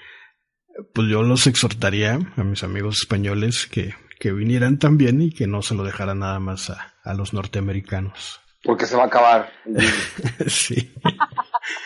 pues 0.94 1.08
yo 1.08 1.22
los 1.22 1.48
exhortaría 1.48 2.18
a 2.36 2.44
mis 2.44 2.62
amigos 2.62 2.98
españoles 3.02 3.66
que, 3.66 3.94
que 4.20 4.32
vinieran 4.32 4.78
también 4.78 5.20
y 5.20 5.32
que 5.32 5.48
no 5.48 5.62
se 5.62 5.74
lo 5.74 5.82
dejaran 5.82 6.20
nada 6.20 6.38
más 6.38 6.70
a, 6.70 6.94
a 7.02 7.12
los 7.12 7.34
norteamericanos. 7.34 8.40
Porque 8.62 8.86
se 8.86 8.96
va 8.96 9.02
a 9.02 9.06
acabar. 9.06 9.52
sí. 10.46 10.94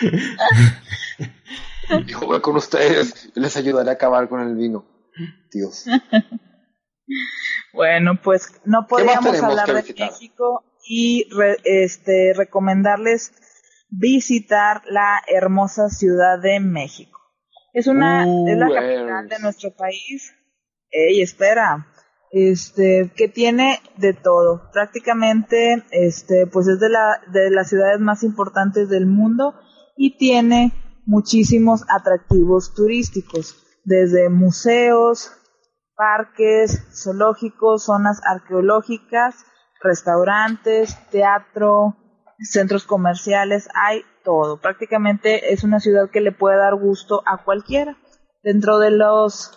Dijo, 2.07 2.27
voy 2.27 2.41
con 2.41 2.57
ustedes, 2.57 3.31
les 3.35 3.57
ayudaré 3.57 3.91
a 3.91 3.95
acabar 3.95 4.29
con 4.29 4.41
el 4.41 4.55
vino. 4.55 5.00
Dios. 5.53 5.87
bueno, 7.73 8.21
pues 8.23 8.61
no 8.65 8.87
podríamos 8.89 9.41
hablar 9.43 9.67
de 9.67 9.95
México 9.95 10.65
y 10.89 11.29
este, 11.65 12.33
recomendarles 12.35 13.33
visitar 13.91 14.83
la 14.87 15.21
hermosa 15.27 15.89
ciudad 15.89 16.41
de 16.41 16.61
México. 16.61 17.19
Es 17.73 17.87
una, 17.87 18.23
es 18.23 18.59
la 18.59 18.69
capital 18.69 19.29
de 19.29 19.39
nuestro 19.41 19.71
país. 19.77 20.33
Ey, 20.91 21.23
espera, 21.23 21.87
este, 22.33 23.13
que 23.15 23.29
tiene 23.29 23.81
de 23.97 24.13
todo. 24.15 24.71
Prácticamente, 24.73 25.85
este, 25.91 26.47
pues 26.47 26.67
es 26.69 26.81
de 26.81 26.89
la, 26.89 27.21
de 27.33 27.51
las 27.51 27.69
ciudades 27.69 28.01
más 28.01 28.23
importantes 28.23 28.89
del 28.89 29.07
mundo 29.07 29.55
y 29.97 30.17
tiene 30.17 30.73
muchísimos 31.07 31.85
atractivos 31.89 32.75
turísticos, 32.75 33.57
desde 33.85 34.29
museos, 34.29 35.33
parques, 35.97 36.87
zoológicos, 36.95 37.85
zonas 37.85 38.21
arqueológicas, 38.25 39.45
restaurantes, 39.83 40.97
teatro, 41.11 41.97
centros 42.39 42.85
comerciales, 42.85 43.69
hay 43.75 44.03
todo. 44.25 44.61
Prácticamente 44.61 45.53
es 45.53 45.65
una 45.65 45.81
ciudad 45.81 46.11
que 46.11 46.21
le 46.21 46.33
puede 46.33 46.57
dar 46.57 46.75
gusto 46.77 47.23
a 47.27 47.45
cualquiera. 47.45 47.97
Dentro 48.43 48.79
de 48.79 48.91
los 48.91 49.57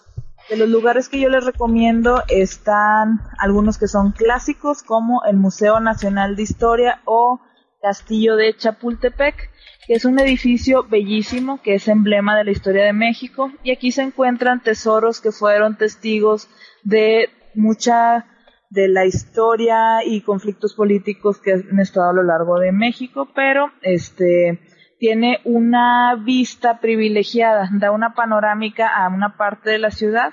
de 0.50 0.58
los 0.58 0.68
lugares 0.68 1.08
que 1.08 1.22
yo 1.22 1.30
les 1.30 1.46
recomiendo 1.46 2.22
están 2.28 3.22
algunos 3.40 3.78
que 3.78 3.88
son 3.88 4.12
clásicos 4.12 4.84
como 4.84 5.24
el 5.24 5.38
Museo 5.38 5.80
Nacional 5.80 6.36
de 6.36 6.44
Historia 6.44 7.02
o 7.06 7.40
Castillo 7.84 8.38
de 8.38 8.56
Chapultepec, 8.56 9.52
que 9.86 9.94
es 9.94 10.06
un 10.06 10.18
edificio 10.18 10.86
bellísimo 10.86 11.62
que 11.62 11.76
es 11.76 11.90
emblema 11.90 12.38
de 12.38 12.46
la 12.46 12.52
historia 12.52 12.86
de 12.86 12.94
México 12.94 13.52
y 13.62 13.72
aquí 13.72 13.92
se 13.92 14.04
encuentran 14.04 14.64
tesoros 14.64 15.20
que 15.20 15.34
fueron 15.34 15.78
testigos 15.78 16.48
de 16.84 17.30
mucha 17.56 18.26
de 18.70 18.88
la 18.88 19.06
historia 19.06 20.04
y 20.06 20.22
conflictos 20.22 20.74
políticos 20.74 21.42
que 21.42 21.54
han 21.54 21.80
estado 21.80 22.10
a 22.10 22.14
lo 22.14 22.24
largo 22.24 22.58
de 22.58 22.72
México, 22.72 23.28
pero 23.36 23.72
este 23.82 24.60
tiene 24.98 25.42
una 25.44 26.16
vista 26.16 26.80
privilegiada, 26.80 27.70
da 27.74 27.92
una 27.92 28.14
panorámica 28.14 28.88
a 28.88 29.10
una 29.10 29.36
parte 29.36 29.72
de 29.72 29.78
la 29.78 29.92
ciudad 29.92 30.32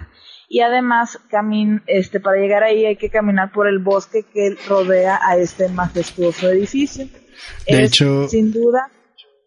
y 0.49 0.61
además 0.61 1.19
camin, 1.29 1.83
este, 1.89 2.21
para 2.21 2.41
llegar 2.41 2.63
ahí 2.63 2.87
hay 2.87 2.97
que 2.97 3.11
caminar 3.11 3.51
por 3.51 3.67
el 3.67 3.81
bosque 3.81 4.25
que 4.33 4.57
rodea 4.69 5.19
a 5.27 5.37
este 5.37 5.69
majestuoso 5.69 6.49
edificio. 6.49 7.07
De 7.67 7.85
hecho, 7.85 8.29
sin 8.29 8.53
duda, 8.53 8.91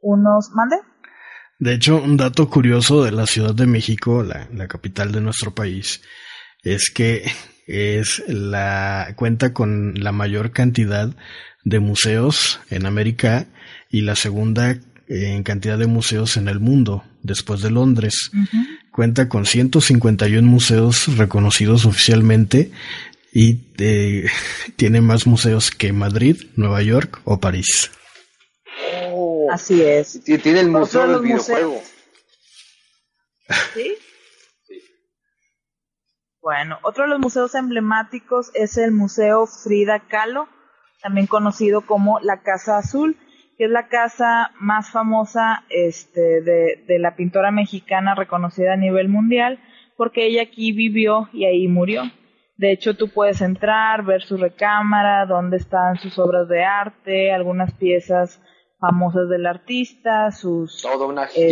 unos... 0.01 0.49
¿Mande? 0.53 0.77
De 1.59 1.73
hecho, 1.73 2.01
un 2.01 2.17
dato 2.17 2.49
curioso 2.49 3.03
de 3.03 3.11
la 3.11 3.25
Ciudad 3.25 3.55
de 3.55 3.67
México, 3.67 4.23
la, 4.23 4.47
la 4.53 4.67
capital 4.67 5.11
de 5.11 5.21
nuestro 5.21 5.53
país, 5.53 6.01
es 6.63 6.91
que 6.93 7.23
es 7.67 8.23
la 8.27 9.13
cuenta 9.15 9.53
con 9.53 9.93
la 9.95 10.11
mayor 10.11 10.51
cantidad 10.51 11.15
de 11.63 11.79
museos 11.79 12.59
en 12.69 12.85
América 12.85 13.45
y 13.89 14.01
la 14.01 14.15
segunda 14.15 14.77
en 15.07 15.43
cantidad 15.43 15.77
de 15.77 15.87
museos 15.87 16.37
en 16.37 16.47
el 16.47 16.59
mundo, 16.59 17.03
después 17.21 17.61
de 17.61 17.69
Londres. 17.69 18.31
Cuenta 18.91 19.27
con 19.27 19.45
151 19.45 20.47
museos 20.47 21.17
reconocidos 21.17 21.85
oficialmente 21.85 22.71
y 23.33 23.73
eh, 23.79 24.27
tiene 24.75 25.01
más 25.01 25.25
museos 25.25 25.71
que 25.71 25.91
Madrid, 25.91 26.37
Nueva 26.55 26.81
York 26.81 27.19
o 27.25 27.39
París. 27.39 27.91
Oh. 29.11 29.47
Así 29.51 29.81
es. 29.81 30.23
Tiene 30.23 30.61
el 30.61 30.69
museo 30.69 31.07
del 31.07 31.21
videojuego. 31.21 31.81
¿Sí? 33.73 33.95
Bueno, 36.41 36.77
otro 36.83 37.03
de 37.05 37.09
los 37.09 37.19
museos 37.19 37.55
emblemáticos 37.55 38.51
es 38.53 38.77
el 38.77 38.91
Museo 38.91 39.47
Frida 39.47 40.07
Kahlo, 40.07 40.49
también 41.01 41.25
conocido 41.25 41.81
como 41.81 42.19
la 42.19 42.41
Casa 42.41 42.77
Azul, 42.77 43.15
que 43.57 43.65
es 43.65 43.69
la 43.69 43.87
casa 43.87 44.51
más 44.59 44.91
famosa 44.91 45.63
este, 45.69 46.41
de, 46.41 46.83
de 46.85 46.99
la 46.99 47.15
pintora 47.15 47.51
mexicana 47.51 48.15
reconocida 48.15 48.73
a 48.73 48.77
nivel 48.77 49.07
mundial, 49.07 49.59
porque 49.95 50.25
ella 50.25 50.41
aquí 50.41 50.73
vivió 50.73 51.29
y 51.31 51.45
ahí 51.45 51.67
murió. 51.69 52.03
De 52.63 52.71
hecho, 52.71 52.95
tú 52.95 53.09
puedes 53.09 53.41
entrar, 53.41 54.05
ver 54.05 54.21
su 54.21 54.37
recámara, 54.37 55.25
dónde 55.25 55.57
están 55.57 55.97
sus 55.97 56.17
obras 56.17 56.47
de 56.47 56.63
arte, 56.63 57.33
algunas 57.33 57.73
piezas 57.73 58.41
famosas 58.79 59.27
del 59.27 59.45
artista, 59.47 60.31
sus... 60.31 60.81
Todo 60.81 61.09
una 61.09 61.25
Este. 61.25 61.47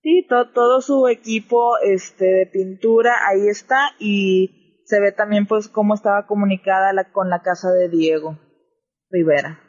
Sí, 0.00 0.26
to- 0.26 0.48
todo 0.52 0.80
su 0.80 1.06
equipo 1.08 1.74
este, 1.84 2.24
de 2.24 2.46
pintura 2.46 3.12
ahí 3.28 3.46
está 3.48 3.90
y 3.98 4.80
se 4.86 5.00
ve 5.02 5.12
también 5.12 5.44
pues 5.46 5.68
cómo 5.68 5.92
estaba 5.92 6.26
comunicada 6.26 6.94
la- 6.94 7.12
con 7.12 7.28
la 7.28 7.42
casa 7.42 7.70
de 7.72 7.90
Diego 7.90 8.38
Rivera. 9.10 9.60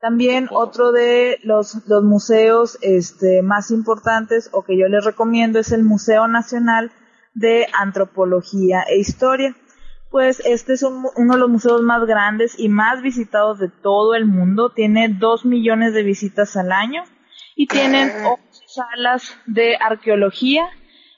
También 0.00 0.48
otro 0.50 0.90
de 0.90 1.38
los, 1.44 1.86
los 1.86 2.02
museos 2.02 2.76
este, 2.82 3.42
más 3.42 3.70
importantes 3.70 4.50
o 4.52 4.64
que 4.64 4.76
yo 4.76 4.88
les 4.88 5.04
recomiendo 5.04 5.60
es 5.60 5.70
el 5.70 5.84
Museo 5.84 6.26
Nacional 6.26 6.90
de 7.36 7.66
Antropología 7.78 8.82
e 8.88 8.98
Historia. 8.98 9.54
Pues 10.10 10.40
este 10.44 10.72
es 10.72 10.82
un 10.82 11.06
uno 11.16 11.34
de 11.34 11.40
los 11.40 11.50
museos 11.50 11.82
más 11.82 12.04
grandes 12.06 12.58
y 12.58 12.68
más 12.68 13.02
visitados 13.02 13.58
de 13.58 13.68
todo 13.68 14.14
el 14.14 14.26
mundo. 14.26 14.70
Tiene 14.70 15.08
dos 15.08 15.44
millones 15.44 15.92
de 15.92 16.02
visitas 16.02 16.56
al 16.56 16.72
año 16.72 17.04
y 17.54 17.66
tienen 17.66 18.10
11 18.24 18.40
salas 18.66 19.36
de 19.46 19.76
arqueología, 19.76 20.64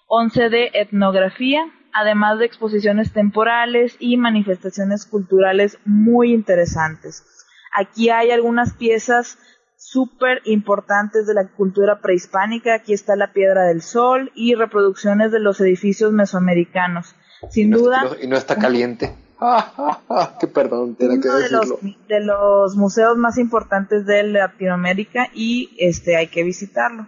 11 0.08 0.48
de 0.48 0.70
etnografía, 0.74 1.64
además 1.92 2.38
de 2.38 2.46
exposiciones 2.46 3.12
temporales 3.12 3.96
y 4.00 4.16
manifestaciones 4.16 5.06
culturales 5.06 5.78
muy 5.84 6.32
interesantes. 6.32 7.24
Aquí 7.72 8.10
hay 8.10 8.30
algunas 8.30 8.74
piezas 8.74 9.38
súper 9.90 10.42
importantes 10.44 11.26
de 11.26 11.34
la 11.34 11.48
cultura 11.48 12.00
prehispánica. 12.00 12.74
Aquí 12.74 12.92
está 12.92 13.16
la 13.16 13.32
Piedra 13.32 13.64
del 13.66 13.82
Sol 13.82 14.30
y 14.34 14.54
reproducciones 14.54 15.32
de 15.32 15.40
los 15.40 15.60
edificios 15.60 16.12
mesoamericanos. 16.12 17.14
Sin 17.50 17.68
Y 17.68 17.70
no- 17.70 17.78
duda, 17.78 18.02
y 18.04 18.04
no, 18.08 18.24
y 18.24 18.26
no 18.28 18.36
está 18.36 18.56
caliente. 18.56 19.14
Qué 20.40 20.48
perdón, 20.48 20.96
tenía 20.96 21.20
que 21.20 21.28
uno 21.28 21.36
de 21.36 21.42
decirlo. 21.44 21.64
los, 21.82 22.08
de 22.08 22.20
los 22.20 22.76
museos 22.76 23.16
más 23.16 23.38
importantes 23.38 24.04
de 24.04 24.24
Latinoamérica 24.24 25.28
y 25.32 25.74
este 25.78 26.16
hay 26.16 26.26
que 26.26 26.42
visitarlo. 26.42 27.06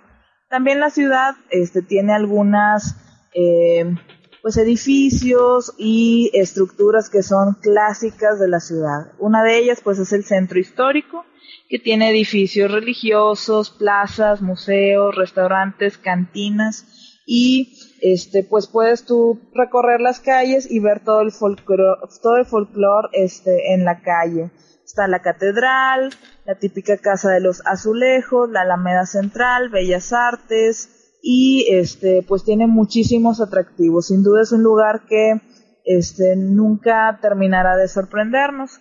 También 0.48 0.81
la 0.81 0.90
ciudad 0.90 1.35
este 1.51 1.82
tiene 1.82 2.12
algunas 2.15 2.97
eh, 3.35 3.94
pues 4.43 4.57
edificios 4.57 5.74
y 5.77 6.31
estructuras 6.35 7.11
que 7.11 7.23
son 7.23 7.55
clásicas 7.61 8.39
de 8.39 8.48
la 8.48 8.61
ciudad. 8.61 9.12
Una 9.19 9.43
de 9.43 9.59
ellas 9.59 9.81
pues 9.82 9.98
es 9.98 10.12
el 10.12 10.24
centro 10.24 10.59
histórico 10.59 11.24
que 11.68 11.78
tiene 11.78 12.10
edificios 12.10 12.70
religiosos, 12.70 13.70
plazas, 13.70 14.43
museos, 14.43 15.14
restaurantes, 15.14 15.98
cantinas 15.98 16.86
y 17.27 17.78
este 18.01 18.43
pues 18.43 18.66
puedes 18.66 19.05
tú 19.05 19.40
recorrer 19.55 20.01
las 20.01 20.18
calles 20.18 20.68
y 20.68 20.81
ver 20.81 21.05
todo 21.05 21.20
el 21.20 21.31
folclore 21.31 22.01
todo 22.20 22.36
el 22.36 22.47
folclore 22.47 23.09
este 23.12 23.72
en 23.72 23.85
la 23.85 24.01
calle. 24.02 24.51
Está 24.85 25.06
la 25.06 25.22
catedral 25.22 26.10
la 26.44 26.59
típica 26.59 26.97
casa 26.97 27.31
de 27.31 27.40
los 27.40 27.64
azulejos 27.66 28.51
la 28.51 28.62
alameda 28.62 29.06
central 29.06 29.68
bellas 29.68 30.12
artes 30.12 31.18
y 31.22 31.66
este 31.70 32.24
pues 32.27 32.44
tiene 32.44 32.66
muchísimos 32.66 33.40
atractivos. 33.40 34.09
Sin 34.09 34.24
duda 34.24 34.43
es 34.43 34.51
un 34.51 34.64
lugar 34.64 35.02
que 35.06 35.40
este 35.85 36.35
nunca 36.35 37.18
terminará 37.22 37.77
de 37.77 37.86
sorprendernos 37.86 38.81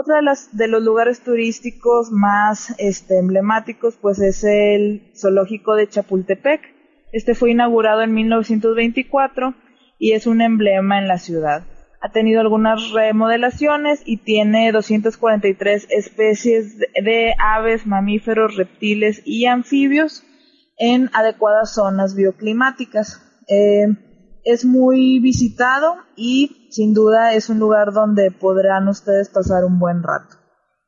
otro 0.00 0.16
de, 0.16 0.22
las, 0.22 0.56
de 0.56 0.66
los 0.68 0.82
lugares 0.82 1.20
turísticos 1.20 2.10
más 2.10 2.74
este, 2.78 3.18
emblemáticos 3.18 3.96
pues 4.00 4.18
es 4.20 4.42
el 4.44 5.12
zoológico 5.14 5.74
de 5.74 5.88
Chapultepec. 5.88 6.60
Este 7.12 7.34
fue 7.34 7.50
inaugurado 7.50 8.02
en 8.02 8.14
1924 8.14 9.54
y 9.98 10.12
es 10.12 10.26
un 10.26 10.40
emblema 10.40 10.98
en 10.98 11.06
la 11.06 11.18
ciudad. 11.18 11.64
Ha 12.00 12.12
tenido 12.12 12.40
algunas 12.40 12.92
remodelaciones 12.92 14.00
y 14.06 14.16
tiene 14.16 14.72
243 14.72 15.88
especies 15.90 16.78
de, 16.78 17.34
aves, 17.38 17.86
mamíferos, 17.86 18.56
reptiles 18.56 19.20
y 19.26 19.44
anfibios 19.46 20.24
en 20.78 21.10
adecuadas 21.12 21.74
zonas 21.74 22.14
bioclimáticas. 22.16 23.22
Eh, 23.48 23.86
es 24.44 24.64
muy 24.64 25.20
visitado 25.20 25.96
y 26.16 26.68
sin 26.70 26.94
duda 26.94 27.34
es 27.34 27.48
un 27.48 27.58
lugar 27.58 27.92
donde 27.92 28.30
podrán 28.30 28.88
ustedes 28.88 29.28
pasar 29.28 29.64
un 29.64 29.78
buen 29.78 30.02
rato. 30.02 30.36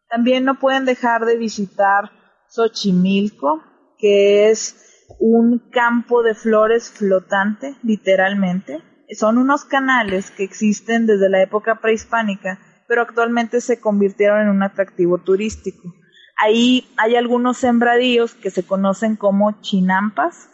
También 0.09 0.45
no 0.45 0.59
pueden 0.59 0.85
dejar 0.85 1.25
de 1.25 1.37
visitar 1.37 2.11
Xochimilco, 2.49 3.63
que 3.99 4.51
es 4.51 5.07
un 5.19 5.59
campo 5.71 6.23
de 6.23 6.35
flores 6.35 6.91
flotante, 6.91 7.77
literalmente. 7.83 8.83
Son 9.19 9.39
unos 9.39 9.65
canales 9.65 10.31
que 10.31 10.45
existen 10.45 11.07
desde 11.07 11.31
la 11.31 11.43
época 11.43 11.81
prehispánica, 11.81 12.59
pero 12.89 13.03
actualmente 13.03 13.61
se 13.61 13.81
convirtieron 13.81 14.43
en 14.43 14.49
un 14.49 14.63
atractivo 14.63 15.19
turístico. 15.19 15.95
Ahí 16.37 16.89
hay 16.97 17.17
algunos 17.17 17.59
sembradíos 17.59 18.35
que 18.35 18.51
se 18.51 18.65
conocen 18.65 19.17
como 19.17 19.61
chinampas, 19.61 20.49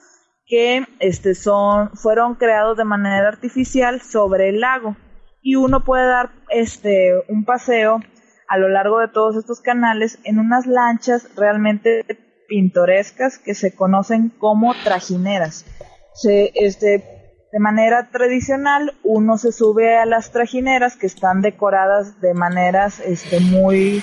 que 0.48 0.86
este 0.98 1.34
son 1.34 1.90
fueron 1.94 2.34
creados 2.34 2.76
de 2.78 2.84
manera 2.84 3.28
artificial 3.28 4.00
sobre 4.00 4.48
el 4.48 4.60
lago 4.60 4.96
y 5.42 5.56
uno 5.56 5.84
puede 5.84 6.06
dar 6.06 6.30
este 6.48 7.12
un 7.28 7.44
paseo 7.44 8.00
a 8.48 8.56
lo 8.56 8.68
largo 8.68 8.98
de 8.98 9.08
todos 9.08 9.36
estos 9.36 9.60
canales 9.60 10.18
en 10.24 10.38
unas 10.38 10.66
lanchas 10.66 11.28
realmente 11.36 12.04
pintorescas 12.48 13.38
que 13.38 13.54
se 13.54 13.76
conocen 13.76 14.30
como 14.30 14.74
trajineras. 14.82 15.66
Se, 16.14 16.50
este, 16.54 17.04
de 17.52 17.58
manera 17.60 18.08
tradicional 18.10 18.94
uno 19.04 19.36
se 19.36 19.52
sube 19.52 19.98
a 19.98 20.06
las 20.06 20.32
trajineras 20.32 20.96
que 20.96 21.06
están 21.06 21.42
decoradas 21.42 22.20
de 22.22 22.32
maneras 22.32 23.00
este, 23.00 23.38
muy, 23.40 24.02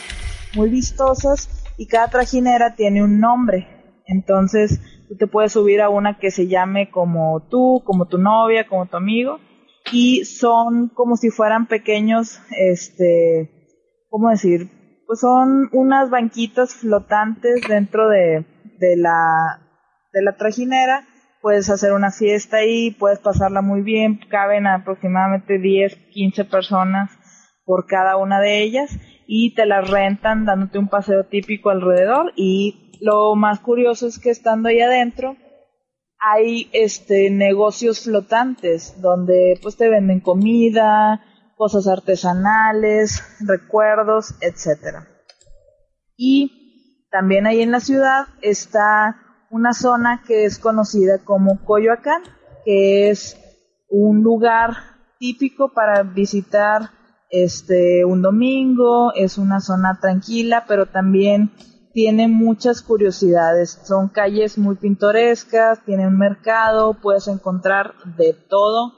muy 0.55 0.69
vistosas 0.69 1.49
y 1.77 1.87
cada 1.87 2.07
trajinera 2.07 2.75
tiene 2.75 3.03
un 3.03 3.19
nombre. 3.19 3.67
Entonces, 4.05 4.79
te 5.17 5.27
puedes 5.27 5.53
subir 5.53 5.81
a 5.81 5.89
una 5.89 6.17
que 6.17 6.31
se 6.31 6.47
llame 6.47 6.89
como 6.89 7.47
tú, 7.49 7.81
como 7.85 8.07
tu 8.07 8.17
novia, 8.17 8.67
como 8.67 8.87
tu 8.87 8.97
amigo, 8.97 9.39
y 9.91 10.25
son 10.25 10.89
como 10.89 11.15
si 11.15 11.29
fueran 11.29 11.67
pequeños, 11.67 12.41
este, 12.57 13.51
¿cómo 14.09 14.29
decir? 14.29 14.69
Pues 15.07 15.19
son 15.19 15.69
unas 15.73 16.09
banquitas 16.09 16.73
flotantes 16.75 17.61
dentro 17.67 18.09
de, 18.09 18.45
de 18.79 18.97
la, 18.97 19.61
de 20.11 20.23
la 20.23 20.35
trajinera, 20.35 21.05
puedes 21.41 21.69
hacer 21.69 21.93
una 21.93 22.11
fiesta 22.11 22.57
ahí, 22.57 22.91
puedes 22.91 23.19
pasarla 23.19 23.61
muy 23.61 23.81
bien, 23.81 24.19
caben 24.29 24.65
aproximadamente 24.65 25.59
10, 25.59 25.95
15 26.11 26.45
personas 26.45 27.11
por 27.65 27.85
cada 27.85 28.17
una 28.17 28.39
de 28.39 28.63
ellas 28.63 28.97
y 29.27 29.53
te 29.55 29.65
las 29.65 29.89
rentan 29.89 30.45
dándote 30.45 30.79
un 30.79 30.87
paseo 30.87 31.25
típico 31.25 31.69
alrededor 31.69 32.31
y 32.35 32.84
lo 33.01 33.35
más 33.35 33.59
curioso 33.59 34.07
es 34.07 34.19
que 34.19 34.29
estando 34.29 34.69
ahí 34.69 34.81
adentro 34.81 35.37
hay 36.19 36.69
este 36.73 37.29
negocios 37.29 38.01
flotantes 38.01 38.99
donde 39.01 39.59
pues 39.61 39.77
te 39.77 39.89
venden 39.89 40.21
comida, 40.21 41.21
cosas 41.55 41.87
artesanales, 41.87 43.21
recuerdos, 43.39 44.35
etcétera. 44.41 45.07
Y 46.17 47.07
también 47.11 47.45
ahí 47.45 47.61
en 47.61 47.71
la 47.71 47.79
ciudad 47.79 48.25
está 48.41 49.21
una 49.51 49.73
zona 49.73 50.23
que 50.25 50.45
es 50.45 50.57
conocida 50.57 51.23
como 51.23 51.63
Coyoacán, 51.63 52.23
que 52.65 53.09
es 53.09 53.37
un 53.89 54.23
lugar 54.23 54.71
típico 55.19 55.73
para 55.73 56.03
visitar 56.03 56.89
este 57.29 58.05
un 58.05 58.21
domingo, 58.21 59.13
es 59.13 59.37
una 59.37 59.59
zona 59.59 59.99
tranquila, 60.01 60.65
pero 60.67 60.87
también 60.87 61.51
tiene 61.95 62.27
muchas 62.27 62.81
curiosidades. 62.81 63.79
Son 63.85 64.09
calles 64.09 64.57
muy 64.57 64.75
pintorescas, 64.75 65.81
tiene 65.85 66.05
un 66.05 66.17
mercado, 66.17 66.97
puedes 67.01 67.29
encontrar 67.29 67.93
de 68.17 68.33
todo, 68.33 68.91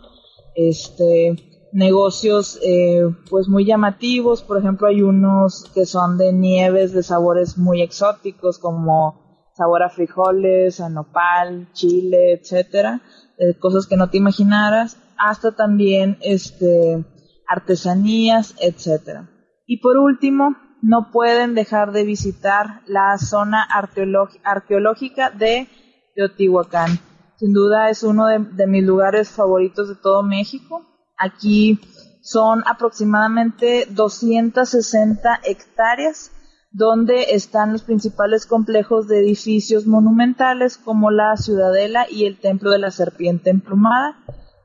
este 0.55 1.35
negocios 1.71 2.59
eh, 2.63 3.03
pues 3.29 3.49
muy 3.49 3.65
llamativos, 3.65 4.41
por 4.41 4.57
ejemplo 4.57 4.87
hay 4.87 5.03
unos 5.03 5.65
que 5.75 5.85
son 5.85 6.17
de 6.17 6.33
nieves 6.33 6.91
de 6.91 7.03
sabores 7.03 7.59
muy 7.59 7.83
exóticos 7.83 8.57
como 8.57 9.45
sabor 9.53 9.83
a 9.83 9.89
frijoles, 9.89 10.79
a 10.79 10.89
nopal, 10.89 11.71
chile, 11.73 12.33
etcétera, 12.33 13.01
eh, 13.37 13.59
cosas 13.59 13.85
que 13.85 13.97
no 13.97 14.09
te 14.09 14.17
imaginaras, 14.17 14.97
hasta 15.19 15.55
también 15.55 16.17
este 16.21 17.05
artesanías, 17.47 18.55
etcétera. 18.59 19.29
Y 19.67 19.81
por 19.81 19.97
último, 19.97 20.55
no 20.81 21.11
pueden 21.11 21.55
dejar 21.55 21.91
de 21.91 22.03
visitar 22.03 22.81
la 22.87 23.17
zona 23.17 23.63
arqueológica 23.63 25.31
de 25.31 25.67
Teotihuacán. 26.15 26.99
sin 27.37 27.53
duda 27.53 27.89
es 27.89 28.03
uno 28.03 28.27
de, 28.27 28.67
mis 28.67 28.83
lugares 28.83 29.29
favoritos 29.29 29.89
de 29.89 29.95
todo 29.95 30.23
México. 30.23 30.85
Aquí 31.17 31.79
son 32.21 32.63
aproximadamente 32.65 33.87
260 33.89 35.41
hectáreas 35.43 36.31
donde 36.71 37.33
están 37.35 37.73
los 37.73 37.83
principales 37.83 38.45
complejos 38.45 39.07
de 39.07 39.19
edificios 39.19 39.87
monumentales 39.87 40.77
como 40.77 41.11
la 41.11 41.37
Ciudadela 41.37 42.05
y 42.09 42.25
el 42.25 42.39
Templo 42.39 42.71
de 42.71 42.79
la 42.79 42.91
Serpiente 42.91 43.49
Emplumada. 43.49 44.17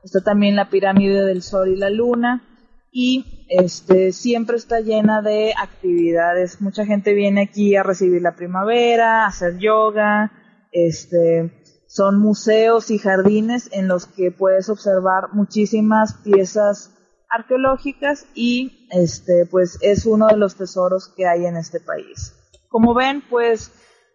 Está 0.03 0.21
también 0.21 0.55
la 0.55 0.69
Pirámide 0.69 1.23
del 1.23 1.41
Sol 1.41 1.69
y 1.69 1.75
la 1.75 1.89
Luna 1.89 2.52
y 2.93 3.47
este 3.49 4.13
siempre 4.13 4.55
está 4.55 4.79
llena 4.79 5.23
de 5.23 5.53
actividades. 5.59 6.61
Mucha 6.61 6.85
gente 6.85 7.13
viene 7.13 7.41
aquí 7.41 7.75
a 7.75 7.81
recibir 7.81 8.21
la 8.21 8.35
primavera, 8.35 9.23
a 9.23 9.27
hacer 9.27 9.57
yoga, 9.57 10.31
este 10.71 11.51
son 11.87 12.19
museos 12.19 12.89
y 12.89 12.97
jardines 12.97 13.69
en 13.71 13.87
los 13.87 14.05
que 14.07 14.31
puedes 14.31 14.69
observar 14.69 15.33
muchísimas 15.33 16.15
piezas 16.23 16.91
arqueológicas 17.29 18.27
y 18.35 18.87
este 18.91 19.47
pues 19.47 19.79
es 19.81 20.05
uno 20.05 20.27
de 20.27 20.37
los 20.37 20.55
tesoros 20.55 21.07
que 21.15 21.27
hay 21.27 21.45
en 21.45 21.57
este 21.57 21.79
país. 21.79 22.35
Como 22.69 22.93
ven, 22.93 23.23
pues 23.27 23.71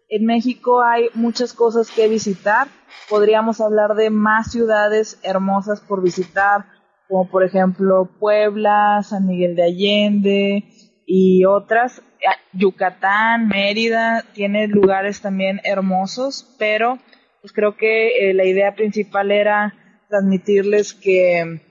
en 0.09 0.25
México 0.25 0.81
hay 0.81 1.09
muchas 1.13 1.53
cosas 1.53 1.89
que 1.91 2.07
visitar. 2.07 2.67
Podríamos 3.09 3.61
hablar 3.61 3.95
de 3.95 4.09
más 4.09 4.51
ciudades 4.51 5.19
hermosas 5.23 5.81
por 5.81 6.01
visitar, 6.01 6.65
como 7.09 7.27
por 7.29 7.43
ejemplo 7.43 8.07
Puebla, 8.19 9.01
San 9.03 9.25
Miguel 9.25 9.55
de 9.55 9.63
Allende 9.63 10.63
y 11.05 11.43
otras. 11.43 12.03
Yucatán, 12.53 13.47
Mérida, 13.47 14.25
tiene 14.33 14.67
lugares 14.67 15.21
también 15.21 15.59
hermosos, 15.63 16.55
pero 16.59 16.99
pues 17.41 17.53
creo 17.53 17.77
que 17.77 18.29
eh, 18.29 18.33
la 18.33 18.45
idea 18.45 18.75
principal 18.75 19.31
era 19.31 19.73
transmitirles 20.09 20.93
que 20.93 21.61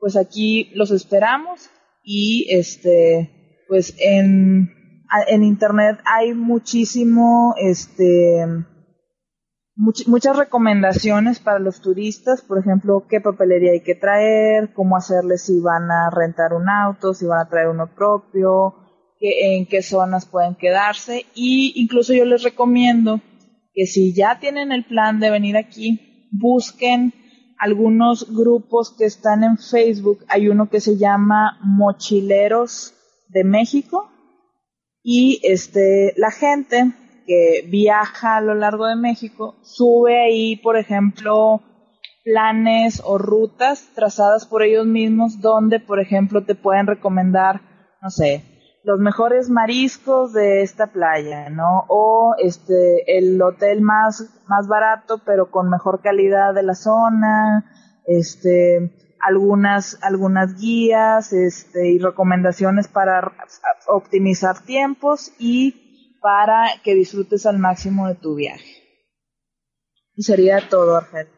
pues 0.00 0.16
aquí 0.16 0.70
los 0.74 0.90
esperamos 0.90 1.70
y 2.02 2.46
este 2.50 3.64
pues 3.68 3.94
en, 4.00 4.70
en 5.28 5.42
internet 5.44 5.98
hay 6.04 6.32
muchísimo 6.32 7.54
este 7.58 8.46
muchas 9.78 10.36
recomendaciones 10.36 11.38
para 11.38 11.60
los 11.60 11.80
turistas, 11.80 12.42
por 12.42 12.58
ejemplo, 12.58 13.06
qué 13.08 13.20
papelería 13.20 13.72
hay 13.72 13.82
que 13.82 13.94
traer, 13.94 14.72
cómo 14.74 14.96
hacerles 14.96 15.42
si 15.42 15.60
van 15.60 15.90
a 15.90 16.10
rentar 16.10 16.52
un 16.52 16.68
auto, 16.68 17.14
si 17.14 17.26
van 17.26 17.40
a 17.40 17.48
traer 17.48 17.68
uno 17.68 17.86
propio, 17.94 18.74
en 19.20 19.66
qué 19.66 19.82
zonas 19.82 20.26
pueden 20.26 20.54
quedarse 20.54 21.26
y 21.34 21.72
incluso 21.76 22.12
yo 22.12 22.24
les 22.24 22.42
recomiendo 22.42 23.20
que 23.72 23.86
si 23.86 24.12
ya 24.12 24.38
tienen 24.40 24.72
el 24.72 24.84
plan 24.84 25.20
de 25.20 25.30
venir 25.30 25.56
aquí, 25.56 26.28
busquen 26.32 27.12
algunos 27.58 28.32
grupos 28.34 28.94
que 28.96 29.04
están 29.04 29.42
en 29.42 29.58
Facebook. 29.58 30.24
Hay 30.28 30.48
uno 30.48 30.68
que 30.68 30.80
se 30.80 30.96
llama 30.96 31.58
Mochileros 31.62 32.94
de 33.28 33.44
México 33.44 34.10
y 35.02 35.40
este 35.42 36.14
la 36.16 36.30
gente 36.30 36.92
que 37.28 37.62
viaja 37.68 38.38
a 38.38 38.40
lo 38.40 38.54
largo 38.54 38.86
de 38.86 38.96
México 38.96 39.56
sube 39.62 40.18
ahí, 40.18 40.56
por 40.56 40.78
ejemplo, 40.78 41.60
planes 42.24 43.02
o 43.04 43.18
rutas 43.18 43.90
trazadas 43.94 44.46
por 44.46 44.62
ellos 44.62 44.86
mismos 44.86 45.42
donde, 45.42 45.78
por 45.78 46.00
ejemplo, 46.00 46.44
te 46.44 46.54
pueden 46.54 46.86
recomendar, 46.86 47.60
no 48.00 48.08
sé, 48.08 48.42
los 48.82 48.98
mejores 48.98 49.50
mariscos 49.50 50.32
de 50.32 50.62
esta 50.62 50.86
playa, 50.86 51.50
¿no? 51.50 51.84
O 51.88 52.34
este 52.38 53.18
el 53.18 53.40
hotel 53.42 53.82
más 53.82 54.24
más 54.48 54.66
barato 54.66 55.20
pero 55.26 55.50
con 55.50 55.68
mejor 55.68 56.00
calidad 56.00 56.54
de 56.54 56.62
la 56.62 56.74
zona, 56.74 57.70
este 58.06 59.16
algunas 59.20 59.98
algunas 60.02 60.58
guías, 60.58 61.34
este 61.34 61.90
y 61.90 61.98
recomendaciones 61.98 62.88
para 62.88 63.34
optimizar 63.88 64.60
tiempos 64.64 65.32
y 65.38 65.87
para 66.20 66.80
que 66.82 66.94
disfrutes 66.94 67.46
al 67.46 67.58
máximo 67.58 68.08
de 68.08 68.14
tu 68.14 68.34
viaje. 68.34 68.82
Y 70.16 70.22
sería 70.22 70.68
todo, 70.68 70.96
Argel. 70.96 71.28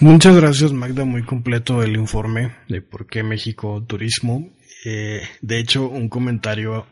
Muchas 0.00 0.36
gracias, 0.36 0.72
Magda. 0.72 1.04
Muy 1.04 1.24
completo 1.24 1.82
el 1.82 1.96
informe 1.96 2.56
de 2.68 2.82
por 2.82 3.06
qué 3.06 3.22
México 3.22 3.82
Turismo 3.86 4.52
eh, 4.84 5.22
de 5.40 5.58
hecho, 5.58 5.88
un 5.88 6.08
comentario 6.08 6.86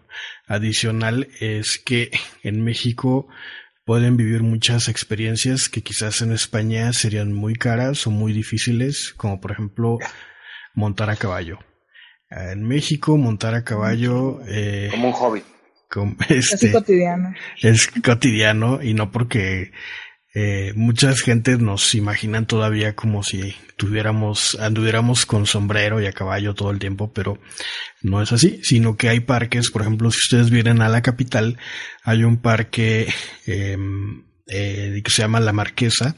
adicional 0.46 1.28
es 1.40 1.78
que 1.78 2.10
en 2.42 2.62
México 2.62 3.28
pueden 3.84 4.16
vivir 4.16 4.42
muchas 4.42 4.88
experiencias 4.88 5.68
que 5.68 5.82
quizás 5.82 6.22
en 6.22 6.32
España 6.32 6.92
serían 6.92 7.32
muy 7.32 7.54
caras 7.54 8.06
o 8.06 8.10
muy 8.10 8.32
difíciles, 8.32 9.12
como 9.16 9.40
por 9.40 9.52
ejemplo 9.52 9.98
montar 10.74 11.10
a 11.10 11.16
caballo. 11.16 11.58
En 12.30 12.62
México 12.62 13.16
montar 13.16 13.54
a 13.54 13.64
caballo... 13.64 14.40
Eh, 14.46 14.88
como 14.92 15.08
un 15.08 15.14
hobby. 15.14 15.42
este, 16.28 16.66
es 16.66 16.72
cotidiano. 16.72 17.34
Es 17.60 17.88
cotidiano 17.88 18.82
y 18.82 18.94
no 18.94 19.10
porque 19.10 19.72
eh, 20.32 20.72
muchas 20.76 21.20
gentes 21.22 21.58
nos 21.58 21.94
imaginan 21.94 22.46
todavía 22.46 22.94
como 22.94 23.24
si 23.24 23.54
tuviéramos, 23.76 24.56
anduviéramos 24.60 25.26
con 25.26 25.46
sombrero 25.46 26.00
y 26.00 26.06
a 26.06 26.12
caballo 26.12 26.54
todo 26.54 26.70
el 26.70 26.78
tiempo, 26.78 27.12
pero 27.12 27.38
no 28.02 28.22
es 28.22 28.30
así, 28.30 28.60
sino 28.62 28.96
que 28.96 29.08
hay 29.08 29.20
parques, 29.20 29.70
por 29.70 29.82
ejemplo, 29.82 30.10
si 30.12 30.18
ustedes 30.18 30.50
vienen 30.50 30.82
a 30.82 30.88
la 30.88 31.02
capital, 31.02 31.58
hay 32.04 32.22
un 32.22 32.36
parque 32.36 33.12
em, 33.46 34.22
eh, 34.46 35.00
que 35.04 35.10
se 35.10 35.22
llama 35.22 35.40
La 35.40 35.52
Marquesa, 35.52 36.14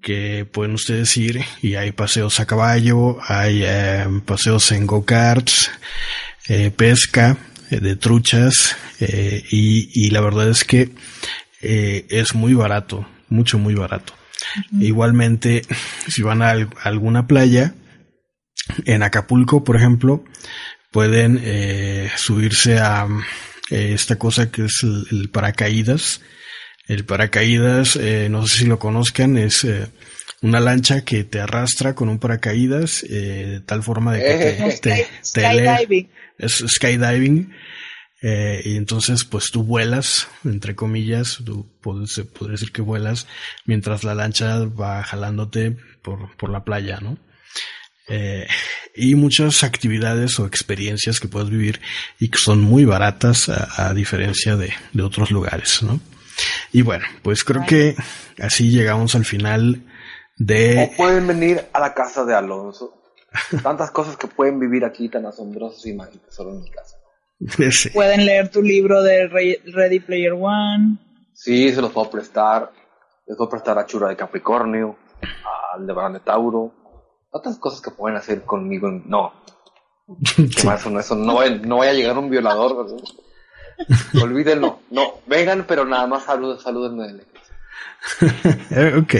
que 0.00 0.46
pueden 0.50 0.72
ustedes 0.72 1.14
ir 1.18 1.44
y 1.60 1.74
hay 1.74 1.92
paseos 1.92 2.40
a 2.40 2.46
caballo, 2.46 3.18
hay 3.28 3.62
em, 3.62 4.22
paseos 4.22 4.72
en 4.72 4.86
go-karts, 4.86 5.70
eh, 6.48 6.70
pesca 6.70 7.36
de 7.70 7.96
truchas 7.96 8.76
y, 9.00 9.90
y 9.92 10.10
la 10.10 10.20
verdad 10.20 10.48
es 10.48 10.64
que 10.64 10.90
eh, 11.68 12.06
es 12.10 12.34
muy 12.34 12.54
barato, 12.54 13.08
mucho, 13.28 13.58
muy 13.58 13.74
barato. 13.74 14.12
Igualmente, 14.78 15.62
si 16.06 16.22
van 16.22 16.42
a, 16.42 16.54
alguna 16.82 17.26
playa, 17.26 17.74
en 18.84 19.02
Acapulco, 19.02 19.64
por 19.64 19.76
ejemplo, 19.76 20.24
pueden 20.90 21.40
eh, 21.42 22.10
subirse 22.16 22.78
a 22.78 23.08
eh, 23.70 23.92
esta 23.94 24.16
cosa 24.16 24.50
que 24.50 24.66
es 24.66 24.84
el, 25.10 25.30
paracaídas. 25.30 26.20
El 26.86 27.04
paracaídas, 27.04 27.98
no 28.30 28.46
sé 28.46 28.58
si 28.58 28.66
lo 28.66 28.78
conozcan, 28.78 29.36
es 29.36 29.66
una 30.42 30.60
lancha 30.60 31.04
que 31.04 31.24
te 31.24 31.40
arrastra 31.40 31.94
con 31.94 32.08
un 32.08 32.18
paracaídas 32.18 33.02
de 33.02 33.60
tal 33.64 33.82
forma 33.82 34.14
de 34.14 34.20
que 34.20 34.78
te, 34.80 35.06
skydiving. 35.22 36.10
es 36.38 36.64
skydiving 36.66 37.52
eh, 38.22 38.62
y 38.64 38.76
entonces, 38.76 39.24
pues 39.24 39.50
tú 39.50 39.62
vuelas, 39.62 40.28
entre 40.44 40.74
comillas, 40.74 41.38
tú 41.44 41.70
puedes, 41.80 42.20
decir 42.48 42.72
que 42.72 42.82
vuelas 42.82 43.26
mientras 43.66 44.04
la 44.04 44.14
lancha 44.14 44.64
va 44.64 45.02
jalándote 45.02 45.76
por, 46.02 46.34
por 46.36 46.50
la 46.50 46.64
playa, 46.64 46.98
¿no? 47.00 47.18
Eh, 48.08 48.46
y 48.94 49.16
muchas 49.16 49.64
actividades 49.64 50.38
o 50.38 50.46
experiencias 50.46 51.20
que 51.20 51.28
puedes 51.28 51.50
vivir 51.50 51.80
y 52.18 52.28
que 52.28 52.38
son 52.38 52.62
muy 52.62 52.84
baratas 52.84 53.48
a, 53.48 53.92
diferencia 53.94 54.56
de, 54.56 54.72
de, 54.92 55.02
otros 55.02 55.30
lugares, 55.30 55.82
¿no? 55.82 56.00
Y 56.72 56.82
bueno, 56.82 57.04
pues 57.22 57.44
creo 57.44 57.66
que 57.66 57.96
así 58.40 58.70
llegamos 58.70 59.14
al 59.14 59.24
final 59.24 59.82
de... 60.36 60.90
O 60.92 60.96
pueden 60.96 61.26
venir 61.26 61.64
a 61.72 61.80
la 61.80 61.94
casa 61.94 62.24
de 62.24 62.34
Alonso. 62.34 62.94
Tantas 63.62 63.90
cosas 63.90 64.16
que 64.16 64.26
pueden 64.26 64.58
vivir 64.58 64.84
aquí 64.84 65.08
tan 65.08 65.26
asombrosas 65.26 65.84
y 65.86 65.94
mágicas 65.94 66.34
solo 66.34 66.50
en 66.50 66.62
mi 66.62 66.70
casa. 66.70 66.96
Pueden 67.92 68.24
leer 68.24 68.50
tu 68.50 68.62
libro 68.62 69.02
de 69.02 69.26
Ready 69.28 70.00
Player 70.00 70.32
One. 70.32 70.96
Sí, 71.34 71.70
se 71.70 71.82
los 71.82 71.92
puedo 71.92 72.10
prestar. 72.10 72.72
Les 73.26 73.36
puedo 73.36 73.50
prestar 73.50 73.78
a 73.78 73.84
Chura 73.84 74.08
de 74.08 74.16
Capricornio, 74.16 74.96
al 75.74 75.86
de 75.86 75.94
de 75.94 76.20
Tauro. 76.20 76.72
Otras 77.30 77.58
cosas 77.58 77.80
que 77.80 77.90
pueden 77.90 78.16
hacer 78.16 78.42
conmigo. 78.42 78.88
No. 79.06 79.32
Eso, 80.38 80.88
no, 80.88 81.00
eso 81.00 81.16
no, 81.16 81.34
vaya, 81.34 81.90
a 81.90 81.94
llegar 81.94 82.16
un 82.16 82.30
violador. 82.30 82.86
Olvídenlo. 84.22 84.78
No, 84.90 85.14
vengan, 85.26 85.64
pero 85.66 85.84
nada 85.84 86.06
más 86.06 86.22
saluden, 86.22 86.60
salúdenme. 86.60 87.24
ok. 89.02 89.14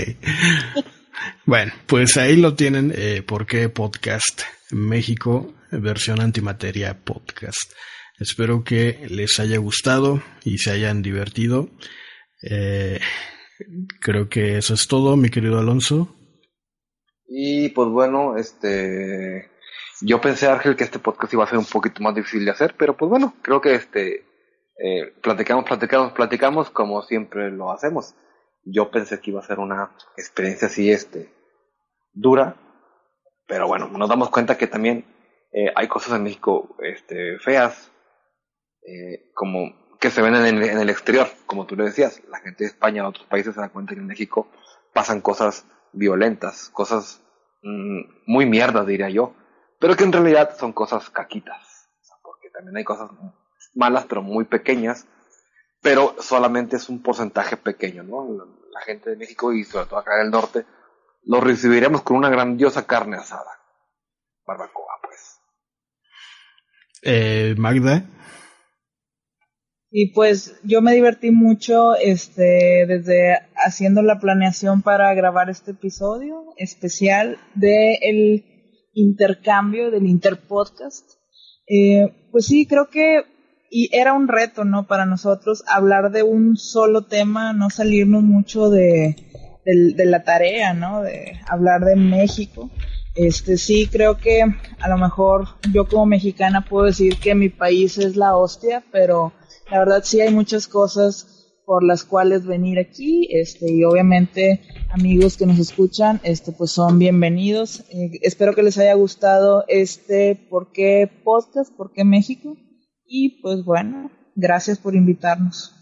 Bueno, 1.45 1.73
pues 1.87 2.17
ahí 2.17 2.37
lo 2.37 2.55
tienen. 2.55 2.93
Eh, 2.95 3.23
¿Por 3.23 3.47
qué 3.47 3.69
podcast 3.69 4.43
México? 4.71 5.55
Versión 5.71 6.21
antimateria 6.21 7.05
podcast. 7.05 7.73
Espero 8.19 8.65
que 8.65 9.07
les 9.11 9.39
haya 9.41 9.59
gustado 9.59 10.23
y 10.45 10.59
se 10.59 10.71
hayan 10.71 11.03
divertido. 11.03 11.69
Eh, 12.43 13.01
creo 14.01 14.29
que 14.29 14.59
eso 14.59 14.75
es 14.75 14.89
todo, 14.89 15.17
mi 15.17 15.29
querido 15.29 15.59
Alonso. 15.59 16.15
Y 17.29 17.71
pues 17.71 17.89
bueno, 17.89 18.37
este, 18.37 19.51
yo 20.01 20.21
pensé 20.21 20.49
Ángel 20.49 20.77
que 20.77 20.85
este 20.85 20.99
podcast 20.99 21.33
iba 21.33 21.45
a 21.45 21.49
ser 21.49 21.59
un 21.59 21.67
poquito 21.67 22.03
más 22.03 22.15
difícil 22.15 22.45
de 22.45 22.53
hacer, 22.53 22.75
pero 22.79 22.97
pues 22.97 23.11
bueno, 23.11 23.35
creo 23.43 23.61
que 23.61 23.75
este, 23.75 24.25
eh, 24.83 25.13
platicamos, 25.23 25.65
platicamos, 25.65 26.13
platicamos 26.13 26.71
como 26.71 27.03
siempre 27.03 27.51
lo 27.51 27.73
hacemos. 27.73 28.15
Yo 28.69 28.91
pensé 28.91 29.21
que 29.21 29.31
iba 29.31 29.41
a 29.41 29.47
ser 29.47 29.61
una 29.61 29.97
experiencia 30.17 30.67
así, 30.67 30.91
este, 30.91 31.33
dura, 32.13 32.57
pero 33.47 33.69
bueno, 33.69 33.87
nos 33.89 34.09
damos 34.09 34.29
cuenta 34.31 34.59
que 34.59 34.67
también 34.67 35.05
eh, 35.53 35.73
hay 35.75 35.87
cosas 35.87 36.17
en 36.17 36.25
México 36.25 36.77
este, 36.81 37.39
feas, 37.39 37.93
eh, 38.83 39.31
como 39.35 39.97
que 40.01 40.11
se 40.11 40.21
ven 40.21 40.35
en 40.35 40.63
el, 40.63 40.91
exterior, 40.91 41.29
como 41.47 41.65
tú 41.65 41.77
le 41.77 41.85
decías, 41.85 42.23
la 42.29 42.41
gente 42.41 42.65
de 42.65 42.71
España 42.71 43.05
o 43.05 43.09
otros 43.09 43.27
países 43.27 43.55
se 43.55 43.61
dan 43.61 43.71
cuenta 43.71 43.95
que 43.95 44.01
en 44.01 44.07
México 44.07 44.49
pasan 44.93 45.21
cosas 45.21 45.67
violentas, 45.93 46.69
cosas 46.71 47.23
mmm, 47.63 48.01
muy 48.27 48.47
mierdas, 48.47 48.87
diría 48.87 49.09
yo, 49.09 49.35
pero 49.79 49.97
que 49.97 50.05
en 50.05 50.13
realidad 50.13 50.57
son 50.59 50.73
cosas 50.73 51.09
caquitas, 51.09 51.89
porque 52.23 52.51
también 52.51 52.77
hay 52.77 52.85
cosas 52.85 53.11
malas, 53.75 54.07
pero 54.07 54.23
muy 54.23 54.45
pequeñas, 54.45 55.07
pero 55.87 56.17
solamente 56.19 56.75
es 56.75 56.89
un 56.89 57.01
porcentaje 57.01 57.57
pequeño, 57.57 58.03
¿no? 58.03 58.29
La, 58.29 58.45
la 58.45 58.81
gente 58.81 59.11
de 59.11 59.17
México 59.17 59.53
y 59.53 59.63
sobre 59.63 59.87
todo 59.87 60.01
acá 60.01 60.17
en 60.17 60.27
el 60.27 60.33
norte 60.33 60.67
lo 61.23 61.41
recibiríamos 61.41 62.03
con 62.03 62.17
una 62.17 62.29
grandiosa 62.29 62.89
carne 62.89 63.19
asada. 63.19 63.53
Barbacoa, 64.45 64.99
pues. 65.01 65.39
Eh, 67.03 67.55
Magda. 67.57 68.05
Y 69.89 70.13
pues 70.13 70.59
yo 70.65 70.83
me 70.83 70.93
divertí 70.93 71.31
mucho 71.31 71.95
este, 71.95 72.85
desde 72.89 73.39
haciendo 73.55 74.03
la 74.03 74.19
planeación 74.19 74.83
para 74.83 75.15
grabar 75.15 75.51
este 75.51 75.71
episodio 75.71 76.53
especial 76.57 77.39
del 77.55 77.99
el 78.03 78.45
intercambio, 78.93 79.93
del 79.93 80.07
interpodcast. 80.07 81.13
Eh, 81.69 82.29
pues 82.33 82.47
sí, 82.47 82.67
creo 82.67 82.89
que 82.91 83.36
y 83.71 83.95
era 83.97 84.13
un 84.13 84.29
reto, 84.29 84.65
¿no? 84.65 84.87
Para 84.87 85.07
nosotros 85.07 85.65
hablar 85.67 86.11
de 86.11 86.23
un 86.23 86.57
solo 86.57 87.03
tema, 87.03 87.53
no 87.53 87.71
salirnos 87.71 88.23
mucho 88.23 88.71
de, 88.71 89.17
de, 89.65 90.07
la 90.07 90.23
tarea, 90.23 90.75
¿no? 90.75 91.03
De 91.03 91.41
hablar 91.49 91.85
de 91.85 91.97
México. 91.97 92.71
Este 93.15 93.57
sí 93.57 93.89
creo 93.91 94.19
que 94.19 94.43
a 94.79 94.89
lo 94.89 94.99
mejor 94.99 95.49
yo 95.73 95.89
como 95.89 96.07
mexicana 96.07 96.65
puedo 96.69 96.87
decir 96.87 97.19
que 97.19 97.35
mi 97.35 97.49
país 97.49 97.99
es 97.99 98.17
la 98.17 98.37
hostia, 98.37 98.85
pero 98.93 99.33
la 99.71 99.79
verdad 99.79 100.03
sí 100.05 100.21
hay 100.21 100.33
muchas 100.33 100.69
cosas 100.69 101.33
por 101.65 101.83
las 101.83 102.05
cuales 102.05 102.47
venir 102.47 102.79
aquí, 102.79 103.29
este, 103.33 103.73
y 103.73 103.83
obviamente 103.83 104.61
amigos 104.91 105.37
que 105.37 105.47
nos 105.47 105.59
escuchan, 105.59 106.21
este, 106.23 106.53
pues 106.53 106.71
son 106.71 106.99
bienvenidos. 107.01 107.81
Eh, 107.91 108.21
espero 108.23 108.55
que 108.55 108.63
les 108.63 108.79
haya 108.79 108.95
gustado 108.95 109.65
este 109.67 110.37
¿Por 110.49 110.71
qué 110.71 111.11
podcast? 111.25 111.75
¿Por 111.75 111.93
qué 111.93 112.05
México? 112.05 112.57
Y 113.07 113.41
pues 113.41 113.65
bueno, 113.65 114.11
gracias 114.35 114.79
por 114.79 114.95
invitarnos. 114.95 115.73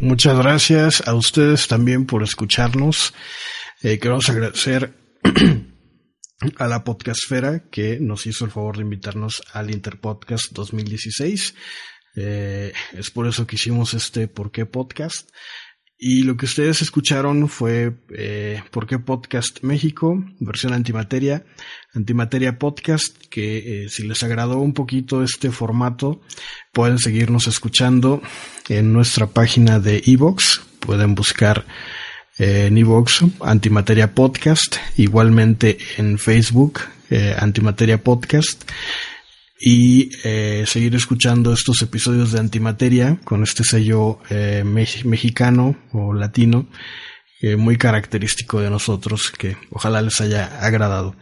Muchas 0.00 0.36
gracias 0.36 1.06
a 1.06 1.14
ustedes 1.14 1.68
también 1.68 2.06
por 2.06 2.22
escucharnos. 2.22 3.14
Eh, 3.82 3.98
queremos 3.98 4.28
agradecer 4.28 4.92
a 6.58 6.66
la 6.66 6.82
podcastfera 6.82 7.68
que 7.70 7.98
nos 8.00 8.26
hizo 8.26 8.44
el 8.44 8.50
favor 8.50 8.76
de 8.76 8.82
invitarnos 8.82 9.42
al 9.52 9.70
Interpodcast 9.70 10.52
2016. 10.52 11.54
Eh, 12.16 12.72
es 12.92 13.10
por 13.10 13.26
eso 13.26 13.46
que 13.46 13.56
hicimos 13.56 13.94
este 13.94 14.28
¿Por 14.28 14.50
qué 14.50 14.66
podcast? 14.66 15.30
Y 15.96 16.22
lo 16.24 16.36
que 16.36 16.46
ustedes 16.46 16.82
escucharon 16.82 17.48
fue 17.48 17.94
eh, 18.16 18.62
¿Por 18.70 18.86
qué 18.86 18.98
Podcast 18.98 19.62
México? 19.62 20.24
Versión 20.40 20.72
antimateria. 20.72 21.44
Antimateria 21.94 22.58
Podcast, 22.58 23.16
que 23.30 23.84
eh, 23.84 23.88
si 23.88 24.06
les 24.06 24.22
agradó 24.24 24.58
un 24.58 24.74
poquito 24.74 25.22
este 25.22 25.50
formato, 25.52 26.20
pueden 26.72 26.98
seguirnos 26.98 27.46
escuchando 27.46 28.20
en 28.68 28.92
nuestra 28.92 29.28
página 29.28 29.78
de 29.78 30.02
Evox. 30.04 30.62
Pueden 30.80 31.14
buscar 31.14 31.64
eh, 32.38 32.66
en 32.66 32.76
Evox 32.76 33.24
Antimateria 33.40 34.14
Podcast, 34.14 34.76
igualmente 34.96 35.78
en 35.96 36.18
Facebook 36.18 36.80
Antimateria 37.38 38.02
Podcast 38.02 38.68
y 39.58 40.10
eh, 40.24 40.64
seguir 40.66 40.94
escuchando 40.94 41.52
estos 41.52 41.80
episodios 41.82 42.32
de 42.32 42.40
Antimateria 42.40 43.18
con 43.24 43.42
este 43.42 43.64
sello 43.64 44.18
eh, 44.30 44.62
me 44.64 44.86
mexicano 45.04 45.76
o 45.92 46.12
latino 46.12 46.66
eh, 47.40 47.56
muy 47.56 47.76
característico 47.76 48.60
de 48.60 48.70
nosotros 48.70 49.30
que 49.30 49.56
ojalá 49.70 50.02
les 50.02 50.20
haya 50.20 50.58
agradado. 50.60 51.14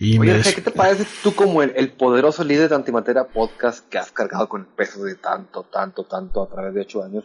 Y 0.00 0.16
Oye, 0.18 0.40
¿qué 0.54 0.60
te 0.60 0.70
parece 0.70 1.04
tú 1.24 1.34
como 1.34 1.60
el, 1.60 1.72
el, 1.74 1.90
poderoso 1.90 2.44
líder 2.44 2.68
de 2.68 2.76
Antimateria 2.76 3.24
Podcast 3.24 3.88
que 3.88 3.98
has 3.98 4.12
cargado 4.12 4.48
con 4.48 4.60
el 4.60 4.66
peso 4.68 5.02
de 5.02 5.16
tanto, 5.16 5.64
tanto, 5.64 6.04
tanto 6.04 6.42
a 6.44 6.48
través 6.48 6.72
de 6.72 6.82
ocho 6.82 7.02
años? 7.02 7.24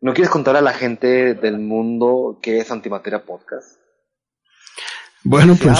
¿No 0.00 0.12
quieres 0.12 0.30
contar 0.30 0.54
a 0.56 0.60
la 0.60 0.74
gente 0.74 1.34
del 1.34 1.58
mundo 1.58 2.38
qué 2.42 2.58
es 2.58 2.70
Antimateria 2.70 3.24
Podcast? 3.24 3.78
Bueno, 5.24 5.56
pues 5.60 5.78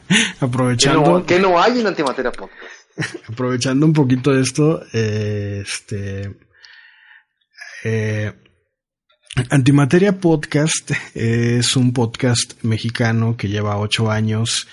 aprovechando... 0.40 1.02
¿Qué 1.02 1.10
no, 1.10 1.26
¿Qué 1.26 1.38
no 1.38 1.62
hay 1.62 1.80
en 1.80 1.86
Antimateria 1.86 2.32
Podcast? 2.32 2.83
aprovechando 3.28 3.86
un 3.86 3.92
poquito 3.92 4.32
de 4.32 4.42
esto, 4.42 4.84
eh, 4.92 5.62
este, 5.64 6.36
eh, 7.84 8.32
Antimateria 9.50 10.20
Podcast 10.20 10.92
es 11.14 11.76
un 11.76 11.92
podcast 11.92 12.62
mexicano 12.62 13.36
que 13.36 13.48
lleva 13.48 13.78
ocho 13.78 14.10
años 14.10 14.68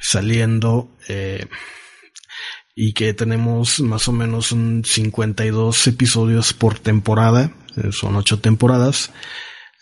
saliendo 0.00 0.96
eh, 1.08 1.46
y 2.74 2.92
que 2.94 3.14
tenemos 3.14 3.80
más 3.80 4.08
o 4.08 4.12
menos 4.12 4.50
un 4.50 4.84
52 4.84 5.86
episodios 5.86 6.52
por 6.52 6.78
temporada, 6.78 7.52
son 7.92 8.16
ocho 8.16 8.40
temporadas. 8.40 9.10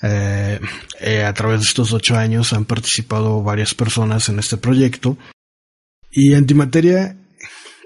A 0.03 1.33
través 1.35 1.61
de 1.61 1.67
estos 1.67 1.93
ocho 1.93 2.17
años 2.17 2.53
han 2.53 2.65
participado 2.65 3.43
varias 3.43 3.75
personas 3.75 4.29
en 4.29 4.41
este 4.41 4.57
proyecto 4.57 5.17
y 6.11 6.35
Antimateria 6.35 7.17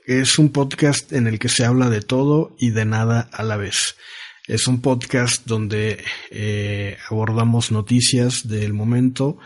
es 0.05 0.39
un 0.39 0.51
podcast 0.51 1.13
en 1.13 1.27
el 1.27 1.39
que 1.39 1.49
se 1.49 1.65
habla 1.65 1.89
de 1.89 2.03
todo 2.03 2.55
y 2.59 2.71
de 2.71 2.85
nada 2.85 3.29
a 3.33 3.43
la 3.43 3.57
vez. 3.57 3.97
Es 4.47 4.69
un 4.69 4.83
podcast 4.83 5.47
donde 5.47 6.05
eh, 6.31 6.99
abordamos 7.09 7.73
noticias 7.73 8.47
del 8.47 8.75
momento, 8.75 9.39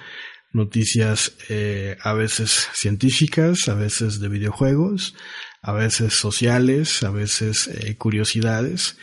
noticias 0.52 1.34
eh, 1.48 1.96
a 2.02 2.12
veces 2.12 2.68
científicas, 2.74 3.68
a 3.68 3.74
veces 3.74 4.18
de 4.18 4.28
videojuegos, 4.28 5.14
a 5.62 5.72
veces 5.72 6.14
sociales, 6.14 7.04
a 7.04 7.10
veces 7.10 7.68
eh, 7.68 7.96
curiosidades, 7.96 8.96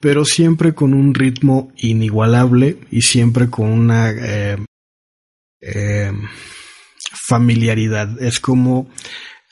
pero 0.00 0.26
siempre 0.26 0.74
con 0.74 0.92
un 0.92 1.14
ritmo 1.14 1.72
inigualable 1.78 2.78
y 2.90 3.02
siempre 3.02 3.48
con 3.48 3.68
una 3.68 4.12
eh, 5.62 6.12
familiaridad. 7.26 8.22
Es 8.22 8.40
como 8.40 8.90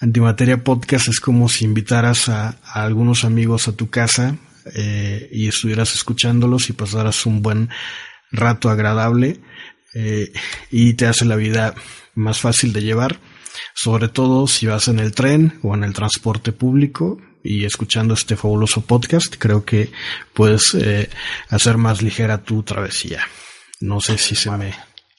Antimateria 0.00 0.62
Podcast 0.62 1.08
es 1.08 1.18
como 1.18 1.48
si 1.48 1.64
invitaras 1.64 2.28
a, 2.28 2.56
algunos 2.62 3.24
amigos 3.24 3.66
a 3.66 3.72
tu 3.72 3.90
casa 3.90 4.36
eh, 4.74 5.28
y 5.32 5.48
estuvieras 5.48 5.94
escuchándolos 5.94 6.70
y 6.70 6.72
pasaras 6.72 7.26
un 7.26 7.42
buen 7.42 7.68
rato 8.30 8.70
agradable 8.70 9.40
eh, 9.94 10.32
y 10.70 10.94
te 10.94 11.06
hace 11.06 11.24
la 11.24 11.34
vida 11.34 11.74
más 12.14 12.40
fácil 12.40 12.72
de 12.72 12.82
llevar, 12.82 13.18
sobre 13.74 14.08
todo 14.08 14.46
si 14.46 14.66
vas 14.66 14.86
en 14.86 15.00
el 15.00 15.12
tren 15.12 15.58
o 15.62 15.74
en 15.74 15.82
el 15.82 15.94
transporte 15.94 16.52
público 16.52 17.20
y 17.42 17.64
escuchando 17.64 18.14
este 18.14 18.36
fabuloso 18.36 18.82
podcast, 18.82 19.34
creo 19.36 19.64
que 19.64 19.90
puedes 20.32 20.74
eh, 20.74 21.08
hacer 21.48 21.76
más 21.76 22.02
ligera 22.02 22.44
tu 22.44 22.62
travesía. 22.62 23.22
No 23.80 24.00
sé 24.00 24.18
si 24.18 24.36
se 24.36 24.50
me 24.52 24.74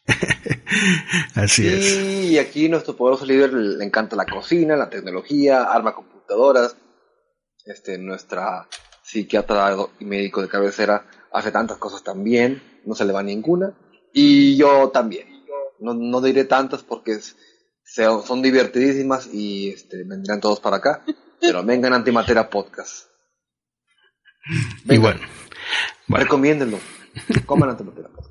Así 1.36 1.68
es. 1.68 1.96
Y 2.32 2.38
aquí 2.38 2.70
nuestro 2.70 2.96
poderoso 2.96 3.26
líder 3.26 3.54
le 3.54 3.84
encanta 3.84 4.16
la 4.16 4.26
cocina, 4.26 4.76
la 4.76 4.90
tecnología, 4.90 5.64
arma 5.64 5.94
computadoras. 5.96 6.76
Este, 7.66 7.98
nuestra 7.98 8.68
psiquiatra 9.04 9.76
y 10.00 10.06
médico 10.06 10.42
de 10.42 10.48
cabecera 10.48 11.06
hace 11.32 11.52
tantas 11.52 11.78
cosas 11.78 12.04
también, 12.04 12.62
no 12.86 12.96
se 12.96 13.06
le 13.06 13.14
va 13.14 13.24
ninguna. 13.24 13.74
Y 14.14 14.58
yo 14.58 14.90
también. 14.90 15.28
No, 15.80 15.94
no 15.94 16.22
diré 16.22 16.46
tantas 16.46 16.84
porque 16.84 17.14
es, 17.14 17.36
son 17.84 18.42
divertidísimas 18.42 19.30
y 19.32 19.70
este, 19.70 20.04
vendrán 20.04 20.42
todos 20.42 20.60
para 20.60 20.78
acá. 20.78 21.04
Pero 21.40 21.64
vengan 21.64 21.94
Antimatera 21.94 22.50
Podcast. 22.50 23.08
Vengan. 24.84 24.96
Y 24.96 24.98
bueno, 24.98 25.20
bueno. 26.08 26.24
Recomiéndenlo. 26.24 26.80
Coman 27.46 27.70
Antimatera 27.70 28.10
Podcast. 28.10 28.29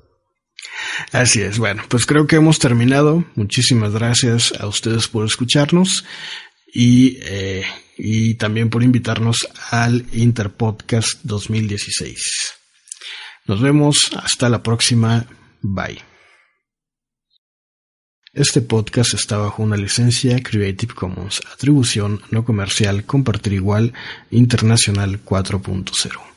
Así 1.11 1.41
es, 1.41 1.57
bueno, 1.57 1.83
pues 1.87 2.05
creo 2.05 2.27
que 2.27 2.37
hemos 2.37 2.59
terminado. 2.59 3.25
Muchísimas 3.35 3.93
gracias 3.93 4.53
a 4.59 4.67
ustedes 4.67 5.07
por 5.07 5.25
escucharnos 5.25 6.05
y, 6.73 7.17
eh, 7.21 7.63
y 7.97 8.35
también 8.35 8.69
por 8.69 8.83
invitarnos 8.83 9.47
al 9.71 10.05
Interpodcast 10.13 11.21
2016. 11.23 12.53
Nos 13.47 13.61
vemos 13.61 14.11
hasta 14.15 14.49
la 14.49 14.61
próxima. 14.61 15.25
Bye. 15.61 16.09
Este 18.31 18.61
podcast 18.61 19.15
está 19.15 19.37
bajo 19.37 19.63
una 19.63 19.75
licencia 19.75 20.39
Creative 20.41 20.93
Commons, 20.93 21.41
atribución 21.51 22.21
no 22.29 22.45
comercial, 22.45 23.03
compartir 23.03 23.53
igual, 23.53 23.93
internacional 24.29 25.25
4.0. 25.25 26.28